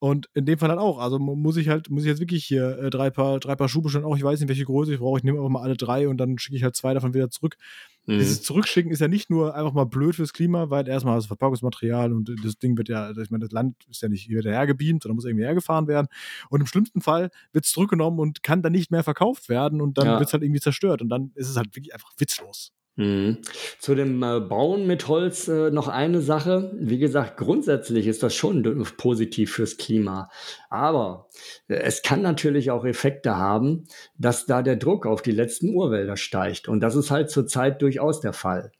Und 0.00 0.28
in 0.34 0.44
dem 0.44 0.58
Fall 0.58 0.68
halt 0.68 0.80
auch. 0.80 0.98
Also 0.98 1.18
muss 1.18 1.56
ich 1.56 1.70
halt, 1.70 1.88
muss 1.88 2.02
ich 2.02 2.08
jetzt 2.08 2.20
wirklich 2.20 2.44
hier 2.44 2.78
äh, 2.78 2.90
drei 2.90 3.08
Paar, 3.08 3.40
drei 3.40 3.56
Paar 3.56 3.70
Schuhe 3.70 3.82
bestellen. 3.82 4.04
Auch 4.04 4.16
ich 4.16 4.22
weiß 4.22 4.38
nicht, 4.38 4.50
welche 4.50 4.64
Größe 4.64 4.92
ich 4.92 4.98
brauche. 4.98 5.18
Ich 5.18 5.24
nehme 5.24 5.38
einfach 5.38 5.48
mal 5.48 5.62
alle 5.62 5.78
drei 5.78 6.08
und 6.08 6.18
dann 6.18 6.36
schicke 6.36 6.56
ich 6.56 6.62
halt 6.62 6.76
zwei 6.76 6.92
davon 6.92 7.14
wieder 7.14 7.30
zurück. 7.30 7.56
Mhm. 8.04 8.18
Dieses 8.18 8.42
Zurückschicken 8.42 8.92
ist 8.92 9.00
ja 9.00 9.08
nicht 9.08 9.30
nur 9.30 9.54
einfach 9.54 9.72
mal 9.72 9.86
blöd 9.86 10.14
fürs 10.14 10.34
Klima, 10.34 10.68
weil 10.68 10.86
erstmal 10.88 11.16
das 11.16 11.26
Verpackungsmaterial 11.26 12.12
und 12.12 12.30
das 12.44 12.58
Ding 12.58 12.76
wird 12.76 12.90
ja, 12.90 13.12
ich 13.12 13.30
meine, 13.30 13.44
das 13.44 13.52
Land 13.52 13.76
ist 13.88 14.02
ja 14.02 14.10
nicht 14.10 14.28
wieder 14.28 14.50
hergebeamt, 14.50 15.04
sondern 15.04 15.14
muss 15.14 15.24
irgendwie 15.24 15.46
hergefahren 15.46 15.86
werden. 15.86 16.08
Und 16.50 16.60
im 16.60 16.66
schlimmsten 16.66 17.00
Fall 17.00 17.30
wird 17.52 17.64
es 17.64 17.70
zurückgenommen 17.70 18.18
und 18.18 18.42
kann 18.42 18.60
dann 18.60 18.72
nicht 18.72 18.90
mehr 18.90 19.04
verkauft 19.04 19.48
werden 19.48 19.80
und 19.80 19.96
dann 19.96 20.06
ja. 20.06 20.18
wird 20.18 20.26
es 20.26 20.34
halt 20.34 20.42
irgendwie 20.42 20.60
zerstört. 20.60 21.00
Und 21.00 21.08
dann 21.08 21.30
ist 21.34 21.48
es 21.48 21.56
halt 21.56 21.74
wirklich 21.74 21.94
einfach 21.94 22.12
witzlos. 22.18 22.72
Mhm. 22.96 23.38
Zu 23.80 23.96
dem 23.96 24.22
äh, 24.22 24.38
Bauen 24.38 24.86
mit 24.86 25.08
Holz 25.08 25.48
äh, 25.48 25.70
noch 25.70 25.88
eine 25.88 26.20
Sache. 26.20 26.70
Wie 26.74 26.98
gesagt, 26.98 27.36
grundsätzlich 27.36 28.06
ist 28.06 28.22
das 28.22 28.34
schon 28.34 28.84
positiv 28.96 29.52
fürs 29.52 29.78
Klima. 29.78 30.30
Aber 30.70 31.28
äh, 31.66 31.74
es 31.74 32.02
kann 32.02 32.22
natürlich 32.22 32.70
auch 32.70 32.84
Effekte 32.84 33.36
haben, 33.36 33.88
dass 34.16 34.46
da 34.46 34.62
der 34.62 34.76
Druck 34.76 35.06
auf 35.06 35.22
die 35.22 35.32
letzten 35.32 35.74
Urwälder 35.74 36.16
steigt. 36.16 36.68
Und 36.68 36.78
das 36.80 36.94
ist 36.94 37.10
halt 37.10 37.30
zurzeit 37.30 37.82
durchaus 37.82 38.20
der 38.20 38.32
Fall. 38.32 38.70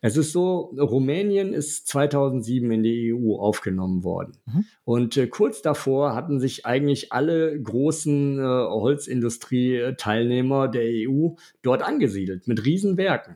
Es 0.00 0.16
ist 0.16 0.30
so, 0.30 0.72
Rumänien 0.78 1.52
ist 1.52 1.88
2007 1.88 2.70
in 2.70 2.84
die 2.84 3.12
EU 3.12 3.40
aufgenommen 3.40 4.04
worden. 4.04 4.36
Mhm. 4.46 4.64
Und 4.84 5.16
äh, 5.16 5.26
kurz 5.26 5.62
davor 5.62 6.14
hatten 6.14 6.38
sich 6.38 6.64
eigentlich 6.64 7.12
alle 7.12 7.60
großen 7.60 8.38
äh, 8.38 8.42
Holzindustrie-Teilnehmer 8.42 10.68
der 10.68 11.08
EU 11.08 11.30
dort 11.62 11.82
angesiedelt 11.82 12.46
mit 12.46 12.64
Riesenwerken 12.64 13.34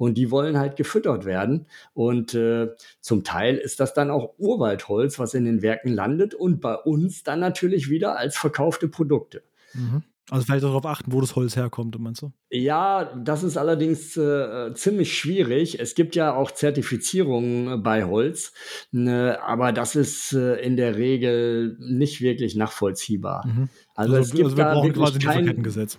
und 0.00 0.14
die 0.14 0.30
wollen 0.30 0.56
halt 0.56 0.76
gefüttert 0.76 1.26
werden. 1.26 1.66
Und 1.92 2.32
äh, 2.32 2.68
zum 3.02 3.22
Teil 3.22 3.58
ist 3.58 3.80
das 3.80 3.92
dann 3.92 4.10
auch 4.10 4.32
Urwaldholz, 4.38 5.18
was 5.18 5.34
in 5.34 5.44
den 5.44 5.60
Werken 5.60 5.90
landet 5.92 6.34
und 6.34 6.62
bei 6.62 6.74
uns 6.74 7.22
dann 7.22 7.38
natürlich 7.38 7.90
wieder 7.90 8.16
als 8.16 8.38
verkaufte 8.38 8.88
Produkte. 8.88 9.42
Mhm. 9.74 10.02
Also 10.30 10.46
vielleicht 10.46 10.64
darauf 10.64 10.86
achten, 10.86 11.12
wo 11.12 11.20
das 11.20 11.36
Holz 11.36 11.54
herkommt, 11.54 11.98
meinst 11.98 12.22
du? 12.22 12.32
Ja, 12.48 13.12
das 13.14 13.42
ist 13.42 13.58
allerdings 13.58 14.16
äh, 14.16 14.72
ziemlich 14.72 15.18
schwierig. 15.18 15.78
Es 15.80 15.94
gibt 15.94 16.16
ja 16.16 16.32
auch 16.34 16.50
Zertifizierungen 16.52 17.82
bei 17.82 18.04
Holz, 18.04 18.54
ne, 18.92 19.38
aber 19.42 19.72
das 19.72 19.96
ist 19.96 20.32
äh, 20.32 20.54
in 20.62 20.76
der 20.76 20.96
Regel 20.96 21.76
nicht 21.78 22.22
wirklich 22.22 22.56
nachvollziehbar. 22.56 23.46
Mhm. 23.46 23.68
Also, 23.94 24.14
also, 24.14 24.24
es 24.24 24.30
gibt 24.32 24.44
also 24.44 24.56
wir 24.56 24.64
da 24.64 24.72
brauchen 24.72 24.92
quasi 24.94 25.18
kein, 25.18 25.30
ein 25.30 25.38
Lieferkettengesetz 25.40 25.98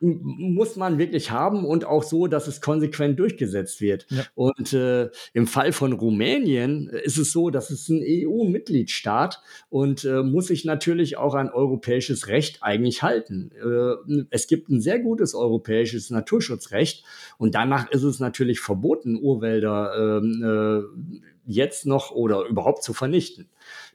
muss 0.00 0.76
man 0.76 0.98
wirklich 0.98 1.30
haben 1.30 1.64
und 1.64 1.84
auch 1.84 2.02
so, 2.02 2.26
dass 2.26 2.46
es 2.46 2.60
konsequent 2.60 3.18
durchgesetzt 3.18 3.80
wird. 3.80 4.06
Ja. 4.10 4.24
Und 4.34 4.72
äh, 4.72 5.10
im 5.32 5.46
Fall 5.46 5.72
von 5.72 5.92
Rumänien 5.92 6.88
ist 6.88 7.18
es 7.18 7.32
so, 7.32 7.50
dass 7.50 7.70
es 7.70 7.88
ein 7.88 8.02
EU-Mitgliedstaat 8.04 9.40
und 9.70 10.04
äh, 10.04 10.22
muss 10.22 10.48
sich 10.48 10.64
natürlich 10.64 11.16
auch 11.16 11.34
an 11.34 11.50
europäisches 11.50 12.28
Recht 12.28 12.62
eigentlich 12.62 13.02
halten. 13.02 13.50
Äh, 13.54 14.24
es 14.30 14.46
gibt 14.46 14.68
ein 14.68 14.80
sehr 14.80 14.98
gutes 14.98 15.34
europäisches 15.34 16.10
Naturschutzrecht 16.10 17.04
und 17.38 17.54
danach 17.54 17.90
ist 17.90 18.02
es 18.02 18.20
natürlich 18.20 18.60
verboten, 18.60 19.18
Urwälder 19.20 20.20
ähm, 20.22 20.42
äh, 20.42 21.22
jetzt 21.46 21.86
noch 21.86 22.10
oder 22.10 22.44
überhaupt 22.44 22.82
zu 22.82 22.92
vernichten. 22.92 23.48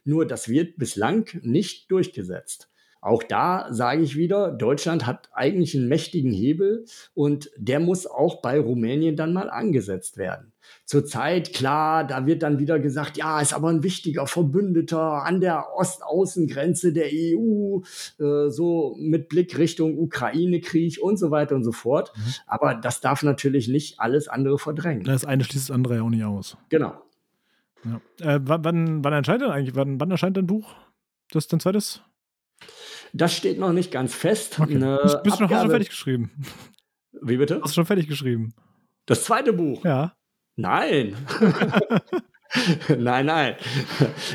Nur 0.04 0.26
das 0.26 0.48
wird 0.48 0.78
bislang 0.78 1.28
nicht 1.42 1.90
durchgesetzt. 1.90 2.71
Auch 3.02 3.24
da 3.24 3.66
sage 3.70 4.02
ich 4.02 4.16
wieder, 4.16 4.52
Deutschland 4.52 5.06
hat 5.06 5.28
eigentlich 5.32 5.74
einen 5.74 5.88
mächtigen 5.88 6.30
Hebel 6.30 6.84
und 7.14 7.50
der 7.56 7.80
muss 7.80 8.06
auch 8.06 8.40
bei 8.40 8.60
Rumänien 8.60 9.16
dann 9.16 9.32
mal 9.32 9.50
angesetzt 9.50 10.18
werden. 10.18 10.52
Zurzeit, 10.84 11.52
klar, 11.52 12.06
da 12.06 12.26
wird 12.26 12.44
dann 12.44 12.60
wieder 12.60 12.78
gesagt, 12.78 13.16
ja, 13.16 13.40
ist 13.40 13.54
aber 13.54 13.70
ein 13.70 13.82
wichtiger 13.82 14.28
Verbündeter 14.28 15.24
an 15.24 15.40
der 15.40 15.74
Ostaußengrenze 15.74 16.92
der 16.92 17.08
EU, 17.12 17.80
äh, 18.20 18.48
so 18.50 18.94
mit 19.00 19.28
Blick 19.28 19.58
Richtung 19.58 19.98
Ukraine-Krieg 19.98 21.02
und 21.02 21.16
so 21.16 21.32
weiter 21.32 21.56
und 21.56 21.64
so 21.64 21.72
fort. 21.72 22.12
Mhm. 22.16 22.34
Aber 22.46 22.76
das 22.76 23.00
darf 23.00 23.24
natürlich 23.24 23.66
nicht 23.66 23.98
alles 23.98 24.28
andere 24.28 24.58
verdrängen. 24.58 25.02
Das 25.02 25.24
eine 25.24 25.42
schließt 25.42 25.70
das 25.70 25.74
andere 25.74 25.96
ja 25.96 26.02
auch 26.02 26.10
nicht 26.10 26.22
aus. 26.22 26.56
Genau. 26.68 26.94
Ja. 27.84 28.34
Äh, 28.34 28.40
wann, 28.44 29.02
wann, 29.02 29.12
erscheint 29.12 29.42
denn 29.42 29.50
eigentlich, 29.50 29.74
wann, 29.74 29.98
wann 29.98 30.12
erscheint 30.12 30.36
dein 30.36 30.46
Buch? 30.46 30.72
Das 31.32 31.44
ist 31.44 31.52
dein 31.52 31.58
zweites? 31.58 32.00
Das 33.12 33.34
steht 33.36 33.58
noch 33.58 33.72
nicht 33.72 33.90
ganz 33.92 34.14
fest. 34.14 34.58
Okay. 34.58 34.76
Eine 34.76 35.00
bist, 35.02 35.40
du 35.40 35.44
noch 35.44 35.50
schon 35.50 35.70
fertig 35.70 35.90
geschrieben? 35.90 36.30
Wie 37.20 37.36
bitte? 37.36 37.60
Hast 37.62 37.72
du 37.72 37.74
schon 37.74 37.86
fertig 37.86 38.08
geschrieben? 38.08 38.54
Das 39.06 39.24
zweite 39.24 39.52
Buch? 39.52 39.84
Ja. 39.84 40.16
Nein. 40.56 41.14
nein, 42.98 43.26
nein. 43.26 43.54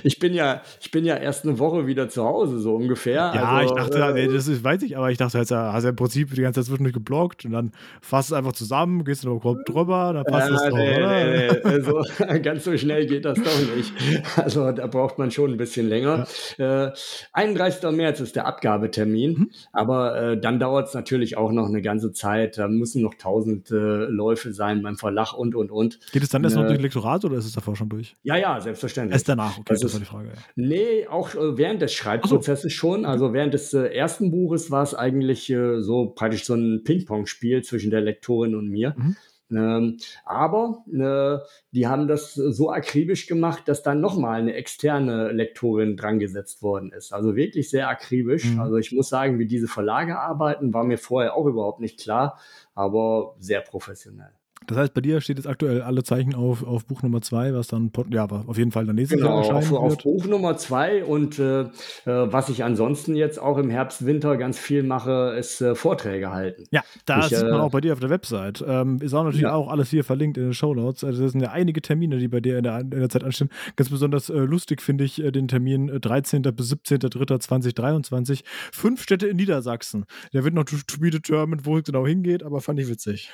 Ich 0.03 0.19
bin 0.19 0.33
ja, 0.33 0.61
ich 0.81 0.91
bin 0.91 1.05
ja 1.05 1.15
erst 1.15 1.45
eine 1.45 1.59
Woche 1.59 1.87
wieder 1.87 2.09
zu 2.09 2.23
Hause, 2.23 2.59
so 2.59 2.75
ungefähr. 2.75 3.31
Ja, 3.35 3.43
also, 3.43 3.75
ich 3.75 3.81
dachte, 3.81 4.19
äh, 4.19 4.27
das 4.27 4.47
ist, 4.47 4.63
weiß 4.63 4.81
ich, 4.83 4.97
aber 4.97 5.11
ich 5.11 5.17
dachte, 5.17 5.37
jetzt 5.37 5.51
hast 5.51 5.83
du 5.83 5.89
im 5.89 5.95
Prinzip 5.95 6.33
die 6.33 6.41
ganze 6.41 6.61
Zeit 6.61 6.67
zwischendurch 6.67 6.93
geblockt 6.93 7.45
und 7.45 7.51
dann 7.51 7.71
fasst 8.01 8.29
es 8.29 8.33
einfach 8.33 8.53
zusammen, 8.53 9.03
gehst 9.03 9.23
du 9.23 9.29
noch 9.29 9.55
drüber, 9.65 10.13
dann 10.13 10.23
passt 10.25 10.51
es 10.51 10.61
äh, 10.61 10.69
doch, 10.69 10.77
nee, 10.77 10.97
nee, 10.99 11.47
nee. 11.47 11.59
Also, 11.63 12.01
ganz 12.41 12.63
so 12.63 12.75
schnell 12.77 13.05
geht 13.05 13.25
das 13.25 13.37
doch 13.37 13.75
nicht. 13.75 13.93
Also 14.35 14.71
da 14.71 14.87
braucht 14.87 15.17
man 15.19 15.31
schon 15.31 15.51
ein 15.51 15.57
bisschen 15.57 15.87
länger. 15.87 16.27
Ja. 16.57 16.87
Äh, 16.87 16.93
31. 17.33 17.91
März 17.91 18.19
ist 18.19 18.35
der 18.35 18.47
Abgabetermin, 18.47 19.31
mhm. 19.31 19.51
aber 19.71 20.19
äh, 20.19 20.39
dann 20.39 20.59
dauert 20.59 20.87
es 20.87 20.93
natürlich 20.93 21.37
auch 21.37 21.51
noch 21.51 21.67
eine 21.67 21.81
ganze 21.81 22.11
Zeit. 22.13 22.57
Da 22.57 22.67
müssen 22.67 23.01
noch 23.01 23.13
tausend 23.15 23.71
äh, 23.71 23.75
Läufe 23.75 24.53
sein 24.53 24.81
beim 24.81 24.97
Verlag 24.97 25.33
und 25.33 25.55
und 25.55 25.71
und. 25.71 25.99
Geht 26.11 26.23
es 26.23 26.29
dann 26.29 26.43
erst 26.43 26.55
noch 26.55 26.67
durch 26.67 26.81
Lektorat 26.81 27.25
oder 27.25 27.37
ist 27.37 27.45
es 27.45 27.53
davor 27.53 27.75
schon 27.75 27.89
durch? 27.89 28.06
Ja, 28.23 28.35
ja, 28.37 28.59
selbstverständlich. 28.59 29.13
Erst 29.13 29.29
danach, 29.29 29.57
okay, 29.57 29.63
das, 29.67 29.81
das 29.81 29.91
ist, 29.91 29.93
war 29.93 29.99
die 29.99 30.05
Frage. 30.05 30.29
Ja. 30.29 30.41
Nee, 30.55 31.07
auch 31.07 31.35
äh, 31.35 31.57
während 31.57 31.81
des 31.81 31.93
Schreibprozesses 31.93 32.63
so. 32.63 32.77
schon. 32.77 33.05
Also 33.05 33.33
während 33.33 33.53
des 33.53 33.73
äh, 33.73 33.87
ersten 33.87 34.31
Buches 34.31 34.71
war 34.71 34.83
es 34.83 34.93
eigentlich 34.93 35.49
äh, 35.49 35.81
so 35.81 36.07
praktisch 36.07 36.45
so 36.45 36.55
ein 36.55 36.83
Ping-Pong-Spiel 36.83 37.63
zwischen 37.63 37.91
der 37.91 38.01
Lektorin 38.01 38.55
und 38.55 38.69
mir. 38.69 38.95
Mhm. 38.97 39.15
Ähm, 39.49 39.97
aber 40.25 40.83
äh, 40.91 41.45
die 41.71 41.87
haben 41.87 42.07
das 42.07 42.33
so 42.33 42.69
akribisch 42.69 43.27
gemacht, 43.27 43.63
dass 43.67 43.81
dann 43.81 44.01
nochmal 44.01 44.41
eine 44.41 44.53
externe 44.53 45.31
Lektorin 45.31 45.95
dran 45.95 46.19
gesetzt 46.19 46.61
worden 46.61 46.91
ist. 46.91 47.13
Also 47.13 47.35
wirklich 47.35 47.69
sehr 47.69 47.87
akribisch. 47.87 48.45
Mhm. 48.45 48.59
Also 48.59 48.77
ich 48.77 48.91
muss 48.91 49.09
sagen, 49.09 49.39
wie 49.39 49.47
diese 49.47 49.67
Verlage 49.67 50.19
arbeiten, 50.19 50.73
war 50.73 50.83
mir 50.83 50.97
vorher 50.97 51.35
auch 51.35 51.45
überhaupt 51.45 51.79
nicht 51.79 51.99
klar, 51.99 52.39
aber 52.75 53.35
sehr 53.39 53.61
professionell. 53.61 54.31
Das 54.65 54.77
heißt, 54.77 54.93
bei 54.93 55.01
dir 55.01 55.21
steht 55.21 55.37
jetzt 55.37 55.47
aktuell 55.47 55.81
alle 55.81 56.03
Zeichen 56.03 56.35
auf, 56.35 56.65
auf 56.65 56.85
Buch 56.85 57.03
Nummer 57.03 57.21
zwei, 57.21 57.53
was 57.53 57.67
dann 57.67 57.91
ja, 58.09 58.25
auf 58.25 58.57
jeden 58.57 58.71
Fall 58.71 58.85
dann 58.85 58.95
nächstes 58.95 59.19
genau, 59.19 59.41
Jahr 59.41 59.55
erscheinen 59.55 59.77
auf, 59.77 59.91
auf 59.93 59.97
Buch 59.99 60.25
Nummer 60.25 60.57
zwei 60.57 61.03
und 61.05 61.39
äh, 61.39 61.61
äh, 61.61 61.67
was 62.05 62.49
ich 62.49 62.63
ansonsten 62.63 63.15
jetzt 63.15 63.39
auch 63.39 63.57
im 63.57 63.69
Herbst, 63.69 64.05
Winter 64.05 64.35
ganz 64.37 64.57
viel 64.59 64.83
mache, 64.83 65.35
ist 65.37 65.61
äh, 65.61 65.75
Vorträge 65.75 66.31
halten. 66.31 66.63
Ja, 66.71 66.83
da 67.05 67.19
ich, 67.19 67.27
sieht 67.27 67.43
man 67.43 67.59
äh, 67.59 67.63
auch 67.63 67.71
bei 67.71 67.81
dir 67.81 67.93
auf 67.93 67.99
der 67.99 68.09
Website. 68.09 68.63
Ähm, 68.67 68.99
ist 69.01 69.13
auch 69.13 69.23
natürlich 69.23 69.43
ja. 69.43 69.53
auch 69.53 69.69
alles 69.69 69.89
hier 69.89 70.03
verlinkt 70.03 70.37
in 70.37 70.45
den 70.45 70.53
Show 70.53 70.73
Notes. 70.73 71.03
Also 71.03 71.23
das 71.23 71.31
sind 71.31 71.41
ja 71.41 71.51
einige 71.51 71.81
Termine, 71.81 72.17
die 72.17 72.27
bei 72.27 72.41
dir 72.41 72.57
in 72.57 72.63
der, 72.63 72.79
in 72.79 72.89
der 72.89 73.09
Zeit 73.09 73.23
anstehen. 73.23 73.49
Ganz 73.75 73.89
besonders 73.89 74.29
äh, 74.29 74.37
lustig 74.37 74.81
finde 74.81 75.03
ich 75.03 75.23
äh, 75.23 75.31
den 75.31 75.47
Termin 75.47 75.87
13. 75.87 76.41
bis 76.41 76.73
17.03.2023. 76.73 78.43
Fünf 78.71 79.01
Städte 79.03 79.27
in 79.27 79.37
Niedersachsen. 79.37 80.05
Der 80.33 80.43
wird 80.43 80.53
noch 80.53 80.65
to, 80.65 80.77
to 80.87 80.99
be 80.99 81.09
determined, 81.09 81.65
wo 81.65 81.77
es 81.77 81.83
genau 81.83 82.05
hingeht, 82.05 82.43
aber 82.43 82.61
fand 82.61 82.79
ich 82.79 82.89
witzig. 82.89 83.33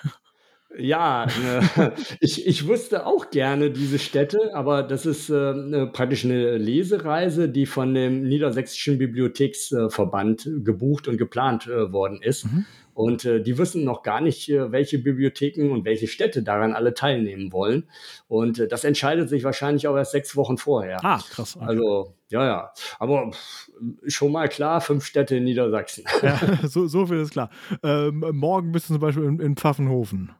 Ja, 0.78 1.28
ne, 1.44 1.94
ich, 2.20 2.48
ich 2.48 2.68
wusste 2.68 3.06
auch 3.06 3.30
gerne 3.30 3.70
diese 3.70 4.00
Städte, 4.00 4.56
aber 4.56 4.84
das 4.84 5.06
ist 5.06 5.30
äh, 5.30 5.54
ne, 5.54 5.90
praktisch 5.92 6.26
eine 6.26 6.58
Lesereise, 6.58 7.50
die 7.50 7.66
von 7.66 7.94
dem 7.94 8.24
Niedersächsischen 8.24 8.98
Bibliotheksverband 8.98 10.50
gebucht 10.64 11.08
und 11.08 11.18
geplant 11.18 11.68
äh, 11.68 11.92
worden 11.92 12.22
ist. 12.22 12.46
Mhm. 12.46 12.66
Und 12.94 13.26
äh, 13.26 13.42
die 13.42 13.58
wissen 13.58 13.84
noch 13.84 14.04
gar 14.04 14.22
nicht, 14.22 14.50
äh, 14.50 14.72
welche 14.72 15.00
Bibliotheken 15.00 15.72
und 15.72 15.86
welche 15.86 16.08
Städte 16.08 16.44
daran 16.44 16.74
alle 16.74 16.94
teilnehmen 16.94 17.52
wollen. 17.52 17.90
Und 18.28 18.60
äh, 18.60 18.68
das 18.68 18.84
entscheidet 18.84 19.30
sich 19.30 19.44
wahrscheinlich 19.44 19.88
auch 19.88 19.96
erst 19.96 20.12
sechs 20.12 20.36
Wochen 20.36 20.58
vorher. 20.58 21.04
Ah, 21.04 21.20
krass. 21.30 21.56
Okay. 21.56 21.66
Also, 21.66 22.16
ja, 22.30 22.46
ja. 22.46 22.72
Aber 23.00 23.32
pff, 23.32 23.70
schon 24.08 24.32
mal 24.32 24.48
klar, 24.48 24.80
fünf 24.82 25.06
Städte 25.06 25.38
in 25.38 25.44
Niedersachsen. 25.44 26.04
Ja, 26.22 26.40
so, 26.68 26.88
so 26.88 27.06
viel 27.08 27.18
ist 27.18 27.32
klar. 27.32 27.50
Ähm, 27.82 28.24
morgen 28.34 28.72
bist 28.72 28.90
du 28.90 28.94
zum 28.94 29.02
Beispiel 29.02 29.24
in, 29.24 29.40
in 29.40 29.56
Pfaffenhofen. 29.56 30.32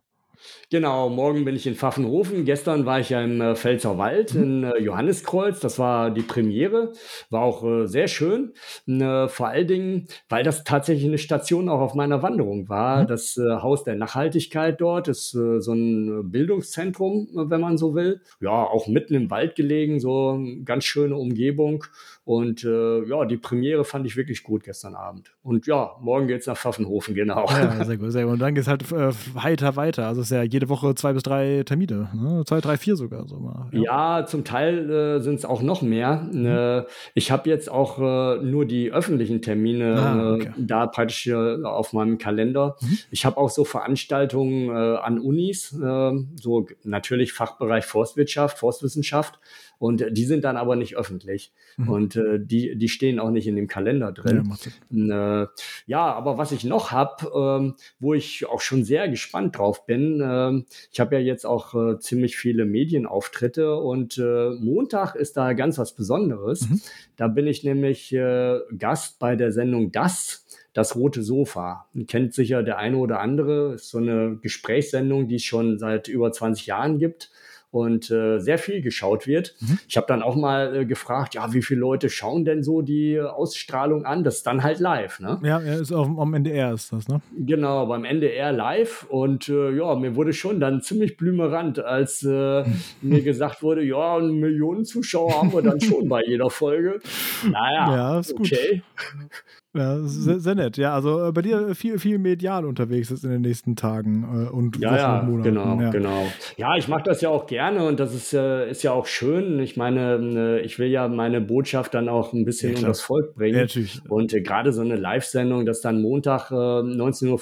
Genau, 0.70 1.10
morgen 1.10 1.46
bin 1.46 1.56
ich 1.56 1.68
in 1.68 1.76
Pfaffenhofen. 1.76 2.46
Gestern 2.46 2.86
war 2.86 3.00
ich 3.00 3.10
ja 3.10 3.22
im 3.22 3.42
äh, 3.42 3.56
Pfälzer 3.56 3.98
Wald 3.98 4.34
mhm. 4.34 4.44
in 4.44 4.64
äh, 4.64 4.80
Johanniskreuz. 4.80 5.60
Das 5.60 5.78
war 5.78 6.10
die 6.12 6.22
Premiere. 6.22 6.94
War 7.30 7.42
auch 7.42 7.64
äh, 7.64 7.86
sehr 7.88 8.08
schön. 8.08 8.54
Äh, 8.88 9.28
vor 9.28 9.50
allen 9.50 9.68
Dingen, 9.68 10.08
weil 10.30 10.44
das 10.44 10.64
tatsächlich 10.64 11.06
eine 11.06 11.18
Station 11.18 11.70
auch 11.70 11.80
auf 11.80 11.94
meiner 11.94 12.24
Wanderung 12.24 12.70
war. 12.70 13.04
Mhm. 13.04 13.08
Das 13.08 13.38
äh, 13.38 13.58
Haus 13.62 13.84
der 13.84 13.96
Nachhaltigkeit 13.96 14.82
dort 14.82 15.08
ist 15.08 15.36
äh, 15.36 15.60
so 15.60 15.74
ein 15.74 16.32
Bildungszentrum, 16.32 17.30
wenn 17.34 17.62
man 17.62 17.78
so 17.78 17.94
will. 17.94 18.22
Ja, 18.42 18.52
auch 18.52 18.88
mitten 18.88 19.14
im 19.14 19.30
Wald 19.30 19.56
gelegen, 19.56 20.00
so 20.00 20.32
eine 20.32 20.64
ganz 20.64 20.86
schöne 20.86 21.16
Umgebung. 21.16 21.86
Und 22.26 22.64
äh, 22.64 23.04
ja, 23.04 23.26
die 23.26 23.38
Premiere 23.38 23.84
fand 23.84 24.06
ich 24.06 24.16
wirklich 24.16 24.44
gut 24.44 24.64
gestern 24.64 24.96
Abend. 24.96 25.36
Und 25.44 25.68
ja, 25.68 25.92
morgen 26.00 26.28
geht 26.28 26.42
es 26.42 26.48
nach 26.48 26.58
Pfaffenhofen, 26.58 27.16
genau. 27.16 27.46
Ja, 27.50 27.84
sehr 27.84 27.98
gut, 27.98 28.12
sehr 28.12 28.24
gut. 28.24 28.34
Und 28.34 28.40
dann 28.40 28.56
geht 28.56 28.62
es 28.64 28.68
halt 28.68 28.90
äh, 28.92 29.12
heiter 29.40 29.76
weiter. 29.76 30.08
Also 30.08 30.22
ja 30.34 30.44
jede 30.44 30.70
Woche 30.70 30.96
zwei 30.96 31.14
bis 31.14 31.24
drei 31.24 31.64
Termine. 31.66 32.10
Ne? 32.14 32.44
Zwei, 32.46 32.62
drei, 32.62 32.78
vier 32.78 32.96
sogar. 32.96 33.28
So 33.28 33.38
mal. 33.40 33.68
Ja. 33.72 34.20
ja 34.20 34.26
zum 34.26 34.44
Teil 34.44 34.90
äh, 34.90 35.20
sind 35.22 35.36
es 35.36 35.46
auch 35.46 35.62
noch 35.62 35.82
mehr. 35.82 36.28
Mhm. 36.32 36.46
Äh, 36.46 36.84
ich 37.14 37.32
habe 37.32 37.50
jetzt 37.50 37.72
auch 37.72 38.00
äh, 38.00 38.44
nur 38.44 38.66
die 38.66 38.92
öffentlichen 38.92 39.42
Termine 39.42 39.96
ah, 39.96 40.16
äh, 40.16 40.34
okay. 40.34 40.52
da 40.58 40.88
praktisch 40.88 41.32
auf 41.32 41.94
meinem 41.94 42.18
Kalender. 42.18 42.76
Mhm. 42.82 42.98
Ich 43.12 43.26
habe 43.26 43.38
auch 43.38 43.50
so 43.50 43.64
Veranstaltungen 43.64 44.70
äh, 44.70 44.98
an 44.98 45.20
Unis, 45.20 45.74
äh, 45.74 46.12
so 46.36 46.68
natürlich 46.84 47.34
Fachbereich 47.34 47.86
Forstwirtschaft, 47.86 48.58
Forstwissenschaft. 48.58 49.40
Und 49.84 50.06
die 50.12 50.24
sind 50.24 50.46
dann 50.46 50.56
aber 50.56 50.78
nicht 50.78 50.96
öffentlich. 50.96 51.52
Mhm. 51.76 51.90
Und 51.90 52.16
äh, 52.16 52.40
die, 52.40 52.78
die 52.78 52.88
stehen 52.88 53.20
auch 53.20 53.32
nicht 53.32 53.48
in 53.48 53.58
dem 53.58 53.68
Kalender 53.68 54.14
drin. 54.14 54.50
Ja, 54.90 55.44
äh, 55.44 55.48
ja 55.88 56.06
aber 56.06 56.38
was 56.38 56.54
ich 56.54 56.64
noch 56.64 56.92
habe, 56.92 57.30
ähm, 57.36 57.76
wo 58.00 58.14
ich 58.14 58.46
auch 58.48 58.62
schon 58.62 58.86
sehr 58.86 59.10
gespannt 59.10 59.58
drauf 59.58 59.86
bin, 59.86 60.22
äh, 60.22 60.64
ich 60.90 61.02
habe 61.02 61.16
ja 61.16 61.22
jetzt 61.22 61.46
auch 61.46 61.76
äh, 61.76 62.00
ziemlich 62.00 62.38
viele 62.38 62.64
Medienauftritte 62.64 63.76
und 63.76 64.18
äh, 64.18 64.52
Montag 64.52 65.16
ist 65.16 65.36
da 65.36 65.52
ganz 65.52 65.78
was 65.78 65.94
Besonderes. 65.94 66.70
Mhm. 66.70 66.80
Da 67.18 67.28
bin 67.28 67.46
ich 67.46 67.66
nämlich 67.66 68.14
äh, 68.14 68.60
Gast 68.78 69.20
bei 69.20 69.36
der 69.36 69.52
Sendung 69.52 69.92
Das 69.92 70.46
das 70.72 70.96
rote 70.96 71.22
Sofa. 71.22 71.88
Kennt 72.08 72.34
sicher 72.34 72.64
der 72.64 72.78
eine 72.80 72.98
oder 72.98 73.20
andere. 73.20 73.74
Ist 73.74 73.90
so 73.90 73.98
eine 73.98 74.40
Gesprächssendung, 74.42 75.28
die 75.28 75.36
es 75.36 75.44
schon 75.44 75.78
seit 75.78 76.08
über 76.08 76.32
20 76.32 76.68
Jahren 76.68 77.00
gibt 77.00 77.30
und 77.74 78.12
äh, 78.12 78.38
sehr 78.40 78.60
viel 78.60 78.82
geschaut 78.82 79.26
wird. 79.26 79.56
Mhm. 79.60 79.80
Ich 79.90 79.98
habe 79.98 80.06
dann 80.08 80.22
auch 80.22 80.36
mal 80.36 80.76
äh, 80.76 80.86
gefragt, 80.86 81.34
ja, 81.34 81.54
wie 81.54 81.64
viele 81.64 81.80
Leute 81.80 82.12
schauen 82.12 82.46
denn 82.46 82.62
so 82.62 82.84
die 82.84 83.20
Ausstrahlung 83.20 84.06
an? 84.06 84.24
Das 84.24 84.38
ist 84.38 84.48
dann 84.48 84.62
halt 84.62 84.80
live, 84.80 85.20
ne? 85.20 85.40
Ja, 85.42 85.60
ja 85.60 85.74
ist 85.74 85.92
auf, 85.92 86.08
am 86.08 86.34
NDR 86.36 86.74
ist 86.74 86.94
das, 86.94 87.08
ne? 87.08 87.22
Genau, 87.36 87.88
beim 87.88 88.06
NDR 88.06 88.52
live 88.52 89.08
und 89.10 89.50
äh, 89.50 89.72
ja, 89.72 89.96
mir 89.96 90.16
wurde 90.16 90.34
schon 90.34 90.60
dann 90.60 90.84
ziemlich 90.84 91.18
blümerant, 91.18 91.80
als 91.80 92.22
äh, 92.22 92.64
mir 93.02 93.24
gesagt 93.24 93.64
wurde, 93.64 93.84
ja, 93.84 94.20
Millionen 94.20 94.86
Zuschauer 94.86 95.34
haben 95.34 95.52
wir 95.52 95.64
dann 95.64 95.82
schon 95.82 96.08
bei 96.08 96.24
jeder 96.24 96.52
Folge. 96.52 97.00
Naja, 97.44 97.96
ja, 97.96 98.20
ist 98.20 98.34
okay. 98.34 98.84
Ja, 99.76 99.98
sehr, 100.04 100.40
sehr, 100.40 100.54
nett. 100.54 100.78
Ja, 100.78 100.94
also 100.94 101.28
äh, 101.28 101.32
bei 101.32 101.42
dir 101.42 101.74
viel, 101.74 101.98
viel 101.98 102.20
medial 102.20 102.64
unterwegs 102.64 103.10
ist 103.10 103.24
in 103.24 103.32
den 103.32 103.42
nächsten 103.42 103.76
Tagen 103.76 104.24
äh, 104.24 104.50
und 104.50 104.78
ja, 104.78 104.96
ja, 104.96 105.20
und 105.20 105.32
Monaten. 105.32 105.50
Genau, 105.50 105.82
ja. 105.82 105.90
genau. 105.90 106.28
Ja, 106.58 106.78
ich 106.78 106.88
mache 106.88 107.02
das 107.06 107.22
ja 107.22 107.30
auch 107.30 107.48
gerne 107.48 107.84
und 107.84 108.00
das 108.00 108.14
ist, 108.14 108.34
äh, 108.34 108.70
ist 108.70 108.84
ja 108.84 108.92
auch 108.92 109.08
schön. 109.08 109.58
Ich 109.60 109.76
meine, 109.76 110.60
äh, 110.60 110.62
ich 110.62 110.78
will 110.78 110.90
ja 110.90 111.08
meine 111.08 111.42
Botschaft 111.42 111.96
dann 111.96 112.08
auch 112.08 112.34
ein 112.34 112.46
bisschen 112.46 112.74
ja, 112.74 112.76
unter 112.76 112.90
das 112.90 113.02
Volk 113.02 113.34
bringen. 113.34 113.62
Natürlich. 113.62 114.00
Und 114.08 114.32
äh, 114.34 114.42
gerade 114.42 114.72
so 114.74 114.82
eine 114.82 114.96
Live-Sendung, 114.96 115.66
das 115.66 115.82
dann 115.82 116.04
Montag 116.04 116.52
äh, 116.52 116.54
19.45 116.54 117.32
Uhr 117.32 117.38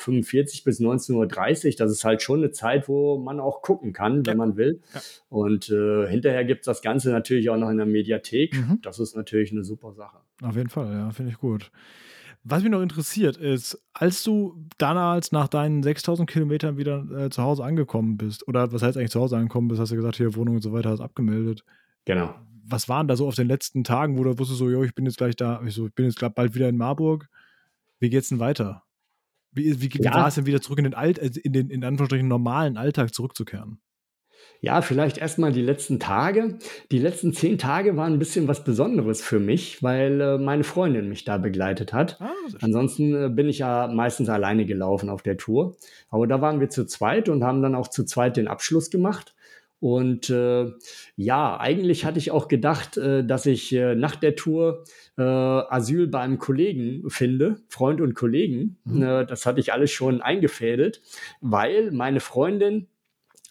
bis 0.64 0.80
19.30 0.80 1.66
Uhr, 1.66 1.76
das 1.78 1.92
ist 1.92 2.06
halt 2.06 2.22
schon 2.22 2.40
eine 2.40 2.52
Zeit, 2.52 2.88
wo 2.88 3.18
man 3.18 3.42
auch 3.42 3.62
gucken 3.62 3.92
kann, 3.92 4.26
wenn 4.26 4.38
man 4.38 4.56
will. 4.56 4.80
Und 5.30 5.66
hinterher 5.66 6.46
gibt 6.46 6.62
es 6.62 6.66
das 6.66 6.82
Ganze 6.82 7.12
natürlich 7.12 7.50
auch 7.50 7.58
noch 7.58 7.70
in 7.70 7.78
der 7.78 7.86
Mediathek. 7.86 8.54
Mhm. 8.54 8.80
Das 8.82 9.00
ist 9.00 9.16
natürlich 9.16 9.52
eine 9.52 9.64
super 9.64 9.94
Sache. 9.94 10.18
Auf 10.42 10.56
jeden 10.56 10.70
Fall, 10.70 10.92
ja, 10.94 11.12
finde 11.12 11.32
ich 11.32 11.38
gut. 11.38 11.72
Was 12.44 12.64
mich 12.64 12.72
noch 12.72 12.82
interessiert 12.82 13.38
ist, 13.38 13.80
als 13.94 14.24
du 14.24 14.66
damals 14.80 15.32
nach 15.32 15.48
deinen 15.48 15.84
6000 15.84 16.28
Kilometern 16.28 16.78
wieder 16.78 17.06
äh, 17.12 17.30
zu 17.30 17.44
Hause 17.44 17.64
angekommen 17.64 18.18
bist, 18.18 18.48
oder 18.48 18.72
was 18.72 18.82
heißt 18.82 18.98
eigentlich 18.98 19.12
zu 19.12 19.20
Hause 19.20 19.38
angekommen 19.38 19.68
bist, 19.68 19.80
hast 19.80 19.92
du 19.92 19.96
gesagt, 19.96 20.18
hier 20.18 20.36
Wohnung 20.36 20.56
und 20.56 20.62
so 20.62 20.74
weiter, 20.74 20.90
hast 20.90 21.02
abgemeldet. 21.02 21.64
Genau. 22.06 22.34
Was 22.66 22.90
waren 22.90 23.08
da 23.08 23.16
so 23.16 23.28
auf 23.28 23.36
den 23.36 23.48
letzten 23.48 23.84
Tagen, 23.84 24.18
wo 24.18 24.24
du 24.24 24.40
wusstest 24.40 24.58
so, 24.58 24.70
jo, 24.70 24.84
ich 24.84 24.96
bin 24.96 25.06
jetzt 25.06 25.18
gleich 25.18 25.36
da, 25.36 25.62
ich, 25.64 25.76
so, 25.76 25.86
ich 25.86 25.94
bin 25.94 26.06
jetzt 26.06 26.20
bald 26.36 26.56
wieder 26.56 26.68
in 26.68 26.78
Marburg. 26.78 27.30
Wie 28.00 28.10
geht's 28.10 28.30
denn 28.30 28.40
weiter? 28.40 28.84
Wie, 29.52 29.80
wie, 29.80 29.94
wie 29.94 30.04
ja. 30.04 30.14
war 30.14 30.28
es 30.28 30.36
denn 30.36 30.48
wieder 30.48 30.62
zurück 30.62 30.80
in 30.80 30.86
den 30.86 30.94
Alt, 30.96 31.20
äh, 31.20 31.30
in 31.44 31.54
den 31.54 31.70
in 31.70 31.84
Anführungsstrichen 31.84 32.28
normalen 32.28 32.78
Alltag 32.78 33.14
zurückzukehren? 33.14 33.80
Ja, 34.64 34.84
vielleicht 34.84 35.18
erstmal 35.18 35.52
die 35.52 35.64
letzten 35.64 36.00
Tage. 36.00 36.60
Die 36.92 37.00
letzten 37.00 37.34
zehn 37.34 37.58
Tage 37.58 37.98
waren 37.98 38.14
ein 38.14 38.20
bisschen 38.20 38.48
was 38.48 38.64
Besonderes 38.64 39.22
für 39.22 39.40
mich, 39.40 39.82
weil 39.82 40.22
äh, 40.22 40.38
meine 40.38 40.64
Freundin 40.64 41.10
mich 41.10 41.26
da 41.26 41.40
begleitet 41.40 41.94
hat. 41.94 42.22
Ah, 42.22 42.30
Ansonsten 42.62 43.16
äh, 43.16 43.30
bin 43.30 43.50
ich 43.50 43.60
ja 43.60 43.88
meistens 43.88 44.30
alleine 44.30 44.66
gelaufen 44.66 45.10
auf 45.10 45.24
der 45.24 45.38
Tour. 45.38 45.78
Aber 46.10 46.28
da 46.28 46.42
waren 46.42 46.60
wir 46.60 46.70
zu 46.70 46.86
zweit 46.86 47.28
und 47.28 47.44
haben 47.44 47.64
dann 47.64 47.74
auch 47.74 47.88
zu 47.88 48.06
zweit 48.06 48.38
den 48.38 48.48
Abschluss 48.48 48.92
gemacht. 48.92 49.34
Und 49.82 50.30
äh, 50.30 50.72
ja, 51.16 51.60
eigentlich 51.60 52.06
hatte 52.06 52.20
ich 52.20 52.30
auch 52.30 52.48
gedacht, 52.48 52.98
äh, 52.98 53.26
dass 53.26 53.48
ich 53.48 53.74
äh, 53.74 53.96
nach 53.96 54.16
der 54.16 54.36
Tour 54.36 54.84
äh, 55.18 55.24
Asyl 55.24 56.06
bei 56.06 56.20
einem 56.20 56.38
Kollegen 56.38 57.10
finde, 57.10 57.56
Freund 57.68 58.00
und 58.00 58.14
Kollegen. 58.14 58.78
Mhm. 58.84 59.02
Äh, 59.02 59.26
das 59.26 59.48
hatte 59.48 59.60
ich 59.60 59.74
alles 59.74 59.90
schon 59.90 60.22
eingefädelt, 60.22 61.02
weil 61.42 61.90
meine 61.90 62.20
Freundin 62.20 62.86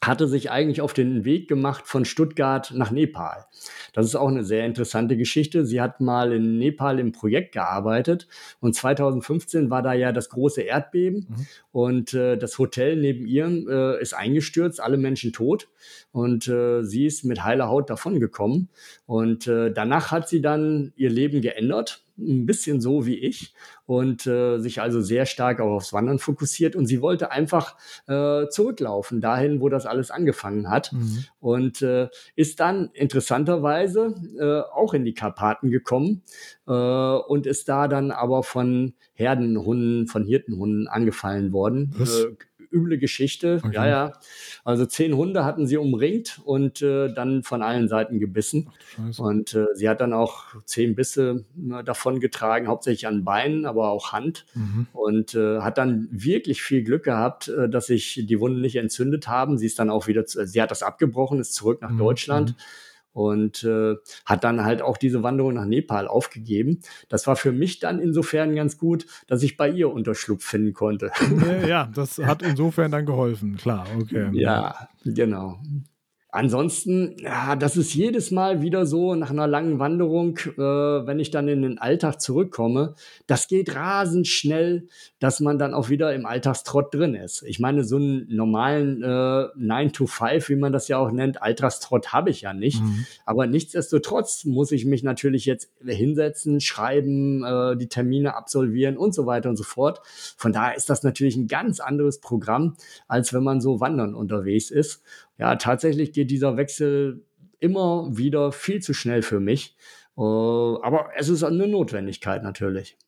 hatte 0.03 0.27
sich 0.27 0.51
eigentlich 0.51 0.81
auf 0.81 0.95
den 0.95 1.25
Weg 1.25 1.47
gemacht 1.47 1.87
von 1.87 2.05
Stuttgart 2.05 2.73
nach 2.75 2.91
Nepal. 2.91 3.45
Das 3.93 4.07
ist 4.07 4.15
auch 4.15 4.29
eine 4.29 4.45
sehr 4.45 4.65
interessante 4.65 5.17
Geschichte. 5.17 5.67
Sie 5.67 5.81
hat 5.81 6.01
mal 6.01 6.33
in 6.33 6.59
Nepal 6.59 6.99
im 6.99 7.13
Projekt 7.13 7.53
gearbeitet 7.53 8.27
und 8.61 8.75
2015 8.75 9.69
war 9.69 9.83
da 9.83 9.93
ja 9.93 10.13
das 10.13 10.31
große 10.31 10.63
Erdbeben 10.63 11.27
mhm. 11.29 11.47
und 11.73 12.15
äh, 12.15 12.39
das 12.39 12.59
Hotel 12.59 12.97
neben 12.97 13.27
ihr 13.27 13.47
äh, 13.69 14.01
ist 14.01 14.15
eingestürzt, 14.15 14.81
alle 14.81 14.97
Menschen 14.97 15.33
tot 15.33 15.69
und 16.13 16.49
äh, 16.49 16.83
sie 16.83 17.05
ist 17.05 17.25
mit 17.25 17.45
heiler 17.45 17.69
Haut 17.69 17.91
davongekommen 17.91 18.71
und 19.05 19.47
äh, 19.49 19.71
danach 19.71 20.11
hat 20.11 20.29
sie 20.29 20.41
dann 20.41 20.93
ihr 20.97 21.11
Leben 21.11 21.43
geändert 21.43 22.05
ein 22.21 22.47
bisschen 22.47 22.81
so 22.81 23.07
wie 23.07 23.19
ich 23.19 23.55
und 23.87 24.27
äh, 24.27 24.59
sich 24.59 24.81
also 24.81 25.01
sehr 25.01 25.27
stark 25.27 25.61
auch 25.61 25.73
aufs 25.73 25.93
Wandern 25.93 26.19
fokussiert. 26.19 26.77
Und 26.77 26.87
sie 26.87 27.03
wollte 27.03 27.31
einfach 27.33 27.77
äh, 28.07 28.47
zurücklaufen, 28.49 29.21
dahin, 29.21 29.61
wo 29.61 29.69
das 29.69 29.87
alles 29.87 30.11
angefangen 30.11 30.71
hat. 30.71 30.93
Mhm. 30.93 31.25
Und 31.41 31.83
äh, 31.83 32.09
ist 32.37 32.61
dann 32.61 32.91
interessanterweise 32.93 34.15
äh, 34.39 34.73
auch 34.73 34.95
in 34.95 35.05
die 35.05 35.15
Karpaten 35.15 35.71
gekommen 35.71 36.23
äh, 36.67 36.73
und 36.73 37.47
ist 37.47 37.69
da 37.69 37.89
dann 37.89 38.11
aber 38.11 38.43
von 38.43 38.95
Herdenhunden, 39.13 40.07
von 40.07 40.25
Hirtenhunden 40.25 40.87
angefallen 40.87 41.53
worden. 41.53 41.95
Äh, 42.01 42.37
üble 42.73 42.99
Geschichte. 42.99 43.61
Okay. 43.63 43.75
Ja, 43.75 43.87
ja. 43.87 44.13
Also 44.65 44.87
zehn 44.87 45.17
Hunde 45.17 45.45
hatten 45.45 45.67
sie 45.67 45.77
umringt 45.77 46.41
und 46.45 46.83
äh, 46.83 47.13
dann 47.13 47.43
von 47.43 47.63
allen 47.63 47.89
Seiten 47.89 48.19
gebissen. 48.21 48.71
Ach, 48.99 49.19
und 49.19 49.55
äh, 49.55 49.67
sie 49.75 49.89
hat 49.89 50.01
dann 50.01 50.13
auch 50.13 50.45
zehn 50.65 50.95
Bisse 50.95 51.45
äh, 51.57 51.85
davon 51.85 52.21
getragen, 52.21 52.69
hauptsächlich 52.69 53.07
an 53.07 53.25
Beinen, 53.25 53.67
aber 53.67 53.91
auch 53.91 54.13
Hand. 54.13 54.47
Mhm. 54.55 54.87
Und 54.93 55.35
äh, 55.35 55.61
hat 55.61 55.79
dann 55.79 56.09
wirklich 56.11 56.63
viel 56.63 56.83
Glück 56.83 57.05
gehabt, 57.05 57.49
äh, 57.49 57.69
dass 57.69 57.87
sich 57.87 58.25
die 58.27 58.41
Wunden 58.41 58.61
nicht 58.61 58.77
entzündet 58.77 59.29
haben. 59.29 59.59
Sie 59.59 59.67
ist 59.67 59.79
dann 59.79 59.91
auch 59.91 60.07
wieder, 60.07 60.27
zu, 60.27 60.47
sie 60.47 60.63
hat 60.63 60.71
das 60.71 60.83
abgebrochen, 60.83 61.41
ist 61.41 61.55
zurück 61.55 61.83
nach 61.83 61.91
mhm. 61.91 61.99
Deutschland. 61.99 62.51
Mhm 62.51 62.57
und 63.13 63.65
äh, 63.65 63.97
hat 64.25 64.45
dann 64.45 64.65
halt 64.65 64.83
auch 64.83 64.97
diese 64.97 65.23
Wanderung 65.23 65.55
nach 65.55 65.65
Nepal 65.65 66.09
aufgegeben. 66.09 66.81
Das 67.09 67.27
war 67.27 67.37
für 67.37 67.53
mich 67.53 67.79
dann 67.81 67.99
insofern 67.99 68.55
ganz 68.55 68.79
gut, 68.79 69.07
dass 69.27 69.43
ich 69.43 69.57
bei 69.57 69.69
ihr 69.69 69.91
Unterschlupf 69.91 70.45
finden 70.45 70.73
konnte. 70.73 71.11
Ja, 71.67 71.91
das 71.95 72.19
hat 72.19 72.43
insofern 72.43 72.91
dann 72.91 73.07
geholfen, 73.07 73.57
klar, 73.57 73.87
okay. 74.01 74.29
Ja, 74.33 74.89
genau. 75.05 75.61
Ansonsten, 76.33 77.17
ja, 77.19 77.57
das 77.57 77.77
ist 77.77 77.93
jedes 77.93 78.31
Mal 78.31 78.63
wieder 78.63 78.87
so 78.87 79.17
nach 79.17 79.31
einer 79.31 79.49
langen 79.49 79.81
Wanderung, 79.81 80.39
äh, 80.39 80.61
wenn 80.61 81.19
ich 81.19 81.33
dann 81.33 81.49
in 81.49 81.63
den 81.63 81.79
Alltag 81.79 82.21
zurückkomme, 82.21 82.95
das 83.27 83.49
geht 83.49 83.75
rasend 83.75 84.29
schnell, 84.29 84.87
dass 85.19 85.41
man 85.41 85.59
dann 85.59 85.75
auch 85.75 85.89
wieder 85.89 86.15
im 86.15 86.27
Alltagstrott 86.27 86.95
drin 86.95 87.17
ist. 87.17 87.43
Ich 87.43 87.59
meine, 87.59 87.83
so 87.83 87.97
einen 87.97 88.27
normalen 88.29 89.03
äh, 89.03 89.47
9 89.57 89.93
to 89.93 90.07
5, 90.07 90.49
wie 90.49 90.57
man 90.57 90.73
das 90.73 90.87
ja 90.87 90.99
auch 90.99 91.11
nennt, 91.11 91.43
Alltagstrott 91.43 92.13
habe 92.13 92.31
ich 92.31 92.43
ja 92.43 92.53
nicht. 92.53 92.81
Mhm. 92.81 93.07
Aber 93.27 93.49
nichtsdestotrotz 93.49 94.45
muss 94.45 94.71
ich 94.71 94.85
mich 94.85 95.03
natürlich 95.03 95.47
jetzt 95.47 95.73
hinsetzen, 95.85 96.61
schreiben, 96.61 97.43
äh, 97.45 97.77
die 97.77 97.89
Termine 97.89 98.37
absolvieren 98.37 98.97
und 98.97 99.15
so 99.15 99.27
weiter 99.27 99.49
und 99.49 99.57
so 99.57 99.65
fort. 99.65 100.01
Von 100.37 100.53
daher 100.53 100.77
ist 100.77 100.91
das 100.91 101.03
natürlich 101.03 101.35
ein 101.35 101.49
ganz 101.49 101.81
anderes 101.81 102.21
Programm, 102.21 102.77
als 103.09 103.33
wenn 103.33 103.43
man 103.43 103.61
so 103.61 103.81
wandern 103.81 104.15
unterwegs 104.15 104.71
ist 104.71 105.03
ja, 105.41 105.57
tatsächlich 105.57 106.13
geht 106.13 106.31
dieser 106.31 106.59
Wechsel 106.59 107.25
immer 107.59 108.09
wieder 108.17 108.53
viel 108.53 108.81
zu 108.81 108.93
schnell 108.93 109.23
für 109.23 109.41
mich. 109.41 109.75
Äh, 110.17 110.21
aber 110.21 111.09
es 111.17 111.31
ist 111.31 111.43
eine 111.43 111.67
Notwendigkeit 111.67 112.43
natürlich. 112.43 112.99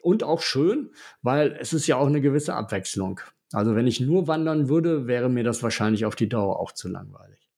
Und 0.00 0.22
auch 0.22 0.40
schön, 0.40 0.90
weil 1.20 1.56
es 1.60 1.74
ist 1.74 1.86
ja 1.86 1.96
auch 1.96 2.06
eine 2.06 2.22
gewisse 2.22 2.54
Abwechslung. 2.54 3.20
Also 3.52 3.74
wenn 3.74 3.86
ich 3.86 4.00
nur 4.00 4.26
wandern 4.26 4.68
würde, 4.68 5.06
wäre 5.06 5.28
mir 5.28 5.44
das 5.44 5.62
wahrscheinlich 5.62 6.06
auf 6.06 6.16
die 6.16 6.28
Dauer 6.28 6.58
auch 6.58 6.72
zu 6.72 6.88
langweilig. 6.88 7.50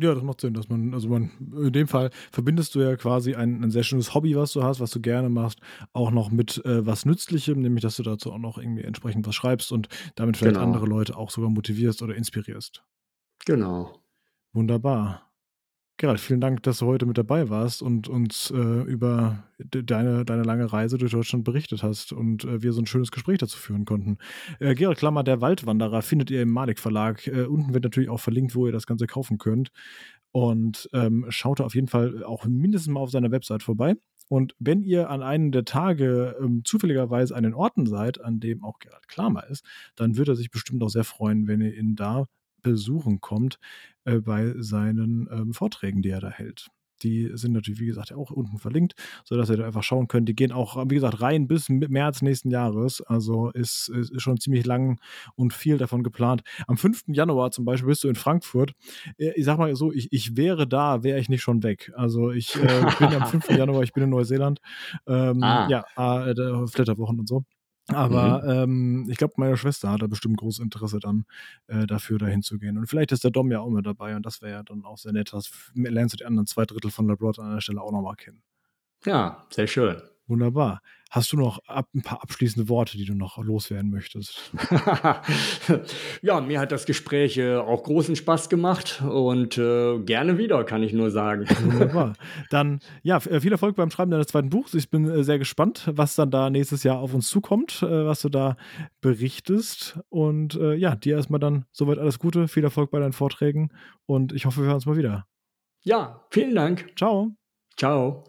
Ja, 0.00 0.14
das 0.14 0.22
macht 0.22 0.40
Sinn, 0.40 0.54
dass 0.54 0.68
man, 0.68 0.94
also 0.94 1.08
man, 1.08 1.32
in 1.40 1.72
dem 1.72 1.88
Fall 1.88 2.10
verbindest 2.30 2.76
du 2.76 2.80
ja 2.80 2.94
quasi 2.94 3.34
ein, 3.34 3.64
ein 3.64 3.72
sehr 3.72 3.82
schönes 3.82 4.14
Hobby, 4.14 4.36
was 4.36 4.52
du 4.52 4.62
hast, 4.62 4.78
was 4.78 4.92
du 4.92 5.00
gerne 5.00 5.28
machst, 5.28 5.58
auch 5.92 6.12
noch 6.12 6.30
mit 6.30 6.64
äh, 6.64 6.86
was 6.86 7.04
Nützlichem, 7.04 7.60
nämlich 7.60 7.82
dass 7.82 7.96
du 7.96 8.04
dazu 8.04 8.32
auch 8.32 8.38
noch 8.38 8.58
irgendwie 8.58 8.84
entsprechend 8.84 9.26
was 9.26 9.34
schreibst 9.34 9.72
und 9.72 9.88
damit 10.14 10.36
vielleicht 10.36 10.54
genau. 10.54 10.66
andere 10.66 10.86
Leute 10.86 11.16
auch 11.16 11.30
sogar 11.30 11.50
motivierst 11.50 12.02
oder 12.02 12.14
inspirierst. 12.14 12.84
Genau. 13.46 14.00
Wunderbar. 14.52 15.28
Gerald, 16.00 16.20
vielen 16.20 16.40
Dank, 16.40 16.62
dass 16.62 16.78
du 16.78 16.86
heute 16.86 17.06
mit 17.06 17.18
dabei 17.18 17.48
warst 17.48 17.82
und 17.82 18.08
uns 18.08 18.52
äh, 18.52 18.56
über 18.56 19.42
deine, 19.58 20.24
deine 20.24 20.44
lange 20.44 20.72
Reise 20.72 20.96
durch 20.96 21.10
Deutschland 21.10 21.42
berichtet 21.42 21.82
hast 21.82 22.12
und 22.12 22.44
äh, 22.44 22.62
wir 22.62 22.72
so 22.72 22.80
ein 22.80 22.86
schönes 22.86 23.10
Gespräch 23.10 23.38
dazu 23.38 23.58
führen 23.58 23.84
konnten. 23.84 24.18
Äh, 24.60 24.76
Gerald 24.76 24.98
Klammer, 24.98 25.24
der 25.24 25.40
Waldwanderer, 25.40 26.02
findet 26.02 26.30
ihr 26.30 26.42
im 26.42 26.50
Malik 26.50 26.78
Verlag. 26.78 27.26
Äh, 27.26 27.46
unten 27.46 27.74
wird 27.74 27.82
natürlich 27.82 28.10
auch 28.10 28.20
verlinkt, 28.20 28.54
wo 28.54 28.66
ihr 28.66 28.72
das 28.72 28.86
Ganze 28.86 29.08
kaufen 29.08 29.38
könnt. 29.38 29.70
Und 30.30 30.88
ähm, 30.92 31.26
schaut 31.30 31.60
auf 31.60 31.74
jeden 31.74 31.88
Fall 31.88 32.22
auch 32.22 32.44
mindestens 32.46 32.92
mal 32.92 33.00
auf 33.00 33.10
seiner 33.10 33.32
Website 33.32 33.64
vorbei. 33.64 33.96
Und 34.28 34.54
wenn 34.60 34.82
ihr 34.82 35.10
an 35.10 35.22
einem 35.22 35.50
der 35.50 35.64
Tage 35.64 36.36
ähm, 36.40 36.62
zufälligerweise 36.64 37.34
an 37.34 37.42
den 37.42 37.54
Orten 37.54 37.86
seid, 37.86 38.20
an 38.20 38.38
dem 38.38 38.62
auch 38.62 38.78
Gerald 38.78 39.08
Klammer 39.08 39.48
ist, 39.48 39.64
dann 39.96 40.16
wird 40.16 40.28
er 40.28 40.36
sich 40.36 40.52
bestimmt 40.52 40.80
auch 40.84 40.90
sehr 40.90 41.04
freuen, 41.04 41.48
wenn 41.48 41.60
ihr 41.60 41.74
ihn 41.76 41.96
da 41.96 42.26
besuchen 42.62 43.20
kommt 43.20 43.58
äh, 44.04 44.20
bei 44.20 44.54
seinen 44.58 45.28
ähm, 45.30 45.52
Vorträgen, 45.54 46.02
die 46.02 46.10
er 46.10 46.20
da 46.20 46.30
hält. 46.30 46.68
Die 47.02 47.30
sind 47.34 47.52
natürlich, 47.52 47.80
wie 47.80 47.86
gesagt, 47.86 48.12
auch 48.12 48.30
unten 48.30 48.58
verlinkt, 48.58 48.94
sodass 49.24 49.50
ihr 49.50 49.56
da 49.56 49.66
einfach 49.66 49.82
schauen 49.82 50.08
könnt. 50.08 50.28
Die 50.28 50.34
gehen 50.34 50.52
auch, 50.52 50.76
wie 50.88 50.96
gesagt, 50.96 51.20
rein 51.20 51.46
bis 51.46 51.68
März 51.68 52.22
nächsten 52.22 52.50
Jahres. 52.50 53.00
Also 53.02 53.50
ist, 53.50 53.88
ist 53.88 54.20
schon 54.20 54.38
ziemlich 54.38 54.66
lang 54.66 55.00
und 55.34 55.52
viel 55.52 55.78
davon 55.78 56.02
geplant. 56.02 56.42
Am 56.66 56.76
5. 56.76 57.04
Januar 57.08 57.50
zum 57.50 57.64
Beispiel 57.64 57.88
bist 57.88 58.04
du 58.04 58.08
in 58.08 58.16
Frankfurt. 58.16 58.72
Äh, 59.18 59.32
ich 59.36 59.44
sag 59.44 59.58
mal 59.58 59.74
so, 59.76 59.92
ich, 59.92 60.08
ich 60.12 60.36
wäre 60.36 60.66
da, 60.66 61.02
wäre 61.02 61.20
ich 61.20 61.28
nicht 61.28 61.42
schon 61.42 61.62
weg. 61.62 61.92
Also 61.94 62.30
ich 62.30 62.56
äh, 62.56 62.84
bin 62.98 63.08
am 63.08 63.26
5. 63.26 63.50
Januar, 63.56 63.82
ich 63.82 63.92
bin 63.92 64.04
in 64.04 64.10
Neuseeland. 64.10 64.60
Ähm, 65.06 65.42
ah. 65.42 65.68
Ja, 65.68 66.26
äh, 66.26 66.66
Flitterwochen 66.66 67.20
und 67.20 67.28
so. 67.28 67.44
Aber 67.88 68.42
mhm. 68.42 68.50
ähm, 68.50 69.06
ich 69.08 69.16
glaube, 69.16 69.34
meine 69.36 69.56
Schwester 69.56 69.90
hat 69.90 70.02
da 70.02 70.06
bestimmt 70.06 70.36
großes 70.36 70.62
Interesse 70.62 71.00
dann, 71.00 71.24
äh, 71.68 71.86
dafür 71.86 72.18
dahin 72.18 72.42
zu 72.42 72.58
gehen. 72.58 72.76
Und 72.76 72.86
vielleicht 72.86 73.12
ist 73.12 73.24
der 73.24 73.30
Dom 73.30 73.50
ja 73.50 73.60
auch 73.60 73.70
mit 73.70 73.86
dabei 73.86 74.14
und 74.14 74.26
das 74.26 74.42
wäre 74.42 74.52
ja 74.52 74.62
dann 74.62 74.84
auch 74.84 74.98
sehr 74.98 75.12
nett. 75.12 75.32
Das 75.32 75.50
lernst 75.74 76.14
du 76.14 76.18
die 76.18 76.26
anderen 76.26 76.46
zwei 76.46 76.64
Drittel 76.66 76.90
von 76.90 77.06
Labrot 77.08 77.38
an 77.38 77.54
der 77.54 77.60
Stelle 77.60 77.80
auch 77.80 77.92
nochmal 77.92 78.16
kennen. 78.16 78.42
Ja, 79.04 79.46
sehr 79.50 79.66
schön. 79.66 80.02
Wunderbar. 80.28 80.82
Hast 81.10 81.32
du 81.32 81.38
noch 81.38 81.58
ab, 81.66 81.88
ein 81.94 82.02
paar 82.02 82.22
abschließende 82.22 82.68
Worte, 82.68 82.98
die 82.98 83.06
du 83.06 83.14
noch 83.14 83.38
loswerden 83.38 83.90
möchtest? 83.90 84.52
ja, 86.22 86.40
mir 86.42 86.60
hat 86.60 86.70
das 86.70 86.84
Gespräch 86.84 87.38
äh, 87.38 87.56
auch 87.56 87.82
großen 87.82 88.14
Spaß 88.14 88.50
gemacht 88.50 89.02
und 89.02 89.56
äh, 89.56 89.98
gerne 90.00 90.36
wieder, 90.36 90.64
kann 90.64 90.82
ich 90.82 90.92
nur 90.92 91.10
sagen. 91.10 91.46
Wunderbar. 91.62 92.12
Dann, 92.50 92.80
ja, 93.02 93.16
äh, 93.16 93.40
viel 93.40 93.52
Erfolg 93.52 93.74
beim 93.76 93.90
Schreiben 93.90 94.10
deines 94.10 94.26
zweiten 94.26 94.50
Buchs. 94.50 94.74
Ich 94.74 94.90
bin 94.90 95.08
äh, 95.08 95.24
sehr 95.24 95.38
gespannt, 95.38 95.90
was 95.94 96.14
dann 96.14 96.30
da 96.30 96.50
nächstes 96.50 96.82
Jahr 96.82 96.98
auf 96.98 97.14
uns 97.14 97.28
zukommt, 97.28 97.80
was 97.80 98.20
du 98.20 98.28
da 98.28 98.56
berichtest. 99.00 99.98
Und 100.10 100.54
ja, 100.54 100.94
dir 100.94 101.16
erstmal 101.16 101.40
dann 101.40 101.64
soweit 101.72 101.98
alles 101.98 102.18
Gute, 102.18 102.48
viel 102.48 102.64
Erfolg 102.64 102.90
bei 102.90 103.00
deinen 103.00 103.12
Vorträgen 103.12 103.70
und 104.06 104.32
ich 104.32 104.46
hoffe, 104.46 104.60
wir 104.60 104.66
hören 104.66 104.74
uns 104.74 104.86
mal 104.86 104.96
wieder. 104.96 105.26
Ja, 105.82 106.26
vielen 106.30 106.54
Dank. 106.54 106.92
Ciao. 106.96 107.32
Ciao. 107.76 108.24